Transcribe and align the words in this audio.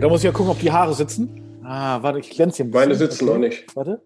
da 0.00 0.08
muss 0.08 0.20
ich 0.20 0.24
ja 0.24 0.32
gucken, 0.32 0.50
ob 0.50 0.58
die 0.58 0.72
Haare 0.72 0.94
sitzen. 0.94 1.60
Ah, 1.64 2.02
warte, 2.02 2.20
ich 2.20 2.30
glänze 2.30 2.56
hier 2.56 2.64
ein 2.66 2.70
bisschen. 2.70 2.88
Meine 2.88 2.98
sitzen 2.98 3.28
okay. 3.28 3.32
noch 3.32 3.40
nicht. 3.40 3.76
Warte. 3.76 4.02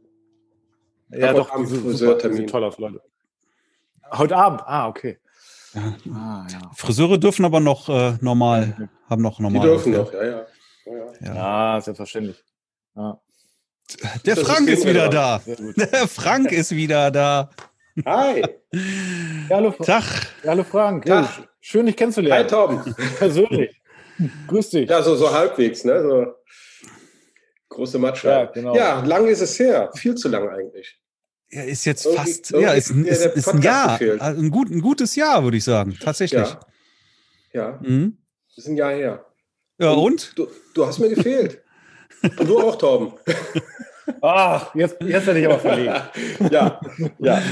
Ja, 1.10 1.32
doch, 1.32 1.50
am 1.52 1.66
Friseurtermin. 1.66 2.46
Toll 2.46 2.64
aus, 2.64 2.78
Leute. 2.78 3.00
Heute 4.10 4.36
Abend. 4.36 4.62
Ah, 4.66 4.88
okay. 4.88 5.19
Ja. 5.74 5.95
Ah, 6.12 6.46
ja. 6.50 6.70
Friseure 6.74 7.19
dürfen 7.19 7.45
aber 7.45 7.60
noch 7.60 7.88
äh, 7.88 8.14
normal, 8.20 8.88
haben 9.09 9.22
noch 9.22 9.38
normal. 9.38 9.60
Die 9.60 9.66
dürfen 9.66 9.92
noch, 9.92 10.12
ja, 10.12 10.24
ja. 10.24 10.46
Ja, 11.20 11.34
ja. 11.74 11.80
selbstverständlich. 11.80 12.42
Ja. 12.97 13.20
Der 14.24 14.36
Frank 14.36 14.69
ist 14.69 14.86
wieder 14.86 15.08
da. 15.08 15.41
Der 15.47 16.08
Frank 16.08 16.52
ist 16.52 16.70
wieder 16.72 17.11
da. 17.11 17.50
Hi. 18.05 18.42
Ja, 19.48 19.56
hallo, 19.56 19.70
Tag. 19.70 20.05
Ja, 20.42 20.50
hallo 20.50 20.64
Frank. 20.64 21.06
Tag. 21.06 21.48
schön, 21.61 21.86
dich 21.86 21.97
kennenzulernen. 21.97 22.45
Hi, 22.45 22.50
Tom. 22.50 22.95
Persönlich. 23.19 23.84
Grüß 24.46 24.70
dich. 24.70 24.88
Ja, 24.88 25.02
so, 25.02 25.16
so 25.16 25.32
halbwegs, 25.32 25.84
ne? 25.84 26.02
So 26.02 26.34
große 27.68 27.98
Matsche. 27.98 28.28
Ja, 28.28 28.45
genau. 28.46 28.74
ja, 28.74 29.05
lang 29.05 29.27
ist 29.27 29.41
es 29.41 29.59
her. 29.59 29.91
Viel 29.95 30.14
zu 30.14 30.28
lang 30.28 30.48
eigentlich. 30.48 30.98
Ja, 31.50 31.62
ist 31.62 31.84
jetzt 31.84 32.06
irgendwie, 32.06 32.33
fast, 32.33 32.50
irgendwie 32.50 32.66
ja, 32.66 32.74
ist, 32.74 32.91
ist, 32.91 33.27
ist 33.36 33.48
ein 33.48 33.62
Jahr. 33.62 34.00
Also 34.19 34.41
ein, 34.41 34.50
gut, 34.50 34.70
ein 34.70 34.80
gutes 34.80 35.14
Jahr, 35.16 35.44
würde 35.44 35.56
ich 35.56 35.64
sagen. 35.64 35.97
Tatsächlich. 36.00 36.41
Ja. 36.41 36.61
Ja. 37.52 37.78
Mhm. 37.83 38.19
Das 38.48 38.64
ist 38.64 38.69
ein 38.69 38.77
Jahr 38.77 38.92
her. 38.92 39.24
Ja, 39.78 39.91
und? 39.91 40.05
und? 40.05 40.39
Du, 40.39 40.48
du 40.74 40.86
hast 40.86 40.98
mir 40.98 41.08
gefehlt. 41.08 41.62
und 42.22 42.48
du 42.48 42.58
auch, 42.58 42.77
Torben. 42.77 43.12
Ach, 44.20 44.74
jetzt, 44.74 44.96
jetzt 45.00 45.27
werde 45.27 45.41
ich 45.41 45.46
aber 45.46 45.58
verlegen. 45.58 45.94
ja, 46.50 46.80
ja. 47.19 47.42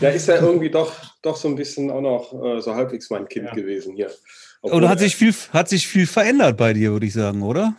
Da 0.00 0.08
ist 0.08 0.28
ja 0.28 0.36
irgendwie 0.36 0.70
doch, 0.70 0.94
doch 1.22 1.36
so 1.36 1.48
ein 1.48 1.56
bisschen 1.56 1.90
auch 1.90 2.00
noch 2.00 2.32
äh, 2.44 2.60
so 2.60 2.74
halbwegs 2.74 3.10
mein 3.10 3.28
Kind 3.28 3.46
ja. 3.46 3.54
gewesen 3.54 3.94
hier. 3.94 4.10
Obwohl, 4.62 4.88
hat 4.88 5.00
sich, 5.00 5.16
viel, 5.16 5.34
hat 5.52 5.68
sich 5.68 5.88
viel 5.88 6.06
verändert 6.06 6.56
bei 6.56 6.72
dir, 6.72 6.92
würde 6.92 7.06
ich 7.06 7.12
sagen, 7.12 7.42
oder? 7.42 7.76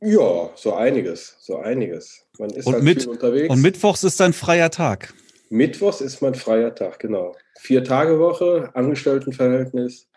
Ja, 0.00 0.50
so 0.54 0.74
einiges, 0.74 1.36
so 1.40 1.56
einiges. 1.56 2.26
Man 2.38 2.50
ist 2.50 2.66
und 2.66 2.74
halt 2.74 2.84
mit, 2.84 3.02
viel 3.02 3.10
unterwegs. 3.10 3.48
Und 3.48 3.62
Mittwochs 3.62 4.04
ist 4.04 4.20
dein 4.20 4.34
freier 4.34 4.70
Tag. 4.70 5.14
Mittwochs 5.48 6.00
ist 6.00 6.20
mein 6.20 6.34
freier 6.34 6.74
Tag, 6.74 6.98
genau. 6.98 7.34
Vier 7.58 7.82
Tage 7.82 8.18
Woche, 8.18 8.70
Angestelltenverhältnis. 8.74 10.08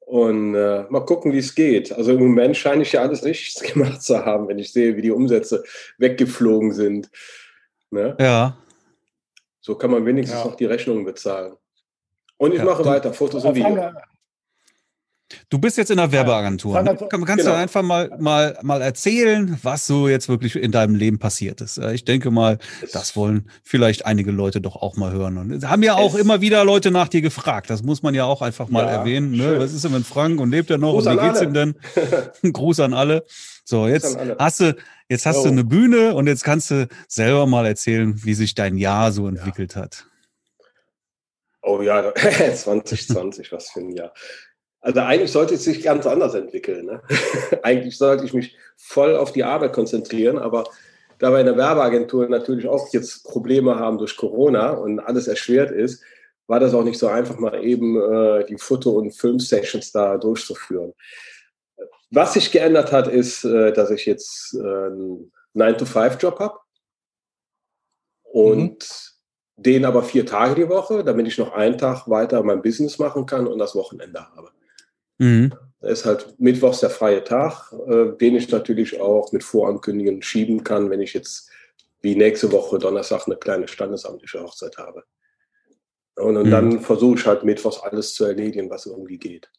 Und 0.00 0.54
äh, 0.54 0.84
mal 0.90 1.06
gucken, 1.06 1.32
wie 1.32 1.38
es 1.38 1.54
geht. 1.54 1.92
Also 1.92 2.12
im 2.12 2.18
Moment 2.18 2.56
scheine 2.56 2.82
ich 2.82 2.92
ja 2.92 3.00
alles 3.00 3.24
richtig 3.24 3.72
gemacht 3.72 4.02
zu 4.02 4.24
haben, 4.24 4.48
wenn 4.48 4.58
ich 4.58 4.72
sehe, 4.72 4.96
wie 4.96 5.02
die 5.02 5.10
Umsätze 5.10 5.64
weggeflogen 5.96 6.72
sind. 6.72 7.10
Ne? 7.90 8.16
Ja. 8.20 8.58
So 9.60 9.76
kann 9.76 9.90
man 9.90 10.04
wenigstens 10.04 10.40
ja. 10.40 10.44
noch 10.44 10.56
die 10.56 10.66
Rechnungen 10.66 11.04
bezahlen. 11.04 11.54
Und 12.36 12.52
ich 12.52 12.58
ja. 12.58 12.64
mache 12.64 12.84
weiter, 12.84 13.14
Fotos 13.14 13.44
und 13.44 13.54
Videos. 13.54 13.94
Du 15.48 15.58
bist 15.58 15.76
jetzt 15.76 15.90
in 15.90 15.96
der 15.96 16.12
Werbeagentur. 16.12 16.82
Ne? 16.82 16.96
Kannst 17.08 17.26
genau. 17.26 17.42
du 17.42 17.52
einfach 17.52 17.82
mal, 17.82 18.10
mal, 18.18 18.58
mal 18.62 18.82
erzählen, 18.82 19.58
was 19.62 19.86
so 19.86 20.08
jetzt 20.08 20.28
wirklich 20.28 20.56
in 20.56 20.72
deinem 20.72 20.94
Leben 20.94 21.18
passiert 21.18 21.60
ist? 21.60 21.78
Ich 21.78 22.04
denke 22.04 22.30
mal, 22.30 22.58
das 22.92 23.16
wollen 23.16 23.48
vielleicht 23.62 24.06
einige 24.06 24.30
Leute 24.30 24.60
doch 24.60 24.76
auch 24.76 24.96
mal 24.96 25.12
hören. 25.12 25.38
Und 25.38 25.68
haben 25.68 25.82
ja 25.82 25.94
auch 25.94 26.14
es 26.14 26.20
immer 26.20 26.40
wieder 26.40 26.64
Leute 26.64 26.90
nach 26.90 27.08
dir 27.08 27.22
gefragt. 27.22 27.70
Das 27.70 27.82
muss 27.82 28.02
man 28.02 28.14
ja 28.14 28.24
auch 28.24 28.42
einfach 28.42 28.68
mal 28.68 28.84
ja, 28.84 28.90
erwähnen. 28.90 29.32
Ne? 29.32 29.58
Was 29.58 29.72
ist 29.72 29.84
denn 29.84 29.92
mit 29.92 30.06
Frank 30.06 30.40
und 30.40 30.50
lebt 30.50 30.70
er 30.70 30.78
noch? 30.78 30.92
Gruß 30.92 31.06
und 31.06 31.16
wie 31.16 31.26
geht's 31.26 31.42
ihm 31.42 31.54
denn? 31.54 31.74
Gruß 32.52 32.80
an 32.80 32.94
alle. 32.94 33.24
So, 33.64 33.86
jetzt 33.86 34.18
hast 34.38 34.60
du, 34.60 34.76
jetzt 35.08 35.26
hast 35.26 35.38
oh. 35.38 35.44
du 35.44 35.48
eine 35.50 35.64
Bühne 35.64 36.14
und 36.14 36.26
jetzt 36.26 36.44
kannst 36.44 36.70
du 36.70 36.88
selber 37.08 37.46
mal 37.46 37.66
erzählen, 37.66 38.14
wie 38.24 38.34
sich 38.34 38.54
dein 38.54 38.76
Jahr 38.76 39.12
so 39.12 39.28
entwickelt 39.28 39.74
ja. 39.76 39.82
hat. 39.82 40.06
Oh 41.62 41.80
ja, 41.80 42.12
2020, 42.54 43.52
was 43.52 43.70
für 43.70 43.80
ein 43.80 43.90
Jahr. 43.90 44.12
Also 44.82 45.00
eigentlich 45.00 45.30
sollte 45.30 45.54
es 45.54 45.64
sich 45.64 45.82
ganz 45.82 46.06
anders 46.06 46.34
entwickeln. 46.34 46.86
Ne? 46.86 47.00
eigentlich 47.62 47.96
sollte 47.96 48.24
ich 48.24 48.34
mich 48.34 48.56
voll 48.76 49.16
auf 49.16 49.32
die 49.32 49.44
Arbeit 49.44 49.72
konzentrieren, 49.72 50.38
aber 50.38 50.64
da 51.18 51.30
wir 51.30 51.38
in 51.38 51.46
der 51.46 51.56
Werbeagentur 51.56 52.28
natürlich 52.28 52.66
auch 52.66 52.92
jetzt 52.92 53.24
Probleme 53.24 53.76
haben 53.76 53.96
durch 53.96 54.16
Corona 54.16 54.70
und 54.70 54.98
alles 54.98 55.28
erschwert 55.28 55.70
ist, 55.70 56.02
war 56.48 56.58
das 56.58 56.74
auch 56.74 56.82
nicht 56.82 56.98
so 56.98 57.06
einfach, 57.06 57.38
mal 57.38 57.64
eben 57.64 57.96
äh, 57.96 58.44
die 58.44 58.58
Foto- 58.58 58.98
und 58.98 59.12
Filmsessions 59.12 59.92
da 59.92 60.18
durchzuführen. 60.18 60.92
Was 62.10 62.34
sich 62.34 62.50
geändert 62.50 62.90
hat, 62.90 63.06
ist, 63.06 63.44
äh, 63.44 63.72
dass 63.72 63.90
ich 63.90 64.04
jetzt 64.04 64.54
äh, 64.54 64.58
einen 64.58 65.32
9-to-5-Job 65.54 66.40
habe 66.40 66.58
und 68.24 68.84
mhm. 69.56 69.62
den 69.62 69.84
aber 69.84 70.02
vier 70.02 70.26
Tage 70.26 70.56
die 70.56 70.68
Woche, 70.68 71.04
damit 71.04 71.28
ich 71.28 71.38
noch 71.38 71.52
einen 71.52 71.78
Tag 71.78 72.08
weiter 72.08 72.42
mein 72.42 72.62
Business 72.62 72.98
machen 72.98 73.26
kann 73.26 73.46
und 73.46 73.60
das 73.60 73.76
Wochenende 73.76 74.26
habe. 74.34 74.50
Mhm. 75.22 75.54
Da 75.80 75.88
ist 75.88 76.04
halt 76.04 76.34
mittwochs 76.38 76.80
der 76.80 76.90
freie 76.90 77.22
Tag, 77.22 77.72
äh, 77.86 78.16
den 78.16 78.34
ich 78.34 78.50
natürlich 78.50 79.00
auch 79.00 79.32
mit 79.32 79.44
Vorankündigungen 79.44 80.22
schieben 80.22 80.64
kann, 80.64 80.90
wenn 80.90 81.00
ich 81.00 81.14
jetzt 81.14 81.48
wie 82.00 82.16
nächste 82.16 82.50
Woche 82.50 82.78
Donnerstag 82.78 83.26
eine 83.26 83.36
kleine 83.36 83.68
standesamtliche 83.68 84.42
Hochzeit 84.42 84.78
habe. 84.78 85.04
Und, 86.16 86.36
und 86.36 86.46
mhm. 86.46 86.50
dann 86.50 86.80
versuche 86.80 87.18
ich 87.18 87.26
halt 87.26 87.44
mittwochs 87.44 87.78
alles 87.78 88.14
zu 88.14 88.24
erledigen, 88.24 88.68
was 88.68 88.86
irgendwie 88.86 89.18
geht. 89.18 89.50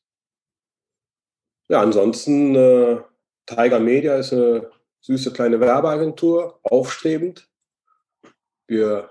Ja, 1.70 1.82
ansonsten, 1.82 2.56
äh, 2.56 2.98
Tiger 3.46 3.80
Media 3.80 4.18
ist 4.18 4.34
eine 4.34 4.70
süße 5.02 5.32
kleine 5.32 5.60
Werbeagentur, 5.62 6.60
aufstrebend. 6.64 7.48
Wir 8.68 9.10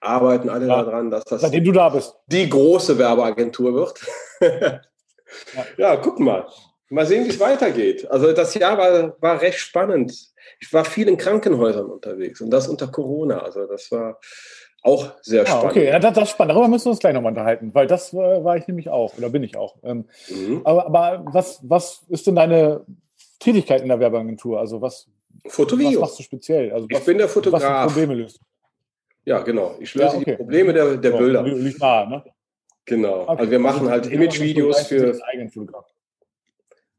arbeiten 0.00 0.48
alle 0.48 0.66
ja, 0.66 0.82
daran, 0.82 1.10
dass 1.10 1.24
das 1.24 1.40
Seitdem 1.40 1.64
du 1.64 1.72
da 1.72 1.88
bist. 1.88 2.14
die 2.26 2.48
große 2.48 2.98
Werbeagentur 2.98 3.74
wird. 3.74 4.06
Ja. 5.54 5.66
ja, 5.76 5.96
guck 5.96 6.20
mal. 6.20 6.46
Mal 6.90 7.04
sehen, 7.04 7.24
wie 7.24 7.28
es 7.28 7.38
weitergeht. 7.38 8.10
Also 8.10 8.32
das 8.32 8.54
Jahr 8.54 8.78
war, 8.78 9.14
war 9.20 9.40
recht 9.42 9.58
spannend. 9.58 10.32
Ich 10.58 10.72
war 10.72 10.84
viel 10.86 11.06
in 11.06 11.18
Krankenhäusern 11.18 11.86
unterwegs 11.86 12.40
und 12.40 12.50
das 12.50 12.66
unter 12.66 12.88
Corona. 12.88 13.40
Also 13.40 13.66
das 13.66 13.90
war 13.90 14.18
auch 14.82 15.12
sehr 15.20 15.44
spannend. 15.44 15.64
Ah, 15.64 15.68
okay, 15.68 15.86
ja, 15.86 15.98
das, 15.98 16.14
das, 16.14 16.24
ist 16.24 16.30
spannend. 16.30 16.52
Darüber 16.52 16.68
müssen 16.68 16.86
wir 16.86 16.92
uns 16.92 17.00
gleich 17.00 17.12
nochmal 17.12 17.32
unterhalten, 17.32 17.74
weil 17.74 17.86
das 17.86 18.14
äh, 18.14 18.16
war 18.16 18.56
ich 18.56 18.66
nämlich 18.66 18.88
auch 18.88 19.16
oder 19.18 19.28
bin 19.28 19.42
ich 19.42 19.56
auch. 19.56 19.76
Ähm, 19.82 20.06
mhm. 20.28 20.62
Aber, 20.64 20.86
aber 20.86 21.24
was, 21.26 21.60
was 21.62 22.04
ist 22.08 22.26
denn 22.26 22.36
deine 22.36 22.86
Tätigkeit 23.38 23.82
in 23.82 23.88
der 23.88 24.00
Werbeagentur? 24.00 24.58
Also 24.58 24.80
was, 24.80 25.08
Fotovideo. 25.46 26.00
was 26.00 26.08
machst 26.08 26.18
du 26.20 26.22
speziell? 26.22 26.72
Also 26.72 26.86
was, 26.90 27.00
ich 27.00 27.04
bin 27.04 27.18
der 27.18 27.28
Fotograf. 27.28 27.62
Was 27.62 27.92
Probleme 27.92 28.14
löst. 28.14 28.40
Ja, 29.24 29.40
genau. 29.40 29.76
Ich 29.78 29.94
löse 29.94 30.06
ja, 30.06 30.14
okay. 30.14 30.30
die 30.30 30.36
Probleme 30.36 30.72
der, 30.72 30.96
der 30.96 31.12
so, 31.12 31.18
Bilder. 31.18 31.42
Liegt 31.42 31.80
nahe, 31.80 32.08
ne? 32.08 32.24
Genau. 32.88 33.22
Okay. 33.22 33.36
Also 33.38 33.50
wir 33.50 33.58
machen 33.58 33.88
also 33.88 33.90
halt 33.90 34.06
Imagevideos 34.06 34.86
für. 34.86 35.18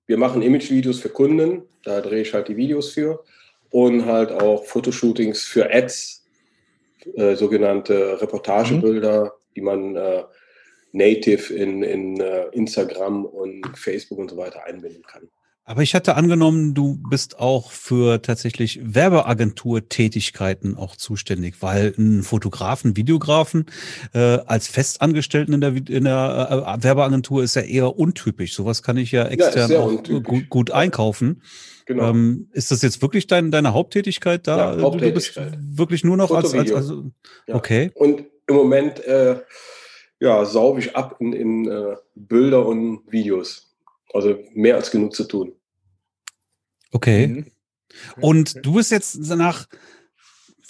Wir 0.06 0.18
machen 0.18 0.42
Imagevideos 0.42 1.00
für 1.00 1.10
Kunden, 1.10 1.64
da 1.84 2.02
drehe 2.02 2.22
ich 2.22 2.34
halt 2.34 2.48
die 2.48 2.58
Videos 2.58 2.94
für. 2.94 3.24
Und 3.72 4.06
halt 4.06 4.32
auch 4.32 4.66
Fotoshootings 4.66 5.44
für 5.44 5.72
Ads, 5.72 6.26
äh, 7.16 7.36
sogenannte 7.36 8.20
Reportagebilder, 8.20 9.26
mhm. 9.26 9.54
die 9.56 9.62
man 9.62 9.96
äh, 9.96 10.24
native 10.92 11.54
in, 11.54 11.84
in 11.84 12.20
uh, 12.20 12.50
Instagram 12.52 13.26
und 13.26 13.78
Facebook 13.78 14.18
und 14.18 14.32
so 14.32 14.38
weiter 14.38 14.66
einbinden 14.66 15.04
kann. 15.04 15.30
Aber 15.70 15.84
ich 15.84 15.94
hatte 15.94 16.16
angenommen, 16.16 16.74
du 16.74 16.98
bist 17.12 17.38
auch 17.38 17.70
für 17.70 18.24
tatsächlich 18.24 18.80
Werbeagentur-Tätigkeiten 18.82 20.76
auch 20.76 20.96
zuständig, 20.96 21.58
weil 21.60 21.94
ein 21.96 22.24
Fotografen, 22.24 22.98
Videografen 22.98 23.68
äh, 24.16 24.40
als 24.48 24.68
Festangestellten 24.68 25.54
in 25.54 25.62
der, 25.62 25.76
in 25.76 26.06
der 26.06 26.80
äh, 26.80 26.84
Werbeagentur 26.84 27.44
ist 27.44 27.56
ja 27.56 27.62
eher 27.62 28.00
untypisch. 28.00 28.56
Sowas 28.56 28.82
kann 28.82 28.98
ich 28.98 29.12
ja 29.12 29.28
extern 29.28 29.70
ja, 29.70 29.82
auch 29.82 30.04
gut, 30.24 30.50
gut, 30.50 30.72
einkaufen. 30.72 31.44
Genau. 31.86 32.10
Ähm, 32.10 32.50
ist 32.52 32.72
das 32.72 32.82
jetzt 32.82 33.04
wirklich 33.04 33.28
dein, 33.28 33.52
deine 33.52 33.72
Haupttätigkeit 33.72 34.48
da? 34.48 34.74
Ja, 34.74 34.82
Haupttätigkeit. 34.82 35.54
Du 35.54 35.58
bist 35.58 35.78
wirklich 35.78 36.04
nur 36.04 36.18
noch 36.18 36.32
als, 36.32 36.52
als, 36.56 36.72
als 36.72 36.94
ja. 37.46 37.54
okay. 37.54 37.92
Und 37.94 38.24
im 38.48 38.56
Moment 38.56 39.06
äh, 39.06 39.36
ja, 40.20 40.46
sauge 40.46 40.80
ich 40.80 40.96
ab 40.96 41.18
in, 41.20 41.32
in 41.34 41.70
äh, 41.70 41.96
Bilder 42.16 42.66
und 42.66 43.02
Videos. 43.08 43.68
Also 44.12 44.40
mehr 44.56 44.76
als 44.76 44.90
genug 44.90 45.14
zu 45.14 45.26
tun. 45.26 45.54
Okay. 46.92 47.28
Mhm. 47.28 47.46
Und 48.22 48.66
du 48.66 48.76
bist 48.76 48.92
jetzt 48.92 49.18
nach, 49.18 49.68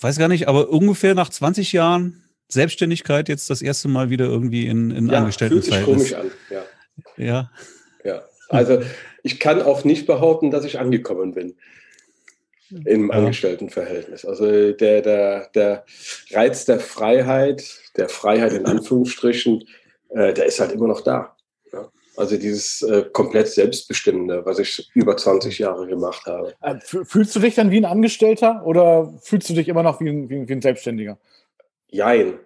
weiß 0.02 0.18
gar 0.18 0.28
nicht, 0.28 0.48
aber 0.48 0.70
ungefähr 0.70 1.16
nach 1.16 1.30
20 1.30 1.74
Jahren 1.74 2.24
Selbstständigkeit 2.48 3.30
jetzt 3.30 3.50
das 3.50 3.62
erste 3.62 3.88
Mal 3.88 4.10
wieder 4.10 4.26
irgendwie 4.26 4.68
in, 4.68 4.92
in 4.92 5.08
ja, 5.10 5.20
Angestelltenverhältnis. 5.20 6.08
Fühlt 6.08 6.08
sich 6.08 6.18
komisch 6.18 6.32
an, 6.50 6.66
ja. 7.18 7.26
Ja. 7.26 7.52
Ja. 8.04 8.24
Also 8.50 8.82
ich 9.22 9.40
kann 9.40 9.62
auch 9.62 9.84
nicht 9.84 10.08
behaupten, 10.08 10.50
dass 10.50 10.66
ich 10.66 10.80
angekommen 10.80 11.34
bin 11.34 11.56
im 12.86 13.10
ja. 13.10 13.16
Angestelltenverhältnis. 13.16 14.26
Also 14.26 14.72
der, 14.74 15.02
der, 15.02 15.50
der 15.54 15.86
Reiz 16.32 16.66
der 16.66 16.80
Freiheit, 16.80 17.64
der 17.98 18.10
Freiheit 18.10 18.54
in 18.54 18.66
Anführungsstrichen, 18.66 19.64
äh, 20.10 20.34
der 20.34 20.46
ist 20.46 20.60
halt 20.60 20.72
immer 20.72 20.88
noch 20.88 21.02
da. 21.02 21.36
Also 22.20 22.36
dieses 22.36 22.82
äh, 22.82 23.06
komplett 23.14 23.48
Selbstbestimmende, 23.48 24.46
was 24.46 24.60
ich 24.60 24.90
über 24.94 25.16
20 25.16 25.58
Jahre 25.58 25.88
gemacht 25.88 26.26
habe. 26.26 26.54
Äh, 26.62 26.76
fühlst 26.82 27.34
du 27.34 27.40
dich 27.40 27.56
dann 27.56 27.72
wie 27.72 27.78
ein 27.78 27.86
Angestellter 27.86 28.62
oder 28.66 29.14
fühlst 29.22 29.50
du 29.50 29.54
dich 29.54 29.70
immer 29.70 29.84
noch 29.84 30.02
wie 30.02 30.10
ein, 30.10 30.30
wie 30.30 30.52
ein, 30.52 30.62
Selbstständiger? 30.62 31.18
Jein. 31.88 32.38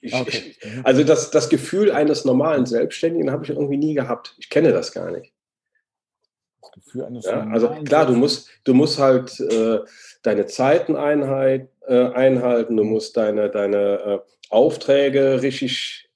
Ich, 0.00 0.14
okay. 0.14 0.54
ich, 0.58 0.68
also 0.84 1.04
das, 1.04 1.30
das 1.30 1.50
Gefühl 1.50 1.92
eines 1.92 2.24
normalen 2.24 2.64
Selbstständigen 2.64 3.30
habe 3.30 3.44
ich 3.44 3.50
irgendwie 3.50 3.76
nie 3.76 3.92
gehabt. 3.92 4.34
Ich 4.38 4.48
kenne 4.48 4.72
das 4.72 4.90
gar 4.90 5.10
nicht. 5.10 5.34
Das 6.62 6.70
Gefühl 6.72 7.04
eines 7.04 7.26
ja, 7.26 7.46
also 7.52 7.68
klar, 7.84 8.06
du 8.06 8.14
musst, 8.14 8.48
du 8.64 8.72
musst 8.72 8.98
halt 8.98 9.38
äh, 9.38 9.80
deine 10.22 10.46
Zeiten 10.46 10.96
einheit, 10.96 11.68
äh, 11.86 12.06
einhalten, 12.06 12.74
du 12.74 12.84
musst 12.84 13.18
deine, 13.18 13.50
deine 13.50 14.00
äh, 14.00 14.18
Aufträge 14.48 15.42
richtig 15.42 16.09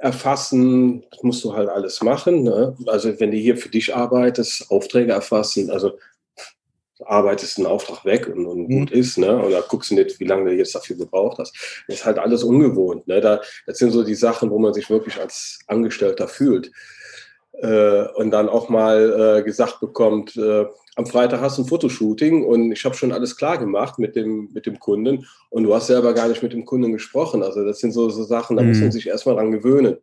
erfassen, 0.00 1.04
das 1.10 1.22
musst 1.22 1.44
du 1.44 1.54
halt 1.54 1.68
alles 1.68 2.00
machen. 2.02 2.42
Ne? 2.42 2.74
Also 2.86 3.20
wenn 3.20 3.30
du 3.30 3.36
hier 3.36 3.56
für 3.56 3.68
dich 3.68 3.94
arbeitest, 3.94 4.70
Aufträge 4.70 5.12
erfassen, 5.12 5.70
also 5.70 5.92
arbeitest 7.04 7.58
einen 7.58 7.66
Auftrag 7.66 8.04
weg 8.04 8.26
und, 8.28 8.46
und 8.46 8.68
mhm. 8.68 8.80
gut 8.80 8.90
ist, 8.90 9.18
ne? 9.18 9.42
Oder 9.42 9.62
guckst 9.62 9.90
du 9.90 9.94
nicht, 9.94 10.20
wie 10.20 10.26
lange 10.26 10.50
du 10.50 10.56
jetzt 10.56 10.74
dafür 10.74 10.96
gebraucht 10.96 11.38
hast. 11.38 11.54
Das 11.86 11.96
ist 11.96 12.04
halt 12.04 12.18
alles 12.18 12.42
ungewohnt. 12.42 13.08
Ne? 13.08 13.20
Da, 13.20 13.40
das 13.66 13.78
sind 13.78 13.90
so 13.90 14.02
die 14.02 14.14
Sachen, 14.14 14.50
wo 14.50 14.58
man 14.58 14.74
sich 14.74 14.90
wirklich 14.90 15.18
als 15.18 15.60
Angestellter 15.66 16.28
fühlt. 16.28 16.70
Äh, 17.52 18.06
und 18.14 18.30
dann 18.30 18.48
auch 18.48 18.68
mal 18.68 19.38
äh, 19.38 19.42
gesagt 19.42 19.80
bekommt, 19.80 20.36
äh, 20.36 20.66
am 20.96 21.06
Freitag 21.06 21.40
hast 21.40 21.58
du 21.58 21.62
ein 21.62 21.68
Fotoshooting 21.68 22.44
und 22.44 22.72
ich 22.72 22.84
habe 22.84 22.94
schon 22.94 23.12
alles 23.12 23.36
klar 23.36 23.58
gemacht 23.58 23.98
mit 23.98 24.16
dem, 24.16 24.50
mit 24.52 24.66
dem 24.66 24.78
Kunden 24.78 25.26
und 25.50 25.64
du 25.64 25.74
hast 25.74 25.86
selber 25.86 26.12
gar 26.14 26.28
nicht 26.28 26.42
mit 26.42 26.52
dem 26.52 26.64
Kunden 26.64 26.92
gesprochen. 26.92 27.42
Also 27.42 27.64
das 27.64 27.78
sind 27.78 27.92
so, 27.92 28.08
so 28.10 28.24
Sachen, 28.24 28.56
da 28.56 28.62
mhm. 28.62 28.68
muss 28.68 28.80
man 28.80 28.92
sich 28.92 29.06
erstmal 29.06 29.36
dran 29.36 29.52
gewöhnen. 29.52 29.98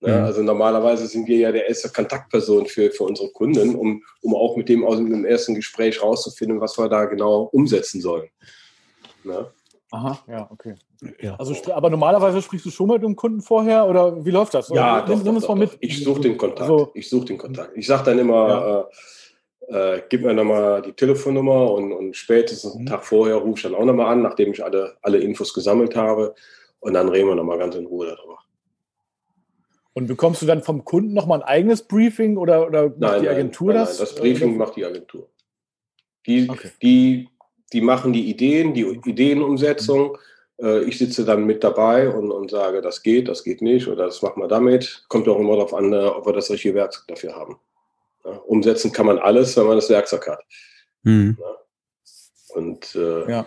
Ne? 0.00 0.18
Mhm. 0.18 0.24
Also 0.24 0.42
normalerweise 0.42 1.06
sind 1.06 1.26
wir 1.26 1.38
ja 1.38 1.52
der 1.52 1.68
erste 1.68 1.88
Kontaktperson 1.88 2.66
für, 2.66 2.90
für 2.90 3.04
unsere 3.04 3.30
Kunden, 3.30 3.74
um, 3.74 4.02
um 4.20 4.34
auch 4.34 4.56
mit 4.56 4.68
dem 4.68 4.84
aus 4.84 4.96
dem 4.96 5.24
ersten 5.24 5.54
Gespräch 5.54 6.02
rauszufinden, 6.02 6.60
was 6.60 6.78
wir 6.78 6.88
da 6.88 7.04
genau 7.04 7.42
umsetzen 7.52 8.00
sollen. 8.00 8.28
Ne? 9.24 9.50
Aha, 9.90 10.18
ja, 10.28 10.48
okay. 10.50 10.74
Ja. 11.20 11.34
Also, 11.36 11.54
aber 11.72 11.90
normalerweise 11.90 12.40
sprichst 12.40 12.66
du 12.66 12.70
schon 12.70 12.88
mit 12.88 13.02
dem 13.02 13.16
Kunden 13.16 13.40
vorher 13.40 13.86
oder 13.86 14.24
wie 14.24 14.30
läuft 14.30 14.54
das? 14.54 14.68
Ja, 14.68 15.04
nimm, 15.06 15.18
doch, 15.18 15.24
nimm 15.24 15.34
doch, 15.40 15.48
doch, 15.48 15.54
mit. 15.56 15.76
Ich 15.80 16.04
suche 16.04 16.20
den 16.20 16.36
Kontakt. 16.36 16.60
Also, 16.60 16.90
ich 16.94 17.08
suche 17.08 17.26
den 17.26 17.38
Kontakt. 17.38 17.76
Ich 17.76 17.86
sage 17.86 18.04
dann 18.04 18.18
immer, 18.20 18.48
ja. 18.48 18.80
äh, 18.80 19.96
äh, 19.96 20.02
gib 20.08 20.22
mir 20.22 20.32
nochmal 20.32 20.82
die 20.82 20.92
Telefonnummer 20.92 21.72
und, 21.72 21.92
und 21.92 22.16
spätestens 22.16 22.74
einen 22.74 22.84
mhm. 22.84 22.88
Tag 22.88 23.04
vorher 23.04 23.36
rufe 23.36 23.56
ich 23.56 23.62
dann 23.62 23.74
auch 23.74 23.84
nochmal 23.84 24.12
an, 24.12 24.22
nachdem 24.22 24.52
ich 24.52 24.64
alle, 24.64 24.96
alle 25.02 25.18
Infos 25.18 25.52
gesammelt 25.52 25.96
habe. 25.96 26.34
Und 26.80 26.94
dann 26.94 27.08
reden 27.08 27.28
wir 27.28 27.34
nochmal 27.34 27.58
ganz 27.58 27.74
in 27.74 27.86
Ruhe 27.86 28.06
darüber. 28.06 28.38
Und 29.94 30.06
bekommst 30.06 30.40
du 30.40 30.46
dann 30.46 30.62
vom 30.62 30.84
Kunden 30.84 31.12
nochmal 31.12 31.42
ein 31.42 31.48
eigenes 31.48 31.82
Briefing 31.82 32.36
oder, 32.36 32.66
oder 32.66 32.88
macht 32.88 32.98
nein, 32.98 33.22
die 33.22 33.28
Agentur 33.28 33.72
nein, 33.72 33.82
das? 33.82 33.98
Nein, 33.98 34.06
das 34.06 34.14
Briefing 34.14 34.56
macht 34.56 34.76
die 34.76 34.84
Agentur. 34.84 35.28
Die, 36.26 36.48
okay. 36.48 36.70
die, 36.80 37.28
die 37.72 37.80
machen 37.80 38.12
die 38.12 38.30
Ideen, 38.30 38.74
die 38.74 38.82
Ideenumsetzung. 38.82 40.12
Mhm. 40.12 40.16
Ich 40.58 40.98
sitze 40.98 41.24
dann 41.24 41.44
mit 41.44 41.64
dabei 41.64 42.08
und, 42.08 42.30
und 42.30 42.50
sage, 42.50 42.82
das 42.82 43.02
geht, 43.02 43.26
das 43.26 43.42
geht 43.42 43.62
nicht 43.62 43.88
oder 43.88 44.04
das 44.04 44.22
machen 44.22 44.40
wir 44.40 44.48
damit. 44.48 45.04
Kommt 45.08 45.28
auch 45.28 45.38
immer 45.38 45.56
darauf 45.56 45.74
an, 45.74 45.92
äh, 45.92 45.96
ob 45.96 46.26
wir 46.26 46.32
das 46.32 46.50
richtige 46.50 46.74
Werkzeug 46.74 47.04
dafür 47.08 47.34
haben. 47.34 47.58
Ja, 48.24 48.30
umsetzen 48.46 48.92
kann 48.92 49.06
man 49.06 49.18
alles, 49.18 49.56
wenn 49.56 49.66
man 49.66 49.76
das 49.76 49.90
Werkzeug 49.90 50.28
hat. 50.28 50.44
Mhm. 51.02 51.36
Ja. 51.40 51.56
Und 52.54 52.94
äh, 52.94 53.30
ja. 53.30 53.46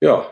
ja. 0.00 0.26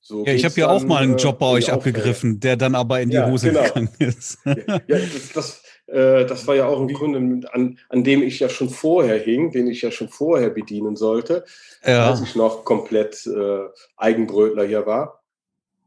So 0.00 0.24
ja, 0.24 0.32
ich 0.32 0.44
habe 0.44 0.54
ja 0.60 0.68
auch 0.68 0.84
mal 0.84 1.02
einen 1.02 1.16
Job 1.16 1.38
bei 1.38 1.46
äh, 1.46 1.52
euch 1.52 1.72
abgegriffen, 1.72 2.40
der 2.40 2.56
dann 2.56 2.74
aber 2.74 3.00
in 3.00 3.10
die 3.10 3.16
ja, 3.16 3.30
Hose 3.30 3.48
genau. 3.48 3.62
gegangen 3.62 3.90
ist. 3.98 4.38
ja, 4.44 4.54
das, 4.86 5.32
das, 5.34 5.62
äh, 5.88 6.26
das, 6.26 6.46
war 6.46 6.54
ja 6.54 6.66
auch 6.66 6.80
ein 6.80 6.92
Kunde, 6.92 7.48
an, 7.50 7.78
an 7.88 8.04
dem 8.04 8.22
ich 8.22 8.40
ja 8.40 8.48
schon 8.48 8.68
vorher 8.68 9.18
hing, 9.18 9.52
den 9.52 9.66
ich 9.68 9.82
ja 9.82 9.90
schon 9.90 10.08
vorher 10.08 10.50
bedienen 10.50 10.96
sollte, 10.96 11.44
ja. 11.84 12.10
als 12.10 12.20
ich 12.20 12.34
noch 12.34 12.64
komplett 12.64 13.26
äh, 13.26 13.60
Eigenbrötler 13.96 14.66
hier 14.66 14.86
war. 14.86 15.22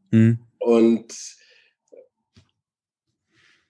Mhm. 0.09 0.39
Und 0.57 1.13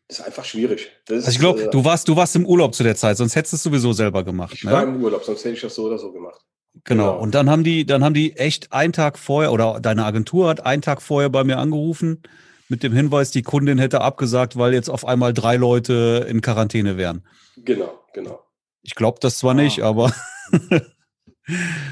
ist 0.07 0.21
einfach 0.21 0.45
schwierig. 0.45 0.91
Das, 1.05 1.25
also 1.25 1.31
ich 1.31 1.39
glaube, 1.39 1.63
äh, 1.63 1.69
du 1.69 1.83
warst, 1.83 2.07
du 2.07 2.15
warst 2.15 2.35
im 2.35 2.45
Urlaub 2.45 2.75
zu 2.75 2.83
der 2.83 2.95
Zeit, 2.95 3.17
sonst 3.17 3.35
hättest 3.35 3.53
du 3.53 3.55
es 3.57 3.63
sowieso 3.63 3.93
selber 3.93 4.23
gemacht. 4.23 4.53
Ich 4.53 4.63
ne? 4.63 4.71
war 4.71 4.83
im 4.83 5.03
Urlaub, 5.03 5.23
sonst 5.23 5.43
hätte 5.43 5.55
ich 5.55 5.61
das 5.61 5.75
so 5.75 5.85
oder 5.85 5.97
so 5.97 6.11
gemacht. 6.11 6.41
Genau. 6.85 7.11
genau. 7.11 7.21
Und 7.21 7.35
dann 7.35 7.49
haben 7.49 7.63
die, 7.65 7.85
dann 7.85 8.03
haben 8.03 8.13
die 8.13 8.37
echt 8.37 8.71
einen 8.71 8.93
Tag 8.93 9.19
vorher 9.19 9.51
oder 9.51 9.79
deine 9.81 10.05
Agentur 10.05 10.47
hat 10.47 10.65
einen 10.65 10.81
Tag 10.81 11.01
vorher 11.01 11.29
bei 11.29 11.43
mir 11.43 11.57
angerufen 11.57 12.21
mit 12.71 12.83
dem 12.83 12.93
Hinweis, 12.93 13.31
die 13.31 13.41
Kundin 13.43 13.77
hätte 13.77 13.99
abgesagt, 13.99 14.57
weil 14.57 14.73
jetzt 14.73 14.89
auf 14.89 15.05
einmal 15.05 15.33
drei 15.33 15.57
Leute 15.57 16.25
in 16.29 16.39
Quarantäne 16.39 16.95
wären. 16.97 17.27
Genau, 17.57 17.99
genau. 18.13 18.39
Ich 18.81 18.95
glaube 18.95 19.19
das 19.21 19.37
zwar 19.37 19.51
ah. 19.51 19.55
nicht, 19.55 19.81
aber. 19.81 20.13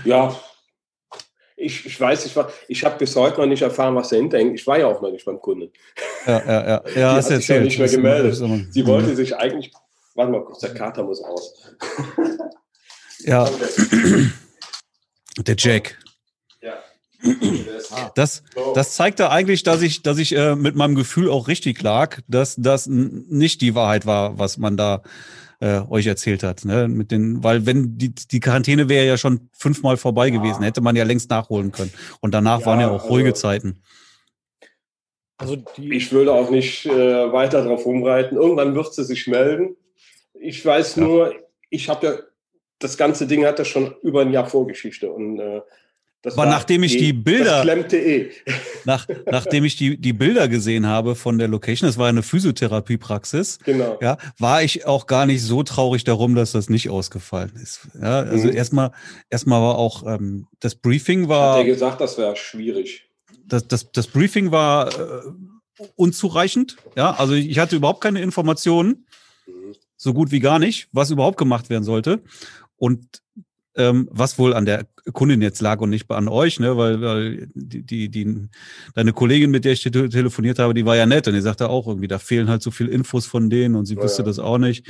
ja, 0.06 0.40
ich, 1.58 1.86
ich 1.86 2.00
weiß, 2.00 2.26
ich, 2.26 2.34
ich 2.70 2.86
habe 2.86 2.98
bis 2.98 3.14
heute 3.18 3.42
noch 3.42 3.46
nicht 3.46 3.62
erfahren, 3.62 3.94
was 3.94 4.08
dahinter 4.08 4.38
hängt. 4.38 4.56
Ich 4.58 4.66
war 4.66 4.80
ja 4.80 4.88
auch 4.88 5.02
noch 5.02 5.12
nicht 5.12 5.26
beim 5.26 5.42
Kunden. 5.42 5.70
Ja, 6.26 6.40
ja, 6.46 6.68
ja. 6.68 6.84
ja 6.96 7.20
Die 7.20 7.26
hat 7.26 7.26
sich 7.26 7.48
ja 7.50 7.60
nicht 7.60 7.78
mehr 7.78 7.90
gemeldet. 7.90 8.36
Sie 8.72 8.88
wollte 8.88 9.14
sich 9.18 9.36
eigentlich, 9.36 9.74
warte 10.16 10.32
mal 10.32 10.46
kurz, 10.46 10.60
der 10.60 10.74
Kater 10.74 11.04
muss 11.04 11.22
aus. 11.22 11.76
Ja. 13.20 13.50
Der 15.38 15.56
Jack. 15.58 15.98
Ja. 16.62 16.82
Das, 18.16 18.44
das 18.76 18.96
zeigte 18.96 19.30
eigentlich, 19.32 19.64
dass 19.64 19.82
ich, 19.82 20.04
dass 20.04 20.18
ich 20.18 20.36
äh, 20.36 20.56
mit 20.56 20.76
meinem 20.76 20.96
Gefühl 20.96 21.30
auch 21.30 21.48
richtig 21.48 21.82
lag, 21.82 22.20
dass 22.28 22.56
das 22.56 22.88
nicht 22.88 23.62
die 23.62 23.76
Wahrheit 23.76 24.06
war, 24.06 24.38
was 24.38 24.58
man 24.58 24.78
da 24.78 25.02
äh, 25.60 25.82
euch 25.90 26.08
erzählt 26.08 26.44
hat. 26.44 26.66
Ne? 26.66 26.88
Mit 26.88 27.12
den, 27.12 27.44
weil 27.44 27.66
wenn 27.66 27.98
die, 27.98 28.14
die 28.14 28.40
Quarantäne 28.40 28.90
wäre 28.90 29.06
ja 29.06 29.18
schon 29.18 29.50
fünfmal 29.52 29.98
vorbei 29.98 30.28
ja. 30.28 30.38
gewesen, 30.38 30.64
hätte 30.64 30.82
man 30.82 30.96
ja 30.96 31.04
längst 31.04 31.30
nachholen 31.30 31.72
können. 31.72 31.92
Und 32.22 32.34
danach 32.34 32.62
ja, 32.62 32.66
waren 32.66 32.80
ja 32.80 32.90
auch 32.90 33.04
also, 33.04 33.08
ruhige 33.08 33.34
Zeiten. 33.34 33.82
Also 35.38 35.58
ich 35.78 36.12
würde 36.12 36.34
auch 36.34 36.50
nicht 36.50 36.86
äh, 36.86 37.32
weiter 37.32 37.64
darauf 37.64 37.86
rumreiten. 37.86 38.38
Irgendwann 38.38 38.76
wird 38.76 38.94
sie 38.94 39.04
sich 39.04 39.28
melden. 39.28 39.76
Ich 40.34 40.66
weiß 40.66 40.96
ja. 40.96 41.04
nur, 41.04 41.36
ich 41.70 41.90
habe 41.90 42.06
ja, 42.06 42.14
das 42.80 42.98
ganze 42.98 43.28
Ding 43.28 43.46
hat 43.46 43.60
ja 43.60 43.66
schon 43.66 43.96
über 44.02 44.22
ein 44.22 44.32
Jahr 44.32 44.48
Vorgeschichte 44.48 45.12
und 45.12 45.40
äh, 45.40 45.62
das 46.22 46.38
Aber 46.38 46.48
nachdem 46.48 46.84
ich 46.84 46.98
die 46.98 47.14
Bilder, 47.14 47.66
eh. 47.94 48.30
nach, 48.86 49.08
nachdem 49.26 49.64
ich 49.64 49.78
die, 49.78 49.96
die 49.98 50.12
Bilder 50.12 50.50
gesehen 50.50 50.86
habe 50.86 51.16
von 51.16 51.38
der 51.38 51.48
Location, 51.48 51.88
das 51.88 51.98
war 51.98 52.10
eine 52.10 52.24
Physiotherapiepraxis, 52.24 53.60
genau. 53.64 53.98
ja, 54.02 54.18
war 54.38 54.62
ich 54.62 54.86
auch 54.86 55.08
gar 55.08 55.26
nicht 55.26 55.42
so 55.42 55.64
traurig 55.64 56.04
darum, 56.04 56.36
dass 56.36 56.52
das 56.52 56.70
nicht 56.70 56.90
ausgefallen 56.90 57.54
ist. 57.56 57.88
Ja, 58.02 58.20
also 58.20 58.48
mhm. 58.48 58.54
erstmal, 58.54 58.92
erstmal 59.30 59.62
war 59.62 59.78
auch 59.78 60.06
ähm, 60.06 60.48
das 60.60 60.76
Briefing 60.76 61.30
war. 61.30 61.54
Hat 61.54 61.60
er 61.60 61.66
gesagt, 61.66 62.02
das 62.02 62.18
wäre 62.18 62.36
schwierig. 62.36 63.10
Das, 63.46 63.66
das, 63.70 63.90
das 63.94 64.08
Briefing 64.08 64.52
war 64.52 64.90
äh, 64.90 65.22
unzureichend. 65.96 66.76
Ja, 66.98 67.12
also 67.12 67.34
ich 67.34 67.60
hatte 67.60 67.78
überhaupt 67.78 68.02
keine 68.02 68.22
Informationen, 68.22 69.06
mhm. 69.48 69.74
so 69.96 70.14
gut 70.14 70.32
wie 70.32 70.42
gar 70.42 70.60
nicht, 70.60 70.90
was 70.92 71.12
überhaupt 71.12 71.38
gemacht 71.38 71.70
werden 71.70 71.86
sollte. 71.86 72.22
Und 72.76 73.22
ähm, 73.80 74.08
was 74.12 74.38
wohl 74.38 74.54
an 74.54 74.66
der 74.66 74.86
Kundin 75.14 75.42
jetzt 75.42 75.62
lag 75.62 75.80
und 75.82 75.90
nicht 75.90 76.10
an 76.12 76.28
euch, 76.28 76.60
ne, 76.60 76.78
weil, 76.78 77.02
weil 77.02 77.48
die, 77.54 77.84
die, 77.84 78.10
die, 78.10 78.50
deine 78.94 79.14
Kollegin, 79.14 79.50
mit 79.50 79.66
der 79.66 79.72
ich 79.74 79.82
te 79.82 80.10
telefoniert 80.10 80.60
habe, 80.60 80.74
die 80.74 80.86
war 80.86 80.96
ja 80.96 81.06
nett 81.06 81.28
und 81.28 81.34
die 81.34 81.42
sagte 81.42 81.70
auch 81.70 81.88
irgendwie, 81.88 82.08
da 82.08 82.20
fehlen 82.20 82.50
halt 82.50 82.62
so 82.62 82.72
viel 82.72 82.88
Infos 82.88 83.26
von 83.26 83.50
denen 83.50 83.76
und 83.76 83.86
sie 83.86 83.96
ja, 83.96 84.04
wusste 84.04 84.22
ja. 84.22 84.28
das 84.28 84.40
auch 84.40 84.58
nicht. 84.58 84.86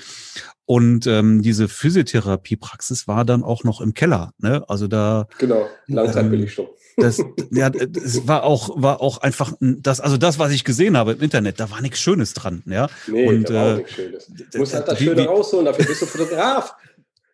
Und 0.65 1.07
ähm, 1.07 1.41
diese 1.41 1.67
Physiotherapiepraxis 1.67 3.07
war 3.07 3.25
dann 3.25 3.43
auch 3.43 3.63
noch 3.63 3.81
im 3.81 3.93
Keller, 3.93 4.33
ne? 4.37 4.63
Also 4.67 4.87
da. 4.87 5.27
Genau, 5.39 5.67
Langzeitbelichtung. 5.87 6.67
Ähm, 6.67 6.73
das, 6.97 7.23
ja, 7.51 7.69
das 7.69 8.27
war 8.27 8.43
auch, 8.43 8.81
war 8.81 9.01
auch 9.01 9.19
einfach 9.19 9.53
das, 9.59 9.99
also 9.99 10.17
das, 10.17 10.39
was 10.39 10.51
ich 10.51 10.63
gesehen 10.63 10.97
habe 10.97 11.13
im 11.13 11.21
Internet, 11.21 11.59
da 11.59 11.71
war 11.71 11.81
nichts 11.81 11.99
Schönes 11.99 12.33
dran, 12.33 12.63
ja. 12.65 12.87
Nee, 13.07 13.27
und, 13.27 13.49
da 13.49 13.53
war 13.53 13.67
äh, 13.67 13.73
auch 13.73 13.77
nichts 13.77 13.93
Schönes. 13.93 14.31
Du 14.51 14.57
musst 14.59 14.73
halt 14.73 14.87
das 14.87 14.99
Schöne 14.99 15.25
rausholen, 15.25 15.65
dafür 15.65 15.85
bist 15.85 16.01
du 16.01 16.05
Fotograf. 16.05 16.75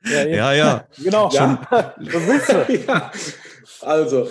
Ja, 0.05 0.23
ja. 0.23 0.53
ja. 0.53 0.87
Genau. 0.97 1.29
Schon, 1.29 1.57
ja. 1.69 3.11
Also. 3.81 4.29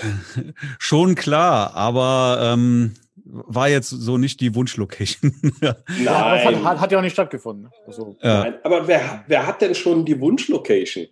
Schon 0.78 1.14
klar, 1.14 1.75
aber 1.75 2.54
ähm, 2.54 2.95
war 3.25 3.69
jetzt 3.69 3.90
so 3.90 4.16
nicht 4.16 4.40
die 4.40 4.54
Wunschlocation. 4.54 5.33
Nein. 5.61 6.64
Hat, 6.64 6.81
hat, 6.81 6.93
ja 6.93 6.99
auch 6.99 7.02
nicht 7.02 7.12
stattgefunden. 7.12 7.71
Also. 7.87 8.16
Nein, 8.23 8.54
aber 8.64 8.88
wer, 8.88 9.25
wer 9.26 9.47
hat 9.47 9.61
denn 9.61 9.75
schon 9.75 10.04
die 10.04 10.19
Wunschlocation? 10.19 11.07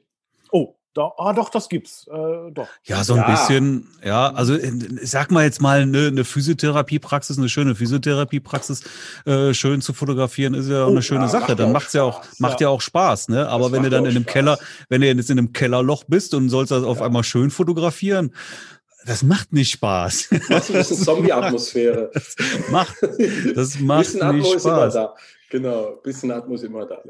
Da, 0.95 1.11
ah, 1.17 1.33
doch, 1.33 1.49
das 1.49 1.71
gibt's. 1.71 2.07
Äh, 2.07 2.51
doch. 2.53 2.69
Ja, 2.85 3.03
so 3.03 3.15
ein 3.15 3.21
ja. 3.21 3.31
bisschen, 3.31 3.89
ja, 4.05 4.31
also 4.31 4.55
ich 4.55 4.71
sag 5.11 5.31
mal 5.31 5.45
jetzt 5.45 5.63
mal 5.63 5.81
eine, 5.81 6.09
eine 6.09 6.25
Physiotherapiepraxis, 6.25 7.39
eine 7.39 7.49
schöne 7.49 7.75
Physiotherapiepraxis 7.75 8.83
äh, 9.25 9.55
schön 9.55 9.81
zu 9.81 9.95
fotografieren, 9.95 10.53
ist 10.53 10.69
ja 10.69 10.85
auch 10.85 10.89
oh, 10.89 10.91
eine 10.91 11.03
schöne 11.03 11.23
ja, 11.23 11.29
Sache. 11.29 11.57
Dann 11.57 11.73
macht's 11.73 11.95
ja 11.95 12.03
auch, 12.03 12.23
macht 12.39 12.61
ja. 12.61 12.67
ja 12.67 12.69
auch 12.69 12.83
Spaß, 12.83 13.29
ne? 13.29 13.49
Aber 13.49 13.65
das 13.65 13.73
wenn 13.73 13.83
du 13.85 13.91
dann 13.91 14.05
in 14.05 14.11
einem 14.11 14.25
Spaß. 14.25 14.33
Keller, 14.33 14.59
wenn 14.91 15.01
du 15.01 15.07
jetzt 15.07 15.31
in 15.31 15.39
einem 15.39 15.55
Kellerloch 15.55 16.05
bist 16.05 16.35
und 16.35 16.51
sollst 16.51 16.73
das 16.73 16.85
auf 16.85 17.01
einmal 17.01 17.25
schön 17.25 17.51
fotografieren, 17.51 18.35
das 19.07 19.23
macht 19.23 19.53
nicht 19.53 19.71
Spaß. 19.71 20.29
Das 20.49 20.69
ist 20.69 20.93
eine 20.93 21.01
Zombie-Atmosphäre. 21.01 22.11
Das 22.13 22.37
macht, 22.71 22.97
das 23.55 23.79
macht 23.81 24.15
nicht 24.15 24.61
Spaß. 24.61 24.99
Genau, 25.51 25.97
bisschen 26.03 26.31
Atmos 26.31 26.63
immer 26.63 26.87
da. 26.87 27.03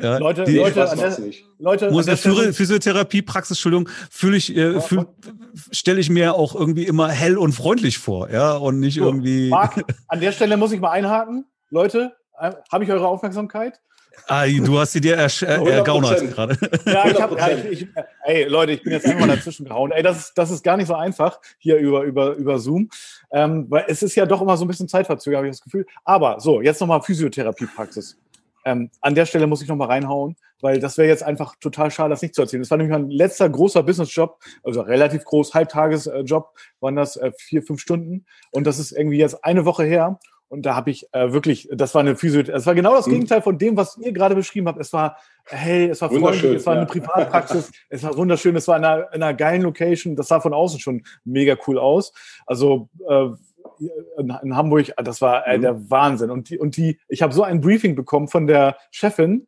Ja, 0.00 0.16
Leute, 0.16 0.44
die, 0.44 0.56
Leute, 0.56 0.74
der, 0.74 1.18
Leute, 1.58 1.90
muss 1.90 2.06
der 2.06 2.16
Physiotherapiepraxis, 2.16 3.58
Entschuldigung, 3.58 3.88
fühle 4.10 4.36
ich, 4.38 4.56
äh, 4.56 4.80
fühl, 4.80 5.06
stelle 5.70 6.00
ich 6.00 6.08
mir 6.08 6.34
auch 6.34 6.54
irgendwie 6.54 6.84
immer 6.86 7.08
hell 7.10 7.36
und 7.36 7.52
freundlich 7.52 7.98
vor, 7.98 8.30
ja, 8.30 8.54
und 8.54 8.80
nicht 8.80 8.94
so, 8.96 9.04
irgendwie. 9.04 9.50
Marc, 9.50 9.84
an 10.08 10.20
der 10.20 10.32
Stelle 10.32 10.56
muss 10.56 10.72
ich 10.72 10.80
mal 10.80 10.90
einhaken. 10.92 11.44
Leute, 11.70 12.12
äh, 12.38 12.52
habe 12.72 12.84
ich 12.84 12.90
eure 12.90 13.06
Aufmerksamkeit? 13.06 13.80
Ah, 14.28 14.46
du 14.46 14.78
hast 14.78 14.92
sie 14.92 15.00
dir 15.00 15.18
ersch- 15.18 15.44
äh, 15.44 15.70
ergaunert 15.70 16.20
gerade. 16.32 16.56
Ja, 16.86 17.06
ich 17.08 17.20
hab, 17.20 17.36
ja, 17.36 17.48
ich, 17.50 17.82
ich, 17.82 17.88
ey, 18.24 18.44
Leute, 18.44 18.72
ich 18.72 18.82
bin 18.82 18.92
jetzt 18.92 19.06
einfach 19.06 19.26
mal 19.26 19.34
dazwischen 19.36 19.64
gehauen. 19.66 19.90
Ey, 19.90 20.02
das 20.02 20.18
ist, 20.18 20.32
das 20.38 20.50
ist 20.50 20.62
gar 20.62 20.76
nicht 20.76 20.86
so 20.86 20.94
einfach 20.94 21.40
hier 21.58 21.76
über, 21.78 22.02
über, 22.04 22.34
über 22.34 22.58
Zoom. 22.58 22.88
Ähm, 23.30 23.66
weil 23.68 23.84
es 23.88 24.02
ist 24.02 24.14
ja 24.14 24.24
doch 24.26 24.40
immer 24.40 24.56
so 24.56 24.64
ein 24.64 24.68
bisschen 24.68 24.86
Zeitverzöger, 24.88 25.38
habe 25.38 25.48
ich 25.48 25.52
das 25.52 25.62
Gefühl. 25.62 25.86
Aber 26.04 26.40
so, 26.40 26.60
jetzt 26.60 26.80
nochmal 26.80 27.02
Physiotherapiepraxis. 27.02 28.16
Ähm, 28.64 28.90
an 29.00 29.14
der 29.14 29.26
Stelle 29.26 29.46
muss 29.46 29.62
ich 29.62 29.68
nochmal 29.68 29.88
reinhauen, 29.88 30.36
weil 30.60 30.78
das 30.78 30.98
wäre 30.98 31.08
jetzt 31.08 31.22
einfach 31.22 31.56
total 31.56 31.90
schade, 31.90 32.10
das 32.10 32.22
nicht 32.22 32.34
zu 32.34 32.42
erzählen. 32.42 32.62
Das 32.62 32.70
war 32.70 32.78
nämlich 32.78 32.96
mein 32.96 33.10
letzter 33.10 33.48
großer 33.48 33.82
Businessjob, 33.82 34.38
also 34.62 34.80
relativ 34.80 35.24
groß, 35.24 35.54
Halbtagesjob, 35.54 36.54
waren 36.80 36.96
das 36.96 37.16
äh, 37.16 37.32
vier, 37.36 37.62
fünf 37.62 37.80
Stunden. 37.80 38.26
Und 38.50 38.66
das 38.66 38.78
ist 38.78 38.92
irgendwie 38.92 39.18
jetzt 39.18 39.44
eine 39.44 39.64
Woche 39.64 39.84
her. 39.84 40.18
Und 40.52 40.66
da 40.66 40.76
habe 40.76 40.90
ich 40.90 41.08
äh, 41.12 41.32
wirklich, 41.32 41.66
das 41.72 41.94
war 41.94 42.02
eine 42.02 42.14
Physio, 42.14 42.42
das 42.42 42.66
war 42.66 42.74
genau 42.74 42.94
das 42.94 43.06
mhm. 43.06 43.12
Gegenteil 43.12 43.40
von 43.40 43.56
dem, 43.56 43.74
was 43.74 43.96
ihr 43.96 44.12
gerade 44.12 44.34
beschrieben 44.34 44.68
habt. 44.68 44.78
Es 44.78 44.92
war 44.92 45.16
hell, 45.46 45.88
es 45.88 46.02
war 46.02 46.10
freundlich, 46.10 46.56
es 46.56 46.66
war 46.66 46.76
eine 46.76 46.84
Privatpraxis, 46.84 47.72
es 47.88 48.02
war 48.02 48.14
wunderschön, 48.18 48.54
es 48.54 48.68
war 48.68 48.76
in 48.76 48.84
einer, 48.84 49.14
in 49.14 49.22
einer 49.22 49.32
geilen 49.32 49.62
Location, 49.62 50.14
das 50.14 50.28
sah 50.28 50.40
von 50.40 50.52
außen 50.52 50.78
schon 50.78 51.04
mega 51.24 51.56
cool 51.66 51.78
aus. 51.78 52.12
Also 52.44 52.90
äh, 53.08 53.28
in 54.18 54.56
Hamburg, 54.56 54.92
das 54.96 55.20
war 55.20 55.46
äh, 55.46 55.56
mhm. 55.56 55.62
der 55.62 55.90
Wahnsinn. 55.90 56.30
Und 56.30 56.50
die, 56.50 56.58
und 56.58 56.76
die, 56.76 56.98
ich 57.08 57.22
habe 57.22 57.32
so 57.32 57.42
ein 57.42 57.60
Briefing 57.60 57.94
bekommen 57.94 58.28
von 58.28 58.46
der 58.46 58.76
Chefin, 58.90 59.46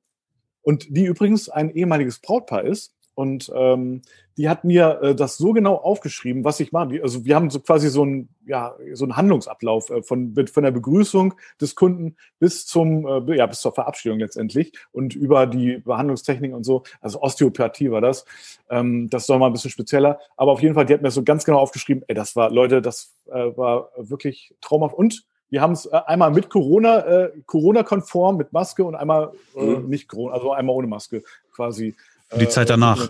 und 0.65 0.97
die 0.97 1.05
übrigens 1.05 1.49
ein 1.49 1.71
ehemaliges 1.71 2.19
Brautpaar 2.19 2.65
ist. 2.65 2.95
Und 3.15 3.53
ähm, 3.55 4.03
die 4.37 4.49
hat 4.49 4.65
mir 4.65 5.01
äh, 5.03 5.15
das 5.15 5.37
so 5.37 5.53
genau 5.53 5.77
aufgeschrieben, 5.77 6.45
was 6.45 6.61
ich 6.61 6.73
mache. 6.73 7.01
Also 7.03 7.25
wir 7.25 7.37
haben 7.37 7.51
so 7.51 7.61
quasi 7.61 7.89
so 7.89 8.03
einen 8.03 8.29
ja, 8.47 8.75
so 8.93 9.05
einen 9.05 9.17
Handlungsablauf 9.17 9.91
äh, 9.91 10.03
von, 10.03 10.35
von 10.53 10.63
der 10.63 10.71
Begrüßung 10.71 11.35
des 11.61 11.75
Kunden 11.75 12.17
bis 12.39 12.67
zum 12.67 13.07
äh, 13.07 13.37
ja 13.37 13.47
bis 13.47 13.61
zur 13.61 13.73
Verabschiedung 13.73 14.19
letztendlich 14.19 14.73
und 14.93 15.15
über 15.15 15.47
die 15.47 15.79
Behandlungstechnik 15.79 16.53
und 16.53 16.65
so. 16.65 16.83
Also 17.01 17.23
Osteopathie 17.23 17.91
war 17.91 18.01
das. 18.01 18.25
Ähm, 18.69 19.09
das 19.11 19.23
ist 19.23 19.31
doch 19.31 19.39
mal 19.39 19.47
ein 19.47 19.53
bisschen 19.53 19.71
spezieller. 19.71 20.19
Aber 20.37 20.53
auf 20.53 20.63
jeden 20.63 20.75
Fall, 20.75 20.87
die 20.87 20.95
hat 20.95 21.03
mir 21.03 21.11
so 21.11 21.23
ganz 21.23 21.45
genau 21.45 21.59
aufgeschrieben. 21.59 22.03
Ey, 22.09 22.15
das 22.15 22.35
war 22.35 22.51
Leute, 22.51 22.83
das 22.83 23.15
äh, 23.27 23.57
war 23.57 23.91
wirklich 23.97 24.55
traumhaft 24.61 24.97
und 24.97 25.25
wir 25.55 25.61
haben 25.61 25.73
es 25.73 25.87
äh, 25.87 26.01
einmal 26.07 26.33
mit 26.33 26.51
Corona, 26.51 26.99
äh, 27.07 27.33
Corona-konform, 27.47 28.37
mit 28.37 28.53
Maske 28.53 28.83
und 28.83 28.97
einmal 28.97 29.31
äh, 29.55 29.65
mhm. 29.65 29.89
nicht 29.89 30.09
Corona, 30.09 30.35
also 30.35 30.53
einmal 30.53 30.75
ohne 30.75 30.89
Maske 30.89 31.23
quasi. 31.53 31.95
Die 32.39 32.49
Zeit 32.49 32.71
danach. 32.71 33.09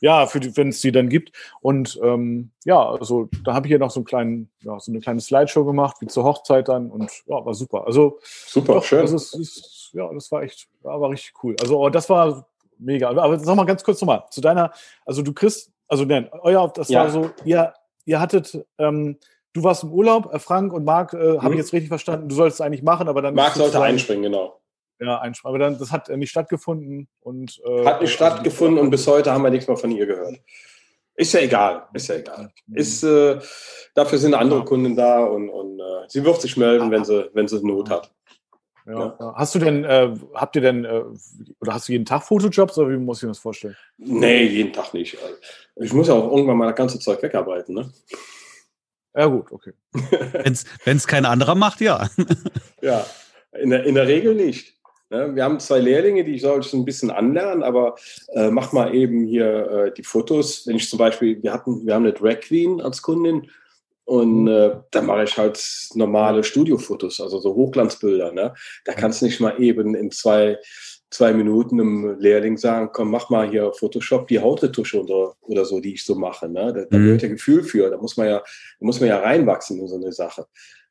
Ja, 0.00 0.28
wenn 0.32 0.68
es 0.68 0.80
die 0.80 0.92
dann 0.92 1.08
gibt. 1.08 1.32
Und 1.60 1.98
ähm, 2.02 2.50
ja, 2.64 2.88
also 2.88 3.28
da 3.44 3.54
habe 3.54 3.66
ich 3.66 3.72
hier 3.72 3.80
noch 3.80 3.90
so, 3.90 4.00
einen 4.00 4.06
kleinen, 4.06 4.50
ja, 4.62 4.78
so 4.78 4.92
eine 4.92 5.00
kleine 5.00 5.20
Slideshow 5.20 5.64
gemacht, 5.64 5.96
wie 6.00 6.06
zur 6.06 6.22
Hochzeit 6.22 6.68
dann. 6.68 6.90
Und 6.90 7.10
ja, 7.26 7.44
war 7.44 7.54
super. 7.54 7.84
Also 7.84 8.20
super, 8.22 8.74
doch, 8.74 8.84
schön. 8.84 9.00
Also, 9.00 9.16
es 9.16 9.34
ist, 9.34 9.90
ja, 9.94 10.08
das 10.12 10.30
war 10.30 10.42
echt, 10.42 10.68
war, 10.82 11.00
war 11.00 11.10
richtig 11.10 11.32
cool. 11.42 11.56
Also 11.60 11.80
oh, 11.80 11.88
das 11.88 12.08
war 12.08 12.46
mega. 12.78 13.08
Aber 13.10 13.40
sag 13.40 13.56
mal 13.56 13.64
ganz 13.64 13.82
kurz 13.82 14.00
nochmal 14.00 14.24
zu 14.30 14.40
deiner, 14.40 14.72
also 15.04 15.22
du 15.22 15.32
kriegst, 15.32 15.72
also 15.88 16.04
nein, 16.04 16.28
euer, 16.42 16.68
das 16.72 16.88
ja. 16.88 17.02
war 17.02 17.10
so, 17.10 17.30
ihr, 17.44 17.74
ihr 18.04 18.20
hattet 18.20 18.64
ähm, 18.78 19.18
du 19.52 19.62
warst 19.62 19.82
im 19.82 19.92
Urlaub, 19.92 20.32
äh, 20.32 20.38
Frank 20.38 20.72
und 20.72 20.84
Marc, 20.84 21.12
äh, 21.12 21.16
mhm. 21.16 21.42
habe 21.42 21.54
ich 21.54 21.58
jetzt 21.58 21.72
richtig 21.72 21.88
verstanden, 21.88 22.28
du 22.28 22.34
solltest 22.34 22.60
es 22.60 22.66
eigentlich 22.66 22.82
machen, 22.82 23.08
aber 23.08 23.22
dann. 23.22 23.34
Marc 23.34 23.54
sollte 23.54 23.80
einspringen, 23.80 24.22
genau. 24.22 24.60
Ja, 25.00 25.20
einspringen. 25.20 25.54
Aber 25.54 25.64
dann, 25.64 25.78
das 25.78 25.92
hat 25.92 26.08
äh, 26.08 26.16
nicht 26.16 26.30
stattgefunden. 26.30 27.08
Und, 27.20 27.60
äh, 27.64 27.84
hat 27.84 28.00
nicht 28.00 28.10
also 28.10 28.12
stattgefunden 28.12 28.78
und 28.78 28.90
bis 28.90 29.06
heute 29.06 29.32
haben 29.32 29.42
wir 29.42 29.50
nichts 29.50 29.68
mehr 29.68 29.76
von 29.76 29.90
ihr 29.90 30.06
gehört. 30.06 30.40
Ist 31.14 31.32
ja 31.32 31.40
egal, 31.40 31.88
ist 31.94 32.08
ja 32.08 32.16
egal. 32.16 32.52
Mhm. 32.66 32.76
Ist, 32.76 33.02
äh, 33.02 33.38
dafür 33.94 34.18
sind 34.18 34.34
andere 34.34 34.60
ja. 34.60 34.64
Kunden 34.64 34.94
da 34.96 35.24
und, 35.24 35.48
und 35.48 35.80
äh, 35.80 36.04
sie 36.08 36.24
wird 36.24 36.40
sich 36.40 36.56
melden, 36.56 36.90
wenn 36.90 37.04
sie, 37.04 37.28
wenn 37.34 37.48
sie 37.48 37.64
Not 37.64 37.90
hat. 37.90 38.12
Ja. 38.86 39.16
Ja. 39.18 39.34
Hast 39.36 39.54
du 39.54 39.58
denn, 39.58 39.84
äh, 39.84 40.14
habt 40.34 40.56
ihr 40.56 40.62
denn, 40.62 40.84
äh, 40.84 41.02
oder 41.60 41.74
hast 41.74 41.88
du 41.88 41.92
jeden 41.92 42.06
Tag 42.06 42.22
Fotojobs 42.22 42.78
oder 42.78 42.90
wie 42.90 42.96
muss 42.96 43.18
ich 43.18 43.24
mir 43.24 43.30
das 43.30 43.38
vorstellen? 43.38 43.76
Nee, 43.98 44.44
jeden 44.44 44.72
Tag 44.72 44.94
nicht. 44.94 45.18
Ich 45.76 45.92
muss 45.92 46.08
ja 46.08 46.14
auch 46.14 46.30
irgendwann 46.30 46.56
mal 46.56 46.68
das 46.68 46.76
ganze 46.76 46.98
Zeug 46.98 47.22
wegarbeiten, 47.22 47.74
ne? 47.74 47.92
Ja, 49.14 49.26
gut, 49.26 49.50
okay. 49.50 49.72
Wenn 50.84 50.96
es 50.96 51.06
kein 51.06 51.26
anderer 51.26 51.54
macht, 51.56 51.80
ja. 51.80 52.08
ja, 52.80 53.04
in 53.52 53.70
der, 53.70 53.84
in 53.84 53.96
der 53.96 54.06
Regel 54.06 54.34
nicht. 54.34 54.77
Ne? 55.10 55.34
Wir 55.34 55.44
haben 55.44 55.60
zwei 55.60 55.78
Lehrlinge, 55.78 56.24
die 56.24 56.38
soll 56.38 56.60
ich 56.60 56.72
ein 56.72 56.84
bisschen 56.84 57.10
anlernen, 57.10 57.62
aber 57.62 57.96
äh, 58.32 58.50
mach 58.50 58.72
mal 58.72 58.94
eben 58.94 59.24
hier 59.24 59.70
äh, 59.70 59.92
die 59.92 60.04
Fotos. 60.04 60.66
Wenn 60.66 60.76
ich 60.76 60.88
zum 60.88 60.98
Beispiel, 60.98 61.42
wir 61.42 61.52
hatten, 61.52 61.86
wir 61.86 61.94
haben 61.94 62.04
eine 62.04 62.12
Drag 62.12 62.40
Queen 62.40 62.80
als 62.80 63.02
Kundin 63.02 63.50
und 64.04 64.42
mhm. 64.42 64.48
äh, 64.48 64.70
da 64.90 65.02
mache 65.02 65.24
ich 65.24 65.36
halt 65.36 65.62
normale 65.94 66.44
Studiofotos, 66.44 67.20
also 67.20 67.40
so 67.40 67.54
Hochglanzbilder. 67.54 68.32
Ne? 68.32 68.54
Da 68.84 68.92
kannst 68.92 69.22
du 69.22 69.26
nicht 69.26 69.40
mal 69.40 69.60
eben 69.62 69.94
in 69.94 70.10
zwei 70.10 70.58
zwei 71.10 71.32
Minuten 71.32 71.80
einem 71.80 72.18
Lehrling 72.18 72.58
sagen, 72.58 72.90
komm, 72.92 73.10
mach 73.10 73.30
mal 73.30 73.48
hier 73.48 73.72
Photoshop 73.72 74.28
die 74.28 74.40
Hautretusche 74.40 75.02
oder, 75.02 75.34
oder 75.40 75.64
so, 75.64 75.80
die 75.80 75.94
ich 75.94 76.04
so 76.04 76.14
mache. 76.14 76.48
Ne? 76.48 76.72
Da, 76.72 76.84
da 76.84 76.98
mhm. 76.98 77.04
gehört 77.04 77.22
ja 77.22 77.28
Gefühl 77.28 77.62
für, 77.62 77.90
da 77.90 77.96
muss 77.96 78.16
man 78.16 78.28
ja, 78.28 78.38
da 78.38 78.86
muss 78.86 79.00
man 79.00 79.08
ja 79.08 79.18
reinwachsen 79.18 79.80
in 79.80 79.88
so 79.88 79.96
eine 79.96 80.12
Sache. 80.12 80.46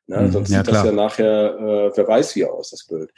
Ne? 0.06 0.22
Mhm, 0.22 0.32
Sonst 0.32 0.50
ja, 0.50 0.58
sieht 0.58 0.74
das 0.74 0.84
ja 0.84 0.92
nachher, 0.92 1.58
äh, 1.58 1.96
wer 1.96 2.08
weiß 2.08 2.34
wie 2.36 2.44
aus, 2.44 2.70
das 2.70 2.84
Bild. 2.86 3.10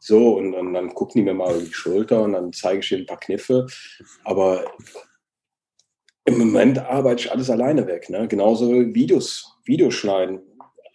So, 0.00 0.38
und, 0.38 0.54
und 0.54 0.74
dann 0.74 0.94
gucken 0.94 1.20
die 1.20 1.24
mir 1.24 1.34
mal 1.34 1.54
über 1.54 1.64
die 1.64 1.72
Schulter 1.72 2.22
und 2.22 2.32
dann 2.32 2.52
zeige 2.52 2.80
ich 2.80 2.90
ihnen 2.90 3.02
ein 3.02 3.06
paar 3.06 3.20
Kniffe. 3.20 3.66
Aber 4.24 4.64
im 6.24 6.38
Moment 6.38 6.78
arbeite 6.78 7.22
ich 7.22 7.32
alles 7.32 7.50
alleine 7.50 7.86
weg. 7.86 8.10
Ne? 8.10 8.26
Genauso 8.26 8.70
Videos, 8.70 9.56
Videos 9.64 9.94
schneiden 9.94 10.40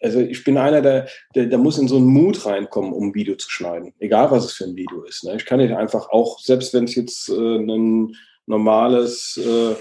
also 0.06 0.20
ich 0.20 0.44
bin 0.44 0.58
einer, 0.58 0.82
der, 0.82 1.08
der, 1.34 1.48
der 1.48 1.58
muss 1.58 1.78
in 1.78 1.88
so 1.88 1.98
einen 1.98 2.06
Mut 2.06 2.46
reinkommen, 2.46 2.94
um 2.94 3.08
ein 3.08 3.16
Video 3.16 3.36
zu 3.36 3.50
schneiden. 3.50 3.94
Egal, 4.00 4.32
was 4.32 4.46
es 4.46 4.54
für 4.54 4.66
ein 4.66 4.76
Video 4.76 5.04
ist. 5.04 5.24
Ne? 5.24 5.36
Ich 5.36 5.46
kann 5.46 5.60
nicht 5.60 5.74
einfach 5.74 6.10
auch, 6.10 6.40
selbst 6.40 6.74
wenn 6.74 6.86
es 6.86 6.96
jetzt 6.96 7.30
äh, 7.30 7.58
ein 7.58 8.16
normales 8.46 9.38
äh, 9.38 9.76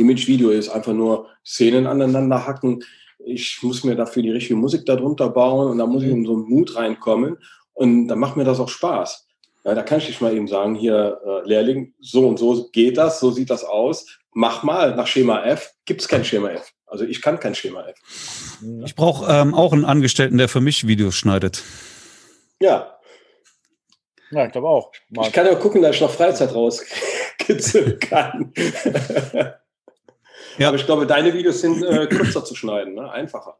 Image-Video 0.00 0.50
ist, 0.50 0.70
einfach 0.70 0.94
nur 0.94 1.28
Szenen 1.44 1.86
aneinander 1.86 2.46
hacken. 2.46 2.82
Ich 3.24 3.58
muss 3.62 3.84
mir 3.84 3.94
dafür 3.94 4.22
die 4.22 4.30
richtige 4.30 4.56
Musik 4.56 4.86
darunter 4.86 5.28
bauen 5.28 5.70
und 5.70 5.78
da 5.78 5.86
muss 5.86 6.02
ich 6.02 6.10
in 6.10 6.24
so 6.24 6.32
einen 6.32 6.48
Mut 6.48 6.74
reinkommen 6.74 7.36
und 7.74 8.08
dann 8.08 8.18
macht 8.18 8.36
mir 8.36 8.44
das 8.44 8.60
auch 8.60 8.68
Spaß. 8.68 9.26
Ja, 9.64 9.74
da 9.74 9.82
kann 9.82 9.98
ich 9.98 10.08
nicht 10.08 10.20
mal 10.20 10.34
eben 10.36 10.48
sagen, 10.48 10.74
hier, 10.74 11.20
äh, 11.24 11.48
Lehrling, 11.48 11.94
so 12.00 12.26
und 12.26 12.38
so 12.38 12.68
geht 12.70 12.96
das, 12.96 13.20
so 13.20 13.30
sieht 13.30 13.50
das 13.50 13.64
aus. 13.64 14.06
Mach 14.32 14.62
mal 14.62 14.96
nach 14.96 15.06
Schema 15.06 15.44
F. 15.44 15.72
Gibt 15.84 16.00
es 16.00 16.08
kein 16.08 16.24
Schema 16.24 16.50
F. 16.50 16.72
Also 16.86 17.04
ich 17.04 17.22
kann 17.22 17.38
kein 17.38 17.54
Schema 17.54 17.84
F. 17.86 17.96
Ich 18.84 18.96
brauche 18.96 19.30
ähm, 19.32 19.54
auch 19.54 19.72
einen 19.72 19.84
Angestellten, 19.84 20.36
der 20.36 20.48
für 20.48 20.60
mich 20.60 20.86
Videos 20.86 21.14
schneidet. 21.14 21.62
Ja. 22.60 22.98
Ja, 24.30 24.46
ich 24.46 24.52
glaube 24.52 24.68
auch. 24.68 24.90
Marc. 25.10 25.28
Ich 25.28 25.32
kann 25.32 25.46
ja 25.46 25.54
gucken, 25.54 25.82
dass 25.82 25.94
ich 25.94 26.00
noch 26.00 26.10
Freizeit 26.10 26.54
rauskitzeln 26.54 27.98
kann. 28.00 28.52
ja. 30.58 30.68
Aber 30.68 30.76
ich 30.76 30.86
glaube, 30.86 31.06
deine 31.06 31.32
Videos 31.34 31.60
sind 31.60 31.82
äh, 31.82 32.06
kürzer 32.06 32.44
zu 32.44 32.54
schneiden, 32.54 32.94
ne? 32.94 33.10
einfacher. 33.12 33.58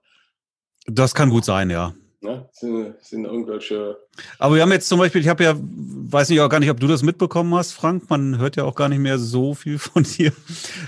Das 0.87 1.14
kann 1.14 1.31
gut 1.31 1.45
sein, 1.45 1.71
ja. 1.71 1.95
Ne? 2.23 2.49
Sind, 2.52 2.95
sind 3.02 3.25
irgendwelche. 3.25 3.99
Aber 4.38 4.55
wir 4.55 4.62
haben 4.62 4.71
jetzt 4.71 4.88
zum 4.88 5.00
Beispiel, 5.00 5.21
ich 5.21 5.29
habe 5.29 5.43
ja, 5.43 5.55
weiß 5.59 6.29
nicht 6.29 6.41
auch 6.41 6.49
gar 6.49 6.61
nicht, 6.61 6.71
ob 6.71 6.79
du 6.79 6.87
das 6.87 7.02
mitbekommen 7.02 7.52
hast, 7.55 7.73
Frank. 7.73 8.09
Man 8.11 8.38
hört 8.38 8.55
ja 8.55 8.64
auch 8.64 8.76
gar 8.76 8.88
nicht 8.88 9.00
mehr 9.00 9.19
so 9.19 9.55
viel 9.55 9.79
von 9.79 10.05
dir. 10.05 10.33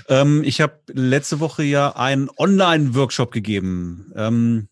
Ähm, 0.07 0.43
ich 0.45 0.61
habe 0.61 0.79
letzte 0.87 1.41
Woche 1.41 1.63
ja 1.63 1.95
einen 1.95 2.29
Online-Workshop 2.37 3.31
gegeben. 3.31 4.13
Ähm, 4.15 4.69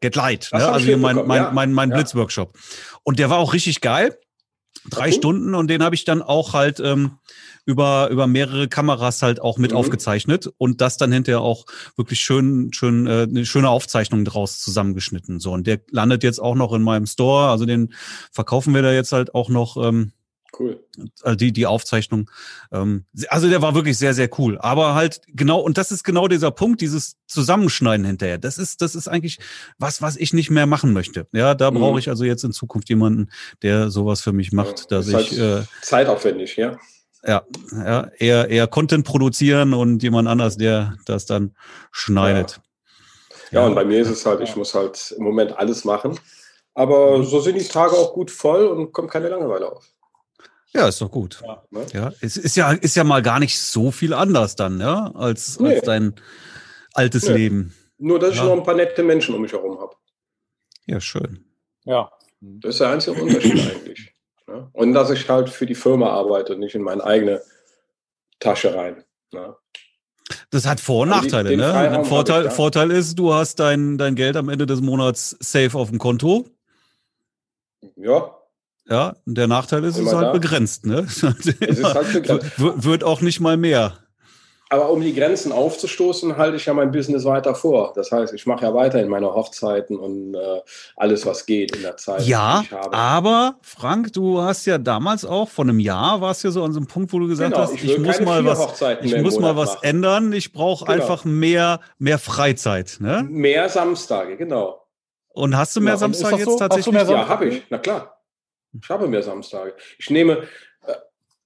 Get 0.00 0.14
Light, 0.16 0.50
ne? 0.52 0.68
also 0.68 0.84
hier 0.84 0.98
mein, 0.98 1.26
mein, 1.26 1.42
ja. 1.42 1.50
mein, 1.50 1.72
mein 1.72 1.90
ja. 1.90 1.96
Blitz-Workshop. 1.96 2.56
Und 3.02 3.18
der 3.18 3.30
war 3.30 3.38
auch 3.38 3.52
richtig 3.52 3.80
geil. 3.80 4.16
Drei 4.90 5.08
okay. 5.08 5.12
Stunden 5.12 5.54
und 5.54 5.68
den 5.68 5.82
habe 5.82 5.94
ich 5.94 6.04
dann 6.04 6.20
auch 6.20 6.52
halt 6.52 6.78
ähm, 6.78 7.18
über, 7.66 8.08
über 8.10 8.26
mehrere 8.26 8.68
Kameras 8.68 9.22
halt 9.22 9.40
auch 9.40 9.58
mit 9.58 9.72
mhm. 9.72 9.78
aufgezeichnet 9.78 10.50
und 10.58 10.80
das 10.80 10.96
dann 10.96 11.12
hinterher 11.12 11.40
auch 11.40 11.66
wirklich 11.96 12.20
schön, 12.20 12.72
schön, 12.72 13.06
äh, 13.06 13.22
eine 13.22 13.46
schöne 13.46 13.68
Aufzeichnung 13.68 14.24
draus 14.24 14.60
zusammengeschnitten. 14.60 15.40
So, 15.40 15.52
und 15.52 15.66
der 15.66 15.80
landet 15.90 16.22
jetzt 16.22 16.40
auch 16.40 16.54
noch 16.54 16.72
in 16.72 16.82
meinem 16.82 17.06
Store. 17.06 17.48
Also 17.50 17.66
den 17.66 17.94
verkaufen 18.32 18.74
wir 18.74 18.82
da 18.82 18.92
jetzt 18.92 19.12
halt 19.12 19.34
auch 19.34 19.48
noch. 19.48 19.76
Ähm, 19.76 20.12
Cool. 20.58 20.84
Also 21.22 21.36
die, 21.36 21.52
die 21.52 21.66
Aufzeichnung. 21.66 22.30
Ähm, 22.70 23.06
also 23.28 23.48
der 23.48 23.62
war 23.62 23.74
wirklich 23.74 23.98
sehr, 23.98 24.14
sehr 24.14 24.28
cool. 24.38 24.58
Aber 24.58 24.94
halt 24.94 25.20
genau, 25.26 25.58
und 25.60 25.78
das 25.78 25.90
ist 25.90 26.04
genau 26.04 26.28
dieser 26.28 26.50
Punkt, 26.50 26.80
dieses 26.80 27.16
Zusammenschneiden 27.26 28.06
hinterher. 28.06 28.38
Das 28.38 28.58
ist, 28.58 28.80
das 28.80 28.94
ist 28.94 29.08
eigentlich 29.08 29.38
was, 29.78 30.00
was 30.02 30.16
ich 30.16 30.32
nicht 30.32 30.50
mehr 30.50 30.66
machen 30.66 30.92
möchte. 30.92 31.26
Ja, 31.32 31.54
da 31.54 31.70
mhm. 31.70 31.78
brauche 31.78 31.98
ich 31.98 32.08
also 32.08 32.24
jetzt 32.24 32.44
in 32.44 32.52
Zukunft 32.52 32.88
jemanden, 32.88 33.30
der 33.62 33.90
sowas 33.90 34.20
für 34.20 34.32
mich 34.32 34.52
macht, 34.52 34.80
ja, 34.80 34.86
dass 34.90 35.08
ich. 35.08 35.14
Halt 35.14 35.32
äh, 35.32 35.62
zeitaufwendig, 35.82 36.56
ja. 36.56 36.78
Ja, 37.26 37.42
ja, 37.72 38.10
eher, 38.18 38.48
eher 38.50 38.66
Content 38.66 39.06
produzieren 39.06 39.72
und 39.72 40.02
jemand 40.02 40.28
anders, 40.28 40.56
der 40.56 40.96
das 41.06 41.24
dann 41.24 41.56
schneidet. 41.90 42.60
Ja, 43.50 43.60
ja 43.60 43.66
und 43.66 43.74
bei 43.74 43.84
mir 43.84 44.00
ist 44.00 44.10
es 44.10 44.26
halt, 44.26 44.40
ich 44.40 44.56
muss 44.56 44.74
halt 44.74 45.14
im 45.16 45.24
Moment 45.24 45.56
alles 45.56 45.84
machen. 45.84 46.18
Aber 46.74 47.22
so 47.22 47.40
sind 47.40 47.58
die 47.58 47.66
Tage 47.66 47.92
auch 47.92 48.12
gut 48.12 48.30
voll 48.30 48.66
und 48.66 48.92
kommt 48.92 49.10
keine 49.10 49.28
Langeweile 49.28 49.70
auf. 49.70 49.86
Ja, 50.74 50.88
ist 50.88 51.00
doch 51.00 51.10
gut. 51.10 51.40
Ja, 51.46 51.62
ne? 51.70 51.86
ja, 51.92 52.12
es 52.20 52.36
ist 52.36 52.56
ja, 52.56 52.72
ist 52.72 52.96
ja 52.96 53.04
mal 53.04 53.22
gar 53.22 53.38
nicht 53.38 53.58
so 53.60 53.92
viel 53.92 54.12
anders 54.12 54.56
dann, 54.56 54.80
ja, 54.80 55.12
als, 55.14 55.60
nee. 55.60 55.76
als 55.76 55.84
dein 55.84 56.14
altes 56.92 57.28
nee. 57.28 57.34
Leben. 57.34 57.74
Nur, 57.98 58.18
dass 58.18 58.34
ja. 58.34 58.42
ich 58.42 58.48
noch 58.48 58.56
ein 58.56 58.64
paar 58.64 58.74
nette 58.74 59.04
Menschen 59.04 59.36
um 59.36 59.42
mich 59.42 59.52
herum 59.52 59.78
habe. 59.78 59.94
Ja, 60.86 61.00
schön. 61.00 61.44
Ja. 61.84 62.10
Das 62.40 62.74
ist 62.74 62.80
der 62.80 62.90
einzige 62.90 63.22
Unterschied 63.22 63.52
eigentlich. 63.76 64.13
Ne? 64.46 64.68
Und 64.72 64.92
dass 64.92 65.10
ich 65.10 65.28
halt 65.28 65.48
für 65.48 65.66
die 65.66 65.74
Firma 65.74 66.10
arbeite 66.10 66.54
und 66.54 66.60
nicht 66.60 66.74
in 66.74 66.82
meine 66.82 67.04
eigene 67.04 67.42
Tasche 68.40 68.74
rein. 68.74 69.04
Ne? 69.32 69.56
Das 70.50 70.66
hat 70.66 70.80
Vor- 70.80 71.02
und 71.02 71.12
also 71.12 71.24
Nachteile. 71.24 71.50
Den 71.50 71.60
ne? 71.60 72.04
Vorteil, 72.04 72.50
Vorteil 72.50 72.90
ist, 72.90 73.18
du 73.18 73.34
hast 73.34 73.60
dein, 73.60 73.98
dein 73.98 74.14
Geld 74.14 74.36
am 74.36 74.48
Ende 74.48 74.66
des 74.66 74.80
Monats 74.80 75.36
safe 75.40 75.76
auf 75.76 75.90
dem 75.90 75.98
Konto. 75.98 76.46
Ja. 77.96 78.36
Ja, 78.86 79.16
der 79.24 79.48
Nachteil 79.48 79.82
ist, 79.84 79.96
es 79.96 80.06
ist 80.06 80.12
halt 80.12 80.28
da. 80.28 80.32
begrenzt. 80.32 80.84
Ne? 80.84 81.00
Es 81.08 81.22
ist 81.22 81.94
halt 81.94 82.12
begrenzt. 82.12 82.52
Wird 82.58 83.02
auch 83.02 83.22
nicht 83.22 83.40
mal 83.40 83.56
mehr. 83.56 83.98
Aber 84.74 84.90
um 84.90 85.00
die 85.00 85.14
Grenzen 85.14 85.52
aufzustoßen, 85.52 86.36
halte 86.36 86.56
ich 86.56 86.66
ja 86.66 86.74
mein 86.74 86.90
Business 86.90 87.24
weiter 87.24 87.54
vor. 87.54 87.92
Das 87.94 88.10
heißt, 88.10 88.34
ich 88.34 88.44
mache 88.44 88.64
ja 88.64 88.74
weiterhin 88.74 89.08
meine 89.08 89.32
Hochzeiten 89.32 89.96
und 89.96 90.34
äh, 90.34 90.62
alles, 90.96 91.24
was 91.24 91.46
geht 91.46 91.76
in 91.76 91.82
der 91.82 91.96
Zeit. 91.96 92.26
Ja, 92.26 92.64
aber 92.90 93.54
Frank, 93.62 94.12
du 94.14 94.40
hast 94.40 94.66
ja 94.66 94.78
damals 94.78 95.24
auch, 95.24 95.48
vor 95.48 95.64
einem 95.64 95.78
Jahr 95.78 96.20
warst 96.20 96.42
ja 96.42 96.50
so 96.50 96.64
an 96.64 96.72
so 96.72 96.80
einem 96.80 96.88
Punkt, 96.88 97.12
wo 97.12 97.20
du 97.20 97.28
gesagt 97.28 97.52
genau, 97.52 97.62
hast, 97.62 97.74
ich, 97.74 97.84
ich 97.84 97.98
muss 98.00 98.18
mal 98.18 98.44
was, 98.44 98.82
ich 99.02 99.16
muss 99.22 99.38
mal 99.38 99.56
was 99.56 99.76
ändern. 99.82 100.32
Ich 100.32 100.52
brauche 100.52 100.86
genau. 100.86 101.00
einfach 101.00 101.24
mehr, 101.24 101.78
mehr 102.00 102.18
Freizeit. 102.18 102.96
Ne? 102.98 103.24
Mehr 103.30 103.68
Samstage, 103.68 104.36
genau. 104.36 104.88
Und 105.28 105.56
hast 105.56 105.76
du 105.76 105.82
mehr 105.82 105.94
genau. 105.94 106.00
Samstage 106.00 106.38
jetzt 106.38 106.50
so? 106.50 106.58
tatsächlich? 106.58 106.94
Ja, 106.94 107.28
habe 107.28 107.46
ich. 107.46 107.62
Na 107.70 107.78
klar. 107.78 108.20
Ich 108.82 108.88
habe 108.88 109.06
mehr 109.06 109.22
Samstage. 109.22 109.74
Ich 109.98 110.10
nehme, 110.10 110.48
äh, 110.84 110.94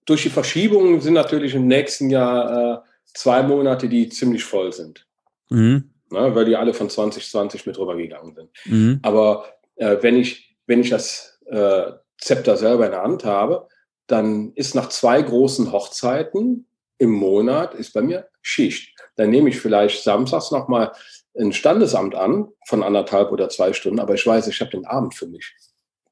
durch 0.07 0.23
die 0.23 0.31
Verschiebungen 0.31 1.03
sind 1.03 1.13
natürlich 1.13 1.55
im 1.55 1.67
nächsten 1.67 2.09
Jahr 2.09 2.85
äh, 2.85 2.89
zwei 3.15 3.43
Monate, 3.43 3.89
die 3.89 4.09
ziemlich 4.09 4.45
voll 4.45 4.73
sind. 4.73 5.07
Mhm. 5.51 5.91
Na, 6.11 6.35
weil 6.35 6.47
die 6.47 6.57
alle 6.57 6.73
von 6.73 6.89
2020 6.89 7.67
mit 7.67 7.79
rübergegangen 7.79 8.35
sind. 8.35 8.51
Mhm. 8.65 9.01
Aber 9.03 9.47
äh, 9.77 9.97
wenn, 10.01 10.17
ich, 10.17 10.57
wenn 10.67 10.81
ich 10.81 10.91
das 10.91 11.39
äh, 11.47 11.93
Zepter 12.19 12.57
selber 12.57 12.87
in 12.87 12.93
der 12.93 13.03
Hand 13.03 13.25
habe, 13.25 13.69
dann 14.07 14.53
ist 14.55 14.75
nach 14.75 14.89
zwei 14.89 15.21
großen 15.21 15.71
Hochzeiten 15.71 16.67
im 16.99 17.13
Monat 17.13 17.75
ist 17.75 17.93
bei 17.93 18.01
mir 18.01 18.29
Schicht. 18.43 18.95
Dann 19.17 19.31
nehme 19.31 19.51
ich 19.51 19.61
vielleicht 19.61 20.03
samstags 20.03 20.51
nochmal 20.51 20.93
ein 21.39 21.53
Standesamt 21.53 22.15
an 22.15 22.49
von 22.67 22.83
anderthalb 22.83 23.31
oder 23.31 23.49
zwei 23.49 23.73
Stunden, 23.73 24.01
aber 24.01 24.15
ich 24.15 24.27
weiß, 24.27 24.49
ich 24.49 24.61
habe 24.61 24.71
den 24.71 24.87
Abend 24.87 25.15
für 25.15 25.27
mich, 25.27 25.55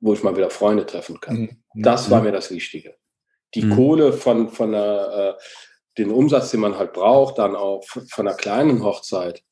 wo 0.01 0.13
ich 0.13 0.23
mal 0.23 0.37
wieder 0.37 0.51
Freunde 0.51 0.87
treffen 0.87 1.21
kann. 1.21 1.37
Mhm. 1.75 1.83
Das 1.83 2.11
war 2.11 2.21
mhm. 2.21 2.27
mir 2.27 2.33
das 2.33 2.51
Wichtige. 2.51 2.95
Die 3.55 3.63
mhm. 3.63 3.75
Kohle 3.75 4.13
von, 4.13 4.51
von 4.51 4.75
einer 4.75 5.37
äh, 5.39 5.43
den 5.99 6.11
Umsatz, 6.11 6.51
den 6.51 6.61
man 6.61 6.77
halt 6.77 6.93
braucht, 6.93 7.39
dann 7.39 7.57
auch 7.57 7.85
von 7.85 8.27
einer 8.27 8.37
kleinen 8.37 8.83
Hochzeit, 8.83 9.43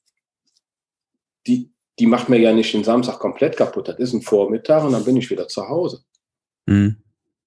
die, 1.47 1.73
die 1.99 2.07
macht 2.07 2.29
mir 2.29 2.39
ja 2.39 2.53
nicht 2.53 2.73
den 2.75 2.85
Samstag 2.85 3.19
komplett 3.19 3.57
kaputt. 3.57 3.89
Das 3.89 3.99
ist 3.99 4.13
ein 4.13 4.23
Vormittag 4.23 4.85
und 4.85 4.93
dann 4.93 5.05
bin 5.05 5.17
ich 5.17 5.31
wieder 5.31 5.49
zu 5.49 5.69
Hause. 5.69 6.05
Mhm. 6.67 6.97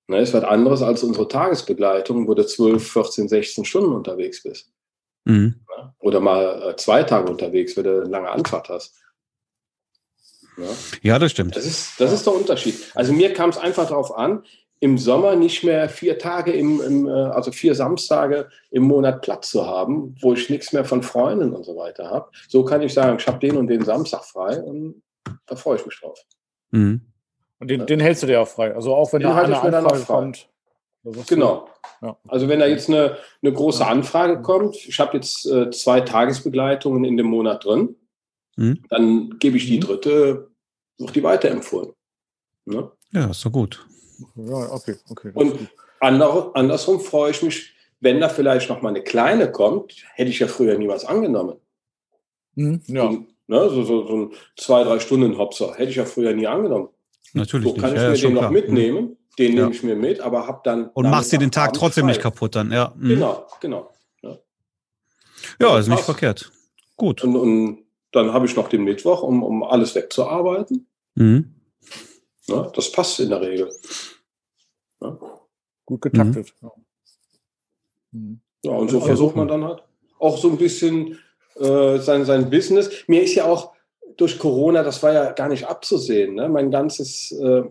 Na, 0.08 0.20
ist 0.20 0.34
was 0.34 0.44
anderes 0.44 0.82
als 0.82 1.04
unsere 1.04 1.28
Tagesbegleitung, 1.28 2.28
wo 2.28 2.34
du 2.34 2.46
12, 2.46 2.92
14, 2.92 3.28
16 3.28 3.66
Stunden 3.66 3.92
unterwegs 3.92 4.42
bist. 4.44 4.72
Mhm. 5.26 5.56
Oder 6.00 6.22
mal 6.22 6.70
äh, 6.70 6.76
zwei 6.78 7.04
Tage 7.04 7.30
unterwegs, 7.30 7.76
wenn 7.76 7.84
du 7.84 8.02
eine 8.02 8.10
lange 8.10 8.30
Anfahrt 8.30 8.70
hast. 8.70 8.96
Ja, 10.58 10.66
ja 11.02 11.20
das 11.20 11.32
stimmt. 11.32 11.56
Das 11.56 11.66
ist, 11.66 12.00
das 12.00 12.14
ist 12.14 12.26
der 12.26 12.34
Unterschied. 12.34 12.92
Also 12.96 13.12
mir 13.12 13.34
kam 13.34 13.50
es 13.50 13.58
einfach 13.58 13.88
darauf 13.88 14.16
an, 14.16 14.46
im 14.80 14.98
Sommer 14.98 15.36
nicht 15.36 15.64
mehr 15.64 15.90
vier 15.90 16.20
Tage, 16.20 16.52
im, 16.52 16.82
im, 16.82 17.08
äh, 17.08 17.12
also 17.12 17.52
vier 17.52 17.74
Samstage 17.74 18.50
im 18.70 18.84
Monat 18.84 19.22
Platz 19.22 19.50
zu 19.50 19.66
haben, 19.66 20.16
wo 20.22 20.34
ich 20.34 20.50
nichts 20.50 20.72
mehr 20.74 20.86
von 20.86 21.02
Freunden 21.02 21.54
und 21.54 21.64
so 21.64 21.76
weiter 21.76 22.10
habe. 22.10 22.30
So 22.48 22.64
kann 22.64 22.82
ich 22.82 22.94
sagen, 22.94 23.18
ich 23.20 23.28
habe 23.28 23.40
den 23.40 23.58
und 23.58 23.68
den 23.68 23.84
Samstag 23.84 24.24
frei 24.24 24.62
und 24.62 25.02
da 25.48 25.56
freue 25.56 25.78
ich 25.78 25.86
mich 25.86 26.00
drauf. 26.00 26.20
Mhm. 26.72 27.02
Und 27.60 27.72
den, 27.72 27.80
ja. 27.82 27.86
den, 27.86 28.00
hältst 28.00 28.22
du 28.22 28.28
dir 28.28 28.42
auch 28.42 28.48
frei. 28.48 28.76
Also 28.76 28.94
auch 28.94 29.12
wenn 29.14 29.22
den 29.22 29.30
da 29.30 29.42
eine 29.42 29.78
Anfrage 29.78 30.04
kommt. 30.06 30.48
Genau. 31.28 31.70
Ja. 32.02 32.18
Also 32.28 32.48
wenn 32.48 32.60
da 32.60 32.68
jetzt 32.68 32.90
eine, 32.90 33.18
eine 33.42 33.54
große 33.54 33.86
Anfrage 33.86 34.42
kommt, 34.42 34.76
ich 34.76 35.00
habe 35.00 35.18
jetzt 35.18 35.46
äh, 35.48 35.72
zwei 35.72 36.02
Tagesbegleitungen 36.02 37.04
in 37.06 37.18
dem 37.18 37.28
Monat 37.28 37.66
drin, 37.66 37.96
mhm. 38.58 38.84
dann 38.90 39.40
gebe 39.40 39.58
ich 39.58 39.66
die 39.66 39.78
mhm. 39.78 39.82
dritte, 39.82 40.52
noch 41.00 41.12
die 41.12 41.24
weiterempfohlen. 41.24 41.94
Ne? 42.66 42.92
Ja, 43.12 43.32
ist 43.32 43.42
so 43.42 43.50
gut. 43.50 43.88
Ja, 44.36 44.72
okay, 44.72 44.96
okay. 45.10 45.32
Und 45.34 45.70
ander, 46.00 46.52
andersrum 46.54 47.00
freue 47.00 47.32
ich 47.32 47.42
mich, 47.42 47.74
wenn 48.00 48.20
da 48.20 48.30
vielleicht 48.30 48.70
noch 48.70 48.82
mal 48.82 48.90
eine 48.90 49.04
kleine 49.04 49.52
kommt, 49.52 49.96
hätte 50.14 50.30
ich 50.30 50.40
ja 50.40 50.48
früher 50.48 50.78
niemals 50.78 51.06
angenommen. 51.06 51.58
Mhm, 52.56 52.82
ja. 52.88 53.04
Und, 53.04 53.28
ne, 53.48 53.70
so, 53.70 53.84
so, 53.84 54.08
so 54.08 54.16
ein 54.16 54.32
zwei, 54.56 54.84
drei 54.84 55.00
Stunden 55.00 55.38
Hopser 55.38 55.76
hätte 55.76 55.92
ich 55.92 55.96
ja 55.96 56.06
früher 56.06 56.34
nie 56.34 56.48
angenommen. 56.48 56.90
Natürlich. 57.34 57.68
So 57.68 57.74
kann 57.76 57.94
nicht. 57.94 58.00
ich 58.00 58.04
ja, 58.04 58.10
mir 58.10 58.18
den 58.18 58.34
noch 58.34 58.42
klar. 58.42 58.52
mitnehmen, 58.52 59.18
den 59.38 59.54
ja. 59.54 59.62
nehme 59.64 59.76
ich 59.76 59.84
mir 59.84 59.96
mit, 59.96 60.20
aber 60.20 60.48
habe 60.48 60.62
dann. 60.64 60.90
Und 60.90 61.10
machst 61.10 61.32
dir 61.32 61.40
den 61.40 61.52
Tag 61.52 61.70
Abend 61.70 61.78
trotzdem 61.78 62.04
frei. 62.04 62.12
nicht 62.12 62.22
kaputt 62.22 62.56
dann, 62.56 62.72
ja. 62.72 62.94
Mhm. 62.98 63.10
Genau, 63.10 63.48
genau. 63.60 63.92
Ja, 64.22 64.38
ja 65.60 65.80
ist 65.80 65.88
nicht 65.88 66.04
verkehrt. 66.04 66.52
Gut. 66.96 67.24
Und, 67.24 67.36
und 67.36 67.84
dann 68.12 68.34
habe 68.34 68.46
ich 68.46 68.56
noch 68.56 68.70
den 68.70 68.84
Mittwoch, 68.84 69.22
um, 69.22 69.44
um 69.44 69.64
alles 69.64 69.94
wegzuarbeiten. 69.96 70.88
Mhm. 71.16 71.54
Ja, 72.50 72.70
das 72.74 72.92
passt 72.92 73.20
in 73.20 73.30
der 73.30 73.42
Regel. 73.42 73.70
Ja. 75.02 75.18
Gut 75.86 76.02
getaktet. 76.02 76.54
Mhm. 78.12 78.42
Ja, 78.64 78.72
und 78.72 78.90
so 78.90 79.00
versucht 79.02 79.36
man 79.36 79.48
dann 79.48 79.64
halt 79.64 79.84
auch 80.20 80.38
so 80.38 80.50
ein 80.50 80.58
bisschen 80.58 81.20
äh, 81.56 82.00
sein, 82.00 82.26
sein 82.26 82.50
Business. 82.50 82.90
Mir 83.08 83.24
ist 83.24 83.36
ja 83.36 83.46
auch 83.46 83.74
durch 84.18 84.40
Corona, 84.40 84.84
das 84.84 85.02
war 85.04 85.14
ja 85.14 85.32
gar 85.32 85.48
nicht 85.48 85.66
abzusehen, 85.68 86.36
ne? 86.36 86.50
mein 86.50 86.72
ganzes 86.72 87.32
äh, 87.32 87.64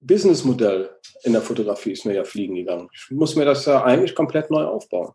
Businessmodell 0.00 0.90
in 1.24 1.34
der 1.34 1.42
Fotografie 1.42 1.92
ist 1.92 2.06
mir 2.06 2.14
ja 2.14 2.24
fliegen 2.24 2.54
gegangen. 2.54 2.88
Ich 2.94 3.10
muss 3.10 3.36
mir 3.36 3.44
das 3.44 3.66
ja 3.66 3.84
eigentlich 3.84 4.14
komplett 4.14 4.50
neu 4.50 4.64
aufbauen. 4.64 5.12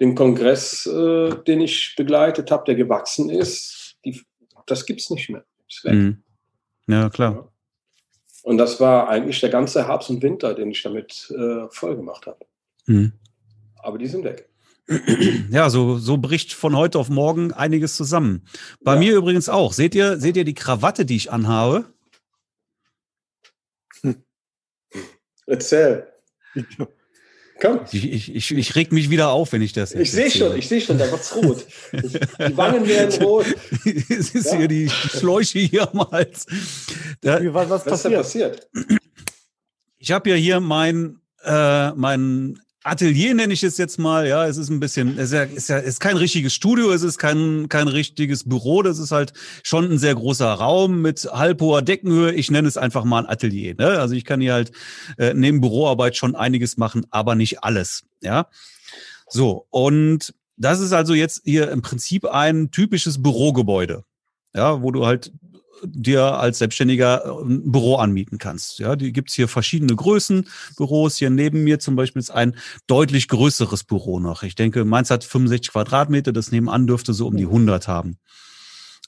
Den 0.00 0.14
Kongress, 0.14 0.86
äh, 0.86 1.30
den 1.46 1.60
ich 1.60 1.94
begleitet 1.96 2.50
habe, 2.50 2.64
der 2.64 2.74
gewachsen 2.74 3.30
ist, 3.30 3.96
die, 4.04 4.20
das 4.66 4.84
gibt 4.84 5.00
es 5.00 5.10
nicht 5.10 5.30
mehr. 5.30 5.44
Ist 5.68 5.84
weg. 5.84 5.94
Mhm. 5.94 6.22
Ja, 6.88 7.08
klar. 7.08 7.52
Und 8.46 8.58
das 8.58 8.78
war 8.78 9.08
eigentlich 9.08 9.40
der 9.40 9.48
ganze 9.48 9.88
Herbst 9.88 10.08
und 10.08 10.22
Winter, 10.22 10.54
den 10.54 10.70
ich 10.70 10.80
damit 10.80 11.34
äh, 11.36 11.66
voll 11.70 11.96
gemacht 11.96 12.28
habe. 12.28 12.46
Mhm. 12.86 13.12
Aber 13.78 13.98
die 13.98 14.06
sind 14.06 14.22
weg. 14.22 14.48
Ja, 15.50 15.68
so, 15.68 15.98
so 15.98 16.16
bricht 16.16 16.52
von 16.52 16.76
heute 16.76 17.00
auf 17.00 17.08
morgen 17.08 17.52
einiges 17.52 17.96
zusammen. 17.96 18.46
Bei 18.84 18.94
ja. 18.94 19.00
mir 19.00 19.16
übrigens 19.16 19.48
auch. 19.48 19.72
Seht 19.72 19.96
ihr, 19.96 20.20
seht 20.20 20.36
ihr 20.36 20.44
die 20.44 20.54
Krawatte, 20.54 21.04
die 21.04 21.16
ich 21.16 21.32
anhabe? 21.32 21.86
Erzähl. 25.48 26.06
Komm. 27.60 27.80
Ich, 27.90 28.12
ich, 28.12 28.34
ich, 28.34 28.50
ich 28.52 28.76
reg 28.76 28.92
mich 28.92 29.08
wieder 29.08 29.30
auf, 29.30 29.52
wenn 29.52 29.62
ich 29.62 29.72
das 29.72 29.94
Ich 29.94 30.12
sehe 30.12 30.30
schon, 30.30 30.56
ich 30.56 30.68
sehe 30.68 30.80
schon, 30.80 30.98
da 30.98 31.10
wird's 31.10 31.34
rot. 31.34 31.64
Die 31.92 32.56
Wangen 32.56 32.86
werden 32.86 33.22
rot. 33.22 33.46
es 33.84 34.34
ist 34.34 34.52
ja. 34.52 34.58
hier 34.58 34.68
die 34.68 34.90
Schläuche 34.90 35.60
hier 35.60 35.90
am 35.90 36.10
Hals. 36.10 36.46
Da, 37.22 37.40
was, 37.54 37.70
was, 37.70 37.70
was 37.70 37.84
passiert? 37.84 38.16
passiert? 38.16 38.68
Ich 39.96 40.12
habe 40.12 40.30
ja 40.30 40.36
hier 40.36 40.60
mein, 40.60 41.18
äh, 41.44 41.92
mein 41.92 42.58
Atelier 42.86 43.34
nenne 43.34 43.52
ich 43.52 43.64
es 43.64 43.78
jetzt 43.78 43.98
mal, 43.98 44.28
ja, 44.28 44.46
es 44.46 44.56
ist 44.56 44.68
ein 44.68 44.78
bisschen, 44.78 45.18
es 45.18 45.26
ist 45.26 45.32
ja, 45.32 45.42
ist 45.42 45.68
ja 45.68 45.78
ist 45.78 45.98
kein 45.98 46.16
richtiges 46.16 46.54
Studio, 46.54 46.92
es 46.92 47.02
ist 47.02 47.18
kein, 47.18 47.68
kein 47.68 47.88
richtiges 47.88 48.48
Büro, 48.48 48.82
das 48.82 48.98
ist 48.98 49.10
halt 49.10 49.32
schon 49.64 49.90
ein 49.90 49.98
sehr 49.98 50.14
großer 50.14 50.52
Raum 50.52 51.02
mit 51.02 51.28
halbhoher 51.32 51.82
Deckenhöhe. 51.82 52.32
Ich 52.32 52.50
nenne 52.50 52.68
es 52.68 52.76
einfach 52.76 53.04
mal 53.04 53.24
ein 53.24 53.28
Atelier. 53.28 53.74
Ne? 53.76 53.98
Also 53.98 54.14
ich 54.14 54.24
kann 54.24 54.40
hier 54.40 54.52
halt 54.52 54.70
äh, 55.18 55.34
neben 55.34 55.60
Büroarbeit 55.60 56.16
schon 56.16 56.36
einiges 56.36 56.76
machen, 56.76 57.04
aber 57.10 57.34
nicht 57.34 57.64
alles. 57.64 58.04
Ja. 58.20 58.46
So, 59.28 59.66
und 59.70 60.32
das 60.56 60.80
ist 60.80 60.92
also 60.92 61.14
jetzt 61.14 61.42
hier 61.44 61.70
im 61.70 61.82
Prinzip 61.82 62.24
ein 62.26 62.70
typisches 62.70 63.22
Bürogebäude. 63.22 64.04
Ja, 64.54 64.80
wo 64.80 64.90
du 64.90 65.04
halt 65.04 65.32
dir 65.84 66.38
als 66.38 66.58
Selbstständiger 66.58 67.24
äh, 67.24 67.44
ein 67.44 67.70
Büro 67.70 67.96
anmieten 67.96 68.38
kannst. 68.38 68.78
Ja, 68.78 68.96
die 68.96 69.12
gibt's 69.12 69.34
hier 69.34 69.48
verschiedene 69.48 69.94
Größen 69.94 70.48
Büros. 70.76 71.16
Hier 71.16 71.30
neben 71.30 71.64
mir 71.64 71.78
zum 71.78 71.96
Beispiel 71.96 72.20
ist 72.20 72.30
ein 72.30 72.56
deutlich 72.86 73.28
größeres 73.28 73.84
Büro 73.84 74.20
noch. 74.20 74.42
Ich 74.42 74.54
denke, 74.54 74.84
meins 74.84 75.10
hat 75.10 75.24
65 75.24 75.72
Quadratmeter, 75.72 76.32
das 76.32 76.52
nebenan 76.52 76.86
dürfte 76.86 77.12
so 77.12 77.26
um 77.26 77.36
die 77.36 77.44
100 77.44 77.88
haben. 77.88 78.18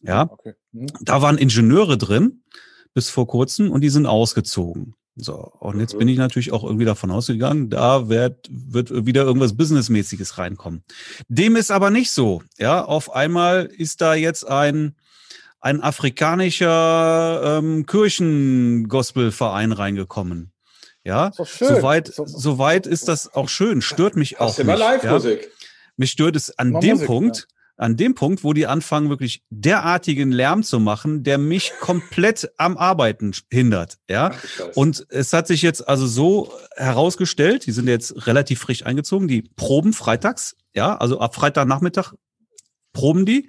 Ja, 0.02 0.30
okay. 0.30 0.54
mhm. 0.72 0.86
da 1.00 1.22
waren 1.22 1.38
Ingenieure 1.38 1.98
drin 1.98 2.42
bis 2.94 3.10
vor 3.10 3.26
kurzem 3.26 3.70
und 3.70 3.80
die 3.82 3.90
sind 3.90 4.06
ausgezogen. 4.06 4.94
So, 5.20 5.34
und 5.34 5.80
jetzt 5.80 5.98
bin 5.98 6.06
ich 6.06 6.16
natürlich 6.16 6.52
auch 6.52 6.62
irgendwie 6.62 6.84
davon 6.84 7.10
ausgegangen, 7.10 7.70
da 7.70 8.08
wird, 8.08 8.48
wird 8.50 9.04
wieder 9.04 9.24
irgendwas 9.24 9.56
Businessmäßiges 9.56 10.38
reinkommen. 10.38 10.84
Dem 11.26 11.56
ist 11.56 11.72
aber 11.72 11.90
nicht 11.90 12.12
so. 12.12 12.42
Ja, 12.56 12.84
auf 12.84 13.12
einmal 13.12 13.64
ist 13.64 14.00
da 14.00 14.14
jetzt 14.14 14.46
ein 14.46 14.94
ein 15.60 15.82
afrikanischer 15.82 17.58
ähm, 17.58 17.86
Kirchengospelverein 17.86 19.72
reingekommen. 19.72 20.52
Ja, 21.04 21.32
soweit, 21.34 22.12
soweit 22.14 22.86
ist 22.86 23.08
das 23.08 23.32
auch 23.32 23.48
schön. 23.48 23.80
Stört 23.80 24.16
mich 24.16 24.40
auch 24.40 24.48
nicht. 24.48 24.58
Immer 24.58 24.76
Live-Musik. 24.76 25.42
Ja? 25.42 25.48
Mich 25.96 26.10
stört 26.10 26.36
es 26.36 26.56
an 26.58 26.80
dem 26.80 26.92
Musik, 26.92 27.06
Punkt, 27.06 27.36
ja. 27.38 27.84
an 27.84 27.96
dem 27.96 28.14
Punkt, 28.14 28.44
wo 28.44 28.52
die 28.52 28.66
anfangen, 28.66 29.08
wirklich 29.08 29.42
derartigen 29.48 30.30
Lärm 30.32 30.62
zu 30.62 30.80
machen, 30.80 31.22
der 31.22 31.38
mich 31.38 31.72
komplett 31.80 32.50
am 32.58 32.76
Arbeiten 32.76 33.32
hindert. 33.50 33.96
Ja. 34.08 34.32
Und 34.74 35.06
es 35.08 35.32
hat 35.32 35.46
sich 35.46 35.62
jetzt 35.62 35.88
also 35.88 36.06
so 36.06 36.52
herausgestellt, 36.76 37.66
die 37.66 37.72
sind 37.72 37.88
jetzt 37.88 38.26
relativ 38.26 38.60
frisch 38.60 38.84
eingezogen, 38.84 39.28
die 39.28 39.42
proben 39.56 39.94
freitags, 39.94 40.56
ja, 40.74 40.96
also 40.96 41.20
ab 41.20 41.34
Freitagnachmittag 41.34 42.12
proben 42.92 43.24
die. 43.24 43.48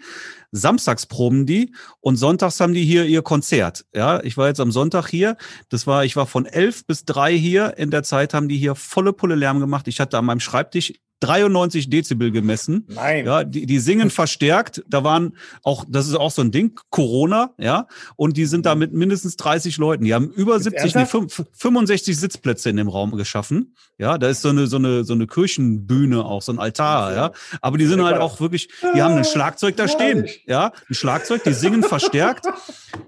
Samstags 0.52 1.06
proben 1.06 1.46
die 1.46 1.74
und 2.00 2.16
sonntags 2.16 2.60
haben 2.60 2.74
die 2.74 2.84
hier 2.84 3.06
ihr 3.06 3.22
Konzert. 3.22 3.86
Ja, 3.94 4.22
ich 4.24 4.38
war 4.38 4.48
jetzt 4.48 4.60
am 4.60 4.72
Sonntag 4.72 5.08
hier. 5.08 5.38
Das 5.70 5.88
war, 5.88 6.06
ich 6.06 6.16
war 6.16 6.26
von 6.26 6.46
elf 6.46 6.86
bis 6.86 7.06
drei 7.06 7.38
hier. 7.38 7.78
In 7.78 7.92
der 7.92 8.04
Zeit 8.04 8.34
haben 8.34 8.48
die 8.48 8.58
hier 8.58 8.76
volle 8.76 9.14
Pulle 9.14 9.36
Lärm 9.36 9.60
gemacht. 9.60 9.88
Ich 9.88 10.00
hatte 10.00 10.18
an 10.18 10.26
meinem 10.26 10.40
Schreibtisch 10.40 10.94
93 11.22 11.90
Dezibel 11.90 12.32
gemessen. 12.32 12.86
Nein. 12.88 13.26
Ja, 13.26 13.44
die, 13.44 13.66
die 13.66 13.80
singen 13.80 14.10
verstärkt. 14.10 14.84
Da 14.88 15.04
waren 15.04 15.36
auch, 15.64 15.86
das 15.88 16.08
ist 16.08 16.16
auch 16.16 16.32
so 16.32 16.42
ein 16.42 16.52
Ding, 16.52 16.80
Corona, 16.90 17.52
ja. 17.58 17.88
Und 18.16 18.38
die 18.38 18.46
sind 18.46 18.66
da 18.66 18.76
mit 18.76 18.94
mindestens 18.94 19.36
30 19.36 19.78
Leuten. 19.78 20.06
Die 20.06 20.14
haben 20.14 20.30
über 20.30 20.60
70, 20.60 20.96
nee, 20.96 21.06
65 21.06 22.18
Sitzplätze 22.18 22.70
in 22.70 22.78
dem 22.78 22.88
Raum 22.88 23.12
geschaffen. 23.12 23.76
Ja, 23.98 24.18
da 24.18 24.30
ist 24.30 24.42
so 24.42 24.50
eine, 24.50 24.68
so 24.68 24.78
eine, 24.78 25.04
so 25.04 25.14
eine 25.14 25.28
Kirchenbühne 25.28 26.24
auch, 26.24 26.42
so 26.42 26.54
ein 26.54 26.60
Altar, 26.60 27.14
ja. 27.14 27.32
Aber 27.62 27.78
die 27.78 27.86
sind 27.86 28.02
halt 28.02 28.18
auch 28.18 28.40
wirklich, 28.40 28.70
die 28.96 29.02
haben 29.02 29.16
ein 29.16 29.26
Schlagzeug 29.26 29.76
da 29.76 29.90
stehen. 29.90 30.26
Ja, 30.46 30.72
ein 30.90 30.94
Schlagzeug, 30.94 31.44
die 31.44 31.54
singen 31.54 31.84
verstärkt. 31.84 32.46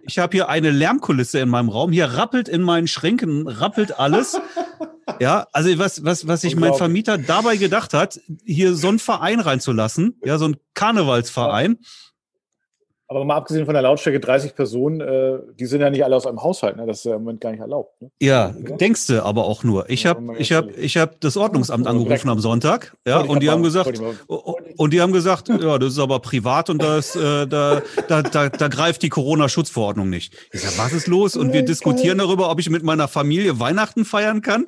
Ich 0.03 0.19
habe 0.19 0.35
hier 0.35 0.49
eine 0.49 0.69
Lärmkulisse 0.71 1.39
in 1.39 1.47
meinem 1.47 1.69
Raum. 1.69 1.93
Hier 1.93 2.07
rappelt 2.07 2.49
in 2.49 2.61
meinen 2.61 2.87
Schränken, 2.87 3.47
rappelt 3.47 3.99
alles. 3.99 4.37
Ja, 5.19 5.47
also 5.51 5.77
was, 5.77 6.03
was, 6.03 6.27
was 6.27 6.41
sich 6.41 6.55
mein 6.55 6.73
Vermieter 6.73 7.17
dabei 7.17 7.57
gedacht 7.57 7.93
hat, 7.93 8.00
hier 8.45 8.75
so 8.75 8.87
einen 8.87 8.99
Verein 8.99 9.39
reinzulassen, 9.39 10.19
ja, 10.23 10.37
so 10.37 10.45
einen 10.45 10.57
Karnevalsverein. 10.73 11.77
Ja 11.79 11.87
aber 13.11 13.25
mal 13.25 13.35
abgesehen 13.35 13.65
von 13.65 13.73
der 13.73 13.83
Lautstärke 13.83 14.21
30 14.21 14.55
Personen, 14.55 15.01
äh, 15.01 15.39
die 15.59 15.65
sind 15.65 15.81
ja 15.81 15.89
nicht 15.89 16.05
alle 16.05 16.15
aus 16.15 16.25
einem 16.25 16.41
Haushalt, 16.41 16.77
ne? 16.77 16.85
das 16.85 16.99
ist 16.99 17.03
ja 17.03 17.15
im 17.15 17.23
Moment 17.23 17.41
gar 17.41 17.51
nicht 17.51 17.59
erlaubt. 17.59 18.01
Ne? 18.01 18.09
Ja, 18.21 18.55
ja, 18.57 18.77
denkst 18.77 19.07
du 19.07 19.25
aber 19.25 19.47
auch 19.47 19.65
nur. 19.65 19.89
Ich 19.89 20.05
habe 20.05 20.37
ich 20.37 20.53
hab, 20.53 20.69
ich 20.77 20.95
hab 20.95 21.19
das 21.19 21.35
Ordnungsamt 21.35 21.87
angerufen 21.87 22.29
am 22.29 22.39
Sonntag, 22.39 22.95
ja, 23.05 23.19
und 23.19 23.43
die 23.43 23.49
haben 23.49 23.63
gesagt, 23.63 24.01
und 24.29 24.93
die 24.93 25.01
haben 25.01 25.11
gesagt, 25.11 25.49
ja, 25.49 25.77
das 25.77 25.91
ist 25.91 25.99
aber 25.99 26.19
privat 26.21 26.69
und 26.69 26.81
das, 26.81 27.13
äh, 27.17 27.47
da, 27.47 27.81
da, 28.07 28.21
da, 28.21 28.47
da 28.47 28.67
greift 28.69 29.01
die 29.01 29.09
Corona-Schutzverordnung 29.09 30.09
nicht. 30.09 30.33
Ich 30.53 30.61
sag, 30.61 30.77
was 30.77 30.93
ist 30.93 31.07
los? 31.07 31.35
Und 31.35 31.51
wir 31.51 31.63
diskutieren 31.63 32.19
darüber, 32.19 32.49
ob 32.49 32.61
ich 32.61 32.69
mit 32.69 32.83
meiner 32.83 33.09
Familie 33.09 33.59
Weihnachten 33.59 34.05
feiern 34.05 34.41
kann. 34.41 34.67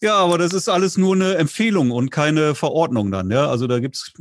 Ja, 0.00 0.16
aber 0.16 0.38
das 0.38 0.52
ist 0.52 0.68
alles 0.68 0.96
nur 0.98 1.14
eine 1.14 1.36
Empfehlung 1.36 1.90
und 1.90 2.10
keine 2.10 2.54
Verordnung 2.54 3.10
dann. 3.10 3.30
Ja, 3.30 3.48
also 3.48 3.66
da 3.66 3.78
gibt's 3.78 4.12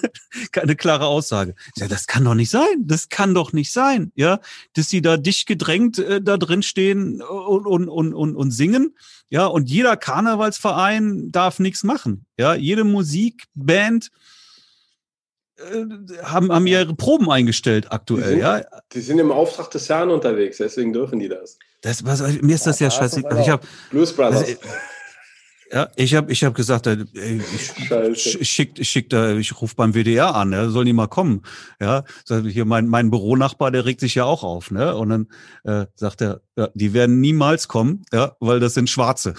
keine 0.52 0.76
klare 0.76 1.06
Aussage. 1.06 1.54
Ja, 1.76 1.88
das 1.88 2.06
kann 2.06 2.24
doch 2.24 2.34
nicht 2.34 2.50
sein. 2.50 2.84
Das 2.84 3.08
kann 3.08 3.34
doch 3.34 3.52
nicht 3.52 3.72
sein. 3.72 4.12
Ja, 4.14 4.40
dass 4.74 4.88
sie 4.88 5.02
da 5.02 5.16
dicht 5.16 5.46
gedrängt 5.46 5.98
äh, 5.98 6.20
da 6.20 6.36
drin 6.36 6.62
stehen 6.62 7.22
und, 7.22 7.66
und, 7.66 7.88
und, 7.88 8.14
und, 8.14 8.36
und 8.36 8.50
singen. 8.50 8.96
Ja, 9.28 9.46
und 9.46 9.70
jeder 9.70 9.96
Karnevalsverein 9.96 11.30
darf 11.30 11.60
nichts 11.60 11.84
machen. 11.84 12.26
Ja, 12.36 12.54
jede 12.54 12.84
Musikband 12.84 14.10
äh, 15.58 16.22
haben, 16.22 16.50
haben 16.50 16.66
ihre 16.66 16.94
Proben 16.94 17.30
eingestellt 17.30 17.92
aktuell, 17.92 18.22
die 18.22 18.30
sind, 18.30 18.40
ja. 18.40 18.62
Die 18.92 19.00
sind 19.00 19.18
im 19.18 19.30
Auftrag 19.30 19.70
des 19.70 19.88
Herrn 19.88 20.10
unterwegs, 20.10 20.56
deswegen 20.56 20.92
dürfen 20.92 21.18
die 21.18 21.28
das. 21.28 21.58
das 21.82 22.04
was, 22.04 22.20
mir 22.40 22.54
ist 22.54 22.66
das 22.66 22.80
ja, 22.80 22.88
ja 22.88 22.90
scheiße. 22.90 23.22
Ich 23.40 23.48
hab, 23.48 23.64
Blues 23.90 24.12
Brothers. 24.12 24.42
Also, 24.42 24.56
ja, 25.72 25.88
ich 25.96 26.14
habe 26.14 26.32
ich 26.32 26.42
hab 26.44 26.54
gesagt, 26.54 26.86
ey, 26.86 26.98
ich, 27.14 28.48
schick, 28.48 28.78
ich, 28.78 28.88
schick 28.88 29.08
da, 29.10 29.34
ich 29.36 29.60
rufe 29.60 29.76
beim 29.76 29.94
WDR 29.94 30.34
an, 30.34 30.52
ja, 30.52 30.68
sollen 30.68 30.86
die 30.86 30.92
mal 30.92 31.06
kommen. 31.06 31.42
Ja, 31.80 32.04
hier 32.26 32.64
mein, 32.64 32.88
mein 32.88 33.10
Büronachbar, 33.10 33.70
der 33.70 33.84
regt 33.84 34.00
sich 34.00 34.16
ja 34.16 34.24
auch 34.24 34.42
auf, 34.42 34.70
ne? 34.70 34.96
Und 34.96 35.08
dann 35.10 35.26
äh, 35.64 35.86
sagt 35.94 36.22
er, 36.22 36.40
ja, 36.56 36.68
die 36.74 36.92
werden 36.92 37.20
niemals 37.20 37.68
kommen, 37.68 38.04
ja, 38.12 38.36
weil 38.40 38.58
das 38.58 38.74
sind 38.74 38.90
Schwarze. 38.90 39.34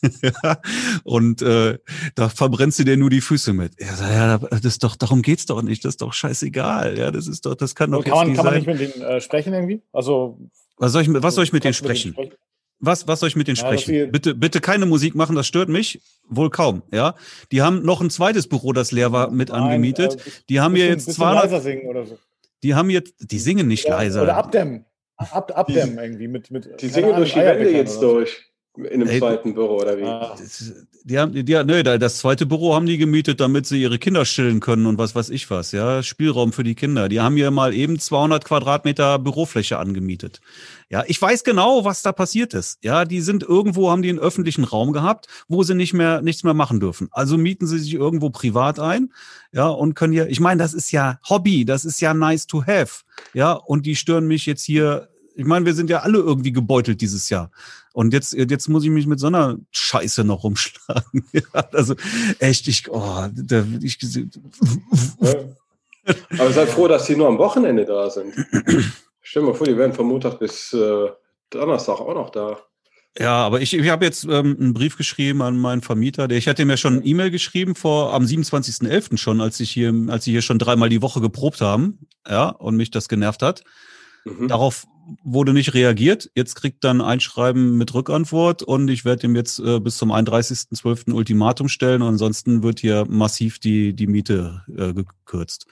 ja, 0.22 0.60
und 1.02 1.42
äh, 1.42 1.78
da 2.14 2.28
verbrennst 2.28 2.78
du 2.78 2.84
dir 2.84 2.96
nur 2.96 3.10
die 3.10 3.20
Füße 3.20 3.52
mit. 3.52 3.72
Ja, 3.80 4.12
ja, 4.12 4.38
das 4.38 4.64
ist 4.64 4.84
doch, 4.84 4.94
darum 4.94 5.22
geht's 5.22 5.46
doch 5.46 5.62
nicht. 5.62 5.84
Das 5.84 5.94
ist 5.94 6.02
doch 6.02 6.12
scheißegal. 6.12 6.96
Ja, 6.96 7.10
das 7.10 7.26
ist 7.26 7.46
doch, 7.46 7.56
das 7.56 7.74
kann 7.74 7.90
doch. 7.90 8.04
Kann 8.04 8.12
man, 8.12 8.34
kann 8.34 8.44
man 8.44 8.54
nicht 8.54 8.66
mit 8.66 8.80
denen 8.80 9.02
äh, 9.02 9.20
sprechen 9.20 9.52
irgendwie? 9.52 9.82
Also 9.92 10.38
was 10.76 10.92
soll 10.92 11.02
ich, 11.02 11.08
was 11.12 11.34
soll 11.34 11.44
ich 11.44 11.52
mit 11.52 11.64
denen 11.64 11.74
sprechen? 11.74 12.10
Mit 12.10 12.18
denen 12.18 12.26
sprechen? 12.28 12.47
Was, 12.80 13.08
was 13.08 13.20
soll 13.20 13.28
ich 13.28 13.36
mit 13.36 13.48
denen 13.48 13.56
ja, 13.56 13.64
sprechen? 13.64 14.12
Bitte, 14.12 14.34
bitte 14.34 14.60
keine 14.60 14.86
Musik 14.86 15.14
machen, 15.14 15.34
das 15.34 15.46
stört 15.46 15.68
mich. 15.68 16.00
Wohl 16.28 16.50
kaum, 16.50 16.82
ja. 16.92 17.14
Die 17.50 17.62
haben 17.62 17.82
noch 17.82 18.00
ein 18.00 18.10
zweites 18.10 18.48
Büro, 18.48 18.72
das 18.72 18.92
leer 18.92 19.10
war, 19.10 19.30
mit 19.30 19.48
Nein, 19.48 19.62
angemietet. 19.62 20.14
Äh, 20.14 20.30
die 20.48 20.60
haben 20.60 20.74
hier 20.76 20.86
jetzt 20.86 21.12
200. 21.12 22.08
So. 22.08 22.18
Die 22.62 22.74
haben 22.74 22.90
jetzt, 22.90 23.14
die 23.18 23.38
singen 23.38 23.66
nicht 23.66 23.86
oder, 23.86 23.96
leiser. 23.96 24.22
Oder 24.22 24.36
abdämmen. 24.36 24.84
Ab, 25.16 25.50
abdämmen 25.54 25.98
irgendwie 25.98 26.28
mit, 26.28 26.50
mit. 26.50 26.80
Die 26.80 26.88
singen 26.88 27.16
durch 27.16 27.32
die 27.32 27.40
Wände 27.40 27.70
jetzt 27.70 28.00
durch. 28.00 28.47
In 28.78 29.02
einem 29.02 29.08
Ey, 29.08 29.18
zweiten 29.18 29.54
Büro 29.54 29.80
oder 29.80 29.98
wie? 29.98 30.04
Ah. 30.04 30.36
Die 31.02 31.18
haben, 31.18 31.32
die, 31.32 31.64
nö, 31.64 31.82
das 31.82 32.18
zweite 32.18 32.46
Büro 32.46 32.74
haben 32.74 32.86
die 32.86 32.96
gemietet, 32.96 33.40
damit 33.40 33.66
sie 33.66 33.82
ihre 33.82 33.98
Kinder 33.98 34.24
stillen 34.24 34.60
können 34.60 34.86
und 34.86 34.98
was 34.98 35.16
weiß 35.16 35.30
ich 35.30 35.50
was, 35.50 35.72
ja. 35.72 36.02
Spielraum 36.02 36.52
für 36.52 36.62
die 36.62 36.76
Kinder. 36.76 37.08
Die 37.08 37.20
haben 37.20 37.34
hier 37.34 37.50
mal 37.50 37.74
eben 37.74 37.98
200 37.98 38.44
Quadratmeter 38.44 39.18
Bürofläche 39.18 39.78
angemietet. 39.78 40.40
Ja, 40.90 41.02
ich 41.06 41.20
weiß 41.20 41.42
genau, 41.42 41.84
was 41.84 42.02
da 42.02 42.12
passiert 42.12 42.54
ist. 42.54 42.78
Ja, 42.84 43.04
die 43.04 43.20
sind 43.20 43.42
irgendwo, 43.42 43.90
haben 43.90 44.02
die 44.02 44.10
einen 44.10 44.20
öffentlichen 44.20 44.64
Raum 44.64 44.92
gehabt, 44.92 45.26
wo 45.48 45.64
sie 45.64 45.74
nicht 45.74 45.94
mehr, 45.94 46.22
nichts 46.22 46.44
mehr 46.44 46.54
machen 46.54 46.78
dürfen. 46.78 47.08
Also 47.10 47.36
mieten 47.36 47.66
sie 47.66 47.80
sich 47.80 47.94
irgendwo 47.94 48.30
privat 48.30 48.78
ein, 48.78 49.12
ja, 49.50 49.66
und 49.66 49.94
können 49.94 50.12
hier, 50.12 50.28
ich 50.28 50.40
meine, 50.40 50.62
das 50.62 50.72
ist 50.72 50.92
ja 50.92 51.18
Hobby, 51.28 51.64
das 51.64 51.84
ist 51.84 52.00
ja 52.00 52.14
nice 52.14 52.46
to 52.46 52.64
have. 52.64 53.02
Ja, 53.34 53.52
und 53.52 53.86
die 53.86 53.96
stören 53.96 54.28
mich 54.28 54.46
jetzt 54.46 54.62
hier 54.62 55.08
ich 55.38 55.46
meine, 55.46 55.64
wir 55.64 55.74
sind 55.74 55.88
ja 55.88 56.00
alle 56.00 56.18
irgendwie 56.18 56.50
gebeutelt 56.50 57.00
dieses 57.00 57.28
Jahr. 57.28 57.52
Und 57.92 58.12
jetzt, 58.12 58.32
jetzt 58.32 58.68
muss 58.68 58.82
ich 58.82 58.90
mich 58.90 59.06
mit 59.06 59.20
so 59.20 59.28
einer 59.28 59.56
Scheiße 59.70 60.24
noch 60.24 60.42
rumschlagen. 60.42 61.24
ja, 61.32 61.42
also 61.72 61.94
echt, 62.40 62.66
ich, 62.66 62.90
oh, 62.90 63.28
da, 63.32 63.64
ich, 63.80 63.98
ja. 65.20 65.34
Aber 66.38 66.52
sei 66.52 66.66
froh, 66.66 66.88
dass 66.88 67.06
die 67.06 67.14
nur 67.14 67.28
am 67.28 67.38
Wochenende 67.38 67.84
da 67.84 68.10
sind. 68.10 68.34
Stell 69.22 69.42
dir 69.42 69.50
mal 69.50 69.54
vor, 69.54 69.66
die 69.66 69.76
wären 69.76 69.92
von 69.92 70.06
Montag 70.06 70.40
bis 70.40 70.72
äh, 70.72 71.08
Donnerstag 71.50 72.00
auch 72.00 72.14
noch 72.14 72.30
da. 72.30 72.58
Ja, 73.16 73.36
aber 73.36 73.60
ich, 73.60 73.74
ich 73.74 73.88
habe 73.88 74.04
jetzt 74.04 74.24
ähm, 74.24 74.56
einen 74.58 74.74
Brief 74.74 74.96
geschrieben 74.96 75.42
an 75.42 75.56
meinen 75.56 75.82
Vermieter. 75.82 76.26
Der, 76.26 76.38
ich 76.38 76.48
hatte 76.48 76.64
mir 76.64 76.76
schon 76.76 76.94
eine 76.94 77.04
E-Mail 77.04 77.30
geschrieben 77.30 77.76
vor 77.76 78.12
am 78.12 78.24
27.11. 78.24 79.18
schon, 79.18 79.40
als 79.40 79.60
ich 79.60 79.70
hier, 79.70 79.94
als 80.08 80.24
sie 80.24 80.32
hier 80.32 80.42
schon 80.42 80.58
dreimal 80.58 80.88
die 80.88 81.02
Woche 81.02 81.20
geprobt 81.20 81.60
haben, 81.60 82.06
ja, 82.28 82.48
und 82.48 82.76
mich 82.76 82.90
das 82.90 83.08
genervt 83.08 83.42
hat. 83.42 83.62
Mhm. 84.24 84.48
Darauf 84.48 84.86
wurde 85.22 85.52
nicht 85.52 85.74
reagiert. 85.74 86.30
Jetzt 86.34 86.54
kriegt 86.54 86.84
dann 86.84 87.00
ein 87.00 87.20
Schreiben 87.20 87.76
mit 87.76 87.94
Rückantwort 87.94 88.62
und 88.62 88.88
ich 88.88 89.04
werde 89.04 89.26
ihm 89.26 89.36
jetzt 89.36 89.58
äh, 89.58 89.80
bis 89.80 89.96
zum 89.96 90.12
31.12. 90.12 91.12
Ultimatum 91.12 91.68
stellen. 91.68 92.02
Und 92.02 92.08
ansonsten 92.08 92.62
wird 92.62 92.80
hier 92.80 93.06
massiv 93.08 93.58
die, 93.58 93.94
die 93.94 94.06
Miete 94.06 94.62
äh, 94.76 94.92
gekürzt. 94.92 95.66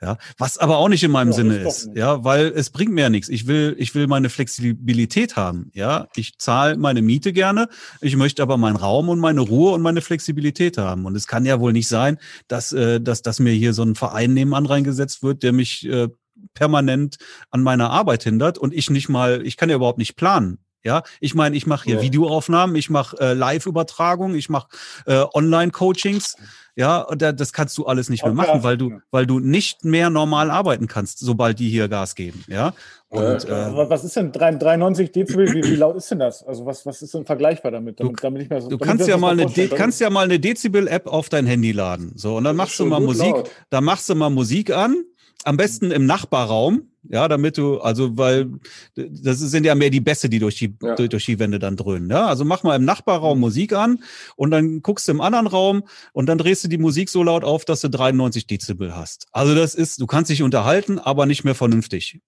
Ja, 0.00 0.16
was 0.38 0.58
aber 0.58 0.78
auch 0.78 0.88
nicht 0.88 1.02
in 1.02 1.10
meinem 1.10 1.30
ja, 1.30 1.34
Sinne 1.34 1.56
ist, 1.56 1.90
ja, 1.96 2.22
weil 2.22 2.52
es 2.54 2.70
bringt 2.70 2.92
mir 2.92 3.00
ja 3.00 3.10
nichts. 3.10 3.28
Ich 3.28 3.48
will, 3.48 3.74
ich 3.78 3.96
will 3.96 4.06
meine 4.06 4.28
Flexibilität 4.28 5.34
haben, 5.34 5.72
ja. 5.74 6.06
Ich 6.14 6.38
zahle 6.38 6.76
meine 6.76 7.02
Miete 7.02 7.32
gerne, 7.32 7.68
ich 8.00 8.14
möchte 8.14 8.40
aber 8.42 8.58
meinen 8.58 8.76
Raum 8.76 9.08
und 9.08 9.18
meine 9.18 9.40
Ruhe 9.40 9.72
und 9.72 9.82
meine 9.82 10.00
Flexibilität 10.00 10.78
haben. 10.78 11.04
Und 11.04 11.16
es 11.16 11.26
kann 11.26 11.44
ja 11.44 11.58
wohl 11.58 11.72
nicht 11.72 11.88
sein, 11.88 12.18
dass, 12.46 12.72
äh, 12.72 13.00
dass, 13.00 13.22
dass 13.22 13.40
mir 13.40 13.52
hier 13.52 13.72
so 13.72 13.82
ein 13.82 13.96
Verein 13.96 14.34
nebenan 14.34 14.66
reingesetzt 14.66 15.24
wird, 15.24 15.42
der 15.42 15.52
mich 15.52 15.84
äh, 15.88 16.06
permanent 16.54 17.18
an 17.50 17.62
meiner 17.62 17.90
Arbeit 17.90 18.24
hindert 18.24 18.58
und 18.58 18.74
ich 18.74 18.90
nicht 18.90 19.08
mal, 19.08 19.46
ich 19.46 19.56
kann 19.56 19.70
ja 19.70 19.76
überhaupt 19.76 19.98
nicht 19.98 20.16
planen. 20.16 20.58
Ja, 20.84 21.02
ich 21.20 21.34
meine, 21.34 21.56
ich 21.56 21.66
mache 21.66 21.84
hier 21.84 21.96
ja. 21.96 22.02
Videoaufnahmen, 22.02 22.76
ich 22.76 22.88
mache 22.88 23.18
äh, 23.18 23.34
Live-Übertragungen, 23.34 24.36
ich 24.36 24.48
mache 24.48 24.68
äh, 25.06 25.24
Online-Coachings. 25.34 26.36
Ja, 26.76 27.08
da, 27.16 27.32
das 27.32 27.52
kannst 27.52 27.76
du 27.76 27.86
alles 27.86 28.08
nicht 28.08 28.24
mehr 28.24 28.32
machen, 28.32 28.62
weil 28.62 28.78
du, 28.78 28.92
weil 29.10 29.26
du 29.26 29.40
nicht 29.40 29.84
mehr 29.84 30.08
normal 30.10 30.48
arbeiten 30.48 30.86
kannst, 30.86 31.18
sobald 31.18 31.58
die 31.58 31.68
hier 31.68 31.88
Gas 31.88 32.14
geben. 32.14 32.44
Ja. 32.46 32.72
Und, 33.08 33.44
äh, 33.44 33.90
was 33.90 34.04
ist 34.04 34.14
denn 34.14 34.30
93 34.30 35.10
Dezibel? 35.10 35.52
Wie, 35.52 35.64
wie, 35.64 35.74
laut 35.74 35.96
ist 35.96 36.10
denn 36.12 36.20
das? 36.20 36.46
Also 36.46 36.64
was, 36.64 36.86
was 36.86 37.02
ist 37.02 37.12
denn 37.12 37.26
vergleichbar 37.26 37.72
damit? 37.72 37.98
damit, 37.98 38.22
damit 38.22 38.42
ich 38.42 38.48
mehr 38.48 38.62
so, 38.62 38.68
du 38.68 38.78
kannst 38.78 39.08
ja 39.08 39.16
mal 39.16 39.32
eine, 39.32 39.46
De 39.46 39.66
kannst 39.66 40.00
ja 40.00 40.08
mal 40.08 40.24
eine 40.24 40.38
Dezibel-App 40.38 41.08
auf 41.08 41.28
dein 41.28 41.46
Handy 41.46 41.72
laden. 41.72 42.12
So 42.14 42.36
und 42.36 42.44
dann 42.44 42.54
machst 42.54 42.78
du 42.78 42.86
mal 42.86 43.00
Musik, 43.00 43.34
laut. 43.34 43.50
dann 43.70 43.82
machst 43.82 44.08
du 44.08 44.14
mal 44.14 44.30
Musik 44.30 44.70
an 44.70 45.04
am 45.44 45.56
besten 45.56 45.90
im 45.90 46.06
Nachbarraum, 46.06 46.82
ja, 47.08 47.28
damit 47.28 47.56
du, 47.56 47.78
also, 47.78 48.18
weil 48.18 48.50
das 48.94 49.38
sind 49.38 49.64
ja 49.64 49.74
mehr 49.74 49.90
die 49.90 50.00
Bässe, 50.00 50.28
die 50.28 50.38
durch 50.38 50.56
die, 50.56 50.76
ja. 50.82 50.94
durch 50.94 51.24
die 51.24 51.38
Wände 51.38 51.58
dann 51.58 51.76
dröhnen. 51.76 52.10
Ja? 52.10 52.26
Also 52.26 52.44
mach 52.44 52.64
mal 52.64 52.76
im 52.76 52.84
Nachbarraum 52.84 53.40
Musik 53.40 53.72
an 53.72 54.02
und 54.36 54.50
dann 54.50 54.82
guckst 54.82 55.08
du 55.08 55.12
im 55.12 55.20
anderen 55.20 55.46
Raum 55.46 55.84
und 56.12 56.26
dann 56.26 56.38
drehst 56.38 56.64
du 56.64 56.68
die 56.68 56.78
Musik 56.78 57.08
so 57.08 57.22
laut 57.22 57.44
auf, 57.44 57.64
dass 57.64 57.80
du 57.80 57.88
93 57.88 58.46
Dezibel 58.46 58.94
hast. 58.94 59.26
Also 59.32 59.54
das 59.54 59.74
ist, 59.74 60.00
du 60.00 60.06
kannst 60.06 60.30
dich 60.30 60.42
unterhalten, 60.42 60.98
aber 60.98 61.24
nicht 61.24 61.44
mehr 61.44 61.54
vernünftig. 61.54 62.20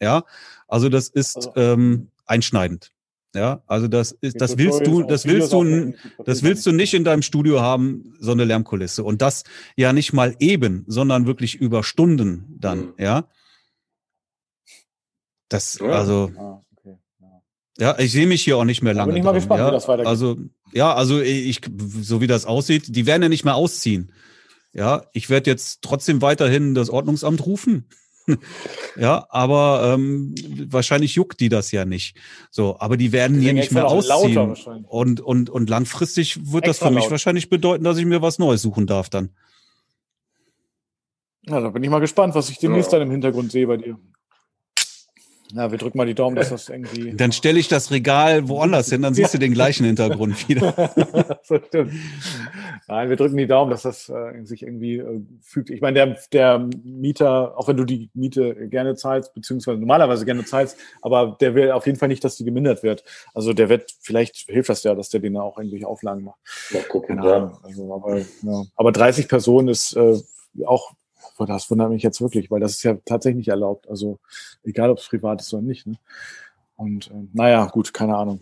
Ja, 0.00 0.24
also 0.68 0.88
das 0.88 1.08
ist 1.08 1.36
also. 1.36 1.52
ähm, 1.56 2.08
einschneidend. 2.26 2.92
Ja, 3.36 3.62
also 3.66 3.86
das 3.86 4.12
ist, 4.12 4.40
das 4.40 4.56
willst 4.56 4.86
du, 4.86 5.02
das 5.02 5.26
willst 5.26 5.52
du, 5.52 5.92
das 6.24 6.42
willst 6.42 6.64
du 6.64 6.72
nicht 6.72 6.94
in 6.94 7.04
deinem 7.04 7.20
Studio 7.20 7.60
haben, 7.60 8.16
so 8.18 8.32
eine 8.32 8.44
Lärmkulisse. 8.44 9.04
Und 9.04 9.20
das 9.20 9.44
ja 9.76 9.92
nicht 9.92 10.14
mal 10.14 10.34
eben, 10.38 10.84
sondern 10.86 11.26
wirklich 11.26 11.54
über 11.56 11.84
Stunden 11.84 12.46
dann, 12.58 12.78
mhm. 12.78 12.94
ja. 12.98 13.28
Das, 15.48 15.80
also, 15.80 16.32
ah, 16.38 16.62
ja, 17.78 17.98
ich 17.98 18.10
sehe 18.10 18.26
mich 18.26 18.42
hier 18.42 18.56
auch 18.56 18.64
nicht 18.64 18.82
mehr 18.82 18.94
lange. 18.94 19.12
bin 19.12 19.18
ich 19.18 19.24
mal 19.24 19.32
drin, 19.32 19.40
gespannt, 19.40 19.60
ja? 19.60 19.68
wie 19.68 19.72
das 19.72 19.86
weitergeht. 19.86 20.08
Also, 20.08 20.36
ja, 20.72 20.94
also 20.94 21.20
ich, 21.20 21.60
so 22.00 22.20
wie 22.22 22.26
das 22.26 22.46
aussieht, 22.46 22.96
die 22.96 23.06
werden 23.06 23.22
ja 23.22 23.28
nicht 23.28 23.44
mehr 23.44 23.54
ausziehen. 23.54 24.12
Ja, 24.72 25.04
ich 25.12 25.28
werde 25.30 25.50
jetzt 25.50 25.82
trotzdem 25.82 26.22
weiterhin 26.22 26.74
das 26.74 26.90
Ordnungsamt 26.90 27.44
rufen. 27.44 27.88
ja, 28.96 29.26
aber 29.30 29.92
ähm, 29.94 30.34
wahrscheinlich 30.68 31.14
juckt 31.14 31.40
die 31.40 31.48
das 31.48 31.70
ja 31.72 31.84
nicht. 31.84 32.16
So, 32.50 32.76
aber 32.78 32.96
die 32.96 33.12
werden 33.12 33.40
hier 33.40 33.52
nicht 33.52 33.72
mehr 33.72 33.86
ausziehen. 33.86 34.56
Und, 34.88 35.20
und, 35.20 35.50
und 35.50 35.70
langfristig 35.70 36.52
wird 36.52 36.64
extra 36.64 36.86
das 36.86 36.88
für 36.88 36.94
mich 36.94 37.04
laut. 37.04 37.10
wahrscheinlich 37.12 37.48
bedeuten, 37.48 37.84
dass 37.84 37.98
ich 37.98 38.04
mir 38.04 38.22
was 38.22 38.38
Neues 38.38 38.62
suchen 38.62 38.86
darf 38.86 39.08
dann. 39.08 39.30
Ja, 41.48 41.60
da 41.60 41.70
bin 41.70 41.82
ich 41.84 41.90
mal 41.90 42.00
gespannt, 42.00 42.34
was 42.34 42.50
ich 42.50 42.58
demnächst 42.58 42.92
ja. 42.92 42.98
dann 42.98 43.06
im 43.06 43.12
Hintergrund 43.12 43.52
sehe 43.52 43.66
bei 43.66 43.76
dir. 43.76 43.98
Ja, 45.54 45.70
wir 45.70 45.78
drücken 45.78 45.98
mal 45.98 46.06
die 46.06 46.14
Daumen, 46.14 46.36
dass 46.36 46.50
das 46.50 46.68
irgendwie. 46.68 47.12
Dann 47.16 47.32
stelle 47.32 47.58
ich 47.58 47.68
das 47.68 47.90
Regal 47.90 48.48
woanders 48.48 48.90
hin, 48.90 49.02
dann 49.02 49.14
siehst 49.14 49.34
du 49.34 49.38
den 49.38 49.52
gleichen 49.52 49.84
Hintergrund 49.84 50.48
wieder. 50.48 50.90
so 51.42 51.58
stimmt. 51.58 51.92
Nein, 52.88 53.08
wir 53.08 53.16
drücken 53.16 53.36
die 53.36 53.46
Daumen, 53.46 53.70
dass 53.70 53.82
das 53.82 54.08
äh, 54.08 54.44
sich 54.44 54.62
irgendwie 54.62 54.96
äh, 54.96 55.20
fügt. 55.40 55.70
Ich 55.70 55.80
meine, 55.80 55.94
der, 55.94 56.16
der 56.32 56.68
Mieter, 56.84 57.56
auch 57.56 57.68
wenn 57.68 57.76
du 57.76 57.84
die 57.84 58.10
Miete 58.14 58.68
gerne 58.68 58.96
zahlst, 58.96 59.34
beziehungsweise 59.34 59.78
normalerweise 59.78 60.24
gerne 60.24 60.44
zahlst, 60.44 60.76
aber 61.02 61.36
der 61.40 61.54
will 61.54 61.70
auf 61.70 61.86
jeden 61.86 61.98
Fall 61.98 62.08
nicht, 62.08 62.24
dass 62.24 62.36
die 62.36 62.44
gemindert 62.44 62.82
wird. 62.82 63.04
Also 63.34 63.52
der 63.52 63.68
wird, 63.68 63.92
vielleicht 64.00 64.36
hilft 64.48 64.68
das 64.68 64.82
ja, 64.82 64.94
dass 64.94 65.10
der 65.10 65.20
denen 65.20 65.36
auch 65.36 65.58
irgendwelche 65.58 65.86
Auflagen 65.86 66.24
macht. 66.24 66.38
Mal 66.72 66.82
gucken, 66.82 67.22
ja. 67.22 67.58
Also, 67.62 67.94
aber, 67.94 68.18
ja. 68.18 68.62
aber 68.74 68.92
30 68.92 69.28
Personen 69.28 69.68
ist 69.68 69.94
äh, 69.94 70.16
auch 70.64 70.92
das 71.44 71.70
wundert 71.70 71.90
mich 71.90 72.02
jetzt 72.02 72.20
wirklich, 72.22 72.50
weil 72.50 72.60
das 72.60 72.72
ist 72.72 72.82
ja 72.84 72.96
tatsächlich 73.04 73.38
nicht 73.38 73.48
erlaubt. 73.48 73.88
Also 73.90 74.18
egal, 74.64 74.90
ob 74.90 74.98
es 74.98 75.08
privat 75.08 75.42
ist 75.42 75.52
oder 75.52 75.62
nicht. 75.62 75.86
Ne? 75.86 75.96
Und 76.76 77.08
äh, 77.08 77.28
naja, 77.34 77.66
gut, 77.66 77.92
keine 77.92 78.16
Ahnung. 78.16 78.40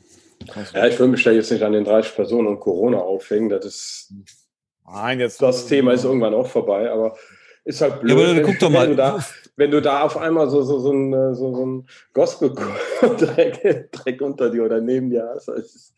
Ja, 0.75 0.87
ich 0.87 0.99
will 1.01 1.09
mich 1.09 1.25
da 1.25 1.31
jetzt 1.31 1.51
nicht 1.51 1.63
an 1.63 1.73
den 1.73 1.85
30 1.85 2.15
Personen 2.15 2.49
und 2.49 2.61
Corona 2.61 2.99
aufhängen. 2.99 3.49
Das 3.49 3.65
ist. 3.65 4.15
Nein, 4.87 5.21
jetzt. 5.21 5.41
Das 5.41 5.67
Thema 5.67 5.93
ist 5.93 6.05
irgendwann 6.05 6.35
auch 6.35 6.47
vorbei, 6.47 6.91
aber 6.91 7.17
ist 7.65 7.81
halt 7.81 8.01
blöd. 8.01 8.19
Ja, 8.19 8.31
aber 8.31 8.41
guck 8.43 8.59
doch 8.59 8.71
mal. 8.71 8.95
Da, 8.95 9.25
wenn 9.57 9.71
du 9.71 9.81
da 9.81 10.03
auf 10.03 10.17
einmal 10.17 10.51
so, 10.51 10.63
so, 10.63 10.81
so 10.81 10.93
ein, 10.93 11.13
äh, 11.13 11.35
so, 11.35 11.55
so 11.55 11.65
ein 11.65 11.87
Gospel-Dreck 12.13 13.91
Dreck 13.93 14.21
unter 14.21 14.51
dir 14.51 14.65
oder 14.65 14.81
neben 14.81 15.11
dir 15.11 15.31
hast. 15.33 15.49
Ist, 15.49 15.95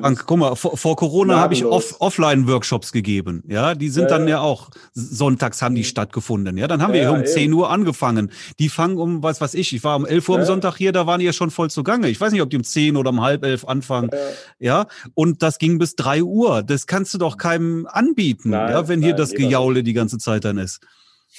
Frank, 0.00 0.24
guck 0.26 0.38
mal, 0.38 0.54
vor, 0.54 0.76
vor 0.76 0.96
Corona 0.96 1.38
habe 1.38 1.54
ich 1.54 1.64
off, 1.64 1.96
Offline-Workshops 1.98 2.92
gegeben. 2.92 3.42
Ja, 3.48 3.74
die 3.74 3.88
sind 3.88 4.04
ja, 4.04 4.08
dann 4.08 4.28
ja 4.28 4.40
auch, 4.40 4.70
sonntags 4.94 5.60
haben 5.60 5.74
die 5.74 5.84
stattgefunden. 5.84 6.56
Ja, 6.56 6.68
dann 6.68 6.82
haben 6.82 6.94
ja, 6.94 7.02
wir 7.02 7.10
um 7.10 7.18
eben. 7.18 7.26
10 7.26 7.52
Uhr 7.52 7.68
angefangen. 7.68 8.30
Die 8.58 8.68
fangen 8.68 8.96
um, 8.96 9.22
was 9.22 9.40
weiß 9.40 9.54
ich, 9.54 9.74
ich 9.74 9.82
war 9.82 9.96
um 9.96 10.06
11 10.06 10.28
Uhr 10.28 10.38
am 10.38 10.44
Sonntag 10.44 10.76
hier, 10.76 10.92
da 10.92 11.06
waren 11.06 11.18
die 11.18 11.26
ja 11.26 11.32
schon 11.32 11.50
voll 11.50 11.68
zugange. 11.68 12.08
Ich 12.08 12.20
weiß 12.20 12.32
nicht, 12.32 12.42
ob 12.42 12.50
die 12.50 12.56
um 12.56 12.64
10 12.64 12.96
oder 12.96 13.10
um 13.10 13.20
halb 13.20 13.44
elf 13.44 13.66
anfangen. 13.66 14.10
Ja, 14.58 14.86
und 15.14 15.42
das 15.42 15.58
ging 15.58 15.78
bis 15.78 15.96
3 15.96 16.22
Uhr. 16.22 16.62
Das 16.62 16.86
kannst 16.86 17.12
du 17.12 17.18
doch 17.18 17.36
keinem 17.36 17.86
anbieten, 17.90 18.50
nein, 18.50 18.70
ja, 18.70 18.88
wenn 18.88 19.00
hier 19.00 19.10
nein, 19.10 19.18
das 19.18 19.32
Gejaule 19.32 19.82
die 19.82 19.94
ganze 19.94 20.18
Zeit 20.18 20.44
dann 20.44 20.56
ist. 20.56 20.80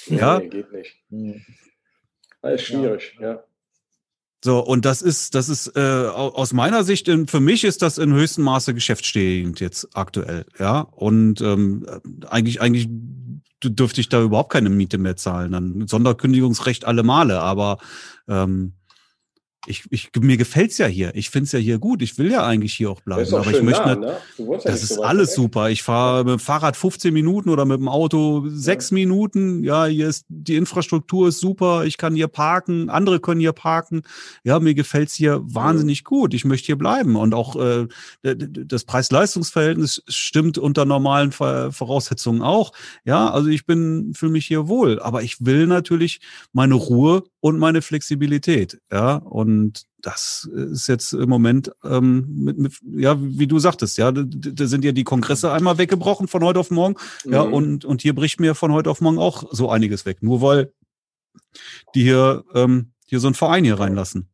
Ja, 0.06 0.38
nee, 0.38 0.48
geht 0.48 0.72
nicht. 0.72 0.96
Hm. 1.10 1.42
Das 2.40 2.54
ist 2.54 2.62
schwierig, 2.62 3.16
ja. 3.20 3.32
ja. 3.32 3.44
So, 4.44 4.58
und 4.58 4.84
das 4.84 5.02
ist, 5.02 5.36
das 5.36 5.48
ist 5.48 5.76
äh, 5.76 5.80
aus 5.80 6.52
meiner 6.52 6.82
Sicht, 6.82 7.06
in, 7.06 7.28
für 7.28 7.38
mich 7.38 7.62
ist 7.62 7.80
das 7.80 7.98
in 7.98 8.12
höchstem 8.12 8.42
Maße 8.42 8.74
geschäftsstehend 8.74 9.60
jetzt 9.60 9.90
aktuell, 9.94 10.46
ja. 10.58 10.80
Und 10.80 11.40
ähm, 11.40 11.86
eigentlich, 12.28 12.60
eigentlich 12.60 12.88
dürfte 13.62 14.00
ich 14.00 14.08
da 14.08 14.20
überhaupt 14.20 14.52
keine 14.52 14.68
Miete 14.68 14.98
mehr 14.98 15.14
zahlen. 15.14 15.52
Dann 15.52 15.86
Sonderkündigungsrecht 15.86 16.84
alle 16.84 17.04
Male, 17.04 17.40
aber 17.40 17.78
ähm, 18.28 18.72
ich, 19.66 19.84
ich, 19.90 20.10
mir 20.20 20.36
gefällt's 20.36 20.78
ja 20.78 20.86
hier. 20.86 21.14
Ich 21.14 21.30
find's 21.30 21.52
ja 21.52 21.58
hier 21.60 21.78
gut. 21.78 22.02
Ich 22.02 22.18
will 22.18 22.32
ja 22.32 22.44
eigentlich 22.44 22.74
hier 22.74 22.90
auch 22.90 23.00
bleiben. 23.00 23.32
Aber 23.32 23.48
ich 23.48 23.62
möchte 23.62 23.86
nah, 23.86 23.94
ne? 23.94 24.16
Das 24.64 24.82
ist 24.82 24.98
alles 24.98 25.28
weg. 25.28 25.36
super. 25.36 25.70
Ich 25.70 25.84
fahre 25.84 26.24
mit 26.24 26.32
dem 26.32 26.38
Fahrrad 26.40 26.76
15 26.76 27.14
Minuten 27.14 27.48
oder 27.48 27.64
mit 27.64 27.78
dem 27.78 27.88
Auto 27.88 28.44
sechs 28.48 28.90
ja. 28.90 28.94
Minuten. 28.94 29.62
Ja, 29.62 29.86
hier 29.86 30.08
ist 30.08 30.24
die 30.28 30.56
Infrastruktur 30.56 31.28
ist 31.28 31.38
super. 31.38 31.84
Ich 31.84 31.96
kann 31.96 32.16
hier 32.16 32.26
parken. 32.26 32.90
Andere 32.90 33.20
können 33.20 33.40
hier 33.40 33.52
parken. 33.52 34.02
Ja, 34.42 34.58
mir 34.58 34.74
gefällt's 34.74 35.14
hier 35.14 35.40
wahnsinnig 35.44 36.02
gut. 36.02 36.34
Ich 36.34 36.44
möchte 36.44 36.66
hier 36.66 36.78
bleiben. 36.78 37.14
Und 37.14 37.32
auch 37.32 37.54
äh, 37.54 37.86
das 38.22 38.82
Preis-Leistungs-Verhältnis 38.82 40.02
stimmt 40.08 40.58
unter 40.58 40.84
normalen 40.84 41.30
Voraussetzungen 41.30 42.42
auch. 42.42 42.72
Ja, 43.04 43.30
also 43.30 43.48
ich 43.48 43.64
bin 43.64 44.12
fühle 44.12 44.32
mich 44.32 44.46
hier 44.46 44.66
wohl. 44.66 44.98
Aber 44.98 45.22
ich 45.22 45.44
will 45.44 45.68
natürlich 45.68 46.20
meine 46.52 46.74
Ruhe 46.74 47.22
und 47.38 47.58
meine 47.58 47.80
Flexibilität. 47.80 48.80
Ja, 48.90 49.16
und 49.16 49.51
und 49.52 49.86
das 50.00 50.48
ist 50.52 50.88
jetzt 50.88 51.12
im 51.12 51.28
Moment, 51.28 51.70
ähm, 51.84 52.26
mit, 52.28 52.58
mit, 52.58 52.72
ja, 52.96 53.16
wie 53.18 53.46
du 53.46 53.58
sagtest, 53.58 53.98
ja, 53.98 54.10
da, 54.10 54.22
da, 54.24 54.66
sind 54.66 54.84
ja 54.84 54.92
die 54.92 55.04
Kongresse 55.04 55.52
einmal 55.52 55.78
weggebrochen 55.78 56.26
von 56.26 56.42
heute 56.42 56.58
auf 56.58 56.70
morgen. 56.70 56.96
Mhm. 57.24 57.32
Ja, 57.32 57.42
und, 57.42 57.84
und 57.84 58.02
hier 58.02 58.14
bricht 58.14 58.40
mir 58.40 58.54
von 58.54 58.72
heute 58.72 58.90
auf 58.90 59.00
morgen 59.00 59.18
auch 59.18 59.44
so 59.52 59.70
einiges 59.70 60.04
weg. 60.04 60.22
Nur 60.22 60.42
weil 60.42 60.72
die 61.94 62.02
hier, 62.02 62.44
ähm, 62.54 62.92
hier 63.06 63.20
so 63.20 63.28
einen 63.28 63.34
Verein 63.34 63.64
hier 63.64 63.78
reinlassen. 63.78 64.28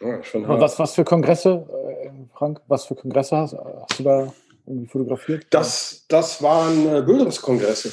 Ja, 0.00 0.20
was, 0.32 0.78
was 0.78 0.94
für 0.94 1.04
Kongresse, 1.04 1.66
äh, 2.04 2.10
Frank, 2.34 2.60
was 2.68 2.86
für 2.86 2.94
Kongresse 2.94 3.36
hast, 3.36 3.54
hast 3.54 3.98
du 3.98 4.04
da 4.04 4.32
irgendwie 4.64 4.86
fotografiert? 4.86 5.46
Das, 5.50 6.04
das 6.08 6.40
waren 6.40 6.86
äh, 6.86 7.02
Bildungskongresse. 7.02 7.92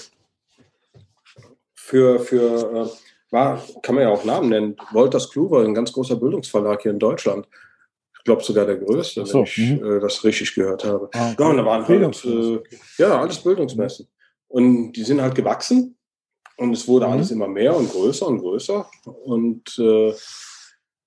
Für, 1.74 2.19
für 2.19 2.86
äh, 2.86 3.14
war, 3.32 3.62
kann 3.82 3.96
man 3.96 4.04
ja 4.04 4.10
auch 4.10 4.24
Namen 4.24 4.50
nennen, 4.50 4.76
Wolters 4.92 5.30
Kluwer, 5.30 5.64
ein 5.64 5.74
ganz 5.74 5.92
großer 5.92 6.16
Bildungsverlag 6.16 6.82
hier 6.82 6.92
in 6.92 7.00
Deutschland. 7.00 7.48
Ich 8.18 8.24
glaube 8.24 8.44
sogar 8.44 8.66
der 8.66 8.78
größte, 8.78 9.26
so, 9.26 9.40
wenn 9.40 9.44
ich 9.44 9.58
mhm. 9.58 9.98
äh, 9.98 10.00
das 10.00 10.24
richtig 10.24 10.54
gehört 10.56 10.84
habe. 10.84 11.10
Ah, 11.14 11.32
okay. 11.32 11.44
Ja, 11.44 11.50
und 11.50 11.58
da 11.58 11.66
waren 11.66 11.88
halt, 11.88 12.26
äh, 12.26 12.64
ja, 12.98 13.20
alles 13.20 13.38
Bildungsmessen. 13.40 14.08
Und 14.48 14.94
die 14.94 15.04
sind 15.04 15.22
halt 15.22 15.36
gewachsen 15.36 15.98
und 16.58 16.74
es 16.74 16.88
wurde 16.88 17.08
mhm. 17.08 17.14
alles 17.14 17.32
immer 17.32 17.48
mehr 17.48 17.76
und 17.76 17.92
größer 17.92 18.28
und 18.28 18.40
größer. 18.40 18.90
Und 19.06 19.78
äh, 19.78 20.14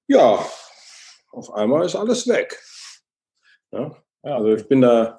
ja, 0.07 0.45
auf 1.33 1.53
einmal 1.53 1.87
ist 1.87 1.97
alles 1.97 2.27
weg. 2.29 2.59
Ja? 3.73 3.97
ja 4.25 4.37
also 4.37 4.55
ich 4.55 4.67
bin 4.69 4.81
da 4.81 5.19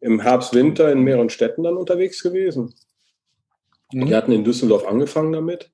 im 0.00 0.20
Herbst, 0.20 0.54
Winter 0.54 0.90
in 0.92 1.02
mehreren 1.02 1.30
Städten 1.30 1.62
dann 1.62 1.76
unterwegs 1.76 2.22
gewesen. 2.22 2.74
Mhm. 3.92 4.06
Die 4.06 4.14
hatten 4.14 4.32
in 4.32 4.44
Düsseldorf 4.44 4.86
angefangen 4.86 5.32
damit. 5.32 5.72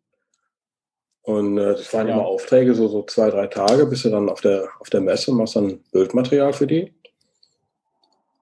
Und 1.27 1.59
äh, 1.59 1.73
das 1.73 1.93
waren 1.93 2.07
ja. 2.07 2.15
immer 2.15 2.25
Aufträge, 2.25 2.73
so, 2.75 2.87
so 2.87 3.03
zwei, 3.03 3.31
drei 3.31 3.49
Tage, 3.49 3.87
bis 3.87 4.03
du 4.03 4.11
dann 4.11 4.29
auf 4.29 4.41
der, 4.41 4.69
auf 4.79 4.91
der 4.91 5.01
Messe 5.01 5.33
machst 5.33 5.57
dann 5.57 5.81
Bildmaterial 5.91 6.53
für 6.53 6.69
die. 6.69 6.95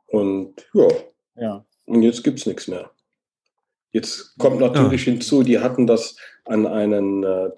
Und 0.08 0.66
ja. 0.74 0.88
ja. 1.36 1.64
Und 1.86 2.02
jetzt 2.02 2.22
gibt 2.22 2.40
es 2.40 2.46
nichts 2.46 2.68
mehr. 2.68 2.90
Jetzt 3.90 4.36
kommt 4.38 4.60
natürlich 4.60 5.06
ja. 5.06 5.12
hinzu, 5.12 5.42
die 5.42 5.60
hatten 5.60 5.86
das 5.86 6.16
an 6.44 6.66
einen 6.66 7.24
äh, 7.24 7.50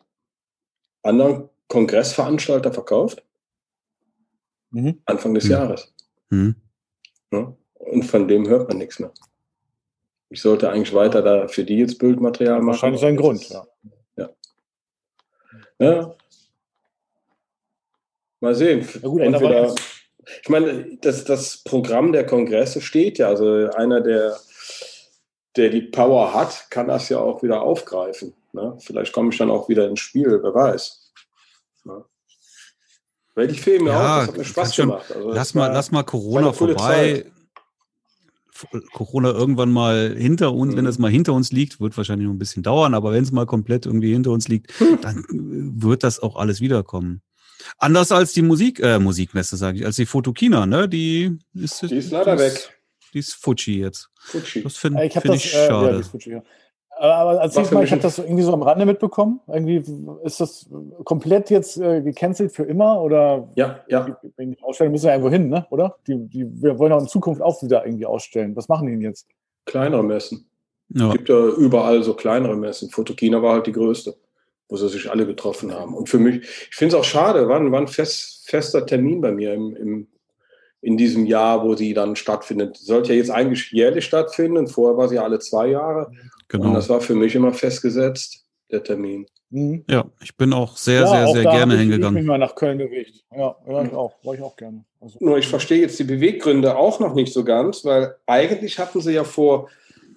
anderen 1.02 1.48
Kongressveranstalter 1.66 2.72
verkauft. 2.72 3.24
Mhm. 4.70 5.00
Anfang 5.06 5.34
des 5.34 5.44
mhm. 5.44 5.50
Jahres. 5.50 5.92
Mhm. 6.30 6.54
Ja, 7.32 7.52
und 7.74 8.04
von 8.04 8.28
dem 8.28 8.46
hört 8.46 8.68
man 8.68 8.78
nichts 8.78 9.00
mehr. 9.00 9.12
Ich 10.28 10.40
sollte 10.40 10.70
eigentlich 10.70 10.94
weiter 10.94 11.22
da 11.22 11.48
für 11.48 11.64
die 11.64 11.78
jetzt 11.78 11.98
Bildmaterial 11.98 12.60
machen. 12.60 12.68
Wahrscheinlich 12.68 13.04
ein 13.04 13.16
Grund, 13.16 13.48
ja. 13.48 13.66
Ja. 14.16 14.30
Mal 15.78 16.14
sehen. 18.54 18.88
Ja, 19.02 19.08
gut, 19.08 19.20
Entweder, 19.22 19.74
ich 20.42 20.48
meine, 20.48 20.96
das, 21.00 21.24
das 21.24 21.58
Programm 21.58 22.12
der 22.12 22.26
Kongresse 22.26 22.80
steht 22.80 23.18
ja. 23.18 23.28
Also 23.28 23.70
einer, 23.70 24.00
der, 24.00 24.38
der 25.56 25.70
die 25.70 25.82
Power 25.82 26.34
hat, 26.34 26.70
kann 26.70 26.88
das 26.88 27.08
ja 27.08 27.18
auch 27.18 27.42
wieder 27.42 27.62
aufgreifen. 27.62 28.34
Ne? 28.52 28.76
Vielleicht 28.80 29.12
komme 29.12 29.30
ich 29.30 29.38
dann 29.38 29.50
auch 29.50 29.68
wieder 29.68 29.88
ins 29.88 30.00
Spiel, 30.00 30.40
wer 30.42 30.54
weiß. 30.54 31.12
Ne? 31.84 32.04
Weil 33.34 33.48
die 33.48 33.58
Filme 33.58 33.90
ja, 33.90 33.96
auch, 33.98 34.18
das 34.20 34.28
hat 34.28 34.36
mir 34.38 34.44
Spaß 34.44 34.76
gemacht. 34.76 35.12
Also 35.14 35.30
lass, 35.30 35.54
mal, 35.54 35.72
lass 35.72 35.90
mal 35.90 36.02
Corona 36.02 36.52
vorbei. 36.52 37.22
Zeit. 37.22 37.32
Corona 38.92 39.30
irgendwann 39.30 39.70
mal 39.70 40.14
hinter 40.16 40.52
uns, 40.52 40.72
mhm. 40.72 40.78
wenn 40.78 40.86
es 40.86 40.98
mal 40.98 41.10
hinter 41.10 41.32
uns 41.32 41.52
liegt, 41.52 41.80
wird 41.80 41.96
wahrscheinlich 41.96 42.26
noch 42.26 42.34
ein 42.34 42.38
bisschen 42.38 42.62
dauern, 42.62 42.94
aber 42.94 43.12
wenn 43.12 43.22
es 43.22 43.32
mal 43.32 43.46
komplett 43.46 43.86
irgendwie 43.86 44.12
hinter 44.12 44.30
uns 44.30 44.48
liegt, 44.48 44.72
hm. 44.78 44.98
dann 45.00 45.18
äh, 45.18 45.82
wird 45.82 46.04
das 46.04 46.20
auch 46.20 46.36
alles 46.36 46.60
wiederkommen. 46.60 47.22
Anders 47.78 48.12
als 48.12 48.32
die 48.32 48.42
Musik, 48.42 48.80
äh, 48.80 48.98
Musikmesse, 48.98 49.56
sage 49.56 49.78
ich, 49.78 49.86
als 49.86 49.96
die 49.96 50.06
Fotokina, 50.06 50.66
ne? 50.66 50.88
Die 50.88 51.38
ist, 51.54 51.82
die 51.82 51.96
ist 51.96 52.10
leider 52.10 52.36
die 52.36 52.42
weg. 52.42 52.78
Die 53.14 53.18
ist 53.18 53.34
Fuji 53.34 53.80
jetzt. 53.80 54.10
Fuji. 54.18 54.62
Das 54.62 54.76
finde 54.76 55.08
find 55.10 55.34
ich 55.34 55.54
äh, 55.54 55.66
schade. 55.66 55.96
Ja, 55.96 56.02
Fuji, 56.02 56.32
ja. 56.32 56.42
Aber 56.98 57.40
erzähl 57.40 57.64
mal, 57.72 57.84
ich 57.84 57.92
habe 57.92 58.00
das 58.00 58.18
irgendwie 58.18 58.42
so 58.42 58.52
am 58.54 58.62
Rande 58.62 58.86
mitbekommen. 58.86 59.40
Irgendwie 59.46 59.82
ist 60.24 60.40
das 60.40 60.66
komplett 61.04 61.50
jetzt 61.50 61.76
äh, 61.76 62.00
gecancelt 62.00 62.52
für 62.52 62.62
immer 62.62 63.02
oder? 63.02 63.48
Ja, 63.54 63.80
ja. 63.88 64.16
Die, 64.38 64.46
die 64.46 64.62
Ausstellung 64.62 64.92
müssen 64.92 65.06
ja 65.06 65.12
irgendwo 65.12 65.30
hin, 65.30 65.48
ne? 65.50 65.66
Oder? 65.70 65.96
Die, 66.06 66.16
die, 66.26 66.46
wir 66.62 66.78
wollen 66.78 66.92
auch 66.92 67.00
in 67.00 67.08
Zukunft 67.08 67.42
auch 67.42 67.62
wieder 67.62 67.84
irgendwie 67.84 68.06
ausstellen. 68.06 68.56
Was 68.56 68.68
machen 68.68 68.86
die 68.86 68.94
denn 68.94 69.02
jetzt? 69.02 69.26
Kleinere 69.66 70.02
Messen. 70.02 70.48
Ja. 70.88 71.08
Es 71.08 71.12
gibt 71.12 71.28
ja 71.28 71.48
überall 71.48 72.02
so 72.02 72.14
kleinere 72.14 72.56
Messen. 72.56 72.88
Fotokina 72.88 73.42
war 73.42 73.54
halt 73.54 73.66
die 73.66 73.72
größte, 73.72 74.16
wo 74.68 74.76
sie 74.76 74.88
sich 74.88 75.10
alle 75.10 75.26
getroffen 75.26 75.74
haben. 75.74 75.94
Und 75.94 76.08
für 76.08 76.18
mich, 76.18 76.36
ich 76.70 76.76
finde 76.76 76.96
es 76.96 77.00
auch 77.00 77.04
schade, 77.04 77.46
war, 77.48 77.60
war 77.70 77.80
ein 77.80 77.88
fest, 77.88 78.48
fester 78.48 78.86
Termin 78.86 79.20
bei 79.20 79.32
mir 79.32 79.52
im, 79.52 79.76
im, 79.76 80.06
in 80.80 80.96
diesem 80.96 81.26
Jahr, 81.26 81.62
wo 81.62 81.74
sie 81.74 81.92
dann 81.92 82.16
stattfindet. 82.16 82.78
Sollte 82.78 83.12
ja 83.12 83.18
jetzt 83.18 83.30
eigentlich 83.30 83.70
jährlich 83.72 84.04
stattfinden. 84.06 84.66
Vorher 84.66 84.96
war 84.96 85.08
sie 85.08 85.18
alle 85.18 85.40
zwei 85.40 85.68
Jahre. 85.68 86.10
Genau. 86.48 86.68
Und 86.68 86.74
das 86.74 86.88
war 86.88 87.00
für 87.00 87.14
mich 87.14 87.34
immer 87.34 87.52
festgesetzt, 87.52 88.44
der 88.70 88.82
Termin. 88.82 89.26
Mhm. 89.50 89.84
Ja, 89.88 90.04
ich 90.22 90.36
bin 90.36 90.52
auch 90.52 90.76
sehr, 90.76 91.02
ja, 91.02 91.06
sehr, 91.06 91.26
auch 91.26 91.34
sehr 91.34 91.42
gerne 91.44 91.76
hingegangen. 91.76 92.16
Ich 92.16 92.20
bin 92.20 92.26
mal 92.26 92.38
nach 92.38 92.54
Köln 92.54 92.78
bewegt. 92.78 93.24
Ja, 93.30 93.56
ja, 93.66 93.82
ich 93.84 93.92
auch. 93.92 94.14
War 94.24 94.34
ich 94.34 94.42
auch 94.42 94.56
gerne. 94.56 94.84
Also. 95.00 95.18
Nur 95.20 95.38
ich 95.38 95.46
verstehe 95.46 95.80
jetzt 95.80 95.98
die 95.98 96.04
Beweggründe 96.04 96.76
auch 96.76 96.98
noch 96.98 97.14
nicht 97.14 97.32
so 97.32 97.44
ganz, 97.44 97.84
weil 97.84 98.16
eigentlich 98.26 98.78
hatten 98.78 99.00
sie 99.00 99.12
ja 99.12 99.24
vor, 99.24 99.68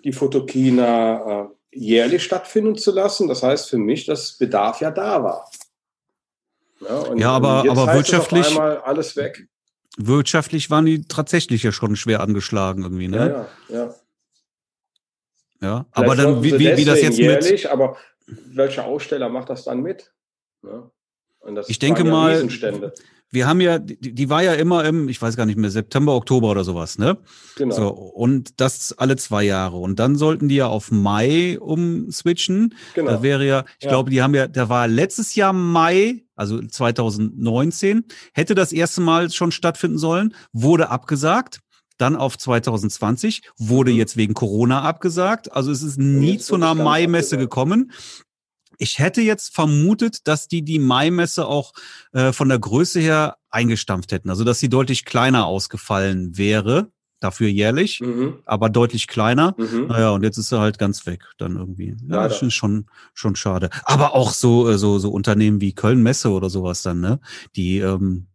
die 0.03 0.13
Fotokina 0.13 1.43
äh, 1.43 1.47
jährlich 1.71 2.23
stattfinden 2.23 2.75
zu 2.75 2.91
lassen. 2.91 3.27
Das 3.27 3.43
heißt 3.43 3.69
für 3.69 3.77
mich, 3.77 4.05
dass 4.05 4.33
Bedarf 4.33 4.81
ja 4.81 4.91
da 4.91 5.23
war. 5.23 5.49
Ja, 6.81 7.15
ja 7.15 7.31
aber, 7.31 7.69
aber 7.69 7.93
wirtschaftlich. 7.93 8.57
alles 8.57 9.15
weg. 9.15 9.47
Wirtschaftlich 9.97 10.69
waren 10.69 10.85
die 10.85 11.03
tatsächlich 11.03 11.63
ja 11.63 11.71
schon 11.71 11.95
schwer 11.97 12.21
angeschlagen 12.21 12.83
irgendwie, 12.83 13.09
ne? 13.09 13.47
Ja, 13.69 13.75
ja. 13.75 13.85
ja. 13.85 13.95
Ja. 15.61 15.85
aber 15.91 16.15
dann, 16.15 16.43
wie, 16.43 16.53
wie, 16.59 16.77
wie 16.77 16.85
das 16.85 17.01
jetzt 17.01 17.17
jährlich, 17.17 17.63
mit. 17.63 17.65
Aber 17.67 17.97
welcher 18.27 18.85
Aussteller 18.85 19.29
macht 19.29 19.49
das 19.49 19.63
dann 19.63 19.81
mit? 19.81 20.13
Ja. 20.63 20.91
ich 21.67 21.79
denke 21.79 22.03
ja 22.03 22.09
mal, 22.09 22.49
wir 23.31 23.47
haben 23.47 23.61
ja, 23.61 23.77
die, 23.77 24.13
die, 24.13 24.29
war 24.29 24.41
ja 24.41 24.53
immer 24.53 24.85
im, 24.85 25.07
ich 25.07 25.21
weiß 25.21 25.37
gar 25.37 25.45
nicht 25.45 25.57
mehr, 25.57 25.69
September, 25.69 26.15
Oktober 26.15 26.49
oder 26.49 26.63
sowas, 26.63 26.97
ne? 26.97 27.17
Genau. 27.57 27.75
So, 27.75 27.87
und 27.89 28.59
das 28.59 28.93
alle 28.97 29.17
zwei 29.17 29.43
Jahre. 29.43 29.77
Und 29.77 29.99
dann 29.99 30.15
sollten 30.15 30.49
die 30.49 30.55
ja 30.55 30.67
auf 30.67 30.91
Mai 30.91 31.59
umswitchen. 31.59 32.73
Genau. 32.95 33.11
Da 33.11 33.21
wäre 33.21 33.45
ja, 33.45 33.65
ich 33.77 33.85
ja. 33.85 33.91
glaube, 33.91 34.09
die 34.09 34.23
haben 34.23 34.33
ja, 34.33 34.47
da 34.47 34.69
war 34.69 34.87
letztes 34.87 35.35
Jahr 35.35 35.53
Mai, 35.53 36.23
also 36.35 36.59
2019, 36.59 38.05
hätte 38.33 38.55
das 38.55 38.71
erste 38.71 39.01
Mal 39.01 39.29
schon 39.29 39.51
stattfinden 39.51 39.99
sollen, 39.99 40.33
wurde 40.51 40.89
abgesagt 40.89 41.59
dann 41.99 42.15
auf 42.15 42.37
2020, 42.37 43.43
wurde 43.57 43.91
mhm. 43.91 43.97
jetzt 43.97 44.17
wegen 44.17 44.33
Corona 44.33 44.81
abgesagt. 44.81 45.51
Also 45.53 45.71
es 45.71 45.83
ist 45.83 45.97
nie 45.97 46.37
zu 46.37 46.55
einer 46.55 46.75
Mai-Messe 46.75 47.37
gekommen. 47.37 47.91
Ich 48.77 48.99
hätte 48.99 49.21
jetzt 49.21 49.53
vermutet, 49.53 50.27
dass 50.27 50.47
die 50.47 50.63
die 50.63 50.79
Mai-Messe 50.79 51.45
auch 51.45 51.73
äh, 52.13 52.31
von 52.31 52.47
der 52.47 52.59
Größe 52.59 52.99
her 52.99 53.37
eingestampft 53.49 54.11
hätten, 54.11 54.29
also 54.29 54.43
dass 54.43 54.59
sie 54.59 54.69
deutlich 54.69 55.05
kleiner 55.05 55.45
ausgefallen 55.45 56.37
wäre, 56.37 56.91
dafür 57.19 57.49
jährlich, 57.49 57.99
mhm. 57.99 58.39
aber 58.45 58.69
deutlich 58.69 59.07
kleiner. 59.07 59.55
Mhm. 59.57 59.87
Naja, 59.87 60.11
und 60.11 60.23
jetzt 60.23 60.37
ist 60.37 60.51
er 60.51 60.59
halt 60.59 60.79
ganz 60.79 61.05
weg 61.05 61.25
dann 61.37 61.57
irgendwie. 61.57 61.95
Ja, 62.07 62.27
das 62.27 62.41
ist 62.41 62.53
schon, 62.53 62.85
schon 63.13 63.35
schade. 63.35 63.69
Aber 63.83 64.15
auch 64.15 64.31
so, 64.31 64.69
äh, 64.69 64.77
so, 64.77 64.99
so 64.99 65.11
Unternehmen 65.11 65.61
wie 65.61 65.73
Köln 65.73 66.01
Messe 66.01 66.29
oder 66.31 66.49
sowas 66.49 66.81
dann, 66.81 67.01
ne? 67.01 67.19
Die, 67.55 67.79
ähm, 67.79 68.27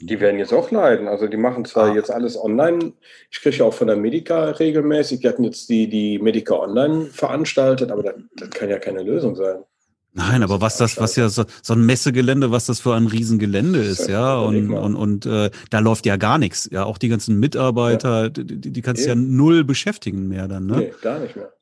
die 0.00 0.20
werden 0.20 0.38
jetzt 0.38 0.52
auch 0.52 0.70
leiden. 0.70 1.08
Also 1.08 1.26
die 1.26 1.36
machen 1.36 1.64
zwar 1.64 1.90
ah. 1.90 1.94
jetzt 1.94 2.10
alles 2.10 2.36
online. 2.36 2.92
Ich 3.30 3.40
kriege 3.40 3.56
ja 3.56 3.64
auch 3.64 3.74
von 3.74 3.86
der 3.86 3.96
Medica 3.96 4.44
regelmäßig. 4.50 5.20
Die 5.20 5.28
hatten 5.28 5.44
jetzt 5.44 5.68
die, 5.68 5.88
die 5.88 6.18
Medica 6.18 6.54
online 6.54 7.06
veranstaltet, 7.06 7.90
aber 7.90 8.02
das, 8.02 8.14
das 8.36 8.50
kann 8.50 8.68
ja 8.68 8.78
keine 8.78 9.02
Lösung 9.02 9.36
sein. 9.36 9.64
Nein, 10.12 10.42
aber 10.42 10.60
was 10.60 10.76
das, 10.76 10.98
was 10.98 11.14
ja 11.14 11.28
so, 11.28 11.44
so 11.62 11.74
ein 11.74 11.86
Messegelände, 11.86 12.50
was 12.50 12.66
das 12.66 12.80
für 12.80 12.94
ein 12.94 13.06
Riesengelände 13.06 13.78
ist, 13.78 14.08
ja, 14.08 14.38
und, 14.38 14.72
und, 14.72 14.96
und 14.96 15.26
äh, 15.26 15.50
da 15.70 15.78
läuft 15.78 16.04
ja 16.04 16.16
gar 16.16 16.36
nichts. 16.38 16.68
Ja, 16.72 16.84
auch 16.84 16.98
die 16.98 17.08
ganzen 17.08 17.38
Mitarbeiter, 17.38 18.24
ja. 18.24 18.28
die, 18.28 18.72
die 18.72 18.82
kannst 18.82 19.04
du 19.04 19.08
ja 19.08 19.14
null 19.14 19.62
beschäftigen 19.62 20.26
mehr 20.26 20.48
dann, 20.48 20.66
ne? 20.66 20.76
Nee, 20.78 20.92
gar 21.00 21.20
nicht 21.20 21.36
mehr. 21.36 21.52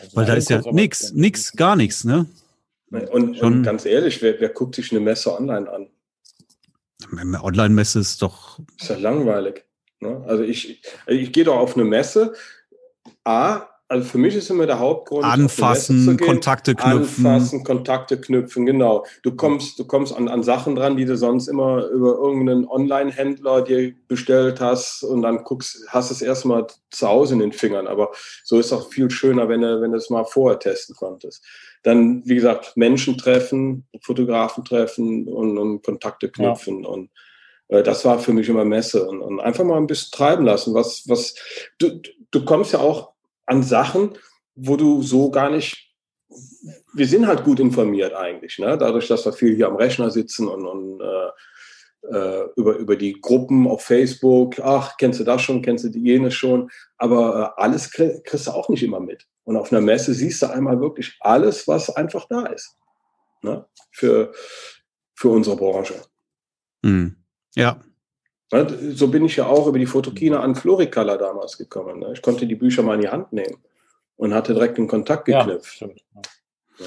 Also 0.00 0.16
Weil 0.16 0.26
da 0.26 0.34
ist 0.34 0.48
ja 0.48 0.60
nix, 0.70 1.12
nix, 1.12 1.52
gar 1.52 1.74
nichts, 1.74 2.04
ne? 2.04 2.26
Und, 2.90 3.40
und 3.40 3.62
ganz 3.62 3.84
ehrlich, 3.84 4.22
wer, 4.22 4.38
wer 4.38 4.50
guckt 4.50 4.76
sich 4.76 4.92
eine 4.92 5.00
Messe 5.00 5.36
online 5.36 5.68
an? 5.68 5.88
Online-Messe 7.18 8.00
ist 8.00 8.22
doch. 8.22 8.58
Ist 8.80 8.90
ja 8.90 8.96
langweilig. 8.96 9.64
Ne? 10.00 10.22
Also 10.26 10.42
ich, 10.42 10.82
ich 11.06 11.32
gehe 11.32 11.44
doch 11.44 11.56
auf 11.56 11.74
eine 11.74 11.84
Messe. 11.84 12.34
A, 13.24 13.68
also 13.92 14.08
für 14.08 14.16
mich 14.16 14.34
ist 14.34 14.48
immer 14.48 14.64
der 14.64 14.78
Hauptgrund. 14.78 15.22
Anfassen, 15.22 16.16
Kontakte 16.16 16.74
knüpfen. 16.74 17.26
Anfassen, 17.26 17.62
Kontakte 17.62 18.18
knüpfen, 18.18 18.64
genau. 18.64 19.04
Du 19.22 19.36
kommst, 19.36 19.78
du 19.78 19.84
kommst 19.86 20.16
an, 20.16 20.28
an 20.28 20.42
Sachen 20.42 20.74
dran, 20.74 20.96
die 20.96 21.04
du 21.04 21.14
sonst 21.14 21.46
immer 21.46 21.84
über 21.88 22.14
irgendeinen 22.14 22.66
Online-Händler 22.66 23.60
dir 23.60 23.94
bestellt 24.08 24.60
hast 24.60 25.02
und 25.02 25.20
dann 25.20 25.44
guckst, 25.44 25.84
hast 25.88 26.10
es 26.10 26.22
erstmal 26.22 26.68
zu 26.90 27.06
Hause 27.06 27.34
in 27.34 27.40
den 27.40 27.52
Fingern. 27.52 27.86
Aber 27.86 28.12
so 28.44 28.58
ist 28.58 28.66
es 28.66 28.72
auch 28.72 28.88
viel 28.90 29.10
schöner, 29.10 29.50
wenn 29.50 29.60
du, 29.60 29.82
wenn 29.82 29.90
du 29.92 29.98
es 29.98 30.08
mal 30.08 30.24
vorher 30.24 30.58
testen 30.58 30.96
konntest. 30.96 31.44
Dann, 31.82 32.22
wie 32.26 32.36
gesagt, 32.36 32.76
Menschen 32.76 33.18
treffen, 33.18 33.86
Fotografen 34.02 34.64
treffen 34.64 35.26
und, 35.26 35.58
und 35.58 35.82
Kontakte 35.82 36.30
knüpfen 36.30 36.84
ja. 36.84 36.88
und 36.88 37.10
äh, 37.68 37.82
das 37.82 38.04
war 38.04 38.18
für 38.18 38.32
mich 38.32 38.48
immer 38.48 38.64
Messe 38.64 39.08
und, 39.08 39.20
und, 39.20 39.40
einfach 39.40 39.64
mal 39.64 39.78
ein 39.78 39.86
bisschen 39.86 40.12
treiben 40.12 40.44
lassen. 40.44 40.74
Was, 40.74 41.04
was, 41.08 41.34
du, 41.78 42.00
du 42.30 42.44
kommst 42.44 42.72
ja 42.72 42.80
auch 42.80 43.12
an 43.46 43.62
Sachen, 43.62 44.16
wo 44.54 44.76
du 44.76 45.02
so 45.02 45.30
gar 45.30 45.50
nicht, 45.50 45.92
wir 46.94 47.06
sind 47.06 47.26
halt 47.26 47.44
gut 47.44 47.60
informiert 47.60 48.14
eigentlich, 48.14 48.58
ne? 48.58 48.78
dadurch, 48.78 49.08
dass 49.08 49.24
wir 49.24 49.32
viel 49.32 49.56
hier 49.56 49.68
am 49.68 49.76
Rechner 49.76 50.10
sitzen 50.10 50.48
und, 50.48 50.66
und 50.66 51.00
äh, 51.00 51.30
äh, 52.10 52.42
über, 52.56 52.76
über 52.76 52.96
die 52.96 53.20
Gruppen 53.20 53.66
auf 53.66 53.84
Facebook, 53.84 54.58
ach, 54.60 54.96
kennst 54.96 55.20
du 55.20 55.24
das 55.24 55.42
schon, 55.42 55.62
kennst 55.62 55.84
du 55.84 55.88
jenes 55.98 56.34
schon, 56.34 56.70
aber 56.96 57.54
äh, 57.56 57.62
alles 57.62 57.90
krieg, 57.90 58.24
kriegst 58.24 58.46
du 58.46 58.50
auch 58.50 58.68
nicht 58.68 58.82
immer 58.82 59.00
mit. 59.00 59.26
Und 59.44 59.56
auf 59.56 59.72
einer 59.72 59.80
Messe 59.80 60.14
siehst 60.14 60.42
du 60.42 60.46
einmal 60.46 60.80
wirklich 60.80 61.16
alles, 61.20 61.66
was 61.68 61.90
einfach 61.90 62.26
da 62.28 62.46
ist. 62.46 62.76
Ne? 63.42 63.66
Für, 63.90 64.32
für 65.14 65.28
unsere 65.28 65.56
Branche. 65.56 65.94
Mhm. 66.82 67.16
Ja, 67.54 67.80
Ne, 68.52 68.92
so 68.94 69.08
bin 69.08 69.24
ich 69.24 69.36
ja 69.36 69.46
auch 69.46 69.66
über 69.66 69.78
die 69.78 69.86
Fotokina 69.86 70.40
an 70.40 70.54
Floricolor 70.54 71.16
damals 71.16 71.56
gekommen. 71.56 72.00
Ne? 72.00 72.12
Ich 72.12 72.20
konnte 72.20 72.46
die 72.46 72.54
Bücher 72.54 72.82
mal 72.82 72.96
in 72.96 73.00
die 73.00 73.08
Hand 73.08 73.32
nehmen 73.32 73.56
und 74.16 74.34
hatte 74.34 74.52
direkt 74.52 74.76
den 74.76 74.88
Kontakt 74.88 75.24
geknüpft. 75.24 75.80
Ja, 75.80 75.88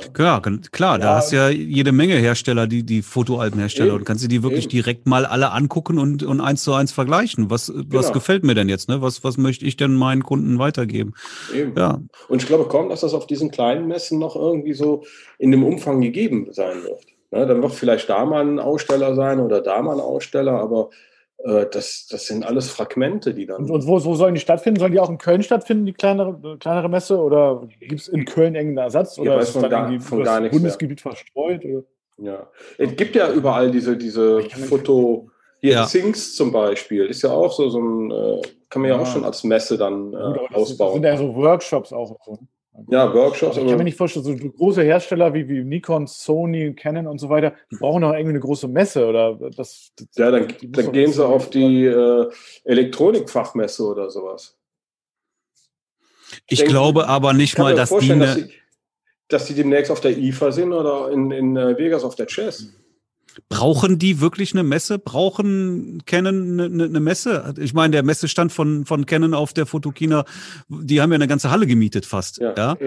ja. 0.03 0.09
Klar, 0.13 0.41
klar, 0.71 0.99
da 0.99 1.15
hast 1.15 1.31
du 1.31 1.35
ja 1.35 1.49
jede 1.49 1.91
Menge 1.91 2.15
Hersteller, 2.15 2.67
die, 2.67 2.83
die 2.83 3.01
Fotoalben 3.01 3.59
herstellen 3.59 3.91
und 3.91 4.05
kannst 4.05 4.23
du 4.23 4.27
die 4.27 4.43
wirklich 4.43 4.65
Eben. 4.65 4.71
direkt 4.71 5.07
mal 5.07 5.25
alle 5.25 5.51
angucken 5.51 5.99
und, 5.99 6.23
und 6.23 6.41
eins 6.41 6.63
zu 6.63 6.73
eins 6.73 6.91
vergleichen. 6.91 7.49
Was, 7.49 7.67
genau. 7.67 7.85
was 7.91 8.13
gefällt 8.13 8.43
mir 8.43 8.55
denn 8.55 8.69
jetzt? 8.69 8.89
Ne? 8.89 9.01
Was, 9.01 9.23
was 9.23 9.37
möchte 9.37 9.65
ich 9.65 9.77
denn 9.77 9.95
meinen 9.95 10.23
Kunden 10.23 10.59
weitergeben? 10.59 11.13
Eben. 11.53 11.73
Ja. 11.77 12.01
Und 12.27 12.41
ich 12.41 12.47
glaube 12.47 12.67
kaum, 12.67 12.89
dass 12.89 13.01
das 13.01 13.13
auf 13.13 13.27
diesen 13.27 13.51
kleinen 13.51 13.87
Messen 13.87 14.19
noch 14.19 14.35
irgendwie 14.35 14.73
so 14.73 15.03
in 15.37 15.51
dem 15.51 15.63
Umfang 15.63 16.01
gegeben 16.01 16.47
sein 16.51 16.83
wird. 16.83 17.05
Ne? 17.31 17.45
Dann 17.45 17.61
wird 17.61 17.73
vielleicht 17.73 18.09
da 18.09 18.25
mal 18.25 18.45
ein 18.45 18.59
Aussteller 18.59 19.15
sein 19.15 19.39
oder 19.39 19.61
da 19.61 19.81
mal 19.81 19.93
ein 19.93 20.01
Aussteller, 20.01 20.59
aber 20.59 20.89
äh, 20.89 21.14
das, 21.43 22.07
das 22.09 22.25
sind 22.25 22.45
alles 22.45 22.69
Fragmente, 22.69 23.33
die 23.33 23.45
dann. 23.45 23.63
Und, 23.63 23.71
und 23.71 23.87
wo, 23.87 24.03
wo, 24.03 24.15
sollen 24.15 24.33
die 24.33 24.41
stattfinden? 24.41 24.79
Sollen 24.79 24.91
die 24.91 24.99
auch 24.99 25.09
in 25.09 25.17
Köln 25.17 25.43
stattfinden, 25.43 25.85
die 25.85 25.93
kleinere, 25.93 26.57
kleinere 26.57 26.89
Messe? 26.89 27.19
Oder 27.19 27.67
gibt 27.79 28.01
es 28.01 28.07
in 28.07 28.25
Köln 28.25 28.55
irgendeinen 28.55 28.85
Ersatz? 28.85 29.19
Oder 29.19 29.35
ja, 29.35 29.39
ist 29.39 29.55
es 29.55 29.61
dann 29.61 30.01
von 30.01 30.23
gar 30.23 30.41
das 30.41 30.51
Bundesgebiet 30.51 31.03
mehr. 31.03 31.13
verstreut? 31.13 31.63
Oder? 31.65 31.83
Ja. 32.17 32.47
Es 32.77 32.95
gibt 32.95 33.15
ja 33.15 33.31
überall 33.31 33.71
diese, 33.71 33.97
diese 33.97 34.41
Foto. 34.41 35.29
Hier 35.59 35.73
ja. 35.73 35.87
Zum 35.87 36.51
Beispiel 36.51 37.05
ist 37.05 37.21
ja 37.23 37.31
auch 37.31 37.51
so, 37.51 37.69
so 37.69 37.79
ein, 37.79 38.11
äh, 38.11 38.41
kann 38.69 38.81
man 38.81 38.91
ja, 38.91 38.97
ja, 38.97 39.01
auch 39.01 39.07
schon 39.07 39.23
als 39.23 39.43
Messe 39.43 39.77
dann 39.77 40.13
äh, 40.13 40.37
Gut, 40.37 40.53
ausbauen. 40.53 40.93
sind 40.93 41.03
ja 41.03 41.17
so 41.17 41.33
Workshops 41.33 41.91
auch. 41.91 42.17
So. 42.23 42.39
Ja, 42.89 43.13
Workshops. 43.13 43.57
ich 43.57 43.65
kann 43.65 43.77
mir 43.77 43.85
nicht 43.85 43.97
vorstellen, 43.97 44.25
so 44.25 44.35
große 44.35 44.83
Hersteller 44.83 45.33
wie, 45.33 45.47
wie 45.47 45.63
Nikon, 45.63 46.07
Sony, 46.07 46.73
Canon 46.73 47.07
und 47.07 47.19
so 47.19 47.29
weiter, 47.29 47.53
die 47.71 47.77
brauchen 47.77 48.01
doch 48.01 48.11
irgendwie 48.11 48.31
eine 48.31 48.39
große 48.39 48.67
Messe 48.67 49.07
oder 49.07 49.35
das. 49.55 49.91
das 49.95 50.07
ja, 50.15 50.31
dann, 50.31 50.47
dann 50.61 50.91
gehen 50.91 51.11
sie 51.11 51.25
auf 51.25 51.49
die 51.49 51.85
äh, 51.85 52.29
Elektronikfachmesse 52.65 53.83
oder 53.85 54.09
sowas. 54.09 54.57
Ich, 56.47 56.53
ich 56.53 56.59
denke, 56.59 56.73
glaube 56.73 57.07
aber 57.07 57.33
nicht 57.33 57.57
mal, 57.57 57.75
dass 57.75 57.95
die, 57.97 58.19
dass 58.19 58.35
die, 58.35 58.53
dass 59.29 59.45
die 59.45 59.53
demnächst 59.53 59.89
auf 59.89 60.01
der 60.01 60.17
IFA 60.17 60.51
sind 60.51 60.73
oder 60.73 61.11
in, 61.11 61.31
in 61.31 61.55
äh, 61.55 61.77
Vegas 61.77 62.03
auf 62.03 62.15
der 62.15 62.27
Chess. 62.27 62.73
Brauchen 63.49 63.99
die 63.99 64.21
wirklich 64.21 64.53
eine 64.53 64.63
Messe? 64.63 64.99
Brauchen 64.99 66.03
Canon 66.05 66.59
eine, 66.59 66.83
eine 66.85 66.99
Messe? 66.99 67.53
Ich 67.57 67.73
meine, 67.73 67.91
der 67.91 68.03
Messestand 68.03 68.51
von, 68.51 68.85
von 68.85 69.05
Canon 69.05 69.33
auf 69.33 69.53
der 69.53 69.65
Fotokina, 69.65 70.25
die 70.69 71.01
haben 71.01 71.11
ja 71.11 71.15
eine 71.15 71.27
ganze 71.27 71.51
Halle 71.51 71.67
gemietet 71.67 72.05
fast. 72.05 72.39
Ja. 72.39 72.53
ja? 72.55 72.77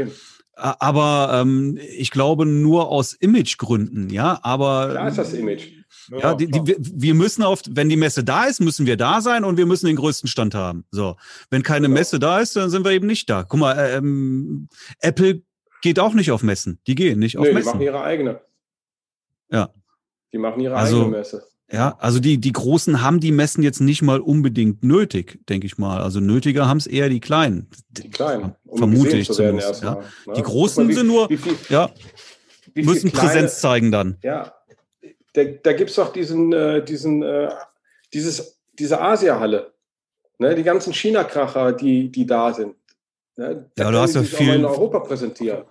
Aber 0.55 1.41
ähm, 1.41 1.79
ich 1.97 2.11
glaube 2.11 2.45
nur 2.45 2.89
aus 2.89 3.13
Imagegründen, 3.13 4.11
ja. 4.11 4.41
Aber 4.43 4.91
klar 4.91 5.09
ist 5.09 5.19
das 5.19 5.33
Image. 5.33 5.69
Ja, 6.11 6.35
die, 6.35 6.47
die, 6.51 6.77
wir 6.79 7.15
müssen 7.15 7.43
auf, 7.43 7.63
wenn 7.69 7.89
die 7.89 7.97
Messe 7.97 8.25
da 8.25 8.45
ist, 8.45 8.61
müssen 8.61 8.87
wir 8.87 8.97
da 8.97 9.21
sein 9.21 9.45
und 9.45 9.57
wir 9.57 9.67
müssen 9.67 9.87
den 9.87 9.97
größten 9.97 10.29
Stand 10.29 10.55
haben. 10.55 10.85
So, 10.91 11.17
wenn 11.51 11.63
keine 11.63 11.87
genau. 11.87 11.99
Messe 11.99 12.19
da 12.19 12.41
ist, 12.41 12.57
dann 12.57 12.71
sind 12.71 12.85
wir 12.85 12.93
eben 12.93 13.07
nicht 13.07 13.31
da. 13.31 13.45
Guck 13.45 13.61
mal, 13.61 13.77
ähm, 13.93 14.69
Apple 15.01 15.43
geht 15.83 15.99
auch 15.99 16.15
nicht 16.15 16.33
auf 16.33 16.43
Messen. 16.43 16.81
Die 16.87 16.95
gehen 16.95 17.19
nicht 17.19 17.37
auf 17.37 17.45
nee, 17.45 17.53
Messen. 17.53 17.65
Die 17.65 17.71
machen 17.71 17.83
ihre 17.83 18.03
eigene. 18.03 18.41
Ja. 19.51 19.71
Die 20.33 20.39
machen 20.39 20.61
ihre 20.61 20.77
also, 20.77 21.03
eigene 21.03 21.19
Messe. 21.19 21.47
Ja, 21.71 21.97
also 21.99 22.19
die, 22.19 22.39
die 22.39 22.53
Großen 22.53 23.03
haben 23.03 23.21
die 23.21 23.31
Messen 23.31 23.63
jetzt 23.63 23.81
nicht 23.81 24.01
mal 24.01 24.21
unbedingt 24.21 24.83
nötig, 24.83 25.39
denke 25.49 25.67
ich 25.67 25.77
mal. 25.77 26.01
Also 26.01 26.19
nötiger 26.19 26.67
haben 26.67 26.79
es 26.79 26.87
eher 26.87 27.11
die 27.11 27.21
Kleinen. 27.21 27.69
Die 27.91 28.09
Kleinen. 28.09 28.55
Um 28.65 28.79
vermute 28.79 29.19
ich 29.19 29.31
zumindest. 29.31 29.83
Ja. 29.83 29.97
Ne? 29.97 30.35
Die 30.35 30.43
Großen 30.43 30.85
mal, 30.85 30.91
wie, 30.91 30.95
sind 30.95 31.07
nur, 31.07 31.29
wie 31.29 31.37
viel, 31.37 31.55
ja, 31.69 31.91
müssen 32.75 33.13
kleine, 33.13 33.29
Präsenz 33.29 33.61
zeigen 33.61 33.93
dann. 33.93 34.17
Ja, 34.23 34.55
da, 35.35 35.45
da 35.45 35.73
gibt 35.75 35.91
es 35.91 35.97
doch 35.97 36.11
diesen, 36.11 36.53
äh, 36.55 36.83
diesen, 36.83 37.23
äh, 37.23 37.51
dieses, 38.15 38.59
diese 38.79 39.01
Asia-Halle. 39.01 39.73
Ne? 40.39 40.55
Die 40.55 40.63
ganzen 40.63 40.95
China-Kracher, 40.95 41.73
die, 41.73 42.11
die 42.11 42.25
da 42.25 42.55
sind. 42.55 42.77
Ne? 43.37 43.71
Da 43.75 43.85
ja, 43.85 43.91
du 43.91 43.99
hast 43.99 44.15
ja 44.15 44.23
viel 44.23 44.55
in 44.55 44.65
Europa 44.65 45.01
präsentieren. 45.01 45.65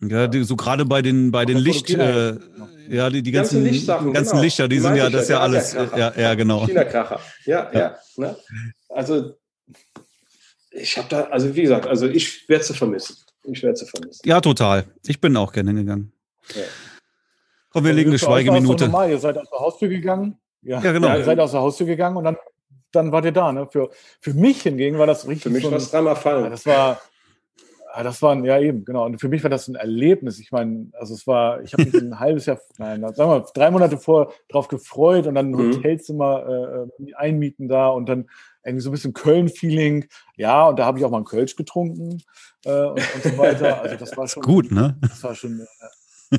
Ja, 0.00 0.26
die, 0.26 0.42
so 0.44 0.56
gerade 0.56 0.84
bei 0.84 1.02
den 1.02 1.30
bei 1.30 1.44
den 1.44 1.56
Licht, 1.56 1.90
äh, 1.90 2.36
ja, 2.88 3.08
die, 3.10 3.22
die 3.22 3.30
ganzen, 3.30 3.64
ganzen, 3.64 3.80
die 3.80 3.86
ganzen 3.86 4.30
genau. 4.30 4.42
Lichter, 4.42 4.68
die, 4.68 4.76
die 4.76 4.82
sind 4.82 4.96
ja, 4.96 5.08
das 5.08 5.22
ist 5.22 5.28
ja 5.30 5.40
alles, 5.40 5.72
ja, 5.72 6.12
ja, 6.16 6.34
genau. 6.34 6.66
China-Kracher. 6.66 7.20
Ja, 7.46 7.70
ja. 7.72 7.78
ja 7.78 7.98
ne? 8.16 8.36
Also 8.88 9.34
ich 10.70 10.98
habe 10.98 11.08
da, 11.08 11.22
also 11.24 11.54
wie 11.54 11.62
gesagt, 11.62 11.86
also 11.86 12.06
ich 12.06 12.48
werde 12.48 12.64
sie 12.64 12.74
vermissen. 12.74 13.16
Ich 13.44 13.62
werde 13.62 13.76
sie 13.76 13.86
vermissen. 13.86 14.22
Ja, 14.24 14.40
total. 14.40 14.84
Ich 15.06 15.20
bin 15.20 15.36
auch 15.36 15.52
gerne 15.52 15.70
hingegangen. 15.70 16.12
Ja. 16.54 16.62
Komm, 17.70 17.84
wir 17.84 17.92
legen 17.92 18.10
eine 18.10 18.18
Schweigeminute. 18.18 18.84
Normal. 18.84 19.10
Ihr 19.10 19.18
seid 19.18 19.38
aus 19.38 19.50
der 19.50 19.60
Haustür 19.60 19.88
gegangen. 19.88 20.38
Ja, 20.62 20.80
ja 20.80 20.92
genau. 20.92 21.08
Ja, 21.08 21.18
ihr 21.18 21.24
seid 21.24 21.38
aus 21.38 21.52
der 21.52 21.60
Haustür 21.60 21.86
gegangen 21.86 22.16
und 22.16 22.24
dann, 22.24 22.36
dann 22.92 23.12
wart 23.12 23.24
ihr 23.24 23.32
da. 23.32 23.52
Ne? 23.52 23.68
Für, 23.70 23.90
für 24.20 24.34
mich 24.34 24.62
hingegen 24.62 24.98
war 24.98 25.06
das 25.06 25.26
richtig. 25.26 25.44
Für 25.44 25.50
mich 25.50 25.64
so 25.64 25.70
war 25.70 25.78
es 25.78 25.90
dreimal 25.90 26.16
fallen. 26.16 26.50
Das 26.50 26.66
war, 26.66 27.00
ja, 27.96 28.02
das 28.02 28.22
war 28.22 28.32
ein, 28.32 28.44
ja 28.44 28.58
eben, 28.58 28.84
genau. 28.84 29.04
Und 29.04 29.20
für 29.20 29.28
mich 29.28 29.42
war 29.42 29.50
das 29.50 29.68
ein 29.68 29.76
Erlebnis. 29.76 30.40
Ich 30.40 30.50
meine, 30.50 30.88
also 30.94 31.14
es 31.14 31.26
war, 31.26 31.62
ich 31.62 31.72
habe 31.72 31.84
mich 31.84 31.94
ein 31.94 32.18
halbes 32.18 32.46
Jahr, 32.46 32.58
nein, 32.78 33.00
sagen 33.00 33.16
wir 33.16 33.26
mal, 33.26 33.46
drei 33.54 33.70
Monate 33.70 33.98
vor 33.98 34.32
drauf 34.48 34.68
gefreut 34.68 35.26
und 35.26 35.36
dann 35.36 35.50
ein 35.50 35.52
mhm. 35.52 35.76
Hotelzimmer 35.76 36.88
äh, 36.98 37.14
einmieten 37.14 37.68
da 37.68 37.88
und 37.88 38.08
dann 38.08 38.28
irgendwie 38.64 38.82
so 38.82 38.90
ein 38.90 38.92
bisschen 38.92 39.12
Köln-Feeling. 39.12 40.06
Ja, 40.36 40.68
und 40.68 40.78
da 40.78 40.86
habe 40.86 40.98
ich 40.98 41.04
auch 41.04 41.10
mal 41.10 41.18
einen 41.18 41.26
Kölsch 41.26 41.54
getrunken 41.54 42.22
äh, 42.64 42.70
und, 42.72 43.14
und, 43.14 43.22
so 43.22 43.38
weiter. 43.38 43.80
Also 43.82 43.96
das 43.96 44.16
war 44.16 44.26
schon 44.26 44.42
gut, 44.42 44.72
ne? 44.72 44.98
Das 45.00 45.22
war 45.22 45.34
schon. 45.34 45.66
Äh, 46.30 46.38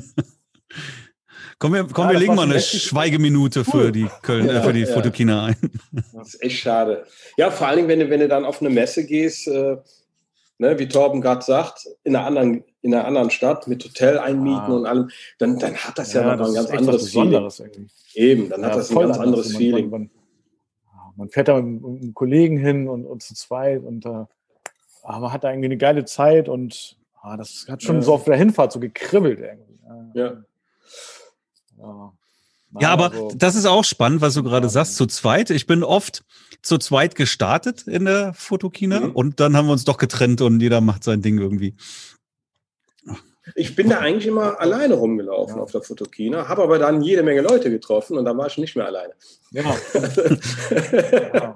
Komm, 1.58 1.72
wir, 1.72 1.86
komm, 1.86 2.08
ja, 2.08 2.12
wir 2.12 2.18
legen 2.18 2.34
mal 2.34 2.42
eine 2.42 2.60
Schweigeminute 2.60 3.64
für 3.64 3.90
die 3.90 4.06
Köln, 4.20 4.46
ja, 4.46 4.60
äh, 4.60 4.62
für 4.62 4.74
die 4.74 4.80
ja. 4.80 4.92
Fotokina 4.92 5.46
ein. 5.46 5.56
Das 6.12 6.34
ist 6.34 6.42
echt 6.42 6.58
schade. 6.58 7.06
Ja, 7.38 7.50
vor 7.50 7.66
allen 7.66 7.76
Dingen, 7.76 7.88
wenn 7.88 8.00
du, 8.00 8.10
wenn 8.10 8.20
du 8.20 8.28
dann 8.28 8.44
auf 8.44 8.60
eine 8.60 8.68
Messe 8.68 9.06
gehst, 9.06 9.48
äh, 9.48 9.78
ne, 10.58 10.78
wie 10.78 10.88
Torben 10.88 11.20
gerade 11.20 11.42
sagt, 11.42 11.86
in 12.04 12.16
einer 12.16 12.26
anderen, 12.26 12.64
in 12.82 12.94
einer 12.94 13.04
anderen 13.04 13.30
Stadt 13.30 13.66
mit 13.66 13.84
Hotel 13.84 14.18
einmieten 14.18 14.72
ah. 14.72 14.76
und 14.76 14.86
allem, 14.86 15.10
dann, 15.38 15.58
dann 15.58 15.76
hat 15.76 15.98
das 15.98 16.12
ja, 16.12 16.22
ja 16.22 16.36
noch 16.36 16.48
ein 16.48 16.54
ganz 16.54 16.70
anderes 16.70 17.10
Feeling. 17.10 17.50
Eben, 18.14 18.48
dann 18.48 18.64
hat 18.64 18.76
das 18.76 18.90
ein 18.90 18.98
ganz 18.98 19.18
anderes 19.18 19.52
man, 19.52 19.58
Feeling. 19.58 19.90
Man, 19.90 20.10
man, 21.16 21.28
fährt 21.28 21.48
da 21.48 21.60
mit 21.60 21.84
einem 21.84 22.14
Kollegen 22.14 22.56
hin 22.58 22.88
und, 22.88 23.04
und 23.04 23.22
zu 23.22 23.34
zweit 23.34 23.84
und 23.84 24.06
äh, 24.06 24.24
man 25.04 25.32
hat 25.32 25.44
da 25.44 25.50
irgendwie 25.50 25.66
eine 25.66 25.76
geile 25.76 26.04
Zeit 26.04 26.48
und 26.48 26.96
ah, 27.20 27.36
das 27.36 27.66
hat 27.68 27.82
schon 27.82 28.02
so 28.02 28.14
auf 28.14 28.24
der 28.24 28.36
Hinfahrt 28.36 28.72
so 28.72 28.80
gekribbelt 28.80 29.40
irgendwie. 29.40 29.78
Ja. 30.14 30.42
Ja. 31.78 32.12
Ja, 32.78 32.90
aber 32.90 33.12
also, 33.12 33.32
das 33.34 33.54
ist 33.54 33.66
auch 33.66 33.84
spannend, 33.84 34.20
was 34.20 34.34
du 34.34 34.42
gerade 34.42 34.68
sagst, 34.68 34.96
zu 34.96 35.06
zweit. 35.06 35.50
Ich 35.50 35.66
bin 35.66 35.82
oft 35.82 36.24
zu 36.62 36.78
zweit 36.78 37.14
gestartet 37.14 37.86
in 37.86 38.04
der 38.04 38.34
Fotokina 38.34 39.00
mhm. 39.00 39.10
und 39.12 39.40
dann 39.40 39.56
haben 39.56 39.66
wir 39.66 39.72
uns 39.72 39.84
doch 39.84 39.98
getrennt 39.98 40.40
und 40.40 40.60
jeder 40.60 40.80
macht 40.80 41.04
sein 41.04 41.22
Ding 41.22 41.38
irgendwie. 41.38 41.74
Ich 43.54 43.76
bin 43.76 43.88
da 43.88 44.00
eigentlich 44.00 44.26
immer 44.26 44.60
alleine 44.60 44.94
rumgelaufen 44.94 45.56
ja. 45.56 45.62
auf 45.62 45.70
der 45.70 45.82
Fotokina, 45.82 46.48
habe 46.48 46.62
aber 46.64 46.78
dann 46.78 47.02
jede 47.02 47.22
Menge 47.22 47.42
Leute 47.42 47.70
getroffen 47.70 48.18
und 48.18 48.24
dann 48.24 48.36
war 48.36 48.48
ich 48.48 48.58
nicht 48.58 48.74
mehr 48.74 48.86
alleine. 48.86 49.14
Ja. 49.52 49.62
ja. 51.34 51.54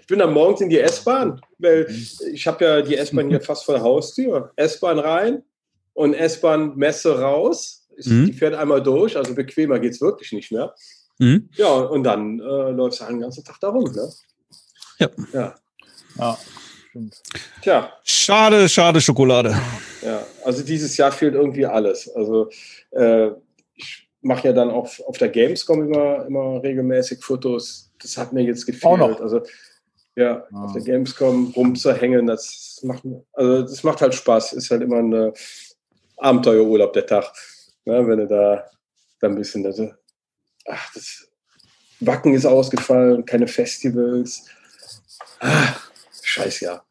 Ich 0.00 0.06
bin 0.06 0.20
dann 0.20 0.32
morgens 0.32 0.60
in 0.60 0.70
die 0.70 0.78
S-Bahn, 0.78 1.40
weil 1.58 1.86
mhm. 1.88 2.32
ich 2.32 2.46
habe 2.46 2.64
ja 2.64 2.82
die 2.82 2.96
S-Bahn 2.96 3.28
hier 3.28 3.40
fast 3.40 3.64
vor 3.64 3.74
der 3.74 3.82
Haustür. 3.82 4.52
S-Bahn 4.54 5.00
rein 5.00 5.42
und 5.94 6.14
S-Bahn-Messe 6.14 7.20
raus 7.20 7.87
mhm. 8.04 8.26
Die 8.26 8.32
fährt 8.32 8.54
einmal 8.54 8.82
durch, 8.82 9.16
also 9.16 9.34
bequemer 9.34 9.78
geht 9.78 9.92
es 9.92 10.00
wirklich 10.00 10.32
nicht 10.32 10.52
mehr. 10.52 10.74
Mhm. 11.18 11.48
Ja, 11.54 11.72
und 11.72 12.04
dann 12.04 12.40
äh, 12.40 12.70
läuft 12.70 13.00
es 13.00 13.06
den 13.06 13.20
ganzen 13.20 13.44
Tag 13.44 13.58
da 13.60 13.68
rum. 13.68 13.90
Ne? 13.92 14.12
Ja. 14.98 15.10
Ja. 15.32 15.54
ja. 16.16 16.38
Tja. 17.62 17.92
Schade, 18.04 18.68
schade 18.68 19.00
Schokolade. 19.00 19.56
Ja, 20.02 20.24
also 20.44 20.62
dieses 20.62 20.96
Jahr 20.96 21.12
fehlt 21.12 21.34
irgendwie 21.34 21.66
alles. 21.66 22.08
Also 22.14 22.50
äh, 22.90 23.30
ich 23.74 24.08
mache 24.20 24.48
ja 24.48 24.52
dann 24.52 24.70
auch 24.70 24.88
auf 25.06 25.18
der 25.18 25.28
Gamescom 25.28 25.84
immer, 25.84 26.26
immer 26.26 26.62
regelmäßig 26.62 27.22
Fotos. 27.22 27.92
Das 28.00 28.16
hat 28.16 28.32
mir 28.32 28.42
jetzt 28.42 28.66
gefehlt. 28.66 28.84
Auch 28.84 28.98
noch. 28.98 29.20
Also 29.20 29.42
ja, 30.16 30.44
ah. 30.52 30.64
auf 30.64 30.72
der 30.72 30.82
Gamescom 30.82 31.52
rumzuhängen, 31.54 32.26
das 32.26 32.80
macht, 32.82 33.02
also 33.32 33.62
das 33.62 33.84
macht 33.84 34.00
halt 34.00 34.14
Spaß. 34.14 34.54
Ist 34.54 34.70
halt 34.70 34.82
immer 34.82 34.96
ein 34.96 35.32
Abenteuerurlaub 36.16 36.92
der 36.92 37.06
Tag. 37.06 37.32
Ne, 37.88 38.06
wenn 38.06 38.18
du 38.18 38.26
da, 38.26 38.66
da 39.18 39.28
ein 39.28 39.34
bisschen, 39.34 39.64
also, 39.64 39.90
ach, 40.66 40.92
das 40.92 41.26
Wacken 42.00 42.34
ist 42.34 42.44
ausgefallen, 42.44 43.24
keine 43.24 43.48
Festivals. 43.48 44.44
Ah, 45.40 45.74
scheiß 46.22 46.60
Jahr. 46.60 46.84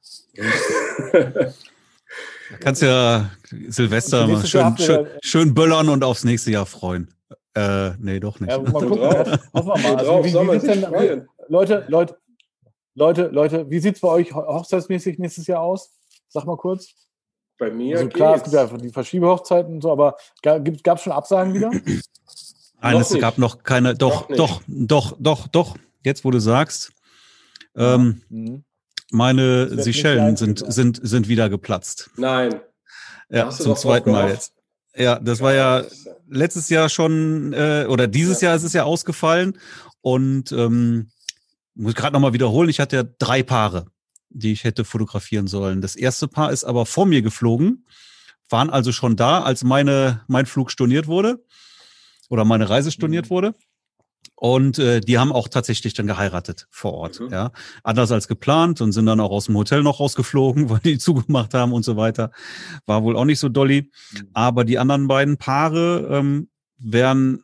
kannst 2.59 2.81
ja 2.81 3.29
Silvester 3.67 4.25
mal 4.25 4.43
schön, 4.43 4.75
schön, 4.79 5.07
schön 5.23 5.53
böllern 5.53 5.89
und 5.89 6.03
aufs 6.03 6.23
nächste 6.23 6.49
Jahr 6.49 6.65
freuen. 6.65 7.13
Äh, 7.53 7.91
nee, 7.99 8.19
doch 8.19 8.39
nicht. 8.39 8.49
Ja, 8.49 8.57
mal 8.57 8.71
gucken. 8.71 8.99
Hoffen 8.99 9.37
wir 9.53 9.63
mal. 9.63 9.97
Also, 9.97 10.23
wie, 10.23 10.33
wie 10.33 10.67
denn, 10.67 11.27
Leute, 11.47 11.85
Leute, 11.89 12.17
Leute, 12.95 13.27
Leute, 13.27 13.69
wie 13.69 13.79
sieht 13.79 13.97
es 13.97 14.01
bei 14.01 14.07
euch 14.07 14.33
hochzeitsmäßig 14.33 15.19
nächstes 15.19 15.45
Jahr 15.45 15.61
aus? 15.61 15.91
Sag 16.27 16.45
mal 16.45 16.57
kurz. 16.57 16.87
Bei 17.57 17.71
mir. 17.71 17.97
Also 17.97 18.09
klar, 18.09 18.33
geht's. 18.33 18.47
es 18.47 18.51
gibt 18.53 18.71
ja 18.71 18.77
die 18.77 18.89
Verschiebehochzeiten 18.89 19.75
und 19.75 19.81
so, 19.81 19.91
aber 19.91 20.17
gab 20.43 20.97
es 20.97 21.01
schon 21.01 21.13
Absagen 21.13 21.53
wieder? 21.53 21.71
Nein, 22.81 22.97
es 22.97 23.17
gab 23.19 23.37
noch 23.37 23.63
keine. 23.63 23.95
Doch, 23.95 24.27
doch, 24.27 24.61
doch, 24.67 25.15
doch, 25.19 25.47
doch. 25.47 25.77
Jetzt, 26.03 26.23
wo 26.23 26.31
du 26.31 26.39
sagst, 26.39 26.91
ähm, 27.75 28.21
mhm. 28.29 28.63
meine 29.11 29.81
Seychellen 29.81 30.37
sind, 30.37 30.63
sind, 30.71 30.99
sind 31.01 31.27
wieder 31.27 31.49
geplatzt. 31.49 32.11
Nein. 32.15 32.61
Ja, 33.29 33.49
zum 33.49 33.75
zweiten 33.75 34.11
Mal 34.11 34.29
jetzt. 34.29 34.53
Ja, 34.95 35.19
das 35.19 35.41
war 35.41 35.53
ja 35.53 35.83
letztes 36.29 36.69
Jahr 36.69 36.89
schon, 36.89 37.53
äh, 37.53 37.85
oder 37.89 38.07
dieses 38.07 38.41
ja. 38.41 38.49
Jahr 38.49 38.57
ist 38.57 38.63
es 38.63 38.73
ja 38.73 38.83
ausgefallen. 38.83 39.57
Und 40.01 40.51
ähm, 40.51 41.09
muss 41.75 41.95
gerade 41.95 42.13
nochmal 42.13 42.33
wiederholen, 42.33 42.69
ich 42.69 42.79
hatte 42.79 42.95
ja 42.95 43.03
drei 43.03 43.43
Paare 43.43 43.87
die 44.29 44.51
ich 44.51 44.63
hätte 44.63 44.85
fotografieren 44.85 45.47
sollen. 45.47 45.81
Das 45.81 45.95
erste 45.95 46.27
Paar 46.27 46.51
ist 46.51 46.63
aber 46.63 46.85
vor 46.85 47.05
mir 47.05 47.21
geflogen, 47.21 47.85
waren 48.49 48.69
also 48.69 48.91
schon 48.91 49.15
da, 49.15 49.41
als 49.41 49.63
meine, 49.63 50.21
mein 50.27 50.45
Flug 50.45 50.71
storniert 50.71 51.07
wurde 51.07 51.43
oder 52.29 52.45
meine 52.45 52.69
Reise 52.69 52.91
storniert 52.91 53.25
mhm. 53.25 53.29
wurde. 53.29 53.55
Und 54.39 54.77
äh, 54.77 55.01
die 55.01 55.17
haben 55.17 55.31
auch 55.31 55.47
tatsächlich 55.47 55.95
dann 55.95 56.05
geheiratet 56.05 56.67
vor 56.69 56.93
Ort, 56.93 57.19
mhm. 57.19 57.29
ja. 57.29 57.51
Anders 57.83 58.11
als 58.11 58.27
geplant 58.27 58.81
und 58.81 58.91
sind 58.91 59.07
dann 59.07 59.19
auch 59.19 59.31
aus 59.31 59.45
dem 59.45 59.57
Hotel 59.57 59.81
noch 59.81 59.99
rausgeflogen, 59.99 60.69
weil 60.69 60.79
die 60.79 60.99
zugemacht 60.99 61.53
haben 61.53 61.73
und 61.73 61.83
so 61.83 61.97
weiter. 61.97 62.31
War 62.85 63.03
wohl 63.03 63.17
auch 63.17 63.25
nicht 63.25 63.39
so 63.39 63.49
dolly. 63.49 63.91
Mhm. 64.11 64.27
Aber 64.33 64.63
die 64.63 64.77
anderen 64.77 65.07
beiden 65.07 65.37
Paare 65.37 66.07
ähm, 66.11 66.49
wären 66.77 67.43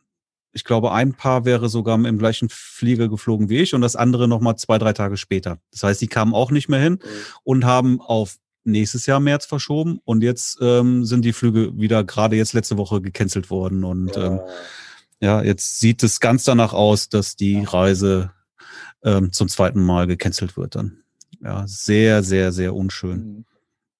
ich 0.54 0.64
glaube, 0.64 0.92
ein 0.92 1.14
Paar 1.14 1.44
wäre 1.44 1.68
sogar 1.68 1.96
im 1.96 2.18
gleichen 2.18 2.48
Flieger 2.48 3.08
geflogen 3.08 3.48
wie 3.48 3.58
ich 3.58 3.74
und 3.74 3.80
das 3.80 3.96
andere 3.96 4.28
nochmal 4.28 4.56
zwei, 4.56 4.78
drei 4.78 4.92
Tage 4.92 5.16
später. 5.16 5.58
Das 5.72 5.82
heißt, 5.82 6.00
die 6.00 6.06
kamen 6.06 6.32
auch 6.32 6.50
nicht 6.50 6.68
mehr 6.68 6.80
hin 6.80 6.94
mhm. 6.94 7.08
und 7.42 7.64
haben 7.64 8.00
auf 8.00 8.36
nächstes 8.64 9.06
Jahr 9.06 9.20
März 9.20 9.46
verschoben 9.46 10.00
und 10.04 10.22
jetzt 10.22 10.58
ähm, 10.62 11.04
sind 11.04 11.24
die 11.24 11.32
Flüge 11.34 11.76
wieder 11.76 12.02
gerade 12.04 12.36
jetzt 12.36 12.54
letzte 12.54 12.78
Woche 12.78 13.00
gecancelt 13.02 13.50
worden 13.50 13.84
und 13.84 14.16
ja. 14.16 14.26
Ähm, 14.26 14.40
ja, 15.20 15.42
jetzt 15.42 15.80
sieht 15.80 16.02
es 16.02 16.20
ganz 16.20 16.44
danach 16.44 16.72
aus, 16.72 17.08
dass 17.08 17.36
die 17.36 17.64
Reise 17.64 18.32
ähm, 19.02 19.32
zum 19.32 19.48
zweiten 19.48 19.82
Mal 19.82 20.06
gecancelt 20.06 20.56
wird 20.56 20.74
dann. 20.74 20.98
Ja, 21.42 21.64
sehr, 21.66 22.22
sehr, 22.22 22.52
sehr 22.52 22.74
unschön. 22.74 23.18
Mhm. 23.18 23.44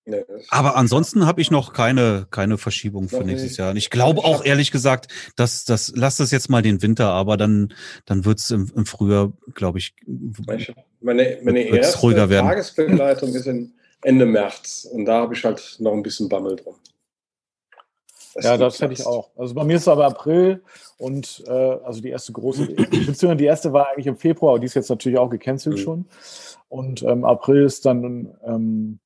Nee, 0.06 0.22
Aber 0.50 0.76
ansonsten 0.76 1.26
habe 1.26 1.40
ich 1.40 1.50
noch 1.50 1.72
keine, 1.72 2.26
keine 2.30 2.58
Verschiebung 2.58 3.08
für 3.08 3.24
nächstes 3.24 3.52
nicht. 3.52 3.58
Jahr. 3.58 3.70
Und 3.70 3.78
ich 3.78 3.88
glaube 3.88 4.22
auch 4.22 4.44
ehrlich 4.44 4.70
gesagt, 4.70 5.08
dass 5.34 5.64
das, 5.64 5.92
lass 5.96 6.18
das 6.18 6.30
jetzt 6.30 6.50
mal 6.50 6.60
den 6.60 6.82
Winter, 6.82 7.08
aber 7.10 7.38
dann, 7.38 7.72
dann 8.04 8.26
wird 8.26 8.38
es 8.38 8.50
im, 8.50 8.70
im 8.76 8.84
Frühjahr, 8.84 9.32
glaube 9.54 9.78
ich, 9.78 9.94
meine, 11.00 11.38
meine 11.42 11.62
erste 11.62 12.00
ruhiger 12.00 12.28
werden. 12.28 12.46
Tagesbegleitung 12.46 13.34
ist 13.34 13.46
in 13.46 13.72
Ende 14.02 14.26
März 14.26 14.86
und 14.92 15.06
da 15.06 15.22
habe 15.22 15.34
ich 15.34 15.42
halt 15.42 15.76
noch 15.78 15.92
ein 15.92 16.02
bisschen 16.02 16.28
Bammel 16.28 16.56
drum. 16.56 16.74
Das 18.34 18.44
ja, 18.44 18.56
das 18.58 18.80
hätte 18.80 18.92
ich 18.92 19.06
auch. 19.06 19.30
Also 19.36 19.54
bei 19.54 19.64
mir 19.64 19.76
ist 19.76 19.82
es 19.82 19.88
aber 19.88 20.06
April 20.06 20.62
und 20.98 21.44
äh, 21.46 21.50
also 21.50 22.02
die 22.02 22.10
erste 22.10 22.32
große, 22.32 22.66
beziehungsweise 22.66 23.36
die 23.36 23.44
erste 23.44 23.72
war 23.72 23.88
eigentlich 23.88 24.08
im 24.08 24.16
Februar, 24.16 24.58
die 24.58 24.66
ist 24.66 24.74
jetzt 24.74 24.90
natürlich 24.90 25.18
auch 25.18 25.30
gecancelt 25.30 25.76
mhm. 25.76 25.80
schon. 25.80 26.06
Und 26.68 27.02
ähm, 27.04 27.24
April 27.24 27.64
ist 27.64 27.86
dann 27.86 28.36
ähm, 28.44 28.98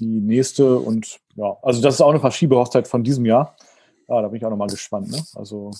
die 0.00 0.20
nächste 0.20 0.78
und 0.78 1.20
ja, 1.36 1.56
also 1.62 1.80
das 1.80 1.94
ist 1.94 2.00
auch 2.00 2.10
eine 2.10 2.20
Verschiebehochzeit 2.20 2.88
von 2.88 3.04
diesem 3.04 3.26
Jahr. 3.26 3.56
Ja, 4.08 4.22
da 4.22 4.28
bin 4.28 4.38
ich 4.38 4.44
auch 4.44 4.50
nochmal 4.50 4.68
gespannt. 4.68 5.10
Ne? 5.10 5.22
Also, 5.34 5.70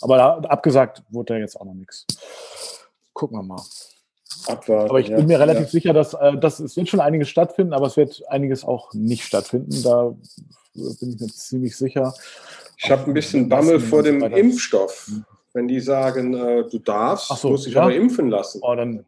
aber 0.00 0.16
da, 0.16 0.38
abgesagt 0.48 1.02
wurde 1.10 1.34
da 1.34 1.40
jetzt 1.40 1.60
auch 1.60 1.64
noch 1.64 1.74
nichts. 1.74 2.06
Gucken 3.12 3.38
wir 3.38 3.42
mal. 3.42 3.62
Abwarten, 4.46 4.90
aber 4.90 5.00
ich 5.00 5.08
ja, 5.08 5.16
bin 5.16 5.26
mir 5.26 5.40
relativ 5.40 5.64
ja. 5.64 5.70
sicher, 5.70 5.92
dass, 5.92 6.14
äh, 6.14 6.36
dass 6.38 6.60
es 6.60 6.76
wird 6.76 6.88
schon 6.88 7.00
einiges 7.00 7.28
stattfinden, 7.28 7.72
aber 7.72 7.86
es 7.86 7.96
wird 7.96 8.22
einiges 8.28 8.64
auch 8.64 8.94
nicht 8.94 9.24
stattfinden. 9.24 9.82
Da 9.82 10.14
bin 10.74 11.10
ich 11.10 11.20
mir 11.20 11.26
ziemlich 11.28 11.76
sicher. 11.76 12.14
Ich 12.76 12.90
habe 12.90 13.06
ein 13.06 13.14
bisschen 13.14 13.48
Bammel 13.48 13.80
vor 13.80 14.02
dem 14.02 14.22
Impfstoff. 14.22 15.10
Wenn 15.52 15.68
die 15.68 15.80
sagen, 15.80 16.34
äh, 16.34 16.64
du 16.68 16.78
darfst, 16.78 17.28
so, 17.28 17.50
musst 17.50 17.66
dich 17.66 17.74
ja? 17.74 17.82
aber 17.82 17.94
impfen 17.94 18.28
lassen. 18.28 18.60
Oh, 18.62 18.74
dann 18.74 19.06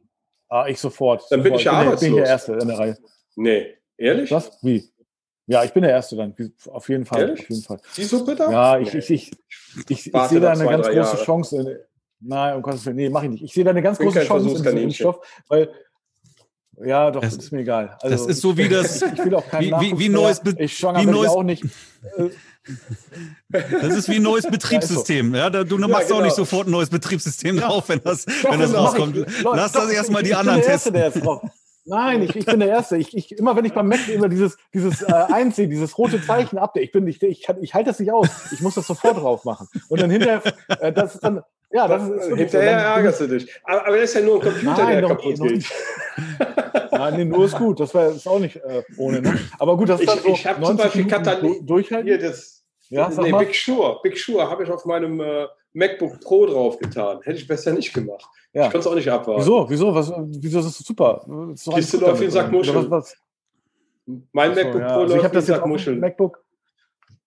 ah, 0.49 0.67
ich 0.67 0.81
sofort. 0.81 1.25
Dann 1.31 1.43
bin 1.43 1.53
sofort. 1.53 1.61
ich 1.61 1.65
ja 1.67 1.73
arbeitslos. 1.73 2.01
Bin 2.01 2.15
ich 2.15 2.17
der 2.17 2.27
Erste 2.27 2.53
in 2.55 2.69
der 2.69 2.79
Reihe. 2.79 2.99
Nee, 3.37 3.78
ehrlich? 3.99 4.31
Was? 4.31 4.59
Wie? 4.63 4.91
Ja, 5.47 5.65
ich 5.65 5.73
bin 5.73 5.83
der 5.83 5.93
Erste 5.93 6.17
dann. 6.17 6.35
Auf 6.67 6.89
jeden 6.89 7.05
Fall. 7.05 7.21
Ehrlich? 7.21 7.41
Auf 7.41 7.49
jeden 7.49 7.63
Fall. 7.63 7.81
Die 7.97 8.05
Suppe 8.05 8.37
da? 8.37 8.51
Ja, 8.51 8.79
ich, 8.79 8.95
ich, 8.95 9.11
ich, 9.11 9.31
ich, 9.89 10.07
ich 10.07 10.23
sehe 10.29 10.41
da 10.41 10.53
eine 10.53 10.65
zwei, 10.65 10.71
ganz 10.71 10.87
große 10.87 10.97
Jahre. 10.97 11.25
Chance. 11.25 11.57
In, 11.57 11.79
nein, 12.21 12.57
um 12.57 12.63
Gottes 12.63 12.85
Willen, 12.87 12.97
nee, 12.97 13.09
mach 13.09 13.23
ich 13.23 13.31
nicht. 13.31 13.45
Ich 13.45 13.55
sehe 13.55 13.65
da 13.65 13.71
eine 13.71 13.83
ganz 13.83 13.99
große 13.99 14.25
Chance 14.25 14.49
in 14.49 14.55
diesem 14.55 14.77
Impfstoff, 14.77 15.21
weil 15.49 15.71
ja, 16.85 17.11
doch, 17.11 17.21
das, 17.21 17.37
ist 17.37 17.51
mir 17.51 17.61
egal. 17.61 17.97
Also, 18.01 18.17
das 18.17 18.37
ist 18.37 18.41
so 18.41 18.57
wie 18.57 18.69
das. 18.69 19.03
Ich 19.13 19.25
will 19.25 19.35
auch 19.35 19.49
keinen 19.49 19.81
wie, 19.81 19.93
wie, 19.93 19.99
wie 19.99 20.09
neues, 20.09 20.41
Be 20.41 20.55
ich 20.59 20.81
wie 20.81 21.07
neues 21.07 21.31
auch 21.31 21.43
nicht. 21.43 21.65
Das 23.49 23.97
ist 23.97 24.09
wie 24.09 24.17
ein 24.17 24.23
neues 24.23 24.47
Betriebssystem. 24.47 25.35
Ja, 25.35 25.51
du 25.51 25.79
machst 25.79 26.03
ja, 26.03 26.07
genau. 26.07 26.19
auch 26.19 26.23
nicht 26.23 26.37
sofort 26.37 26.69
ein 26.69 26.71
neues 26.71 26.91
Betriebssystem 26.91 27.57
ja. 27.57 27.67
drauf, 27.67 27.89
wenn 27.89 28.01
das, 28.05 28.27
doch, 28.27 28.53
wenn 28.53 28.61
das 28.61 28.75
rauskommt. 28.75 29.17
Ich, 29.17 29.43
Lass 29.43 29.73
doch, 29.73 29.83
das 29.83 29.91
erstmal 29.91 30.23
die 30.23 30.35
anderen 30.35 30.63
testen. 30.63 30.95
Nein, 31.89 32.23
ich, 32.23 32.37
ich 32.37 32.47
bin 32.47 32.61
der 32.61 32.69
Erste. 32.69 32.97
Ich, 32.97 33.17
ich, 33.17 33.33
immer 33.39 33.57
wenn 33.57 33.65
ich 33.65 33.73
beim 33.73 33.89
Mac 33.89 34.07
immer 34.09 34.29
dieses, 34.29 34.57
dieses 34.75 35.03
äh, 35.03 35.13
einsehe, 35.13 35.69
dieses 35.69 35.97
rote 35.97 36.23
Zeichen 36.23 36.59
update, 36.59 36.85
ich 36.85 36.93
bin 36.93 37.07
ich, 37.07 37.23
ich, 37.23 37.43
kann, 37.43 37.63
ich 37.63 37.75
halte 37.75 37.91
das 37.91 37.99
nicht 37.99 38.13
aus. 38.13 38.29
Ich 38.53 38.61
muss 38.61 38.75
das 38.75 38.87
sofort 38.87 39.17
drauf 39.17 39.45
machen. 39.45 39.69
Und 39.89 40.01
dann 40.01 40.11
hinterher, 40.11 40.43
äh, 40.81 40.93
das 40.93 41.15
ist 41.15 41.25
dann, 41.25 41.43
ja, 41.71 41.89
das, 41.89 42.09
ist 42.09 42.27
hinterher 42.37 42.79
ärgerst 42.79 43.21
du 43.21 43.27
dich. 43.27 43.51
Aber, 43.65 43.87
aber 43.87 43.97
das 43.97 44.11
ist 44.11 44.15
ja 44.15 44.21
nur 44.23 44.37
ein 44.37 44.41
Computer, 44.41 44.85
Nein, 44.85 45.01
der 45.01 45.09
kaputt 45.09 45.41
geht. 45.41 45.65
Nein, 46.93 47.15
nee, 47.17 47.25
nur 47.25 47.45
ist 47.45 47.57
gut. 47.57 47.81
Das 47.81 47.95
war 47.95 48.09
ist 48.09 48.27
auch 48.27 48.39
nicht 48.39 48.57
äh, 48.57 48.83
ohne. 48.97 49.21
Ne? 49.21 49.39
Aber 49.59 49.77
gut, 49.77 49.89
das 49.89 50.01
ist 50.01 50.15
ich, 50.15 50.21
so. 50.23 50.29
Ich 50.29 50.47
habe 50.47 50.63
zum 50.65 50.77
Beispiel 50.77 51.07
Katalin 51.07 51.67
durchhalten. 51.67 52.09
Hier 52.09 52.19
das, 52.19 52.65
ja, 52.89 53.09
nee, 53.09 53.33
Big 53.33 53.55
Sure. 53.55 53.99
Big 54.03 54.19
Sure 54.19 54.49
habe 54.49 54.65
ich 54.65 54.71
auf 54.71 54.85
meinem 54.87 55.21
äh, 55.21 55.47
MacBook 55.75 56.21
Pro 56.21 56.47
draufgetan. 56.47 57.21
Hätte 57.23 57.39
ich 57.39 57.47
besser 57.47 57.73
nicht 57.73 57.93
gemacht. 57.93 58.27
Ja. 58.53 58.67
Ich 58.67 58.71
konnte 58.71 58.79
es 58.79 58.87
auch 58.87 58.95
nicht 58.95 59.11
abwarten. 59.11 59.41
Wieso? 59.41 59.69
Wieso? 59.69 59.95
Was, 59.95 60.13
wieso 60.17 60.61
ist 60.61 60.67
das 60.67 60.79
super? 60.79 61.25
Kiste 61.75 61.99
läuft 61.99 62.21
wie 62.21 62.25
ein 62.25 62.31
Sack 62.31 62.51
Muscheln. 62.51 62.77
Was, 62.77 62.91
was? 62.91 63.17
Mein 64.33 64.51
Achso, 64.53 64.63
MacBook 64.63 64.81
ja. 64.81 64.89
Pro 64.89 65.01
also 65.01 65.17
läuft 65.17 65.33
wie 65.33 65.37
ein 65.37 65.43
Sack 65.43 65.67
Muscheln. 65.67 66.01
MacBook. 66.01 66.45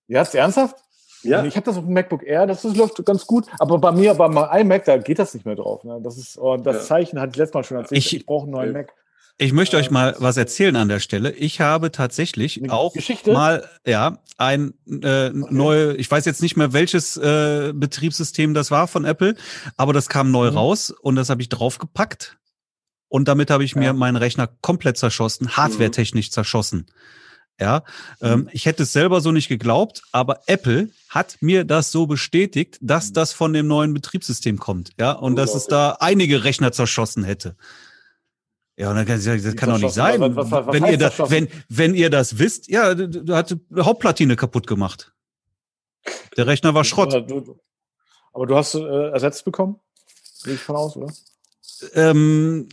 Ja, 0.08 0.22
ist 0.24 0.36
ernsthaft? 0.36 0.78
Ja. 1.24 1.46
Ich 1.46 1.56
habe 1.56 1.66
das 1.66 1.78
auf 1.78 1.86
dem 1.86 1.94
MacBook 1.94 2.24
Air, 2.24 2.48
das, 2.48 2.64
das, 2.64 2.76
läuft 2.76 3.06
ganz 3.06 3.26
gut. 3.28 3.46
Aber 3.60 3.78
bei 3.78 3.92
mir, 3.92 4.14
bei 4.16 4.28
meinem 4.28 4.62
iMac, 4.62 4.86
da 4.86 4.98
geht 4.98 5.20
das 5.20 5.34
nicht 5.34 5.46
mehr 5.46 5.56
drauf. 5.56 5.84
Ne? 5.84 6.00
Das 6.02 6.18
ist, 6.18 6.38
oh, 6.40 6.58
das 6.58 6.78
ja. 6.78 6.82
Zeichen 6.82 7.20
hatte 7.20 7.32
ich 7.32 7.38
letztes 7.38 7.54
Mal 7.54 7.64
schon 7.64 7.78
erzählt. 7.78 8.00
Ich, 8.00 8.16
ich 8.16 8.26
brauche 8.26 8.44
einen 8.44 8.52
neuen 8.52 8.74
Mac. 8.74 8.94
Ich 9.42 9.54
möchte 9.54 9.76
euch 9.76 9.90
mal 9.90 10.16
was 10.20 10.38
erzählen 10.38 10.76
an 10.76 10.88
der 10.88 11.00
Stelle. 11.00 11.32
Ich 11.32 11.62
habe 11.62 11.92
tatsächlich 11.92 12.70
auch 12.70 12.94
Geschichte? 12.94 13.34
mal 13.34 13.68
ja 13.88 14.20
ein 14.38 14.76
äh, 14.86 15.30
okay. 15.30 15.34
neue, 15.50 15.96
ich 15.96 16.12
weiß 16.12 16.26
jetzt 16.26 16.44
nicht 16.44 16.58
mehr 16.58 16.74
welches 16.74 17.18
äh, 17.18 17.74
Betriebssystem 17.74 18.54
das 18.54 18.70
war 18.70 18.88
von 18.88 19.04
Apple, 19.04 19.34
aber 19.78 19.94
das 19.94 20.10
kam 20.10 20.30
neu 20.30 20.52
mhm. 20.52 20.58
raus 20.58 20.92
und 20.92 21.16
das 21.16 21.32
habe 21.32 21.42
ich 21.42 21.50
draufgepackt 21.50 22.38
und 23.08 23.28
damit 23.28 23.50
habe 23.50 23.64
ich 23.64 23.72
ja. 23.72 23.80
mir 23.80 23.94
meinen 23.94 24.16
Rechner 24.16 24.48
komplett 24.62 24.98
zerschossen, 24.98 25.58
hardwaretechnisch 25.58 26.28
mhm. 26.28 26.34
zerschossen. 26.34 26.86
Ja, 27.60 27.84
ähm, 28.22 28.42
mhm. 28.42 28.50
ich 28.52 28.68
hätte 28.68 28.84
es 28.84 28.94
selber 28.94 29.22
so 29.22 29.32
nicht 29.32 29.48
geglaubt, 29.48 30.04
aber 30.12 30.42
Apple 30.46 30.90
hat 31.10 31.38
mir 31.42 31.64
das 31.64 31.92
so 31.92 32.06
bestätigt, 32.06 32.78
dass 32.80 33.10
mhm. 33.10 33.14
das 33.14 33.34
von 33.34 33.54
dem 33.54 33.66
neuen 33.66 33.96
Betriebssystem 33.96 34.60
kommt. 34.60 34.92
Ja, 35.00 35.14
und 35.14 35.36
dass 35.36 35.56
es 35.56 35.66
da 35.66 35.98
einige 36.00 36.44
Rechner 36.44 36.72
zerschossen 36.72 37.24
hätte. 37.24 37.56
Ja, 38.82 38.90
und 38.90 38.96
dann 38.96 39.06
kann 39.06 39.20
ich 39.20 39.24
sagen, 39.24 39.44
das 39.44 39.56
kann 39.56 39.70
doch 39.70 39.78
nicht 39.78 39.94
sein. 39.94 40.20
Was, 40.20 40.50
was, 40.50 40.66
was 40.66 40.74
wenn 40.74 40.86
ihr 40.88 40.98
das, 40.98 41.30
wenn, 41.30 41.48
wenn 41.70 41.94
ihr 41.94 42.10
das 42.10 42.40
wisst, 42.40 42.68
ja, 42.68 42.96
du 42.96 43.36
hat 43.36 43.52
die 43.52 43.80
Hauptplatine 43.80 44.36
kaputt 44.36 44.66
gemacht. 44.66 45.14
Der 46.36 46.48
Rechner 46.48 46.74
war 46.74 46.84
Schrott. 46.84 47.14
Aber 47.14 47.28
du, 47.28 47.60
aber 48.34 48.48
du 48.48 48.56
hast 48.56 48.74
äh, 48.74 49.10
ersetzt 49.10 49.46
bekommen? 49.46 49.80
Gehe 50.44 50.56
ich 50.56 50.62
von 50.62 50.78
aus, 50.78 50.98
oder? 50.98 51.14
Ähm, 51.94 52.70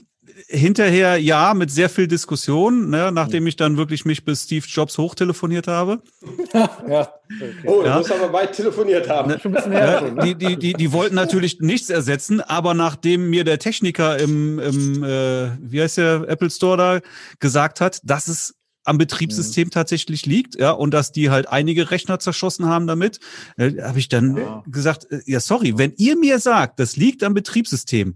hinterher 0.47 1.17
ja, 1.17 1.55
mit 1.55 1.71
sehr 1.71 1.89
viel 1.89 2.07
Diskussion, 2.07 2.91
ne, 2.91 3.11
nachdem 3.13 3.47
ich 3.47 3.57
dann 3.57 3.77
wirklich 3.77 4.05
mich 4.05 4.25
bis 4.25 4.45
Steve 4.45 4.65
Jobs 4.69 4.99
hochtelefoniert 4.99 5.67
habe. 5.67 6.01
ja. 6.89 7.13
Okay. 7.27 7.55
Oh, 7.67 7.83
du 7.83 7.87
ja. 7.87 7.99
musst 7.99 8.13
aber 8.13 8.33
weit 8.33 8.53
telefoniert 8.53 9.09
haben. 9.09 9.31
Ne, 9.31 9.41
ja, 9.73 10.11
die, 10.25 10.35
die, 10.35 10.57
die, 10.57 10.73
die 10.73 10.93
wollten 10.93 11.15
natürlich 11.15 11.61
nichts 11.61 11.91
ersetzen, 11.91 12.41
aber 12.41 12.75
nachdem 12.75 13.29
mir 13.29 13.45
der 13.45 13.59
Techniker 13.59 14.19
im, 14.19 14.59
im 14.59 15.05
äh, 15.05 15.51
wie 15.61 15.83
heißt 15.83 15.99
der 15.99 16.25
Apple 16.29 16.51
Store 16.51 16.77
da 16.77 17.01
gesagt 17.39 17.81
hat, 17.81 18.01
dass 18.05 18.29
es 18.29 18.55
am 18.85 18.97
Betriebssystem 18.97 19.67
mhm. 19.67 19.73
tatsächlich 19.73 20.25
liegt, 20.25 20.59
ja, 20.59 20.71
und 20.71 20.93
dass 20.93 21.13
die 21.13 21.31
halt 21.31 21.49
einige 21.49 21.91
Rechner 21.91 22.19
zerschossen 22.19 22.67
haben 22.67 22.87
damit, 22.87 23.21
äh, 23.59 23.73
habe 23.83 23.99
ich 23.99 24.09
dann 24.09 24.37
ja. 24.37 24.65
gesagt, 24.67 25.11
äh, 25.11 25.21
ja, 25.27 25.41
sorry, 25.41 25.77
wenn 25.77 25.93
ihr 25.99 26.17
mir 26.17 26.39
sagt, 26.39 26.81
das 26.81 26.97
liegt 26.97 27.23
am 27.23 27.35
Betriebssystem, 27.35 28.15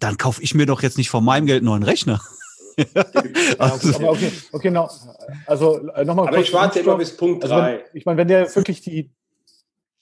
dann 0.00 0.16
kaufe 0.16 0.42
ich 0.42 0.54
mir 0.54 0.66
doch 0.66 0.82
jetzt 0.82 0.98
nicht 0.98 1.10
von 1.10 1.24
meinem 1.24 1.46
Geld 1.46 1.58
einen 1.58 1.66
neuen 1.66 1.82
Rechner. 1.82 2.20
also, 3.58 3.94
aber 3.94 4.10
okay, 4.10 4.32
okay, 4.52 4.70
no, 4.70 4.88
also 5.46 5.88
äh, 5.90 6.04
nochmal 6.04 6.26
kurz. 6.26 6.34
Aber 6.34 6.42
ich 6.42 6.52
warte 6.52 6.80
immer 6.80 6.96
bis 6.96 7.16
Punkt 7.16 7.44
3. 7.44 7.52
Also 7.52 7.84
ich 7.92 8.06
meine, 8.06 8.18
wenn 8.18 8.28
der 8.28 8.54
wirklich 8.56 8.80
die, 8.80 9.10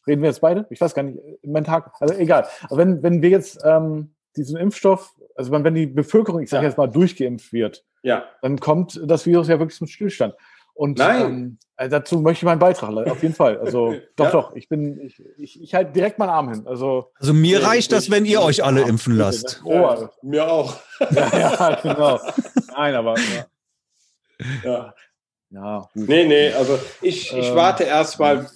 reden 0.07 0.23
wir 0.23 0.29
jetzt 0.29 0.41
beide? 0.41 0.67
Ich 0.71 0.81
weiß 0.81 0.95
gar 0.95 1.03
nicht, 1.03 1.19
mein 1.45 1.65
Tag, 1.65 1.93
also 2.01 2.15
egal. 2.15 2.47
Aber 2.65 2.79
wenn, 2.79 3.03
wenn 3.03 3.23
wir 3.23 3.31
jetzt 3.31 3.61
ähm, 3.65 4.15
diesen 4.37 4.57
Impfstoff, 4.57 5.15
also 5.35 5.51
wenn 5.51 5.75
die 5.75 5.87
Bevölkerung, 5.87 6.41
ich 6.41 6.51
sage 6.51 6.65
ja. 6.65 6.69
jetzt 6.69 6.79
mal, 6.79 6.87
durchgeimpft 6.87 7.53
wird, 7.53 7.85
ja. 8.03 8.25
dann 8.43 8.61
kommt 8.61 9.01
das 9.05 9.27
Virus 9.27 9.49
ja 9.49 9.59
wirklich 9.59 9.79
zum 9.79 9.87
Stillstand. 9.87 10.35
Und 10.79 11.01
ähm, 11.01 11.59
äh, 11.77 11.89
dazu 11.89 12.21
möchte 12.21 12.43
ich 12.43 12.45
meinen 12.45 12.61
Beitrag, 12.61 13.11
auf 13.11 13.21
jeden 13.21 13.35
Fall. 13.35 13.59
Also 13.59 13.97
doch, 14.17 14.27
ja. 14.27 14.31
doch, 14.31 14.55
ich 14.55 14.69
bin, 14.69 15.01
ich, 15.01 15.21
ich, 15.37 15.61
ich 15.61 15.75
halte 15.75 15.91
direkt 15.91 16.21
meinen 16.21 16.29
Arm 16.29 16.51
hin. 16.51 16.69
Also, 16.69 17.11
also 17.19 17.35
mir 17.35 17.65
reicht 17.65 17.91
das, 17.91 18.13
wenn 18.13 18.25
ihr 18.25 18.41
euch 18.41 18.63
alle 18.63 18.83
impfen 18.83 19.17
lasst. 19.17 19.61
Oh, 19.65 19.73
ja, 19.73 20.11
mir 20.23 20.49
auch. 20.49 20.77
Ja, 21.11 21.37
ja, 21.37 21.81
genau. 21.83 22.21
Nein, 22.77 22.95
aber 22.95 23.17
ja. 23.19 23.47
Ja. 24.65 24.95
ja 25.51 25.89
gut. 25.93 26.09
Nee, 26.09 26.27
nee, 26.27 26.53
also 26.53 26.79
ich, 27.03 27.37
ich 27.37 27.49
ähm, 27.49 27.57
warte 27.57 27.83
erstmal 27.83 28.49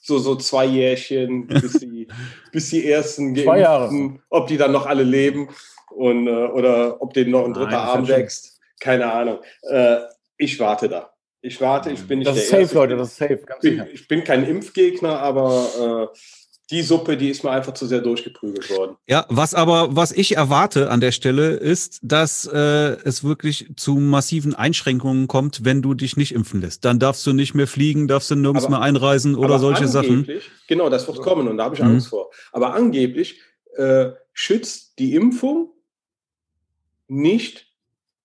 so, 0.00 0.18
so 0.18 0.36
zwei 0.36 0.66
Jährchen, 0.66 1.46
bis 1.46 1.78
die, 1.78 2.08
bis 2.52 2.68
die 2.68 2.90
ersten 2.90 3.34
zwei 3.34 3.60
Jahre. 3.60 4.18
ob 4.28 4.48
die 4.48 4.58
dann 4.58 4.72
noch 4.72 4.84
alle 4.84 5.02
leben 5.02 5.48
und, 5.92 6.26
äh, 6.26 6.30
oder 6.30 7.00
ob 7.00 7.14
denen 7.14 7.30
noch 7.30 7.46
ein 7.46 7.54
dritter 7.54 7.70
Nein, 7.70 7.88
Arm 7.88 8.08
wächst. 8.08 8.60
Keine 8.80 9.10
Ahnung. 9.10 9.38
Äh, 9.62 10.00
ich 10.36 10.60
warte 10.60 10.90
da. 10.90 11.14
Ich 11.40 11.60
warte, 11.60 11.90
ich 11.90 12.06
bin 12.06 12.18
nicht 12.18 12.28
das 12.28 12.34
der 12.34 12.44
ist 12.44 12.50
safe, 12.50 12.62
Erste. 12.62 12.76
Leute, 12.76 12.96
das 12.96 13.08
ist 13.08 13.16
safe, 13.16 13.38
ganz 13.46 13.60
bin, 13.60 13.72
sicher. 13.74 13.88
Ich 13.92 14.08
bin 14.08 14.24
kein 14.24 14.44
Impfgegner, 14.44 15.20
aber 15.20 16.10
äh, 16.12 16.18
die 16.70 16.82
Suppe, 16.82 17.16
die 17.16 17.30
ist 17.30 17.44
mir 17.44 17.50
einfach 17.50 17.72
zu 17.72 17.86
sehr 17.86 18.00
durchgeprügelt 18.00 18.68
worden. 18.70 18.96
Ja, 19.06 19.24
was 19.30 19.54
aber, 19.54 19.96
was 19.96 20.12
ich 20.12 20.36
erwarte 20.36 20.90
an 20.90 21.00
der 21.00 21.12
Stelle, 21.12 21.52
ist, 21.52 22.00
dass 22.02 22.44
äh, 22.46 22.96
es 23.04 23.24
wirklich 23.24 23.70
zu 23.76 23.94
massiven 23.94 24.54
Einschränkungen 24.54 25.28
kommt, 25.28 25.64
wenn 25.64 25.80
du 25.80 25.94
dich 25.94 26.16
nicht 26.16 26.32
impfen 26.32 26.60
lässt. 26.60 26.84
Dann 26.84 26.98
darfst 26.98 27.26
du 27.26 27.32
nicht 27.32 27.54
mehr 27.54 27.66
fliegen, 27.66 28.06
darfst 28.06 28.30
du 28.30 28.34
nirgends 28.34 28.66
aber, 28.66 28.78
mehr 28.78 28.82
einreisen 28.82 29.34
oder 29.34 29.58
solche 29.58 29.88
Sachen. 29.88 30.28
Genau, 30.66 30.90
das 30.90 31.06
wird 31.06 31.20
kommen 31.20 31.48
und 31.48 31.56
da 31.56 31.64
habe 31.64 31.74
ich 31.74 31.80
mhm. 31.80 31.88
Angst 31.88 32.08
vor. 32.08 32.30
Aber 32.52 32.74
angeblich 32.74 33.40
äh, 33.76 34.10
schützt 34.34 34.98
die 34.98 35.14
Impfung 35.14 35.70
nicht 37.06 37.66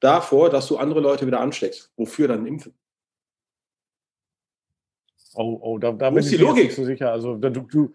davor, 0.02 0.50
dass 0.50 0.68
du 0.68 0.76
andere 0.76 1.00
Leute 1.00 1.26
wieder 1.26 1.40
ansteckst. 1.40 1.92
Wofür 1.96 2.28
dann 2.28 2.46
impfen? 2.46 2.74
Oh, 5.36 5.58
oh, 5.62 5.78
da, 5.78 5.92
da 5.92 6.10
bin 6.10 6.24
ich 6.24 6.40
mir 6.40 6.54
nicht 6.54 6.76
so 6.76 6.84
sicher. 6.84 7.12
Also, 7.12 7.36
da, 7.36 7.50
du, 7.50 7.62
du, 7.62 7.94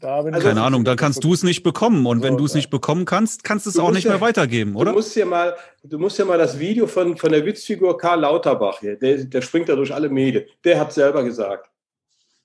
da 0.00 0.22
bin 0.22 0.34
also, 0.34 0.48
Keine 0.48 0.62
Ahnung, 0.62 0.84
dann 0.84 0.96
kannst 0.96 1.22
du 1.22 1.32
es 1.32 1.44
nicht 1.44 1.62
bekommen. 1.62 2.06
Und 2.06 2.22
wenn 2.22 2.36
du 2.36 2.44
es 2.44 2.54
nicht 2.54 2.70
bekommen 2.70 3.04
kannst, 3.04 3.44
kannst 3.44 3.66
du 3.66 3.70
es 3.70 3.78
auch 3.78 3.92
nicht 3.92 4.04
ja, 4.04 4.10
mehr 4.10 4.20
weitergeben, 4.20 4.74
oder? 4.74 4.90
Du 4.90 4.96
musst 4.96 5.14
ja 5.14 5.24
mal, 5.24 5.54
du 5.84 5.98
musst 5.98 6.18
ja 6.18 6.24
mal 6.24 6.38
das 6.38 6.58
Video 6.58 6.88
von, 6.88 7.16
von 7.16 7.30
der 7.30 7.46
Witzfigur 7.46 7.96
Karl 7.96 8.20
Lauterbach 8.20 8.80
hier, 8.80 8.96
der, 8.96 9.24
der 9.24 9.42
springt 9.42 9.68
da 9.68 9.76
durch 9.76 9.94
alle 9.94 10.08
Medien. 10.08 10.44
Der 10.64 10.80
hat 10.80 10.92
selber 10.92 11.22
gesagt. 11.22 11.70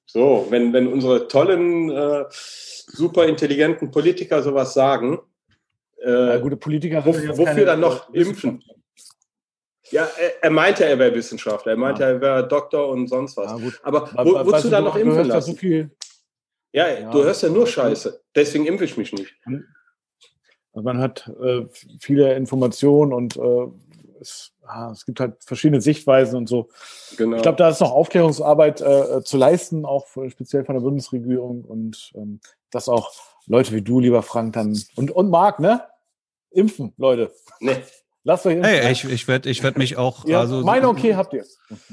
So, 0.06 0.46
wenn, 0.52 0.72
wenn 0.72 0.88
unsere 0.88 1.28
tollen, 1.28 1.90
äh, 1.90 2.26
super 2.30 3.26
intelligenten 3.26 3.92
Politiker 3.92 4.42
sowas 4.44 4.74
sagen, 4.74 5.20
äh, 6.06 6.12
ja, 6.12 6.38
gute 6.38 6.58
Politiker 6.58 7.04
wo, 7.06 7.14
wofür 7.14 7.66
dann 7.66 7.80
noch 7.80 8.14
impfen? 8.14 8.64
Ja, 9.92 10.08
er, 10.20 10.44
er 10.44 10.50
meinte, 10.50 10.86
er 10.86 11.00
wäre 11.00 11.14
Wissenschaftler. 11.14 11.74
Er 11.74 11.78
meinte, 11.78 12.04
ja. 12.04 12.10
er 12.10 12.22
wäre 12.22 12.48
Doktor 12.48 12.90
und 12.90 13.08
sonst 13.08 13.38
was. 13.38 13.50
Ja, 13.50 13.72
Aber 13.84 14.10
wo, 14.26 14.46
wozu 14.46 14.70
dann 14.70 14.84
noch 14.84 14.96
impfen 14.96 15.26
lassen? 15.26 15.58
So 15.60 15.68
ja, 16.74 16.88
ja, 16.90 17.12
du 17.12 17.24
hörst 17.24 17.44
ja 17.44 17.50
nur 17.50 17.66
Scheiße. 17.66 18.22
Deswegen 18.36 18.66
impfe 18.66 18.84
ich 18.84 18.98
mich 18.98 19.14
nicht. 19.14 19.34
Also 19.46 20.84
man 20.84 21.00
hat 21.00 21.32
äh, 21.42 21.66
viele 22.00 22.36
Informationen 22.36 23.14
und 23.14 23.38
äh, 23.38 23.68
es 24.20 24.54
ah, 24.68 24.92
es 24.92 25.06
gibt 25.06 25.20
halt 25.20 25.44
verschiedene 25.44 25.82
Sichtweisen 25.82 26.38
und 26.38 26.48
so. 26.48 26.70
Genau. 27.18 27.38
Ich 27.38 27.42
glaube, 27.42 27.58
da 27.58 27.70
ist 27.70 27.82
noch 27.82 27.92
Aufklärungsarbeit 27.92 28.82
äh, 28.82 29.24
zu 29.24 29.38
leisten, 29.38 29.86
auch 29.86 30.08
speziell 30.30 30.66
von 30.66 30.76
der 30.76 30.82
Bundesregierung 30.82 31.64
und 31.64 32.12
ähm, 32.16 32.40
dass 32.70 32.90
auch 32.90 33.12
Leute 33.46 33.74
wie 33.74 33.82
du, 33.82 34.00
lieber 34.00 34.22
Frank, 34.22 34.54
dann 34.54 34.78
und, 34.96 35.12
und 35.12 35.30
Marc, 35.30 35.60
ne? 35.60 35.84
Impfen, 36.52 36.94
Leute. 36.98 37.32
Nee. 37.60 37.78
Lasst 38.28 38.46
euch 38.46 38.62
hey, 38.62 38.92
ich, 38.92 39.06
ich 39.06 39.26
werde 39.30 39.50
ich 39.50 39.64
werd 39.64 39.78
mich 39.78 39.96
auch. 39.96 40.28
Ja, 40.28 40.42
also, 40.42 40.62
meine 40.62 40.90
okay 40.90 41.16
habt 41.16 41.32
ihr. 41.32 41.46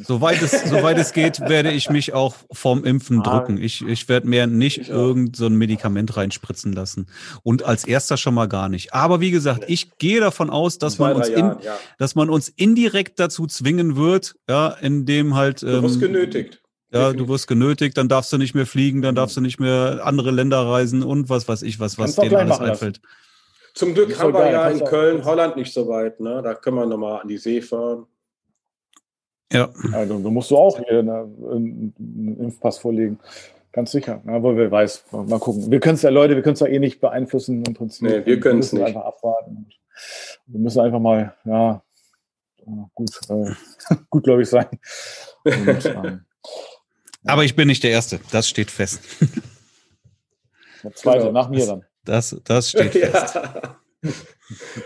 Soweit 0.02 0.42
es, 0.42 0.68
soweit 0.68 0.98
es 0.98 1.12
geht, 1.12 1.38
werde 1.38 1.70
ich 1.70 1.90
mich 1.90 2.12
auch 2.12 2.34
vom 2.50 2.84
Impfen 2.84 3.20
ah, 3.20 3.22
drücken. 3.22 3.56
Ich, 3.56 3.86
ich 3.86 4.08
werde 4.08 4.26
mir 4.26 4.48
nicht 4.48 4.88
irgend 4.88 5.36
so 5.36 5.46
ein 5.46 5.54
Medikament 5.54 6.16
reinspritzen 6.16 6.72
lassen. 6.72 7.06
Und 7.44 7.62
als 7.62 7.84
erster 7.84 8.16
schon 8.16 8.34
mal 8.34 8.48
gar 8.48 8.68
nicht. 8.68 8.92
Aber 8.92 9.20
wie 9.20 9.30
gesagt, 9.30 9.66
ich 9.68 9.96
gehe 9.98 10.18
davon 10.18 10.50
aus, 10.50 10.78
dass 10.78 10.98
man 10.98 11.12
uns, 11.14 11.28
in, 11.28 11.54
ja. 11.62 11.78
dass 11.98 12.16
man 12.16 12.28
uns 12.28 12.48
indirekt 12.48 13.20
dazu 13.20 13.46
zwingen 13.46 13.94
wird, 13.94 14.34
ja, 14.48 14.70
indem 14.70 15.36
halt. 15.36 15.62
Ähm, 15.62 15.68
du 15.68 15.82
wirst 15.84 15.94
ähm, 15.94 16.00
genötigt. 16.00 16.60
Ja, 16.92 17.12
du 17.12 17.28
wirst 17.28 17.46
genötigt, 17.46 17.96
dann 17.96 18.08
darfst 18.08 18.32
du 18.32 18.38
nicht 18.38 18.56
mehr 18.56 18.66
fliegen, 18.66 19.02
dann 19.02 19.14
darfst 19.14 19.36
du 19.36 19.40
nicht 19.40 19.60
mehr 19.60 20.00
andere 20.02 20.32
Länder 20.32 20.66
reisen 20.66 21.04
und 21.04 21.28
was 21.28 21.46
weiß 21.46 21.62
ich, 21.62 21.78
was, 21.78 21.96
was 21.96 22.16
denen 22.16 22.34
alles 22.34 22.58
einfällt. 22.58 23.00
Lassen. 23.04 23.24
Zum 23.74 23.92
Glück 23.92 24.18
haben 24.18 24.32
wir 24.32 24.50
ja 24.50 24.68
in 24.68 24.84
Köln, 24.84 25.24
Holland 25.24 25.56
nicht 25.56 25.72
so 25.72 25.88
weit. 25.88 26.20
Ne? 26.20 26.40
Da 26.42 26.54
können 26.54 26.76
wir 26.76 26.86
nochmal 26.86 27.20
an 27.20 27.28
die 27.28 27.38
See 27.38 27.60
fahren. 27.60 28.06
Ja. 29.52 29.68
Also, 29.92 30.18
du 30.18 30.30
musst 30.30 30.50
du 30.50 30.56
auch 30.56 30.78
hier 30.78 31.00
einen 31.00 32.36
Impfpass 32.40 32.78
vorlegen. 32.78 33.18
Ganz 33.72 33.90
sicher. 33.90 34.20
Na, 34.24 34.40
wo 34.40 34.54
wer 34.56 34.70
weiß. 34.70 35.06
Mal 35.10 35.40
gucken. 35.40 35.70
Wir 35.70 35.80
können 35.80 35.96
es 35.96 36.02
ja, 36.02 36.10
Leute, 36.10 36.36
wir 36.36 36.42
können 36.42 36.54
es 36.54 36.60
ja 36.60 36.68
eh 36.68 36.78
nicht 36.78 37.00
beeinflussen 37.00 37.64
im 37.64 37.74
Prinzip. 37.74 38.08
Nee, 38.08 38.24
wir 38.24 38.38
können 38.38 38.60
es 38.60 38.72
nicht. 38.72 38.84
einfach 38.84 39.04
abwarten. 39.04 39.66
Wir 40.46 40.60
müssen 40.60 40.80
einfach 40.80 41.00
mal, 41.00 41.34
ja, 41.44 41.82
gut, 42.94 43.10
äh, 43.28 43.50
gut 44.10 44.24
glaube 44.24 44.42
ich, 44.42 44.48
sein. 44.48 44.68
Und, 45.44 45.84
ähm, 45.86 46.24
Aber 47.24 47.44
ich 47.44 47.56
bin 47.56 47.66
nicht 47.66 47.82
der 47.82 47.90
Erste, 47.90 48.20
das 48.30 48.48
steht 48.48 48.70
fest. 48.70 49.00
Der 50.84 50.94
zweite, 50.94 51.26
genau. 51.26 51.32
nach 51.32 51.48
mir 51.48 51.66
dann. 51.66 51.84
Das, 52.04 52.36
das 52.44 52.70
steht 52.70 52.92
fest. 52.92 53.34
Ja. 53.34 53.78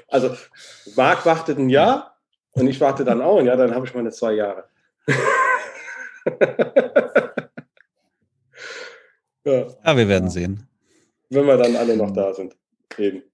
Also, 0.06 0.36
Marc 0.94 1.26
wartet 1.26 1.58
ein 1.58 1.68
Jahr 1.68 2.16
und 2.52 2.68
ich 2.68 2.80
warte 2.80 3.04
dann 3.04 3.20
auch 3.20 3.40
ein 3.40 3.46
Jahr, 3.46 3.56
dann 3.56 3.74
habe 3.74 3.84
ich 3.84 3.92
meine 3.92 4.12
zwei 4.12 4.34
Jahre. 4.34 4.68
ja. 9.44 9.66
ja, 9.84 9.96
wir 9.96 10.08
werden 10.08 10.30
sehen. 10.30 10.68
Wenn 11.30 11.46
wir 11.46 11.56
dann 11.56 11.74
alle 11.74 11.96
noch 11.96 12.12
da 12.12 12.32
sind. 12.32 12.56
Eben. 12.96 13.24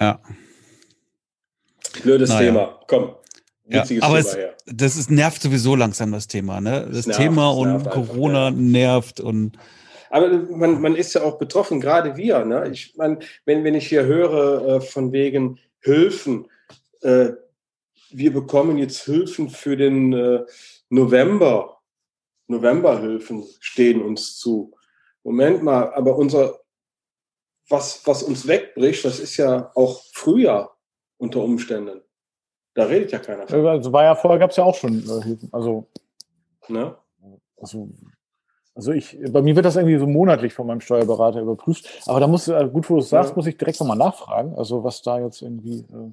Ja. 0.00 0.20
Blödes 2.02 2.30
naja. 2.30 2.46
Thema. 2.46 2.80
Komm. 2.88 3.14
Ja, 3.70 3.84
aber 4.00 4.18
es, 4.18 4.36
das 4.66 4.96
ist, 4.96 5.10
nervt 5.10 5.42
sowieso 5.42 5.76
langsam 5.76 6.10
das 6.10 6.26
Thema. 6.26 6.60
Ne? 6.60 6.88
Das 6.90 7.06
nervt, 7.06 7.20
Thema 7.20 7.50
und 7.50 7.84
Corona 7.90 8.46
einfach, 8.46 8.60
nervt 8.60 9.20
und 9.20 9.58
aber 10.10 10.28
man, 10.28 10.80
man 10.80 10.96
ist 10.96 11.14
ja 11.14 11.22
auch 11.22 11.38
betroffen, 11.38 11.80
gerade 11.80 12.16
wir. 12.16 12.44
Ne? 12.44 12.70
Ich 12.72 12.96
meine, 12.96 13.18
wenn, 13.44 13.64
wenn 13.64 13.74
ich 13.74 13.88
hier 13.88 14.04
höre 14.04 14.66
äh, 14.66 14.80
von 14.80 15.12
wegen 15.12 15.58
Hilfen, 15.80 16.48
äh, 17.02 17.30
wir 18.10 18.32
bekommen 18.32 18.78
jetzt 18.78 19.04
Hilfen 19.04 19.50
für 19.50 19.76
den 19.76 20.12
äh, 20.12 20.44
November. 20.88 21.80
Novemberhilfen 22.46 23.44
stehen 23.60 24.00
uns 24.02 24.38
zu. 24.38 24.74
Moment 25.22 25.62
mal, 25.62 25.92
aber 25.92 26.16
unser, 26.16 26.58
was, 27.68 28.06
was 28.06 28.22
uns 28.22 28.46
wegbricht, 28.46 29.04
das 29.04 29.20
ist 29.20 29.36
ja 29.36 29.70
auch 29.74 30.02
Frühjahr 30.12 30.78
unter 31.18 31.40
Umständen. 31.40 32.00
Da 32.74 32.84
redet 32.84 33.12
ja 33.12 33.18
keiner 33.18 33.46
von. 33.46 33.66
Also 33.66 33.92
war 33.92 34.04
ja 34.04 34.14
vorher 34.14 34.38
gab 34.38 34.50
es 34.50 34.56
ja 34.56 34.64
auch 34.64 34.76
schon 34.76 35.00
äh, 35.00 35.22
Hilfen. 35.22 35.48
Also, 35.52 35.88
ne? 36.68 36.96
also 37.56 37.90
also 38.78 38.92
ich, 38.92 39.18
bei 39.32 39.42
mir 39.42 39.56
wird 39.56 39.66
das 39.66 39.74
irgendwie 39.74 39.98
so 39.98 40.06
monatlich 40.06 40.54
von 40.54 40.68
meinem 40.68 40.80
Steuerberater 40.80 41.40
überprüft. 41.40 42.00
Aber 42.06 42.20
da 42.20 42.28
muss, 42.28 42.46
äh, 42.46 42.68
gut, 42.72 42.88
wo 42.88 42.94
du 42.94 43.00
es 43.00 43.08
sagst, 43.08 43.34
muss 43.34 43.48
ich 43.48 43.56
direkt 43.56 43.80
nochmal 43.80 43.96
nachfragen. 43.96 44.54
Also 44.56 44.84
was 44.84 45.02
da 45.02 45.18
jetzt 45.18 45.42
irgendwie, 45.42 45.80
äh, 45.80 46.12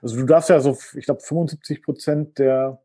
also 0.00 0.16
du 0.16 0.24
darfst 0.24 0.48
ja 0.48 0.60
so, 0.60 0.78
ich 0.94 1.06
glaube 1.06 1.22
75 1.22 1.82
Prozent 1.82 2.38
der, 2.38 2.80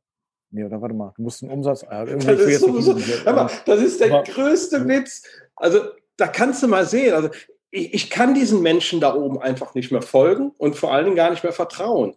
nee, 0.50 0.64
oder 0.64 0.82
warte 0.82 0.96
mal, 0.96 1.14
du 1.16 1.22
musst 1.22 1.44
einen 1.44 1.52
Umsatz, 1.52 1.84
äh, 1.84 2.08
das, 2.08 2.26
ist 2.26 2.62
sowieso, 2.62 2.98
aber 3.26 3.52
das 3.68 3.82
ist 3.82 4.00
der 4.00 4.12
aber, 4.12 4.24
größte 4.24 4.88
Witz. 4.88 5.22
Also 5.56 5.78
da 6.18 6.26
kannst 6.26 6.64
du 6.64 6.68
mal 6.68 6.88
sehen, 6.88 7.14
also 7.14 7.30
ich, 7.70 7.94
ich 7.94 8.10
kann 8.10 8.34
diesen 8.34 8.64
Menschen 8.64 9.00
da 9.00 9.14
oben 9.14 9.40
einfach 9.40 9.76
nicht 9.76 9.92
mehr 9.92 10.02
folgen 10.02 10.54
und 10.58 10.76
vor 10.76 10.92
allen 10.92 11.06
Dingen 11.06 11.18
gar 11.18 11.30
nicht 11.30 11.44
mehr 11.44 11.54
vertrauen. 11.54 12.16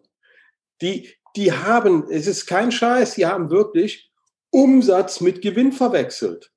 Die, 0.80 1.10
die 1.36 1.52
haben, 1.52 2.06
es 2.10 2.26
ist 2.26 2.46
kein 2.46 2.72
Scheiß, 2.72 3.16
die 3.16 3.26
haben 3.26 3.50
wirklich 3.50 4.10
Umsatz 4.48 5.20
mit 5.20 5.42
Gewinn 5.42 5.72
verwechselt. 5.72 6.52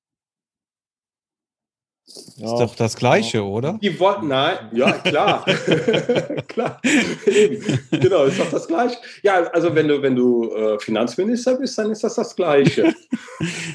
Ja. 2.08 2.54
Ist 2.54 2.60
doch 2.60 2.76
das 2.76 2.96
Gleiche, 2.96 3.44
oder? 3.44 3.80
Die 3.82 4.00
wollten, 4.00 4.28
nein, 4.28 4.70
ja, 4.74 4.92
klar. 4.92 5.44
klar. 6.48 6.80
genau, 7.92 8.26
ist 8.26 8.40
doch 8.40 8.52
das 8.52 8.68
Gleiche. 8.68 8.98
Ja, 9.24 9.44
also 9.48 9.74
wenn 9.74 9.88
du, 9.88 10.02
wenn 10.02 10.16
du 10.16 10.52
äh, 10.54 10.80
Finanzminister 10.80 11.58
bist, 11.58 11.78
dann 11.78 11.92
ist 11.92 12.04
das 12.04 12.16
das 12.16 12.36
Gleiche. 12.36 12.94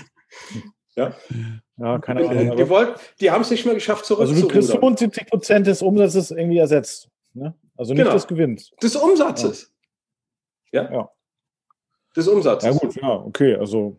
ja. 0.96 1.12
Ja, 1.76 1.98
keine 1.98 2.28
Ahnung. 2.28 2.56
Die, 2.56 2.68
wollten, 2.68 3.00
die 3.20 3.30
haben 3.30 3.40
es 3.40 3.50
nicht 3.50 3.64
mehr 3.64 3.74
geschafft, 3.74 4.04
zurückzurudern. 4.04 4.36
Also 4.36 4.48
du 4.48 4.52
kriegst 4.52 4.70
75 4.70 5.26
Prozent 5.26 5.66
des 5.66 5.82
Umsatzes 5.82 6.30
irgendwie 6.30 6.58
ersetzt. 6.58 7.08
Ne? 7.32 7.54
Also 7.76 7.94
nicht 7.94 8.02
genau. 8.02 8.14
des 8.14 8.26
Gewinns. 8.26 8.70
Des 8.82 8.94
Umsatzes. 8.96 9.72
Ja. 10.70 10.84
ja. 10.84 10.92
ja. 10.92 11.10
Des 12.14 12.28
Umsatzes. 12.28 12.74
Ja 12.74 12.78
gut, 12.78 12.94
ja, 12.96 13.08
okay. 13.08 13.54
Also 13.56 13.96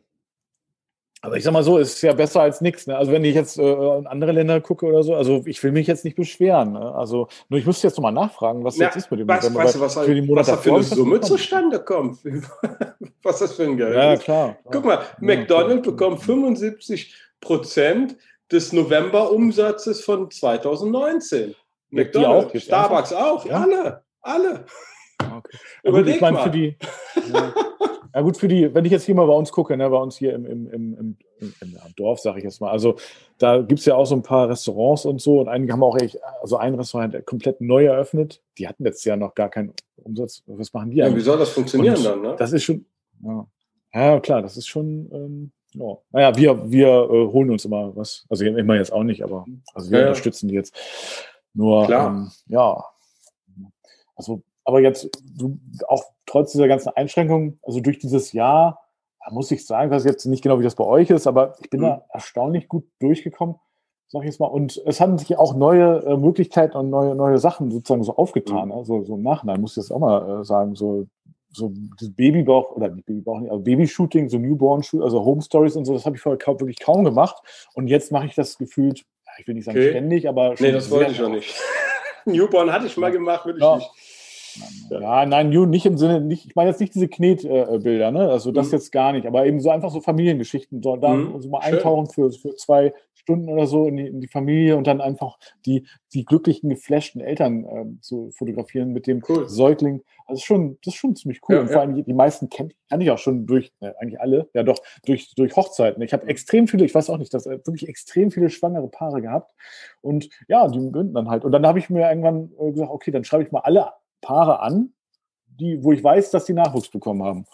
aber 1.23 1.37
ich 1.37 1.43
sag 1.43 1.53
mal 1.53 1.63
so, 1.63 1.77
es 1.77 1.93
ist 1.93 2.01
ja 2.01 2.13
besser 2.13 2.41
als 2.41 2.61
nichts. 2.61 2.87
Ne? 2.87 2.97
Also 2.97 3.11
wenn 3.11 3.23
ich 3.23 3.35
jetzt 3.35 3.59
äh, 3.59 3.97
in 3.97 4.07
andere 4.07 4.31
Länder 4.31 4.59
gucke 4.59 4.87
oder 4.87 5.03
so, 5.03 5.15
also 5.15 5.43
ich 5.45 5.61
will 5.63 5.71
mich 5.71 5.85
jetzt 5.85 6.03
nicht 6.03 6.15
beschweren. 6.15 6.73
Ne? 6.73 6.95
Also 6.95 7.27
nur 7.47 7.59
ich 7.59 7.65
müsste 7.65 7.87
jetzt 7.87 7.95
nochmal 7.97 8.11
nachfragen, 8.11 8.63
was 8.63 8.77
ja, 8.77 8.87
jetzt 8.87 8.95
ist 8.95 9.11
mit 9.11 9.19
dem 9.19 9.27
weißt, 9.27 9.43
November. 9.43 9.63
Weißt 9.63 9.75
du, 9.75 9.79
was, 9.81 9.99
für 9.99 10.15
die 10.15 10.27
was 10.29 10.47
da 10.47 10.57
für 10.57 10.73
eine 10.73 10.83
Summe 10.83 11.21
zustande 11.21 11.79
kommt? 11.79 12.19
was 13.23 13.39
das 13.39 13.53
für 13.53 13.63
ein 13.63 13.77
Geld 13.77 13.95
Ja, 13.95 14.17
klar. 14.17 14.57
Guck 14.71 14.83
mal, 14.83 14.95
ja, 14.95 15.05
McDonald's 15.19 15.83
klar. 15.83 15.95
bekommt 15.95 16.23
75 16.23 17.13
Prozent 17.39 18.17
des 18.51 18.73
November-Umsatzes 18.73 20.03
von 20.03 20.29
2019. 20.29 21.55
McDonald's, 21.91 22.55
auch, 22.55 22.59
Starbucks 22.59 23.13
auch, 23.13 23.45
ja? 23.45 23.61
alle, 23.61 24.03
alle. 24.21 24.65
Okay. 25.37 25.57
Überleg 25.83 26.19
gut, 26.19 26.29
ich 26.29 26.33
mal. 26.33 26.43
Für 26.43 26.49
die, 26.49 26.77
ja. 27.33 27.53
Ja 28.13 28.21
gut, 28.21 28.35
für 28.35 28.47
die, 28.47 28.73
wenn 28.73 28.83
ich 28.83 28.91
jetzt 28.91 29.05
hier 29.05 29.15
mal 29.15 29.25
bei 29.25 29.33
uns 29.33 29.51
gucke, 29.51 29.77
ne, 29.77 29.89
bei 29.89 29.97
uns 29.97 30.17
hier 30.17 30.33
im, 30.33 30.45
im, 30.45 30.67
im, 30.67 31.17
im, 31.39 31.53
im 31.61 31.77
Dorf, 31.95 32.19
sage 32.19 32.39
ich 32.39 32.43
jetzt 32.43 32.59
mal, 32.59 32.69
also 32.69 32.97
da 33.37 33.61
gibt 33.61 33.79
es 33.79 33.85
ja 33.85 33.95
auch 33.95 34.05
so 34.05 34.15
ein 34.15 34.21
paar 34.21 34.49
Restaurants 34.49 35.05
und 35.05 35.21
so 35.21 35.39
und 35.39 35.47
einige 35.47 35.71
haben 35.71 35.83
auch 35.83 35.97
echt, 35.97 36.17
also 36.41 36.57
ein 36.57 36.75
Restaurant 36.75 37.25
komplett 37.25 37.61
neu 37.61 37.85
eröffnet. 37.85 38.41
Die 38.57 38.67
hatten 38.67 38.85
jetzt 38.85 39.05
ja 39.05 39.15
noch 39.15 39.33
gar 39.33 39.49
keinen 39.49 39.73
Umsatz. 39.95 40.43
Was 40.45 40.73
machen 40.73 40.91
die 40.91 40.97
ja, 40.97 41.05
eigentlich? 41.05 41.19
Wie 41.19 41.25
soll 41.25 41.39
das 41.39 41.51
funktionieren 41.51 41.95
und 41.95 42.03
dann? 42.03 42.21
Ne? 42.21 42.35
Das 42.37 42.51
ist 42.51 42.63
schon, 42.63 42.85
ja. 43.23 43.47
ja 43.93 44.19
klar, 44.19 44.41
das 44.41 44.57
ist 44.57 44.67
schon, 44.67 45.09
ähm, 45.13 45.51
ja. 45.73 45.97
Naja, 46.11 46.35
wir, 46.35 46.69
wir 46.69 46.87
äh, 46.87 47.27
holen 47.31 47.49
uns 47.49 47.63
immer 47.63 47.95
was. 47.95 48.25
Also 48.29 48.43
immer 48.43 48.75
jetzt 48.75 48.91
auch 48.91 49.03
nicht, 49.03 49.23
aber 49.23 49.45
also 49.73 49.89
wir 49.89 49.99
ja, 49.99 50.07
unterstützen 50.07 50.49
die 50.49 50.55
jetzt. 50.55 50.75
Nur, 51.53 51.89
ähm, 51.89 52.29
ja. 52.47 52.83
Also 54.15 54.41
aber 54.63 54.81
jetzt 54.81 55.09
du, 55.37 55.59
auch 55.87 56.03
trotz 56.25 56.51
dieser 56.51 56.67
ganzen 56.67 56.89
Einschränkungen, 56.89 57.59
also 57.63 57.79
durch 57.79 57.99
dieses 57.99 58.31
Jahr, 58.33 58.79
da 59.25 59.33
muss 59.33 59.51
ich 59.51 59.65
sagen, 59.65 59.91
dass 59.91 60.05
jetzt 60.05 60.25
nicht 60.25 60.43
genau 60.43 60.59
wie 60.59 60.63
das 60.63 60.75
bei 60.75 60.83
euch 60.83 61.09
ist, 61.09 61.27
aber 61.27 61.55
ich 61.61 61.69
bin 61.69 61.81
mhm. 61.81 61.85
da 61.85 62.05
erstaunlich 62.09 62.67
gut 62.67 62.85
durchgekommen, 62.99 63.55
sag 64.07 64.21
ich 64.21 64.27
jetzt 64.27 64.39
mal. 64.39 64.47
Und 64.47 64.81
es 64.85 64.99
haben 64.99 65.17
sich 65.17 65.37
auch 65.37 65.55
neue 65.55 66.03
äh, 66.05 66.17
Möglichkeiten 66.17 66.77
und 66.77 66.89
neue, 66.89 67.15
neue 67.15 67.37
Sachen 67.37 67.71
sozusagen 67.71 68.03
so 68.03 68.15
aufgetan. 68.15 68.69
Mhm. 68.69 68.73
Also 68.73 69.03
so 69.03 69.15
im 69.15 69.23
Nachhinein 69.23 69.61
muss 69.61 69.71
ich 69.71 69.83
das 69.83 69.91
auch 69.91 69.99
mal 69.99 70.41
äh, 70.41 70.43
sagen, 70.43 70.75
so 70.75 71.07
so 71.53 71.73
das 71.99 72.09
Babybauch 72.13 72.71
oder 72.71 72.89
nicht 72.89 73.05
Babybauch 73.05 73.39
nicht, 73.39 73.51
aber 73.51 73.61
Babyshooting, 73.61 74.29
so 74.29 74.37
Newborn 74.37 74.83
Shooting, 74.83 75.03
also 75.03 75.23
Home 75.23 75.41
Stories 75.41 75.75
und 75.75 75.85
so, 75.85 75.93
das 75.93 76.05
habe 76.05 76.15
ich 76.15 76.21
vorher 76.21 76.37
kaum, 76.37 76.59
wirklich 76.59 76.79
kaum 76.79 77.03
gemacht. 77.03 77.35
Und 77.73 77.87
jetzt 77.87 78.11
mache 78.11 78.25
ich 78.25 78.35
das 78.35 78.57
gefühlt, 78.57 79.03
ich 79.37 79.47
will 79.47 79.55
nicht 79.55 79.65
sagen 79.65 79.77
okay. 79.77 79.89
ständig, 79.89 80.27
aber 80.27 80.55
schon. 80.55 80.67
Nee, 80.67 80.71
das 80.71 80.89
wollte 80.89 81.11
ich 81.11 81.21
auch 81.21 81.29
nicht. 81.29 81.59
Newborn 82.25 82.71
hatte 82.71 82.85
ich 82.85 82.97
mal 82.97 83.11
gemacht, 83.11 83.45
würde 83.45 83.59
ich 83.59 83.63
ja. 83.65 83.75
nicht. 83.75 83.91
Ja, 84.89 85.25
nein, 85.25 85.49
nicht 85.49 85.85
im 85.85 85.97
Sinne, 85.97 86.21
nicht, 86.21 86.45
ich 86.45 86.55
meine 86.55 86.69
jetzt 86.69 86.79
nicht 86.79 86.93
diese 86.93 87.07
Knetbilder, 87.07 88.11
ne? 88.11 88.29
Also 88.29 88.51
das 88.51 88.67
mhm. 88.67 88.73
jetzt 88.73 88.91
gar 88.91 89.13
nicht, 89.13 89.25
aber 89.25 89.45
eben 89.45 89.59
so 89.59 89.69
einfach 89.69 89.91
so 89.91 90.01
Familiengeschichten, 90.01 90.81
so, 90.81 90.95
da 90.95 91.13
mhm. 91.13 91.39
so 91.41 91.49
mal 91.49 91.59
eintauchen 91.59 92.07
für, 92.07 92.31
für 92.31 92.55
zwei 92.55 92.93
Stunden 93.13 93.49
oder 93.49 93.67
so 93.67 93.87
in 93.87 93.97
die, 93.97 94.07
in 94.07 94.21
die, 94.21 94.27
Familie 94.27 94.77
und 94.77 94.87
dann 94.87 94.99
einfach 94.99 95.37
die, 95.65 95.85
die 96.13 96.25
glücklichen, 96.25 96.69
geflashten 96.69 97.21
Eltern 97.21 97.65
äh, 97.65 98.01
zu 98.01 98.31
fotografieren 98.31 98.93
mit 98.93 99.07
dem 99.07 99.21
cool. 99.29 99.47
Säugling. 99.47 100.01
Also 100.25 100.41
schon, 100.43 100.77
das 100.83 100.95
ist 100.95 100.99
schon 100.99 101.15
ziemlich 101.15 101.41
cool. 101.47 101.55
Ja, 101.55 101.61
und 101.61 101.69
vor 101.69 101.81
allem 101.81 101.95
die, 101.95 102.03
die 102.03 102.13
meisten 102.13 102.49
kennt 102.49 102.73
kann 102.91 102.99
ich 102.99 103.09
auch 103.09 103.17
schon 103.17 103.45
durch, 103.45 103.71
äh, 103.79 103.93
eigentlich 103.99 104.19
alle, 104.19 104.49
ja 104.53 104.63
doch, 104.63 104.77
durch, 105.05 105.33
durch 105.35 105.55
Hochzeiten. 105.55 106.03
Ich 106.03 106.11
habe 106.11 106.27
extrem 106.27 106.67
viele, 106.67 106.83
ich 106.83 106.93
weiß 106.93 107.09
auch 107.09 107.17
nicht, 107.17 107.33
dass 107.33 107.45
äh, 107.45 107.51
wirklich 107.65 107.87
extrem 107.87 108.31
viele 108.31 108.49
schwangere 108.49 108.89
Paare 108.89 109.21
gehabt. 109.21 109.55
Und 110.01 110.29
ja, 110.49 110.67
die 110.67 110.91
gründen 110.91 111.13
dann 111.13 111.29
halt. 111.29 111.45
Und 111.45 111.53
dann 111.53 111.65
habe 111.65 111.79
ich 111.79 111.89
mir 111.89 112.09
irgendwann 112.09 112.51
äh, 112.59 112.71
gesagt, 112.71 112.91
okay, 112.91 113.11
dann 113.11 113.23
schreibe 113.23 113.43
ich 113.43 113.51
mal 113.53 113.61
alle 113.61 113.93
Paare 114.21 114.61
an, 114.61 114.93
die, 115.47 115.83
wo 115.83 115.91
ich 115.91 116.03
weiß, 116.03 116.31
dass 116.31 116.45
die 116.45 116.53
Nachwuchs 116.53 116.89
bekommen 116.89 117.23
haben. 117.23 117.45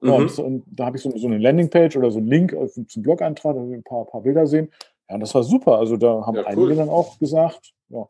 Mhm. 0.00 0.10
Und, 0.10 0.38
und, 0.38 0.64
da 0.66 0.86
habe 0.86 0.96
ich 0.96 1.02
so, 1.02 1.16
so, 1.16 1.26
eine 1.26 1.38
Landingpage 1.38 1.96
oder 1.96 2.10
so 2.10 2.18
einen 2.18 2.28
Link 2.28 2.56
zum 2.88 3.02
Blog-Eintrag, 3.02 3.54
da 3.54 3.60
ein 3.60 3.82
paar, 3.82 4.04
paar 4.06 4.22
Bilder 4.22 4.46
sehen. 4.46 4.70
Ja, 5.08 5.18
das 5.18 5.34
war 5.34 5.42
super. 5.42 5.78
Also 5.78 5.96
da 5.96 6.26
haben 6.26 6.36
ja, 6.36 6.46
einige 6.46 6.68
cool. 6.68 6.76
dann 6.76 6.88
auch 6.88 7.18
gesagt, 7.18 7.72
ja. 7.88 8.06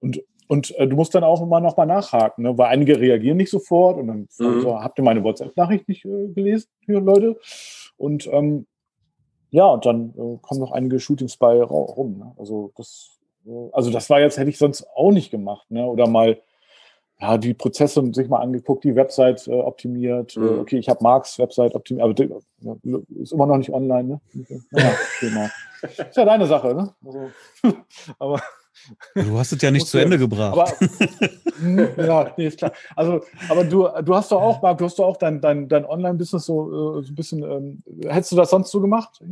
Und, 0.00 0.22
und 0.48 0.74
äh, 0.76 0.86
du 0.86 0.96
musst 0.96 1.14
dann 1.14 1.24
auch 1.24 1.42
immer 1.42 1.60
noch 1.60 1.76
mal 1.76 1.86
nachhaken, 1.86 2.44
ne? 2.44 2.56
weil 2.56 2.68
einige 2.68 2.98
reagieren 2.98 3.36
nicht 3.36 3.50
sofort 3.50 3.98
und 3.98 4.06
dann 4.06 4.28
mhm. 4.38 4.60
so, 4.62 4.80
habt 4.80 4.98
ihr 4.98 5.04
meine 5.04 5.22
WhatsApp-Nachricht 5.22 5.88
nicht 5.88 6.04
äh, 6.04 6.28
gelesen, 6.28 6.68
hier 6.84 7.00
Leute. 7.00 7.38
Und 7.96 8.28
ähm, 8.32 8.66
ja, 9.50 9.66
und 9.66 9.86
dann 9.86 10.10
äh, 10.10 10.38
kommen 10.42 10.60
noch 10.60 10.72
einige 10.72 11.00
Shootings 11.00 11.36
bei 11.36 11.62
rum. 11.62 12.18
Ne? 12.18 12.32
Also 12.38 12.72
das, 12.76 13.18
äh, 13.46 13.68
also 13.72 13.90
das 13.90 14.08
war 14.10 14.20
jetzt 14.20 14.38
hätte 14.38 14.50
ich 14.50 14.58
sonst 14.58 14.86
auch 14.94 15.12
nicht 15.12 15.30
gemacht, 15.30 15.70
ne? 15.70 15.86
Oder 15.86 16.08
mal 16.08 16.38
ja, 17.20 17.38
die 17.38 17.54
Prozesse 17.54 18.02
sich 18.12 18.28
mal 18.28 18.40
angeguckt, 18.40 18.84
die 18.84 18.94
Website 18.94 19.46
äh, 19.48 19.52
optimiert. 19.52 20.36
Äh, 20.36 20.40
mhm. 20.40 20.58
okay, 20.60 20.78
ich 20.78 20.88
habe 20.88 21.02
Marks 21.02 21.38
Website 21.38 21.74
optimiert, 21.74 22.04
aber 22.04 22.42
ja, 22.60 22.98
ist 23.20 23.32
immer 23.32 23.46
noch 23.46 23.56
nicht 23.56 23.72
online, 23.72 24.04
ne? 24.04 24.20
Ja, 24.70 24.92
genau. 25.20 25.46
ist 25.82 26.16
ja 26.16 26.24
deine 26.24 26.46
Sache, 26.46 26.74
ne? 26.74 26.94
Also, 27.04 27.30
aber 28.18 28.40
Du 29.14 29.38
hast 29.38 29.52
es 29.52 29.62
ja 29.62 29.70
nicht 29.72 29.86
zu 29.86 29.98
Ende 29.98 30.18
gebracht. 30.18 30.52
Aber, 30.52 30.72
ja, 32.06 32.32
nee, 32.36 32.46
ist 32.46 32.58
klar. 32.58 32.72
Also, 32.94 33.22
aber 33.48 33.64
du, 33.64 33.88
du 34.02 34.14
hast 34.14 34.32
doch 34.32 34.40
auch, 34.40 34.62
Marc, 34.62 34.78
du 34.78 34.84
hast 34.84 34.98
doch 34.98 35.06
auch 35.06 35.16
dein, 35.16 35.40
dein, 35.40 35.68
dein 35.68 35.84
Online-Business 35.84 36.44
so, 36.46 36.98
äh, 36.98 37.02
so 37.02 37.12
ein 37.12 37.14
bisschen, 37.14 37.42
ähm, 37.42 37.82
hättest 38.08 38.32
du 38.32 38.36
das 38.36 38.50
sonst 38.50 38.70
so 38.70 38.80
gemacht? 38.80 39.22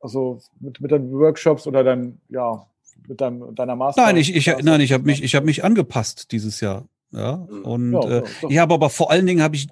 Also 0.00 0.40
mit, 0.60 0.80
mit 0.80 0.92
deinen 0.92 1.12
Workshops 1.12 1.66
oder 1.66 1.82
dein, 1.82 2.20
ja, 2.28 2.66
mit 3.06 3.20
deinem, 3.20 3.54
deiner 3.54 3.76
Master? 3.76 4.02
Nein, 4.02 4.16
ich, 4.16 4.34
ich, 4.34 4.46
nein, 4.62 4.80
ich 4.80 4.92
habe 4.92 5.04
mich, 5.04 5.22
ich 5.22 5.34
hab 5.34 5.44
mich 5.44 5.64
angepasst 5.64 6.32
dieses 6.32 6.60
Jahr. 6.60 6.88
Ja, 7.12 7.36
mhm. 7.36 7.64
und 7.64 7.92
ja, 7.92 8.18
äh, 8.18 8.24
ich 8.48 8.58
habe 8.58 8.74
aber 8.74 8.90
vor 8.90 9.10
allen 9.10 9.26
Dingen 9.26 9.42
habe 9.42 9.56
ich 9.56 9.68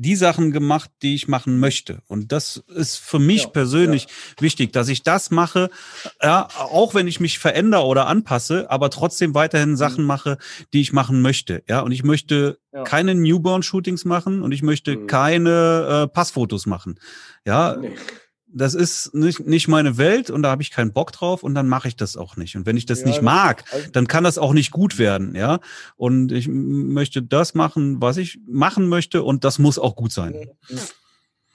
die 0.00 0.14
Sachen 0.14 0.52
gemacht, 0.52 0.90
die 1.02 1.16
ich 1.16 1.26
machen 1.26 1.58
möchte. 1.58 2.02
Und 2.06 2.30
das 2.30 2.62
ist 2.68 2.98
für 2.98 3.18
mich 3.18 3.44
ja, 3.44 3.48
persönlich 3.48 4.04
ja. 4.04 4.42
wichtig, 4.42 4.72
dass 4.72 4.88
ich 4.88 5.02
das 5.02 5.32
mache, 5.32 5.70
ja, 6.22 6.46
auch 6.56 6.94
wenn 6.94 7.08
ich 7.08 7.18
mich 7.18 7.40
verändere 7.40 7.84
oder 7.84 8.06
anpasse, 8.06 8.70
aber 8.70 8.90
trotzdem 8.90 9.34
weiterhin 9.34 9.70
mhm. 9.70 9.76
Sachen 9.76 10.04
mache, 10.04 10.38
die 10.72 10.80
ich 10.80 10.92
machen 10.92 11.20
möchte. 11.20 11.64
Ja, 11.68 11.80
und 11.80 11.90
ich 11.90 12.04
möchte 12.04 12.58
ja. 12.72 12.84
keine 12.84 13.14
Newborn-Shootings 13.16 14.04
machen 14.04 14.42
und 14.42 14.52
ich 14.52 14.62
möchte 14.62 14.96
mhm. 14.96 15.06
keine 15.08 16.04
äh, 16.04 16.08
Passfotos 16.08 16.66
machen. 16.66 17.00
Ja. 17.44 17.76
Nee 17.76 17.94
das 18.52 18.74
ist 18.74 19.14
nicht, 19.14 19.46
nicht 19.46 19.68
meine 19.68 19.98
Welt 19.98 20.30
und 20.30 20.42
da 20.42 20.50
habe 20.50 20.62
ich 20.62 20.70
keinen 20.70 20.92
Bock 20.92 21.12
drauf 21.12 21.42
und 21.42 21.54
dann 21.54 21.68
mache 21.68 21.88
ich 21.88 21.96
das 21.96 22.16
auch 22.16 22.36
nicht. 22.36 22.56
Und 22.56 22.66
wenn 22.66 22.76
ich 22.76 22.86
das 22.86 23.00
ja, 23.00 23.06
nicht 23.06 23.22
mag, 23.22 23.64
also 23.72 23.90
dann 23.90 24.08
kann 24.08 24.24
das 24.24 24.38
auch 24.38 24.52
nicht 24.52 24.70
gut 24.70 24.98
werden, 24.98 25.34
ja. 25.34 25.60
Und 25.96 26.32
ich 26.32 26.48
möchte 26.48 27.22
das 27.22 27.54
machen, 27.54 28.00
was 28.00 28.16
ich 28.16 28.38
machen 28.46 28.88
möchte 28.88 29.22
und 29.22 29.44
das 29.44 29.58
muss 29.58 29.78
auch 29.78 29.96
gut 29.96 30.12
sein. 30.12 30.48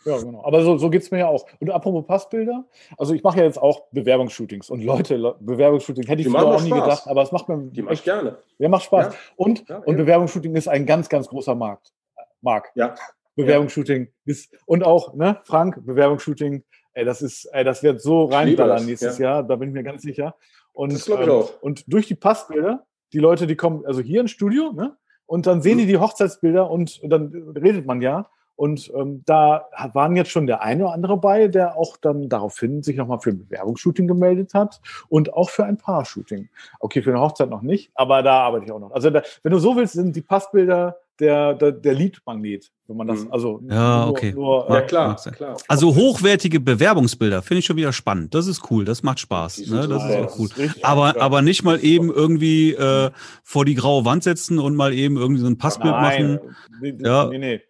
Ja, 0.06 0.18
genau. 0.18 0.44
Aber 0.44 0.64
so, 0.64 0.78
so 0.78 0.90
geht 0.90 1.02
es 1.02 1.12
mir 1.12 1.20
ja 1.20 1.28
auch. 1.28 1.46
Und 1.60 1.72
apropos 1.72 2.06
Passbilder, 2.06 2.66
also 2.98 3.14
ich 3.14 3.24
mache 3.24 3.40
ja 3.40 3.46
jetzt 3.46 3.58
auch 3.58 3.84
Bewerbungsshootings 3.92 4.70
und 4.70 4.82
Leute, 4.82 5.36
Bewerbungsshootings 5.40 6.08
hätte 6.08 6.22
ich 6.22 6.28
früher 6.28 6.46
auch 6.46 6.62
nie 6.62 6.70
Spaß. 6.70 6.84
gedacht, 6.84 7.08
aber 7.08 7.22
es 7.24 7.32
macht 7.32 7.48
mir. 7.50 7.58
Die 7.72 7.82
mache 7.82 7.94
ich 7.94 8.04
gerne. 8.04 8.38
Ja, 8.58 8.70
macht 8.70 8.84
Spaß. 8.84 9.14
Ja. 9.14 9.20
Und, 9.38 9.68
ja, 9.68 9.78
und 9.78 9.96
Bewerbungsshooting 9.96 10.56
ist 10.56 10.68
ein 10.68 10.86
ganz, 10.86 11.10
ganz 11.10 11.28
großer 11.28 11.56
Markt. 11.56 11.94
Markt. 12.42 12.76
Ja. 12.76 12.96
Bewerbungsshooting 13.36 14.10
ist 14.26 14.54
und 14.66 14.84
auch, 14.84 15.14
ne, 15.16 15.40
Frank, 15.44 15.86
Bewerbungsshooting 15.86 16.64
Ey, 16.94 17.06
das 17.06 17.22
ist, 17.22 17.46
ey, 17.46 17.64
das 17.64 17.82
wird 17.84 18.02
so 18.02 18.26
reinballern 18.26 18.86
nächstes 18.86 19.18
ja. 19.18 19.36
Jahr, 19.36 19.44
da 19.44 19.56
bin 19.56 19.70
ich 19.70 19.74
mir 19.74 19.84
ganz 19.84 20.04
sicher. 20.04 20.36
Und, 20.74 20.94
das 20.94 21.06
glaube 21.06 21.24
ich 21.24 21.30
ähm, 21.30 21.36
auch. 21.36 21.62
Und 21.62 21.84
durch 21.92 22.08
die 22.08 22.16
Passbilder, 22.16 22.86
die 23.14 23.20
Leute, 23.20 23.48
die 23.48 23.56
kommen, 23.56 23.86
also 23.86 24.02
hier 24.02 24.22
ins 24.22 24.32
Studio, 24.32 24.72
ne? 24.72 24.96
Und 25.26 25.48
dann 25.48 25.62
sehen 25.62 25.78
die 25.78 25.86
mhm. 25.86 25.90
die 25.90 25.98
Hochzeitsbilder 25.98 26.70
und 26.70 27.00
dann 27.04 27.54
redet 27.56 27.86
man 27.86 28.02
ja. 28.02 28.30
Und 28.56 28.92
ähm, 28.96 29.24
da 29.26 29.66
waren 29.94 30.16
jetzt 30.16 30.32
schon 30.32 30.48
der 30.48 30.62
eine 30.62 30.86
oder 30.86 30.94
andere 30.94 31.18
bei, 31.18 31.48
der 31.48 31.76
auch 31.76 31.98
dann 31.98 32.30
daraufhin 32.30 32.84
sich 32.84 32.98
nochmal 32.98 33.20
für 33.20 33.32
ein 33.32 33.40
Bewerbungsshooting 33.40 34.08
gemeldet 34.08 34.54
hat 34.54 34.80
und 35.10 35.34
auch 35.34 35.50
für 35.50 35.66
ein 35.66 35.78
Paar-Shooting. 35.78 36.50
Okay, 36.80 37.02
für 37.02 37.10
eine 37.10 37.20
Hochzeit 37.20 37.50
noch 37.50 37.64
nicht, 37.64 37.92
aber 37.96 38.22
da 38.22 38.42
arbeite 38.42 38.66
ich 38.66 38.72
auch 38.72 38.80
noch. 38.80 38.92
Also 38.92 39.10
da, 39.10 39.24
wenn 39.42 39.52
du 39.52 39.60
so 39.60 39.76
willst, 39.76 39.94
sind 39.94 40.16
die 40.16 40.22
Passbilder 40.22 40.98
der, 41.20 41.54
der, 41.54 41.72
der 41.72 41.94
Lead-Magnet, 41.94 42.72
wenn 42.88 42.98
man 42.98 43.08
das, 43.08 43.24
mhm. 43.24 43.32
also 43.32 43.62
ja, 43.70 44.08
okay. 44.08 44.34
Nur, 44.34 44.68
ja, 44.70 44.82
klar, 44.82 45.16
klar. 45.16 45.58
Also 45.68 45.96
hochwertige 45.96 46.60
Bewerbungsbilder 46.60 47.42
finde 47.42 47.60
ich 47.60 47.66
schon 47.66 47.78
wieder 47.78 47.94
spannend. 47.94 48.34
Das 48.34 48.48
ist 48.48 48.70
cool, 48.72 48.84
das 48.84 49.04
macht 49.04 49.20
Spaß. 49.20 49.68
Ne? 49.68 49.88
Das 49.88 50.04
ist 50.04 50.16
auch 50.16 50.40
cool. 50.40 50.50
aber, 50.82 51.22
aber 51.22 51.42
nicht 51.42 51.64
mal 51.64 51.84
eben 51.84 52.12
irgendwie 52.12 52.74
äh, 52.74 53.12
vor 53.44 53.66
die 53.66 53.76
graue 53.76 54.06
Wand 54.06 54.24
setzen 54.24 54.60
und 54.60 54.76
mal 54.76 54.94
eben 54.94 55.18
irgendwie 55.18 55.42
so 55.42 55.48
ein 55.48 55.58
Passbild 55.58 55.94
Nein. 55.94 56.34
machen. 56.34 56.56
Nee, 56.82 56.96
ja. 57.00 57.28
nee, 57.28 57.38
nee. 57.38 57.62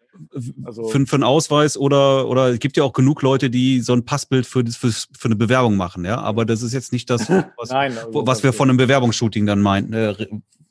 Also, 0.63 0.85
für, 0.85 1.05
für 1.05 1.15
einen 1.15 1.23
Ausweis 1.23 1.77
oder 1.77 2.27
oder 2.27 2.49
es 2.49 2.59
gibt 2.59 2.77
ja 2.77 2.83
auch 2.83 2.93
genug 2.93 3.21
Leute, 3.21 3.49
die 3.49 3.79
so 3.79 3.93
ein 3.93 4.05
Passbild 4.05 4.45
für, 4.45 4.63
für, 4.65 4.91
für 4.91 5.25
eine 5.25 5.35
Bewerbung 5.35 5.75
machen, 5.75 6.05
ja. 6.05 6.19
Aber 6.19 6.45
das 6.45 6.61
ist 6.61 6.73
jetzt 6.73 6.91
nicht 6.91 7.09
das, 7.09 7.29
was, 7.57 7.69
Nein, 7.69 7.97
also, 7.97 8.25
was 8.27 8.43
wir 8.43 8.53
von 8.53 8.69
einem 8.69 8.77
Bewerbungsshooting 8.77 9.45
dann 9.45 9.61
meinen. 9.61 9.93
Äh, 9.93 10.15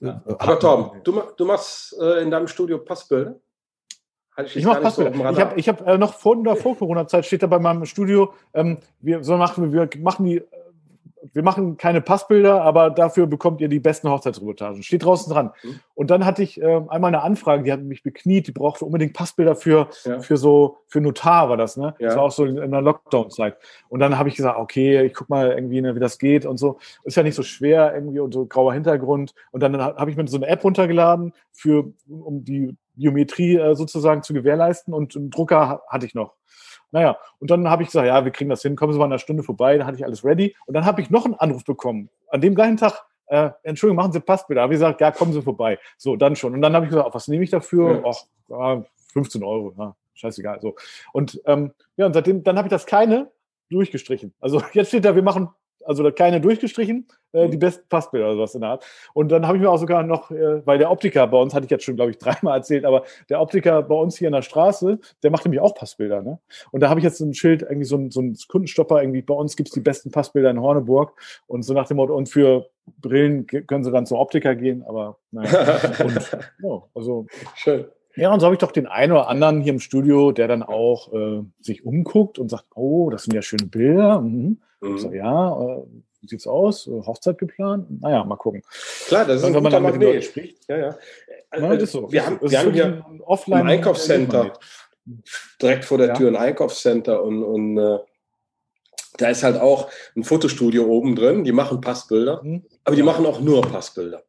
ja. 0.01 0.22
Aber 0.38 0.59
Tom, 0.59 0.93
du, 1.05 1.22
du 1.36 1.45
machst 1.45 1.97
äh, 2.01 2.22
in 2.22 2.30
deinem 2.30 2.49
Studio 2.49 2.78
Passbilder? 2.78 3.36
Ich, 4.45 4.57
ich 4.57 4.64
mache 4.64 4.80
Passbilder. 4.80 5.14
So 5.14 5.30
ich 5.30 5.40
habe 5.40 5.61
ich 5.61 5.68
hab, 5.68 5.86
äh, 5.86 5.99
noch 5.99 6.14
vor 6.14 6.36
vor 6.57 6.76
Corona-Zeit 6.76 7.26
steht 7.26 7.43
da 7.43 7.47
bei 7.47 7.59
meinem 7.59 7.84
Studio, 7.84 8.32
ähm, 8.55 8.78
wir, 9.01 9.22
so 9.22 9.36
machen, 9.36 9.72
wir 9.72 9.88
machen 9.99 10.24
die 10.24 10.43
wir 11.33 11.43
machen 11.43 11.77
keine 11.77 12.01
Passbilder, 12.01 12.62
aber 12.62 12.91
dafür 12.91 13.27
bekommt 13.27 13.61
ihr 13.61 13.68
die 13.68 13.81
besten 13.81 14.09
Hochzeitsreportagen. 14.09 14.83
Steht 14.83 15.05
draußen 15.05 15.33
dran. 15.33 15.53
Mhm. 15.62 15.81
Und 15.95 16.11
dann 16.11 16.25
hatte 16.25 16.43
ich 16.43 16.61
äh, 16.61 16.81
einmal 16.89 17.09
eine 17.09 17.23
Anfrage, 17.23 17.62
die 17.62 17.73
hat 17.73 17.83
mich 17.83 18.03
bekniet, 18.03 18.49
die 18.49 18.53
brauchte 18.53 18.85
unbedingt 18.85 19.14
Passbilder 19.14 19.55
für, 19.55 19.89
ja. 20.05 20.20
für 20.20 20.37
so, 20.37 20.79
für 20.89 21.01
Notar 21.01 21.49
war 21.49 21.57
das, 21.57 21.77
ne? 21.77 21.95
Ja. 21.99 22.09
Das 22.09 22.16
war 22.16 22.25
auch 22.25 22.33
so 22.33 22.45
in, 22.45 22.70
der 22.70 22.81
Lockdown-Zeit. 22.81 23.57
Und 23.89 24.01
dann 24.01 24.18
habe 24.18 24.29
ich 24.29 24.35
gesagt, 24.35 24.59
okay, 24.59 25.03
ich 25.05 25.14
guck 25.14 25.29
mal 25.29 25.53
irgendwie, 25.53 25.81
ne, 25.81 25.95
wie 25.95 26.01
das 26.01 26.18
geht 26.18 26.45
und 26.45 26.59
so. 26.59 26.79
Ist 27.05 27.16
ja 27.16 27.23
nicht 27.23 27.37
so 27.37 27.43
schwer 27.43 27.95
irgendwie 27.95 28.20
und 28.20 28.33
so 28.33 28.47
grauer 28.47 28.75
Hintergrund. 28.75 29.35
Und 29.53 29.62
dann 29.62 29.81
habe 29.81 30.11
ich 30.11 30.16
mir 30.16 30.27
so 30.27 30.37
eine 30.37 30.49
App 30.49 30.64
runtergeladen 30.64 31.33
für, 31.53 31.93
um 32.09 32.45
die 32.45 32.77
Biometrie 32.95 33.57
äh, 33.57 33.75
sozusagen 33.75 34.23
zu 34.23 34.35
gewährleisten 34.35 34.93
und 34.93 35.16
einen 35.16 35.31
Drucker 35.31 35.83
hatte 35.89 36.07
ich 36.07 36.14
noch. 36.14 36.35
Naja, 36.93 37.18
und 37.38 37.51
dann 37.51 37.68
habe 37.68 37.82
ich 37.82 37.88
gesagt, 37.88 38.07
ja, 38.07 38.24
wir 38.24 38.30
kriegen 38.30 38.51
das 38.51 38.62
hin, 38.62 38.76
kommen 38.76 38.93
Sie 38.93 38.99
mal 38.99 39.07
in 39.07 39.12
einer 39.12 39.18
Stunde 39.18 39.43
vorbei, 39.43 39.76
dann 39.78 39.86
hatte 39.86 39.97
ich 39.97 40.05
alles 40.05 40.24
ready. 40.24 40.55
Und 40.66 40.74
dann 40.74 40.84
habe 40.84 41.01
ich 41.01 41.11
noch 41.11 41.24
einen 41.24 41.34
Anruf 41.34 41.64
bekommen. 41.64 42.11
An 42.28 42.40
dem 42.40 42.55
gleichen 42.55 42.76
Tag, 42.76 43.05
äh, 43.26 43.51
Entschuldigung, 43.62 43.97
machen 43.97 44.12
Sie 44.12 44.20
Passbilder. 44.20 44.62
Habe 44.62 44.74
ich 44.74 44.76
gesagt, 44.76 45.01
ja, 45.01 45.11
kommen 45.11 45.32
Sie 45.32 45.43
vorbei. 45.43 45.78
So, 45.97 46.16
dann 46.16 46.36
schon. 46.36 46.55
Und 46.55 46.62
dann 46.62 46.74
habe 46.74 46.84
ich 46.84 46.90
gesagt, 46.90 47.14
was 47.14 47.28
nehme 47.28 47.43
ich 47.43 47.51
dafür? 47.51 48.05
Ach, 48.07 48.18
ja, 48.49 48.84
15 49.12 49.43
Euro, 49.43 49.74
ja, 49.78 49.97
scheißegal. 50.14 50.61
So. 50.61 50.76
Und 51.12 51.40
ähm, 51.47 51.72
ja, 51.97 52.07
und 52.07 52.12
seitdem, 52.12 52.45
dann 52.45 52.59
habe 52.59 52.68
ich 52.68 52.70
das 52.70 52.86
keine 52.86 53.30
durchgestrichen. 53.70 54.34
Also 54.38 54.62
jetzt 54.72 54.88
steht 54.88 55.05
da, 55.05 55.14
wir 55.14 55.22
machen 55.22 55.49
also 55.85 56.11
keine 56.12 56.41
durchgestrichen, 56.41 57.07
äh, 57.33 57.49
die 57.49 57.57
mhm. 57.57 57.61
besten 57.61 57.89
Passbilder 57.89 58.26
oder 58.26 58.37
sowas 58.37 58.55
in 58.55 58.61
der 58.61 58.70
Art. 58.70 58.87
Und 59.14 59.30
dann 59.30 59.47
habe 59.47 59.57
ich 59.57 59.62
mir 59.62 59.70
auch 59.70 59.78
sogar 59.78 60.03
noch, 60.03 60.30
äh, 60.30 60.66
weil 60.66 60.78
der 60.78 60.91
Optiker 60.91 61.26
bei 61.26 61.39
uns, 61.39 61.55
hatte 61.55 61.64
ich 61.64 61.70
jetzt 61.70 61.85
schon, 61.85 61.97
glaube 61.97 62.11
ich, 62.11 62.18
dreimal 62.18 62.59
erzählt, 62.59 62.85
aber 62.85 63.05
der 63.28 63.41
Optiker 63.41 63.83
bei 63.83 63.95
uns 63.95 64.16
hier 64.16 64.28
in 64.28 64.35
der 64.35 64.43
Straße, 64.43 64.99
der 65.22 65.30
macht 65.30 65.45
nämlich 65.45 65.61
auch 65.61 65.74
Passbilder. 65.74 66.22
Ne? 66.22 66.39
Und 66.70 66.80
da 66.80 66.89
habe 66.89 67.01
ich 67.01 67.05
jetzt 67.05 67.20
ein 67.20 67.35
Schild, 67.35 67.62
irgendwie 67.62 67.85
so 67.85 67.97
ein, 67.97 68.11
so 68.11 68.20
ein 68.20 68.37
Kundenstopper, 68.49 69.03
irgendwie 69.03 69.22
bei 69.22 69.35
uns 69.35 69.57
gibt 69.57 69.68
es 69.68 69.74
die 69.74 69.80
besten 69.80 70.11
Passbilder 70.11 70.51
in 70.51 70.61
Horneburg. 70.61 71.14
Und 71.47 71.62
so 71.62 71.74
nach 71.74 71.87
dem 71.87 71.99
Motto, 71.99 72.14
und 72.14 72.28
für 72.28 72.66
Brillen 73.01 73.47
können 73.47 73.85
sie 73.85 73.93
dann 73.93 74.07
zum 74.07 74.18
Optiker 74.18 74.55
gehen, 74.55 74.83
aber 74.83 75.18
naja. 75.30 75.78
und, 76.05 76.39
ja, 76.62 76.83
also. 76.95 77.26
Schön. 77.55 77.87
Ja, 78.15 78.33
und 78.33 78.41
so 78.41 78.47
habe 78.47 78.55
ich 78.55 78.61
doch 78.61 78.73
den 78.73 78.87
einen 78.87 79.13
oder 79.13 79.29
anderen 79.29 79.61
hier 79.61 79.73
im 79.73 79.81
Studio, 79.81 80.33
der 80.33 80.49
dann 80.49 80.63
auch 80.63 81.13
äh, 81.13 81.43
sich 81.61 81.85
umguckt 81.85 82.39
und 82.39 82.51
sagt, 82.51 82.67
oh, 82.75 83.11
das 83.11 83.25
sind 83.25 83.35
ja 83.35 83.43
schöne 83.43 83.67
Bilder. 83.67 84.21
Mhm. 84.21 84.61
Mhm. 84.81 84.99
So, 84.99 85.13
ja, 85.13 85.61
äh, 85.61 85.83
wie 86.21 86.29
sieht's 86.29 86.47
aus? 86.47 86.87
Äh, 86.87 86.91
Hochzeit 86.91 87.39
geplant? 87.39 88.03
Naja, 88.03 88.25
mal 88.25 88.37
gucken. 88.37 88.63
Klar, 89.07 89.25
das 89.25 89.39
ist 89.41 89.45
ein 89.45 89.55
wenn 89.55 89.63
man 89.63 89.73
dann 89.73 89.83
mit 89.83 89.95
den 89.95 90.03
Leuten 90.03 90.23
spricht. 90.23 90.59
Ja, 90.69 90.77
ja. 90.77 90.99
Also, 91.51 91.85
ist 91.85 91.93
so. 91.93 92.13
Wir 92.13 92.27
haben, 92.27 92.39
wir 92.41 92.59
haben 92.59 92.73
hier 92.73 93.05
ein 93.09 93.21
offline 93.23 93.63
ein 93.63 93.69
Einkaufscenter 93.69 94.53
direkt 95.61 95.85
vor 95.85 95.99
der 95.99 96.09
ja. 96.09 96.15
Tür 96.15 96.29
ein 96.29 96.37
Einkaufscenter 96.37 97.23
und, 97.23 97.43
und 97.43 97.79
äh, 97.79 97.99
da 99.19 99.29
ist 99.29 99.43
halt 99.43 99.61
auch 99.61 99.91
ein 100.17 100.25
Fotostudio 100.25 100.85
oben 100.85 101.17
drin. 101.17 101.45
Die 101.45 101.53
machen 101.53 101.81
Passbilder, 101.81 102.43
mhm. 102.43 102.65
aber 102.85 102.97
die 102.97 103.03
machen 103.03 103.27
auch 103.27 103.41
nur 103.41 103.63
Passbilder. 103.63 104.23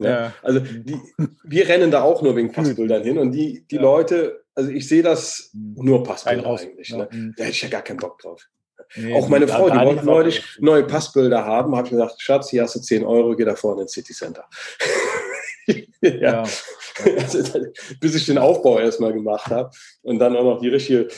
Ja. 0.00 0.10
ja. 0.10 0.34
Also 0.42 0.60
die, 0.60 0.98
wir 1.44 1.68
rennen 1.68 1.90
da 1.90 2.02
auch 2.02 2.22
nur 2.22 2.36
wegen 2.36 2.52
Passbildern 2.52 3.02
hin 3.02 3.18
und 3.18 3.32
die, 3.32 3.66
die 3.70 3.78
Leute, 3.78 4.44
also 4.54 4.70
ich 4.70 4.88
sehe 4.88 5.02
das 5.02 5.50
mhm. 5.52 5.84
nur 5.84 6.02
Passbilder 6.02 6.46
eigentlich. 6.46 6.90
Ne? 6.90 7.08
Mhm. 7.10 7.34
Da 7.36 7.44
hätte 7.44 7.54
ich 7.54 7.62
ja 7.62 7.68
gar 7.68 7.82
keinen 7.82 7.98
Bock 7.98 8.18
drauf. 8.18 8.46
Nee, 8.96 9.14
auch 9.14 9.28
meine 9.28 9.46
Frau, 9.46 9.70
die 9.70 9.78
wollte 9.78 10.04
neulich 10.04 10.44
neue 10.58 10.82
Passbilder 10.82 11.44
haben, 11.44 11.76
habe 11.76 11.86
ich 11.86 11.92
gesagt, 11.92 12.20
Schatz, 12.20 12.50
hier 12.50 12.62
hast 12.62 12.74
du 12.74 12.80
10 12.80 13.04
Euro, 13.04 13.36
geh 13.36 13.44
da 13.44 13.54
vorne 13.54 13.82
ins 13.82 13.92
City 13.92 14.12
Center. 14.12 14.44
Ja. 16.00 16.10
ja. 16.10 16.44
Also, 17.16 17.60
bis 18.00 18.14
ich 18.14 18.26
den 18.26 18.38
Aufbau 18.38 18.78
erstmal 18.78 19.12
gemacht 19.12 19.46
habe 19.46 19.70
und 20.02 20.18
dann 20.18 20.36
auch 20.36 20.44
noch 20.44 20.60
die 20.60 20.68
richtige, 20.68 21.08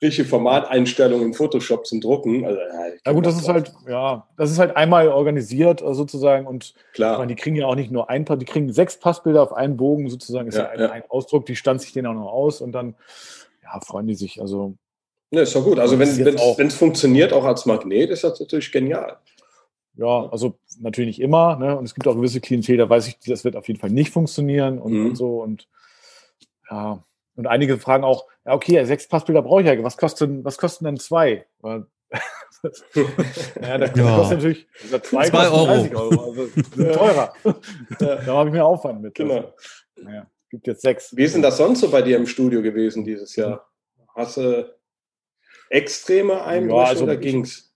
richtige 0.00 0.28
Formateinstellung 0.28 1.22
in 1.22 1.34
Photoshop 1.34 1.86
zum 1.86 2.00
Drucken. 2.00 2.44
Also, 2.44 2.58
ja, 2.58 2.94
ja 3.06 3.12
gut, 3.12 3.26
das 3.26 3.36
ist 3.36 3.48
halt, 3.48 3.72
ja, 3.88 4.26
das 4.36 4.50
ist 4.50 4.58
halt 4.58 4.76
einmal 4.76 5.08
organisiert 5.08 5.82
äh, 5.82 5.94
sozusagen 5.94 6.46
und 6.46 6.74
Klar. 6.92 7.18
Meine, 7.18 7.34
die 7.34 7.40
kriegen 7.40 7.56
ja 7.56 7.66
auch 7.66 7.76
nicht 7.76 7.90
nur 7.90 8.10
ein 8.10 8.24
Paar, 8.24 8.36
die 8.36 8.44
kriegen 8.44 8.72
sechs 8.72 8.98
Passbilder 8.98 9.42
auf 9.42 9.52
einen 9.52 9.76
Bogen 9.76 10.08
sozusagen, 10.08 10.48
ist 10.48 10.56
ja, 10.56 10.64
ja 10.64 10.70
ein, 10.70 10.90
ein, 10.90 11.02
Ausdruck, 11.08 11.46
die 11.46 11.56
stand 11.56 11.80
sich 11.80 11.92
den 11.92 12.06
auch 12.06 12.14
noch 12.14 12.32
aus 12.32 12.60
und 12.60 12.72
dann 12.72 12.94
ja, 13.62 13.80
freuen 13.80 14.06
die 14.06 14.14
sich. 14.14 14.40
Also. 14.40 14.74
Ja, 15.30 15.42
ist 15.42 15.54
doch 15.54 15.64
gut. 15.64 15.78
Also 15.78 15.98
wenn 15.98 16.66
es 16.66 16.74
funktioniert, 16.74 17.32
auch 17.32 17.44
als 17.44 17.64
Magnet, 17.64 18.10
ist 18.10 18.24
das 18.24 18.38
natürlich 18.38 18.70
genial. 18.70 19.16
Ja, 19.94 20.28
also 20.30 20.58
natürlich 20.80 21.18
nicht 21.18 21.20
immer. 21.20 21.56
Ne? 21.56 21.76
Und 21.76 21.84
es 21.84 21.94
gibt 21.94 22.08
auch 22.08 22.14
gewisse 22.14 22.40
Klientel, 22.40 22.78
da 22.78 22.88
weiß 22.88 23.08
ich, 23.08 23.18
das 23.20 23.44
wird 23.44 23.56
auf 23.56 23.68
jeden 23.68 23.80
Fall 23.80 23.90
nicht 23.90 24.10
funktionieren 24.10 24.78
und, 24.78 24.92
mhm. 24.92 25.06
und 25.06 25.16
so. 25.16 25.42
Und 25.42 25.68
ja, 26.70 27.04
und 27.34 27.46
einige 27.46 27.78
fragen 27.78 28.04
auch, 28.04 28.26
ja, 28.44 28.54
okay, 28.54 28.84
sechs 28.84 29.08
Passbilder 29.08 29.42
brauche 29.42 29.62
ich 29.62 29.66
ja. 29.66 29.82
Was 29.82 29.96
kosten, 29.96 30.44
was 30.44 30.58
kosten 30.58 30.84
denn 30.84 30.98
zwei? 30.98 31.46
ja, 31.62 31.86
das 33.78 33.96
ja. 33.96 34.16
kostet 34.16 34.38
natürlich 34.38 34.66
zwei, 35.02 35.28
zwei 35.28 35.48
Euro. 35.48 35.66
30 35.66 35.96
Euro. 35.96 36.30
Also 36.30 36.48
teurer. 36.92 37.34
da 37.98 38.26
habe 38.26 38.48
ich 38.48 38.52
mehr 38.52 38.66
Aufwand 38.66 39.02
mit. 39.02 39.14
Genau. 39.14 39.52
Naja, 39.96 40.26
gibt 40.50 40.66
jetzt 40.66 40.82
sechs. 40.82 41.16
Wie 41.16 41.24
ist 41.24 41.34
denn 41.34 41.42
das 41.42 41.56
sonst 41.56 41.80
so 41.80 41.90
bei 41.90 42.02
dir 42.02 42.16
im 42.16 42.26
Studio 42.26 42.62
gewesen 42.62 43.04
dieses 43.04 43.34
Jahr? 43.36 43.68
Hast 44.14 44.36
du 44.36 44.74
extreme 45.70 46.44
Einbrüche 46.44 46.76
ja, 46.76 46.88
also 46.88 47.04
oder 47.04 47.16
ging's? 47.16 47.71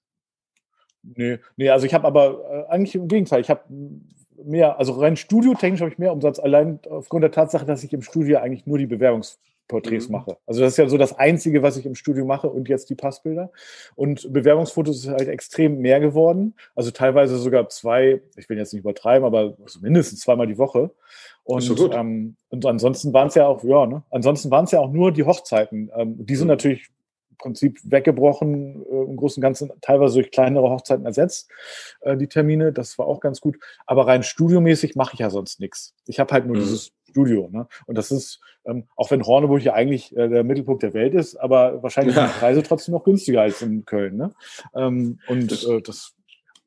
Nee, 1.15 1.39
nee, 1.57 1.71
also 1.71 1.87
ich 1.87 1.95
habe 1.95 2.07
aber 2.07 2.67
äh, 2.69 2.73
eigentlich 2.73 2.95
im 2.95 3.09
Gegenteil, 3.09 3.41
ich 3.41 3.51
habe 3.51 3.63
mehr, 4.45 4.79
also 4.79 4.93
rein 4.95 5.17
studiotechnisch 5.17 5.81
habe 5.81 5.91
ich 5.91 5.99
mehr 5.99 6.13
Umsatz, 6.13 6.39
allein 6.39 6.81
aufgrund 6.91 7.23
der 7.23 7.31
Tatsache, 7.31 7.67
dass 7.67 7.85
ich 7.85 7.93
im 7.93 8.03
Studio 8.03 8.39
eigentlich 8.39 8.67
nur 8.67 8.79
die 8.79 8.87
Bewerbungsporträts 8.87 10.09
mhm. 10.09 10.13
mache. 10.13 10.37
Also 10.47 10.61
das 10.61 10.73
ist 10.73 10.79
ja 10.79 10.89
so 10.89 10.99
das 10.99 11.19
Einzige, 11.19 11.63
was 11.63 11.77
ich 11.77 11.87
im 11.87 11.95
Studio 11.95 12.25
mache 12.25 12.49
und 12.49 12.69
jetzt 12.69 12.91
die 12.91 12.95
Passbilder. 12.95 13.51
Und 13.95 14.33
Bewerbungsfotos 14.33 14.99
ist 14.99 15.09
halt 15.09 15.29
extrem 15.29 15.79
mehr 15.81 16.01
geworden. 16.01 16.55
Also 16.75 16.91
teilweise 16.91 17.39
sogar 17.39 17.69
zwei, 17.69 18.21
ich 18.37 18.49
will 18.49 18.59
jetzt 18.59 18.73
nicht 18.73 18.81
übertreiben, 18.81 19.27
aber 19.27 19.57
also 19.63 19.81
mindestens 19.81 20.21
zweimal 20.21 20.47
die 20.47 20.59
Woche. 20.59 20.91
Und, 21.45 21.61
so 21.61 21.93
ähm, 21.93 22.37
und 22.49 22.67
ansonsten 22.67 23.13
waren 23.13 23.29
es 23.29 23.37
ja 23.37 23.47
auch, 23.47 23.63
ja, 23.63 23.87
ne? 23.87 24.03
Ansonsten 24.11 24.51
waren 24.51 24.65
es 24.65 24.73
ja 24.73 24.81
auch 24.81 24.91
nur 24.91 25.13
die 25.13 25.25
Hochzeiten. 25.25 25.91
Ähm, 25.97 26.27
die 26.27 26.35
sind 26.35 26.47
mhm. 26.47 26.53
natürlich 26.53 26.91
Prinzip 27.39 27.79
weggebrochen, 27.85 28.85
äh, 28.85 29.05
im 29.05 29.17
Großen 29.17 29.41
und 29.41 29.43
Ganzen 29.43 29.73
teilweise 29.81 30.15
durch 30.15 30.31
kleinere 30.31 30.71
Hochzeiten 30.71 31.07
ersetzt, 31.07 31.51
äh, 32.01 32.17
die 32.17 32.29
Termine. 32.29 32.73
Das 32.73 32.99
war 32.99 33.07
auch 33.07 33.21
ganz 33.21 33.41
gut. 33.41 33.57
Aber 33.87 34.07
rein 34.07 34.23
studiomäßig 34.23 34.97
mache 34.97 35.15
ich 35.15 35.21
ja 35.21 35.31
sonst 35.31 35.61
nichts. 35.61 35.95
Ich 36.07 36.21
habe 36.21 36.33
halt 36.33 36.47
nur 36.47 36.57
mhm. 36.57 36.61
dieses 36.61 36.93
Studio. 37.09 37.49
Ne? 37.51 37.67
Und 37.87 37.97
das 37.97 38.11
ist, 38.11 38.41
ähm, 38.65 38.85
auch 38.97 39.11
wenn 39.11 39.25
Horneburg 39.25 39.63
ja 39.63 39.75
eigentlich 39.75 40.15
äh, 40.17 40.29
der 40.29 40.45
Mittelpunkt 40.45 40.83
der 40.83 40.95
Welt 40.95 41.15
ist, 41.15 41.37
aber 41.37 41.83
wahrscheinlich 41.83 42.15
ja. 42.15 42.27
sind 42.27 42.35
die 42.35 42.41
Preise 42.41 42.63
trotzdem 42.63 42.93
noch 42.93 43.05
günstiger 43.05 43.43
als 43.43 43.63
in 43.63 43.85
Köln. 43.85 44.17
Ne? 44.17 44.33
Ähm, 44.75 45.19
und 45.29 45.51
das, 45.51 45.65
äh, 45.65 45.81
das 45.81 46.13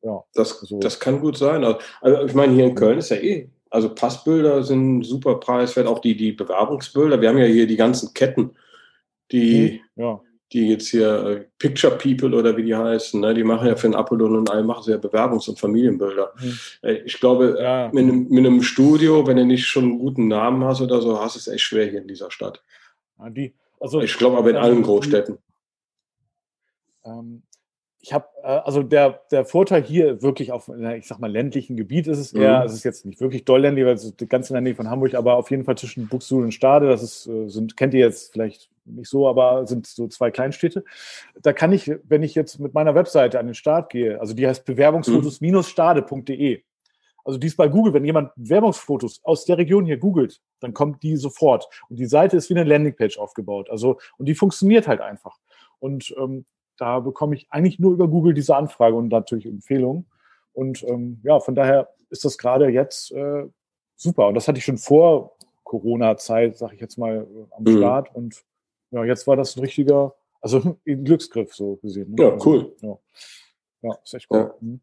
ja. 0.02 0.24
Das, 0.34 0.60
so. 0.62 0.80
das 0.80 1.00
kann 1.00 1.20
gut 1.20 1.38
sein. 1.38 1.64
Also, 1.64 1.80
also 2.02 2.26
ich 2.26 2.34
meine, 2.34 2.54
hier 2.54 2.66
in 2.66 2.76
Köln 2.76 3.00
ist 3.00 3.10
ja 3.10 3.18
eh 3.18 3.50
also 3.70 3.94
Passbilder 3.94 4.64
sind 4.64 5.04
super 5.04 5.36
preiswert, 5.36 5.88
auch 5.88 6.00
die, 6.00 6.18
die 6.18 6.32
Bewerbungsbilder. 6.32 7.22
Wir 7.22 7.30
haben 7.30 7.38
ja 7.38 7.46
hier 7.46 7.68
die 7.68 7.76
ganzen 7.76 8.14
Ketten, 8.14 8.56
die, 9.32 9.82
mhm. 9.96 10.04
ja 10.04 10.22
die 10.52 10.70
jetzt 10.70 10.88
hier 10.90 11.26
äh, 11.26 11.46
Picture 11.60 11.96
People 11.96 12.36
oder 12.36 12.58
wie 12.58 12.64
die 12.64 12.76
heißen, 12.76 13.22
ne, 13.22 13.34
die 13.34 13.44
machen 13.44 13.68
ja 13.68 13.76
für 13.76 13.88
den 13.88 13.96
Apollon 13.96 14.36
und 14.36 14.50
all 14.50 14.64
machen 14.64 14.84
sie 14.84 14.92
ja 14.92 14.98
Bewerbungs- 14.98 15.48
und 15.48 15.60
Familienbilder. 15.60 16.34
Mhm. 16.40 16.60
Ich 17.06 17.20
glaube, 17.20 17.58
ja. 17.62 17.90
mit, 17.94 18.04
einem, 18.04 18.28
mit, 18.30 18.46
einem, 18.46 18.64
Studio, 18.64 19.28
wenn 19.28 19.38
du 19.38 19.46
nicht 19.46 19.68
schon 19.68 19.84
einen 19.84 20.00
guten 20.00 20.28
Namen 20.28 20.64
hast 20.64 20.82
oder 20.82 21.02
so, 21.02 21.20
hast 21.20 21.36
du 21.36 21.40
es 21.40 21.48
echt 21.48 21.64
schwer 21.64 21.86
hier 21.86 22.02
in 22.02 22.08
dieser 22.08 22.32
Stadt. 22.32 22.64
Die, 23.30 23.54
also, 23.80 24.02
ich 24.02 24.18
glaube 24.18 24.38
aber 24.38 24.50
in 24.50 24.56
allen 24.56 24.82
Großstädten. 24.82 25.38
Ähm, 27.06 27.44
ich 28.00 28.14
habe, 28.14 28.26
äh, 28.39 28.39
also 28.58 28.84
der, 28.84 29.22
der 29.32 29.46
Vorteil 29.46 29.84
hier 29.84 30.22
wirklich 30.22 30.52
auf, 30.52 30.70
ich 30.98 31.08
sag 31.08 31.20
mal, 31.20 31.32
ländlichen 31.32 31.78
Gebiet 31.78 32.08
ist 32.08 32.20
es 32.20 32.34
eher, 32.34 32.60
mhm. 32.60 32.66
es 32.66 32.74
ist 32.74 32.84
jetzt 32.84 33.06
nicht 33.06 33.22
wirklich 33.22 33.46
doll 33.46 33.62
ländlich, 33.62 33.86
weil 33.86 33.94
es 33.94 34.06
ist 34.06 34.30
ganz 34.30 34.50
in 34.50 34.56
der 34.56 34.62
Nähe 34.62 34.76
von 34.76 34.90
Hamburg, 34.90 35.14
aber 35.14 35.36
auf 35.36 35.52
jeden 35.52 35.66
Fall 35.66 35.78
zwischen 35.78 36.08
Buxtehude 36.08 36.46
und 36.46 36.52
Stade, 36.54 36.88
das 36.88 37.04
ist, 37.04 37.28
äh, 37.28 37.48
sind, 37.48 37.78
kennt 37.78 37.94
ihr 37.94 38.00
jetzt 38.00 38.32
vielleicht 38.32 38.70
nicht 38.86 39.10
so, 39.10 39.28
aber 39.28 39.68
sind 39.68 39.86
so 39.88 40.08
zwei 40.08 40.32
Kleinstädte. 40.32 40.84
Da 41.42 41.54
kann 41.54 41.72
ich, 41.72 41.92
wenn 42.04 42.24
ich 42.24 42.34
jetzt 42.36 42.60
mit 42.60 42.74
meiner 42.74 42.96
Webseite 42.96 43.40
an 43.40 43.46
den 43.46 43.56
Start 43.56 43.92
gehe, 43.92 44.20
also 44.20 44.34
die 44.34 44.48
heißt 44.48 44.66
bewerbungsfotos-stade.de. 44.66 46.64
Also 47.26 47.38
die 47.38 47.48
ist 47.48 47.58
bei 47.58 47.68
Google, 47.68 47.94
wenn 47.94 48.06
jemand 48.06 48.32
Bewerbungsfotos 48.36 49.20
aus 49.24 49.46
der 49.46 49.58
Region 49.58 49.86
hier 49.86 49.98
googelt, 49.98 50.42
dann 50.62 50.74
kommt 50.74 51.04
die 51.04 51.16
sofort. 51.18 51.68
Und 51.90 52.00
die 52.00 52.08
Seite 52.08 52.38
ist 52.38 52.50
wie 52.50 52.56
eine 52.56 52.68
Landingpage 52.68 53.20
aufgebaut. 53.20 53.70
Also, 53.70 54.00
und 54.18 54.26
die 54.26 54.34
funktioniert 54.34 54.88
halt 54.88 55.02
einfach. 55.02 55.38
Und 55.80 56.16
ähm, 56.18 56.46
da 56.80 57.00
bekomme 57.00 57.36
ich 57.36 57.48
eigentlich 57.50 57.80
nur 57.80 57.94
über 57.94 58.08
Google 58.08 58.34
diese 58.34 58.56
Anfrage 58.56 58.96
und 58.96 59.10
natürlich 59.10 59.46
Empfehlungen. 59.46 60.06
Und 60.54 60.84
ähm, 60.84 61.20
ja, 61.24 61.40
von 61.40 61.56
daher 61.56 61.90
ist 62.10 62.26
das 62.26 62.38
gerade 62.38 62.70
jetzt 62.70 63.12
äh, 63.12 63.46
super. 63.96 64.28
Und 64.28 64.36
das 64.36 64.48
hatte 64.48 64.58
ich 64.58 64.66
schon 64.66 64.78
vor 64.78 65.36
Corona-Zeit, 65.64 66.58
sage 66.58 66.76
ich 66.76 66.82
jetzt 66.82 66.98
mal, 66.98 67.18
äh, 67.18 67.56
am 67.56 67.64
mhm. 67.64 67.78
Start. 67.78 68.16
Und 68.16 68.44
ja, 68.92 69.04
jetzt 69.04 69.28
war 69.28 69.36
das 69.36 69.56
ein 69.56 69.62
richtiger, 69.62 70.16
also 70.42 70.78
ein 70.88 71.04
Glücksgriff 71.04 71.54
so 71.54 71.76
gesehen. 71.78 72.16
Ne? 72.16 72.24
Ja, 72.24 72.32
also, 72.32 72.50
cool. 72.50 72.76
Ja. 72.82 72.98
ja, 73.82 73.98
ist 74.04 74.14
echt 74.14 74.28
cool. 74.32 74.40
Ja. 74.40 74.56
Mhm. 74.60 74.82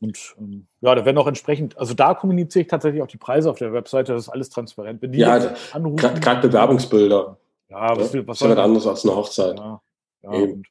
Und 0.00 0.34
ähm, 0.40 0.66
ja, 0.80 0.94
da 0.96 1.04
werden 1.04 1.18
auch 1.18 1.28
entsprechend, 1.28 1.78
also 1.78 1.94
da 1.94 2.14
kommuniziere 2.14 2.62
ich 2.62 2.68
tatsächlich 2.68 3.02
auch 3.02 3.06
die 3.06 3.18
Preise 3.18 3.48
auf 3.48 3.58
der 3.58 3.72
Webseite, 3.72 4.12
das 4.12 4.24
ist 4.24 4.28
alles 4.30 4.50
transparent. 4.50 5.00
Wenn 5.00 5.12
die 5.12 5.20
ja, 5.20 5.38
gerade 5.38 6.48
Bewerbungsbilder. 6.48 7.38
Ja, 7.68 7.96
was, 7.96 8.12
ja, 8.12 8.26
was 8.26 8.40
ist 8.40 8.46
ja 8.46 8.50
was 8.50 8.58
anderes 8.58 8.86
als 8.86 9.04
eine 9.04 9.14
Hochzeit. 9.14 9.58
Ja, 9.58 9.80
ja 10.22 10.30
und 10.30 10.66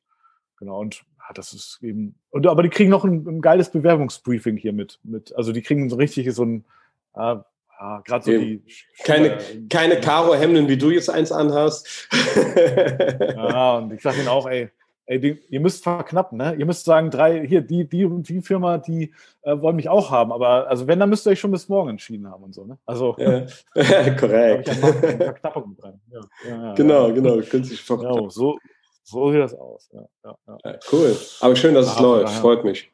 Genau, 0.61 0.79
und 0.79 1.01
ah, 1.17 1.33
das 1.33 1.53
ist 1.53 1.79
eben. 1.81 2.13
Und, 2.29 2.45
aber 2.45 2.61
die 2.61 2.69
kriegen 2.69 2.91
noch 2.91 3.03
ein, 3.03 3.27
ein, 3.27 3.41
geiles 3.41 3.71
Bewerbungsbriefing 3.71 4.57
hier 4.57 4.73
mit, 4.73 4.99
mit. 5.03 5.35
Also 5.35 5.51
die 5.51 5.63
kriegen 5.63 5.89
so 5.89 5.95
richtig 5.95 6.31
so 6.35 6.45
ein, 6.45 6.65
ah, 7.13 7.43
ah, 7.79 8.01
gerade 8.05 8.23
so 8.23 8.31
die. 8.31 8.63
Keine, 9.03 9.39
äh, 9.39 9.67
keine 9.67 9.99
Karo-Hemden, 9.99 10.69
wie 10.69 10.77
du 10.77 10.91
jetzt 10.91 11.09
eins 11.09 11.31
anhast. 11.31 12.09
ja, 13.35 13.77
und 13.79 13.91
ich 13.91 14.03
sage 14.03 14.19
ihnen 14.19 14.27
auch, 14.27 14.47
ey, 14.47 14.69
ey, 15.07 15.19
die, 15.19 15.39
ihr 15.49 15.61
müsst 15.61 15.81
verknappen, 15.81 16.37
ne? 16.37 16.53
Ihr 16.53 16.67
müsst 16.67 16.85
sagen, 16.85 17.09
drei, 17.09 17.43
hier, 17.47 17.61
die, 17.61 17.89
die 17.89 18.05
und 18.05 18.29
die 18.29 18.43
Firma, 18.43 18.77
die 18.77 19.11
äh, 19.41 19.59
wollen 19.59 19.77
mich 19.77 19.89
auch 19.89 20.11
haben. 20.11 20.31
Aber 20.31 20.69
also 20.69 20.85
wenn, 20.85 20.99
dann 20.99 21.09
müsst 21.09 21.25
ihr 21.25 21.31
euch 21.31 21.39
schon 21.39 21.49
bis 21.49 21.69
morgen 21.69 21.89
entschieden 21.89 22.29
haben 22.29 22.43
und 22.43 22.53
so, 22.53 22.65
ne? 22.65 22.77
Also 22.85 23.15
ja. 23.17 23.47
korrekt. 24.19 24.69
Verknappung 24.69 25.75
dran. 25.75 25.99
Ja, 26.11 26.21
ja, 26.47 26.73
genau, 26.75 27.11
genau. 27.11 27.37
Künstliche 27.37 27.83
Verknappung. 27.83 28.17
Genau, 28.17 28.29
so, 28.29 28.59
so 29.03 29.31
sieht 29.31 29.41
das 29.41 29.53
aus. 29.53 29.89
Ja, 29.91 30.05
ja, 30.23 30.37
ja. 30.47 30.57
ja 30.65 30.79
cool. 30.91 31.17
Aber 31.39 31.55
schön, 31.55 31.73
dass 31.73 31.87
es 31.87 31.99
läuft. 31.99 32.33
Freut 32.35 32.63
mich. 32.63 32.91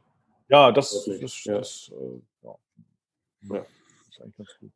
Ja, 0.49 0.71
das, 0.71 0.91
das, 0.91 1.19
das, 1.19 1.43
das 1.43 1.91
äh, 1.93 2.21
ja. 2.43 3.59
ist 4.09 4.21
eigentlich 4.21 4.37
ganz 4.37 4.49
gut. 4.59 4.71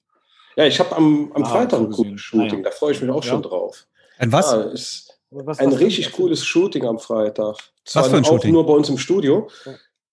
Ja, 0.57 0.65
ich 0.65 0.79
habe 0.79 0.95
am, 0.95 1.32
am 1.34 1.43
ah, 1.43 1.49
Freitag 1.49 1.79
ein 1.79 1.91
cooles 1.91 2.19
Shooting. 2.19 2.63
Da 2.63 2.71
freue 2.71 2.91
ich 2.91 3.01
mich 3.01 3.09
auch 3.09 3.23
schon 3.23 3.41
drauf. 3.41 3.88
Ein 4.17 4.32
was? 4.32 4.51
ist 4.73 5.19
was, 5.29 5.59
ein 5.59 5.71
was 5.71 5.79
richtig 5.79 6.11
cooles 6.11 6.43
Shooting 6.43 6.86
am 6.86 6.99
Freitag. 6.99 7.55
Zwar 7.86 8.03
was 8.03 8.11
für 8.11 8.17
ein 8.17 8.25
auch 8.25 8.29
Shooting? 8.29 8.51
nur 8.51 8.65
bei 8.65 8.73
uns 8.73 8.89
im 8.89 8.97
Studio. 8.97 9.49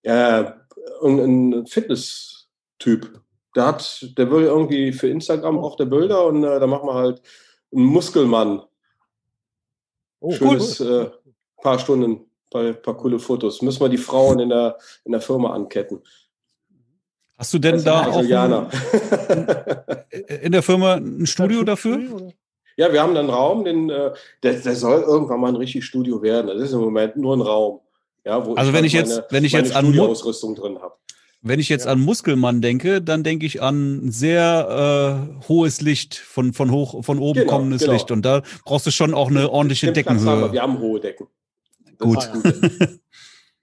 Ja, 0.03 0.55
ein, 1.03 1.19
ein 1.19 1.67
Fitness-Typ. 1.67 3.21
Der 3.55 3.65
hat, 3.65 4.05
der 4.17 4.31
will 4.31 4.45
irgendwie 4.45 4.93
für 4.93 5.09
Instagram 5.09 5.59
auch 5.59 5.75
der 5.75 5.85
Bilder 5.85 6.25
und 6.25 6.43
äh, 6.43 6.59
da 6.59 6.67
machen 6.67 6.87
wir 6.87 6.93
halt 6.93 7.21
einen 7.73 7.85
Muskelmann 7.85 8.63
Oh, 10.19 10.31
Schönes 10.31 10.79
cool. 10.79 11.11
äh, 11.13 11.61
paar 11.61 11.79
Stunden, 11.79 12.25
paar, 12.49 12.73
paar 12.73 12.97
coole 12.97 13.19
Fotos. 13.19 13.61
Müssen 13.61 13.81
wir 13.81 13.89
die 13.89 13.97
Frauen 13.97 14.39
in 14.39 14.49
der, 14.49 14.77
in 15.05 15.11
der 15.11 15.21
Firma 15.21 15.53
anketten. 15.53 16.01
Hast 17.37 17.53
du 17.53 17.59
denn 17.59 17.81
da 17.83 18.07
auch 18.07 18.17
ein, 18.17 18.67
in 20.41 20.51
der 20.51 20.61
Firma 20.61 20.95
ein 20.95 21.25
Studio 21.25 21.63
dafür? 21.63 22.33
Ja, 22.75 22.91
wir 22.91 23.01
haben 23.01 23.15
einen 23.15 23.29
Raum, 23.29 23.63
den, 23.63 23.89
äh, 23.89 24.11
der, 24.43 24.53
der 24.53 24.75
soll 24.75 25.01
irgendwann 25.01 25.39
mal 25.39 25.47
ein 25.47 25.55
richtiges 25.55 25.85
Studio 25.85 26.21
werden. 26.21 26.47
Das 26.47 26.61
ist 26.61 26.73
im 26.73 26.81
Moment 26.81 27.15
nur 27.15 27.35
ein 27.37 27.41
Raum. 27.41 27.79
Ja, 28.25 28.45
wo 28.45 28.55
also 28.55 28.71
ich 28.71 28.77
wenn 28.77 28.85
ich 28.85 28.93
jetzt, 28.93 29.23
wenn 29.29 29.43
ich 29.43 29.53
jetzt 29.53 29.73
an 29.73 29.97
Ausrüstung 29.99 30.55
drin 30.55 30.79
habe. 30.81 30.95
Wenn 31.41 31.59
ich 31.59 31.69
jetzt 31.69 31.85
ja. 31.85 31.91
an 31.91 32.01
Muskelmann 32.01 32.61
denke, 32.61 33.01
dann 33.01 33.23
denke 33.23 33.45
ich 33.45 33.61
an 33.61 34.11
sehr 34.11 35.29
äh, 35.39 35.47
hohes 35.47 35.79
Licht, 35.79 36.15
von, 36.15 36.51
von, 36.51 36.69
hoch, 36.69 37.03
von 37.03 37.17
oben 37.17 37.41
genau, 37.41 37.53
kommendes 37.53 37.81
genau. 37.81 37.93
Licht. 37.93 38.11
Und 38.11 38.23
da 38.23 38.41
brauchst 38.65 38.85
du 38.87 38.91
schon 38.91 39.13
auch 39.13 39.29
eine 39.29 39.49
ordentliche 39.49 39.93
Deckenhöhe. 39.93 40.29
Haben 40.29 40.53
wir. 40.53 40.61
haben 40.61 40.79
hohe 40.79 40.99
Decken. 40.99 41.27
Das 41.97 42.07
gut. 42.07 42.29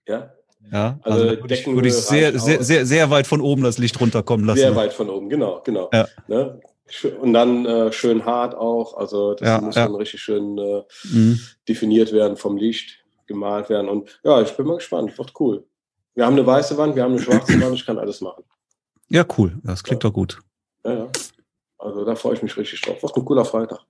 ja. 0.08 0.32
Ja, 0.72 0.98
also, 1.02 1.28
also 1.28 1.42
würde 1.42 1.54
ich, 1.54 1.66
würde 1.66 1.88
ich 1.88 1.94
sehr, 1.94 2.38
sehr, 2.38 2.62
sehr, 2.62 2.86
sehr 2.86 3.10
weit 3.10 3.26
von 3.26 3.40
oben 3.40 3.62
das 3.62 3.78
Licht 3.78 4.00
runterkommen 4.00 4.46
lassen. 4.46 4.58
Sehr 4.58 4.74
weit 4.74 4.92
von 4.92 5.08
oben, 5.08 5.28
genau, 5.28 5.62
genau. 5.64 5.88
Ja. 5.92 6.08
Ne? 6.26 6.60
Und 7.20 7.32
dann 7.32 7.66
äh, 7.66 7.92
schön 7.92 8.24
hart 8.24 8.54
auch, 8.54 8.96
also 8.96 9.34
das 9.34 9.46
ja, 9.46 9.60
muss 9.60 9.76
ja. 9.76 9.86
dann 9.86 9.94
richtig 9.94 10.20
schön 10.20 10.58
äh, 10.58 10.82
mhm. 11.04 11.40
definiert 11.68 12.12
werden 12.12 12.36
vom 12.36 12.56
Licht, 12.56 13.04
gemalt 13.26 13.68
werden. 13.68 13.88
Und 13.88 14.20
ja, 14.24 14.40
ich 14.42 14.52
bin 14.56 14.66
mal 14.66 14.76
gespannt, 14.76 15.16
wird 15.16 15.32
cool. 15.38 15.64
Wir 16.16 16.24
haben 16.24 16.32
eine 16.32 16.46
weiße 16.46 16.76
Wand, 16.78 16.96
wir 16.96 17.02
haben 17.02 17.12
eine 17.12 17.20
schwarze 17.20 17.60
Wand, 17.60 17.74
ich 17.74 17.84
kann 17.84 17.98
alles 17.98 18.22
machen. 18.22 18.42
Ja, 19.10 19.24
cool. 19.36 19.52
Das 19.62 19.84
klingt 19.84 20.02
ja. 20.02 20.08
doch 20.08 20.14
gut. 20.14 20.40
Ja, 20.82 20.94
ja. 20.94 21.08
Also 21.78 22.04
da 22.06 22.16
freue 22.16 22.34
ich 22.34 22.42
mich 22.42 22.56
richtig 22.56 22.80
drauf. 22.80 22.96
Was 23.02 23.14
ein 23.14 23.24
cooler 23.24 23.44
Freitag. 23.44 23.80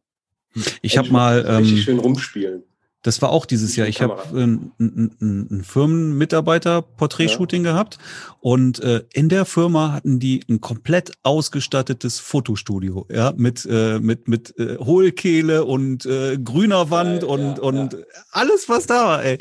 Ich 0.83 0.99
habe 0.99 1.09
mal. 1.11 1.45
Ähm, 1.47 1.57
richtig 1.59 1.85
schön 1.85 1.99
rumspielen. 2.01 2.65
Das 3.07 3.23
war 3.23 3.31
auch 3.31 3.47
dieses 3.47 3.77
Jahr. 3.77 3.87
Ich 3.87 4.03
habe 4.03 4.21
ein, 4.35 4.73
ein, 4.81 5.17
ein 5.21 5.63
Firmenmitarbeiter-Porträt-Shooting 5.63 7.65
ja. 7.65 7.71
gehabt 7.71 7.99
und 8.41 8.81
äh, 8.81 9.05
in 9.13 9.29
der 9.29 9.45
Firma 9.45 9.93
hatten 9.93 10.19
die 10.19 10.43
ein 10.49 10.61
komplett 10.61 11.13
ausgestattetes 11.23 12.19
Fotostudio, 12.19 13.07
ja, 13.09 13.33
mit 13.37 13.65
äh, 13.71 14.01
mit 14.01 14.27
mit 14.27 14.59
äh, 14.59 14.79
Hohlkehle 14.79 15.65
und 15.65 16.05
äh, 16.05 16.37
grüner 16.37 16.91
Wand 16.91 17.23
ja, 17.23 17.29
und 17.29 17.59
ja, 17.59 17.63
und 17.63 17.97
alles 18.33 18.69
was 18.69 18.89
da 18.89 19.05
war, 19.05 19.25
ey. 19.25 19.39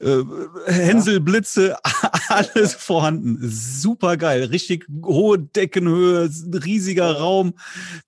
Äh, 0.00 0.22
Hänselblitze, 0.66 1.74
alles 2.28 2.74
vorhanden. 2.74 3.38
Super 3.48 4.18
geil, 4.18 4.44
richtig 4.44 4.84
hohe 5.02 5.38
Deckenhöhe, 5.38 6.28
riesiger 6.52 7.16
Raum. 7.16 7.54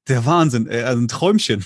Der 0.07 0.27
Wahnsinn, 0.27 0.67
ey, 0.67 0.83
also 0.83 1.01
ein 1.01 1.09
Träumchen. 1.09 1.65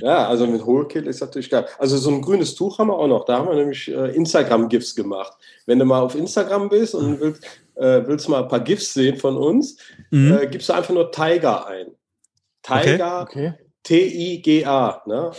Ja, 0.00 0.26
also 0.28 0.46
mit 0.46 0.64
Whole 0.64 0.86
ist 0.86 1.20
natürlich 1.20 1.50
geil. 1.50 1.66
Also 1.78 1.96
so 1.96 2.10
ein 2.10 2.22
grünes 2.22 2.54
Tuch 2.54 2.78
haben 2.78 2.88
wir 2.88 2.98
auch 2.98 3.06
noch. 3.06 3.24
Da 3.24 3.38
haben 3.38 3.48
wir 3.48 3.54
nämlich 3.54 3.88
äh, 3.88 4.14
Instagram-GIFs 4.14 4.94
gemacht. 4.94 5.36
Wenn 5.66 5.78
du 5.78 5.84
mal 5.84 6.00
auf 6.00 6.14
Instagram 6.14 6.68
bist 6.68 6.94
und 6.94 7.20
willst, 7.20 7.44
äh, 7.76 8.06
willst 8.06 8.28
mal 8.28 8.42
ein 8.42 8.48
paar 8.48 8.60
GIFs 8.60 8.94
sehen 8.94 9.16
von 9.16 9.36
uns, 9.36 9.76
mhm. 10.10 10.38
äh, 10.38 10.46
gibst 10.46 10.68
du 10.68 10.72
einfach 10.72 10.94
nur 10.94 11.10
Tiger 11.12 11.66
ein. 11.66 11.92
Tiger, 12.62 13.22
okay. 13.22 13.48
okay. 13.48 13.66
T-I-G-A. 13.82 15.02
Ne? 15.06 15.30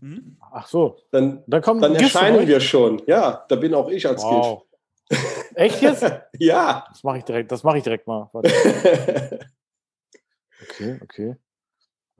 Mhm. 0.00 0.36
Ach 0.52 0.66
so. 0.68 0.96
Dann, 1.10 1.42
dann, 1.46 1.62
dann 1.62 1.94
erscheinen 1.96 2.46
wir 2.46 2.60
schon. 2.60 3.02
Ja, 3.06 3.44
da 3.48 3.56
bin 3.56 3.74
auch 3.74 3.88
ich 3.88 4.06
als 4.06 4.22
wow. 4.22 4.62
GIF. 5.08 5.18
Echt 5.54 5.82
jetzt? 5.82 6.04
ja. 6.38 6.84
Das 6.88 7.02
mache 7.02 7.18
ich 7.18 7.24
direkt, 7.24 7.50
das 7.50 7.64
mache 7.64 7.78
ich 7.78 7.84
direkt 7.84 8.06
mal. 8.06 8.30
okay, 8.32 9.40
okay. 11.02 11.36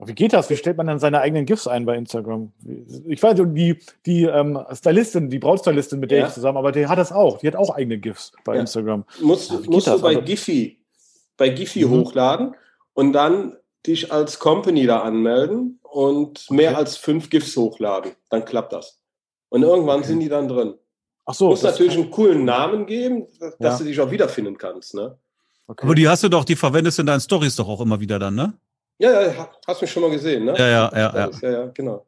Wie 0.01 0.13
geht 0.13 0.31
das? 0.31 0.49
Wie 0.49 0.55
stellt 0.55 0.77
man 0.77 0.87
dann 0.87 0.99
seine 0.99 1.19
eigenen 1.19 1.45
GIFs 1.45 1.67
ein 1.67 1.85
bei 1.85 1.97
Instagram? 1.97 2.53
Ich 3.05 3.21
weiß, 3.21 3.35
die, 3.35 3.77
die 4.05 4.23
ähm, 4.23 4.57
Stylistin, 4.71 5.29
die 5.29 5.39
Brautstylistin, 5.39 5.99
mit 5.99 6.11
der 6.11 6.19
ja. 6.19 6.27
ich 6.27 6.33
zusammen 6.33 6.57
aber 6.57 6.71
die 6.71 6.87
hat 6.87 6.97
das 6.97 7.11
auch. 7.11 7.39
Die 7.39 7.47
hat 7.47 7.57
auch 7.57 7.75
eigene 7.75 7.97
GIFs 7.97 8.31
bei 8.45 8.55
ja. 8.55 8.61
Instagram. 8.61 9.03
Musst, 9.19 9.51
ja, 9.51 9.59
musst 9.67 9.87
du 9.87 9.99
bei 9.99 10.09
also, 10.09 10.21
Giphy, 10.21 10.79
bei 11.35 11.49
Giphy 11.49 11.85
mhm. 11.85 11.91
hochladen 11.91 12.55
und 12.93 13.11
dann 13.11 13.57
dich 13.85 14.11
als 14.11 14.39
Company 14.39 14.85
da 14.85 15.01
anmelden 15.01 15.79
und 15.83 16.45
okay. 16.47 16.55
mehr 16.55 16.77
als 16.77 16.95
fünf 16.95 17.29
GIFs 17.29 17.57
hochladen. 17.57 18.13
Dann 18.29 18.45
klappt 18.45 18.71
das. 18.71 19.01
Und 19.49 19.63
irgendwann 19.63 19.99
okay. 19.99 20.07
sind 20.07 20.21
die 20.21 20.29
dann 20.29 20.47
drin. 20.47 20.75
Ach 21.25 21.33
so. 21.33 21.45
Du 21.45 21.51
musst 21.51 21.63
natürlich 21.63 21.95
einen 21.95 22.09
coolen 22.09 22.45
Namen 22.45 22.85
geben, 22.85 23.27
dass 23.59 23.79
du 23.79 23.83
dich 23.83 23.99
auch 23.99 24.11
wiederfinden 24.11 24.57
kannst. 24.57 24.95
Ne? 24.95 25.17
Okay. 25.67 25.85
Aber 25.85 25.93
die 25.93 26.07
hast 26.07 26.23
du 26.23 26.29
doch, 26.29 26.45
die 26.45 26.55
verwendest 26.55 26.97
du 26.97 27.01
in 27.01 27.07
deinen 27.07 27.19
Stories 27.19 27.57
doch 27.57 27.67
auch 27.67 27.81
immer 27.81 27.99
wieder 27.99 28.17
dann, 28.17 28.35
ne? 28.35 28.53
Ja, 28.99 29.21
ja, 29.21 29.49
hast 29.65 29.79
du 29.79 29.85
mich 29.85 29.91
schon 29.91 30.03
mal 30.03 30.11
gesehen, 30.11 30.43
ne? 30.43 30.55
Ja, 30.57 30.67
ja, 30.67 30.91
ja. 30.93 31.15
Ja, 31.15 31.29
ja, 31.41 31.49
ja 31.51 31.65
genau. 31.67 32.05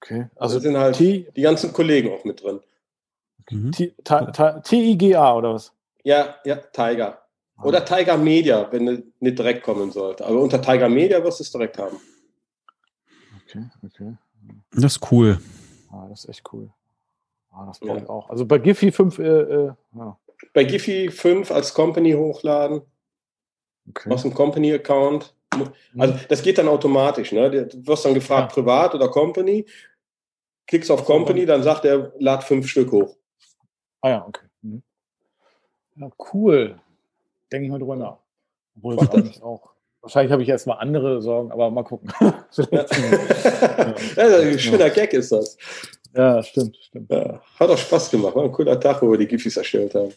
Okay. 0.00 0.28
Also 0.36 0.56
da 0.56 0.60
sind 0.60 0.76
halt 0.76 0.96
T 0.96 1.26
die 1.34 1.42
ganzen 1.42 1.72
Kollegen 1.72 2.12
auch 2.12 2.24
mit 2.24 2.42
drin. 2.42 2.60
T-I-G-A 3.48 5.34
oder 5.34 5.54
was? 5.54 5.72
Ja, 6.04 6.36
ja, 6.44 6.56
Tiger. 6.56 7.22
Ah. 7.56 7.64
Oder 7.64 7.84
Tiger 7.84 8.18
Media, 8.18 8.70
wenn 8.70 8.86
es 8.86 9.00
nicht 9.20 9.38
direkt 9.38 9.62
kommen 9.62 9.90
sollte. 9.92 10.26
Aber 10.26 10.40
unter 10.40 10.60
Tiger 10.60 10.88
Media 10.88 11.22
wirst 11.24 11.40
du 11.40 11.44
es 11.44 11.50
direkt 11.50 11.78
haben. 11.78 11.96
Okay, 13.46 13.64
okay. 13.84 14.16
Das 14.72 14.96
ist 14.96 15.10
cool. 15.10 15.38
Ah, 15.90 16.06
das 16.08 16.24
ist 16.24 16.30
echt 16.30 16.52
cool. 16.52 16.70
Ah, 17.50 17.66
das 17.66 17.78
brauche 17.80 17.96
ja. 17.96 18.02
ich 18.02 18.08
auch. 18.08 18.28
Also 18.28 18.44
bei 18.44 18.58
Giphy 18.58 18.92
5, 18.92 19.18
äh, 19.18 19.22
äh, 19.22 19.72
ja. 19.94 20.18
Bei 20.52 20.64
Giphy 20.64 21.10
5 21.10 21.50
als 21.50 21.72
Company 21.72 22.12
hochladen. 22.12 22.82
Okay. 23.88 24.10
Aus 24.10 24.22
dem 24.22 24.34
Company-Account. 24.34 25.34
Also 25.98 26.14
das 26.28 26.42
geht 26.42 26.58
dann 26.58 26.68
automatisch. 26.68 27.32
Ne? 27.32 27.66
Du 27.66 27.86
wirst 27.86 28.04
dann 28.04 28.14
gefragt, 28.14 28.52
ja. 28.52 28.62
privat 28.62 28.94
oder 28.94 29.08
Company. 29.08 29.66
Klickst 30.66 30.90
auf 30.90 31.04
Company, 31.04 31.44
dann 31.44 31.62
sagt 31.62 31.84
er, 31.84 32.12
lad 32.18 32.44
fünf 32.44 32.68
Stück 32.68 32.92
hoch. 32.92 33.16
Ah 34.00 34.10
ja, 34.10 34.26
okay. 34.26 34.46
Mhm. 34.62 34.82
Ja, 35.96 36.10
cool. 36.32 36.80
Denke 37.50 37.66
ich 37.66 37.70
mal 37.70 37.78
drüber 37.78 37.96
nach. 37.96 38.18
Obwohl 38.76 38.98
auch, 38.98 39.42
auch, 39.42 39.72
Wahrscheinlich 40.02 40.32
habe 40.32 40.42
ich 40.42 40.48
erstmal 40.48 40.78
andere 40.78 41.22
Sorgen, 41.22 41.52
aber 41.52 41.70
mal 41.70 41.84
gucken. 41.84 42.12
ja. 42.70 42.84
ein 44.16 44.58
schöner 44.58 44.90
Gag 44.90 45.12
ist 45.12 45.30
das. 45.30 45.56
Ja, 46.14 46.42
stimmt, 46.42 46.76
stimmt. 46.76 47.10
Ja, 47.10 47.40
hat 47.58 47.70
auch 47.70 47.78
Spaß 47.78 48.10
gemacht. 48.10 48.34
War 48.34 48.44
ein 48.44 48.52
cooler 48.52 48.78
Tag, 48.78 49.00
wo 49.00 49.10
wir 49.10 49.18
die 49.18 49.28
Gifis 49.28 49.56
erstellt 49.56 49.94
haben. 49.94 50.12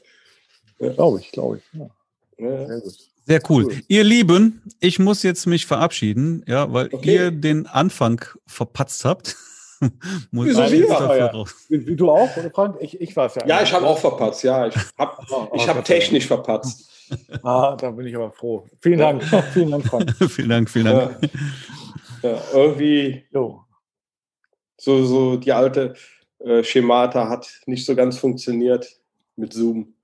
Ja. 0.79 0.89
Glaube 0.89 1.19
ich, 1.19 1.31
glaube 1.31 1.57
ich. 1.57 1.79
Ja. 1.79 2.65
Sehr 2.65 2.81
gut. 2.81 3.14
Sehr 3.25 3.41
cool. 3.49 3.65
cool. 3.65 3.81
Ihr 3.87 4.03
Lieben, 4.03 4.61
ich 4.79 4.99
muss 4.99 5.23
jetzt 5.23 5.47
mich 5.47 5.65
verabschieden, 5.65 6.43
ja, 6.47 6.71
weil 6.71 6.89
okay. 6.91 7.15
ihr 7.15 7.31
den 7.31 7.65
Anfang 7.65 8.23
verpatzt 8.45 9.03
habt. 9.03 9.35
muss 10.31 10.47
Wieso 10.47 10.63
ich 10.63 10.87
ja. 10.87 11.45
wie, 11.69 11.87
wie, 11.87 11.95
du 11.95 12.11
auch, 12.11 12.37
oder 12.37 12.51
Frank? 12.51 12.77
Ich, 12.79 13.01
ich 13.01 13.15
war 13.15 13.25
es 13.25 13.35
ja. 13.35 13.45
Ja, 13.47 13.61
ich 13.63 13.73
habe 13.73 13.85
auch 13.87 13.97
verpatzt, 13.97 14.43
ja. 14.43 14.67
Ich 14.67 14.75
habe 14.97 15.17
oh, 15.31 15.47
oh, 15.51 15.67
hab 15.67 15.83
technisch 15.85 16.27
verpatzt. 16.27 16.91
Ah, 17.43 17.75
da 17.79 17.91
bin 17.91 18.07
ich 18.07 18.15
aber 18.15 18.31
froh. 18.31 18.65
Vielen 18.81 18.97
Dank. 18.97 19.23
vielen 19.53 19.69
Dank, 19.69 19.85
Frank. 19.85 20.11
vielen 20.27 20.49
Dank, 20.49 20.67
vielen 20.67 20.85
Dank. 20.85 21.29
Ja, 22.23 22.31
ja 22.31 22.41
irgendwie 22.51 23.23
jo. 23.29 23.63
so, 24.75 25.05
so 25.05 25.35
die 25.35 25.53
alte 25.53 25.93
äh, 26.39 26.63
Schemata 26.63 27.29
hat 27.29 27.61
nicht 27.67 27.85
so 27.85 27.95
ganz 27.95 28.17
funktioniert 28.17 28.99
mit 29.35 29.53
Zoom. 29.53 29.94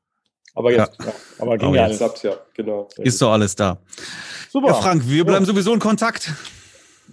Aber 0.54 0.72
jetzt, 0.72 1.00
ja. 1.00 1.06
ja. 1.06 1.14
aber 1.40 1.58
ging 1.58 1.70
aber 1.70 1.78
ja 1.78 1.84
alles. 1.84 2.02
Ab, 2.02 2.16
ja, 2.24 2.34
genau. 2.54 2.88
Ist 2.98 3.22
doch 3.22 3.32
alles 3.32 3.56
da. 3.56 3.78
Super. 4.50 4.68
Ja, 4.68 4.74
Frank, 4.76 5.04
wir 5.06 5.24
bleiben 5.24 5.46
ja. 5.46 5.52
sowieso 5.52 5.74
in 5.74 5.80
Kontakt. 5.80 6.32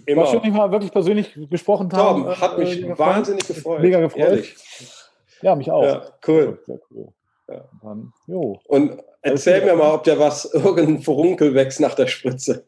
Immer. 0.05 0.23
War 0.23 0.31
schön, 0.31 0.43
wir 0.43 0.51
mal 0.51 0.71
wirklich 0.71 0.91
persönlich 0.91 1.37
gesprochen 1.49 1.91
haben. 1.93 2.23
Tom, 2.23 2.41
hat 2.41 2.57
mich 2.57 2.83
äh, 2.83 2.97
wahnsinnig 2.97 3.47
gefreut. 3.47 3.81
Mega 3.81 3.99
gefreut. 3.99 4.21
Ehrlich. 4.21 4.55
Ja, 5.41 5.55
mich 5.55 5.71
auch. 5.71 5.83
Ja, 5.83 6.03
cool. 6.27 6.59
Sehr 6.65 6.79
cool. 6.91 7.07
Ja. 7.47 7.65
Dann, 7.81 8.13
jo. 8.27 8.59
Und 8.65 9.01
erzähl 9.21 9.63
mir 9.63 9.75
mal, 9.75 9.93
ob 9.93 10.03
der 10.03 10.19
was, 10.19 10.45
irgendein 10.53 11.01
Furunkel 11.01 11.53
wächst 11.53 11.79
nach 11.79 11.95
der 11.95 12.07
Spritze. 12.07 12.65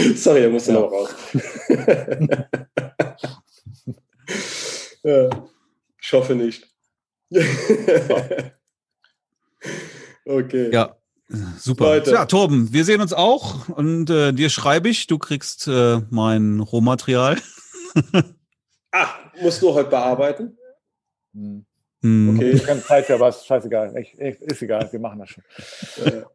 Sorry, 0.14 0.44
er 0.44 0.50
musste 0.50 0.72
ja. 0.72 0.80
noch 0.80 0.92
raus. 0.92 1.14
ja. 5.02 5.28
Ich 6.00 6.12
hoffe 6.12 6.34
nicht. 6.34 6.69
okay. 10.24 10.70
Ja, 10.72 10.96
super. 11.58 11.84
Leute. 11.84 12.10
Ja, 12.10 12.24
Torben, 12.26 12.72
wir 12.72 12.84
sehen 12.84 13.00
uns 13.00 13.12
auch 13.12 13.68
und 13.68 14.10
äh, 14.10 14.32
dir 14.32 14.50
schreibe 14.50 14.88
ich, 14.88 15.06
du 15.06 15.18
kriegst 15.18 15.68
äh, 15.68 16.00
mein 16.10 16.58
Rohmaterial. 16.60 17.36
ah, 18.92 19.08
musst 19.40 19.62
du 19.62 19.72
heute 19.72 19.90
bearbeiten? 19.90 20.58
Hm. 21.34 21.64
hm. 22.02 22.36
Okay, 22.36 22.50
ich 22.50 22.64
kann 22.64 22.82
Zeit 22.82 23.06
für 23.06 23.20
was, 23.20 23.46
scheißegal. 23.46 23.96
Ich, 23.98 24.18
ich, 24.18 24.40
ist 24.40 24.62
egal, 24.62 24.88
wir 24.90 24.98
machen 24.98 25.20
das 25.20 25.30
schon. 25.30 25.44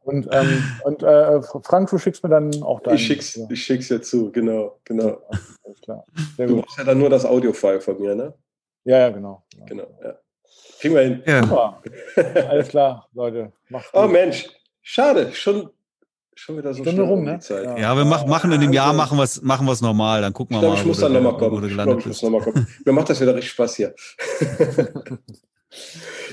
und 0.03 0.29
ähm, 0.31 0.63
und 0.85 1.03
äh, 1.03 1.41
Frank, 1.41 1.89
du 1.89 1.97
schickst 1.97 2.23
mir 2.23 2.29
dann 2.29 2.63
auch 2.63 2.79
deinen. 2.79 2.95
Ich 2.95 3.05
schick's, 3.05 3.35
ja. 3.35 3.45
ich 3.49 3.61
schick's 3.61 3.89
dir 3.89 4.01
zu, 4.01 4.31
genau, 4.31 4.79
genau. 4.85 5.21
Alles 5.65 5.81
klar. 5.81 6.05
Sehr 6.37 6.47
du 6.47 6.61
brauchst 6.61 6.77
ja 6.77 6.85
dann 6.85 6.99
nur 6.99 7.09
das 7.09 7.25
Audio-File 7.25 7.81
von 7.81 7.99
mir, 7.99 8.15
ne? 8.15 8.33
Ja, 8.85 8.99
ja, 8.99 9.09
genau. 9.09 9.43
Genau, 9.65 9.67
genau 9.67 9.99
ja. 10.01 10.19
Kriegen 10.79 10.95
wir 10.95 11.01
hin. 11.01 11.23
Ja. 11.25 11.79
Alles 12.49 12.67
klar, 12.69 13.07
Leute. 13.13 13.51
Macht's 13.69 13.89
oh 13.93 14.07
Mensch, 14.07 14.47
schade. 14.81 15.31
Schon, 15.33 15.69
schon 16.35 16.57
wieder 16.57 16.73
so 16.73 16.83
Stunde 16.83 17.03
rum, 17.03 17.23
ne? 17.23 17.39
Ja. 17.47 17.77
ja, 17.77 17.95
wir 17.95 18.05
machen, 18.05 18.29
machen 18.29 18.51
in 18.51 18.61
dem 18.61 18.73
Jahr 18.73 18.93
machen 18.93 19.17
wir 19.17 19.23
es 19.23 19.41
machen 19.41 19.67
normal. 19.81 20.21
Dann 20.21 20.33
gucken 20.33 20.57
wir 20.57 20.63
ich 20.63 20.69
mal. 20.69 20.77
Ich 20.77 20.85
muss 20.85 20.99
dann 20.99 21.13
nochmal 21.13 21.37
kommen. 21.37 21.63
Ich 21.67 21.73
glaub, 21.73 21.99
ich 21.99 22.05
muss 22.05 22.21
noch 22.21 22.29
mal 22.29 22.41
kommen. 22.41 22.67
Mir 22.85 22.91
macht 22.91 23.09
das 23.09 23.21
wieder 23.21 23.33
richtig 23.35 23.51
Spaß 23.51 23.75
hier. 23.75 23.95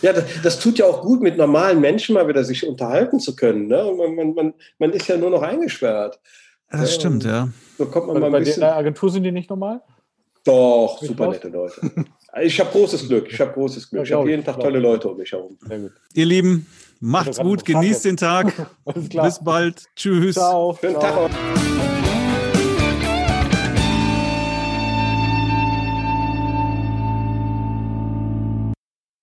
ja, 0.03 0.12
das, 0.12 0.24
das, 0.43 0.59
tut 0.61 0.78
ja 0.78 0.86
auch 0.86 1.03
gut, 1.03 1.22
mit 1.22 1.36
normalen 1.36 1.80
Menschen 1.80 2.14
mal 2.14 2.26
wieder 2.28 2.45
sich 2.45 2.66
unterhalten 2.66 3.20
zu 3.20 3.36
können. 3.36 3.68
Ne? 3.68 3.93
Man, 3.97 4.14
man, 4.14 4.34
man, 4.34 4.55
man 4.78 4.93
ist 4.93 5.09
ja 5.09 5.16
nur 5.16 5.30
noch 5.30 5.43
eingesperrt. 5.43 6.20
Das 6.70 6.80
ja, 6.80 6.86
stimmt, 7.01 7.24
ja. 7.24 7.49
So 7.78 7.86
kommt 7.86 8.07
man 8.07 8.14
bei, 8.14 8.20
mal 8.20 8.26
ein 8.26 8.32
bei 8.32 8.38
bisschen. 8.40 8.61
der 8.61 8.76
Agentur 8.76 9.11
sind 9.11 9.24
die 9.24 9.32
nicht 9.32 9.51
normal? 9.51 9.82
Doch, 10.45 11.01
super 11.01 11.28
nette 11.28 11.49
Leute. 11.49 11.80
Ich 12.41 12.59
habe 12.61 12.70
großes 12.70 13.09
Glück. 13.09 13.28
Ich 13.30 13.41
habe 13.41 13.53
großes 13.53 13.91
Glück. 13.91 14.05
Ich 14.05 14.12
habe 14.12 14.28
jeden 14.30 14.45
Tag 14.45 14.59
tolle 14.59 14.78
Leute 14.78 15.09
um 15.09 15.18
mich 15.18 15.33
herum. 15.33 15.59
Ihr 16.14 16.26
Lieben, 16.26 16.66
macht's 17.01 17.39
gut, 17.39 17.64
genießt 17.64 18.07
den 18.07 18.16
Tag. 18.16 18.53
Bis 18.95 19.43
bald. 19.43 19.83
Tschüss. 19.97 20.37
Ciao. 20.37 20.76
Schönen 20.80 20.99
Tag. 20.99 21.30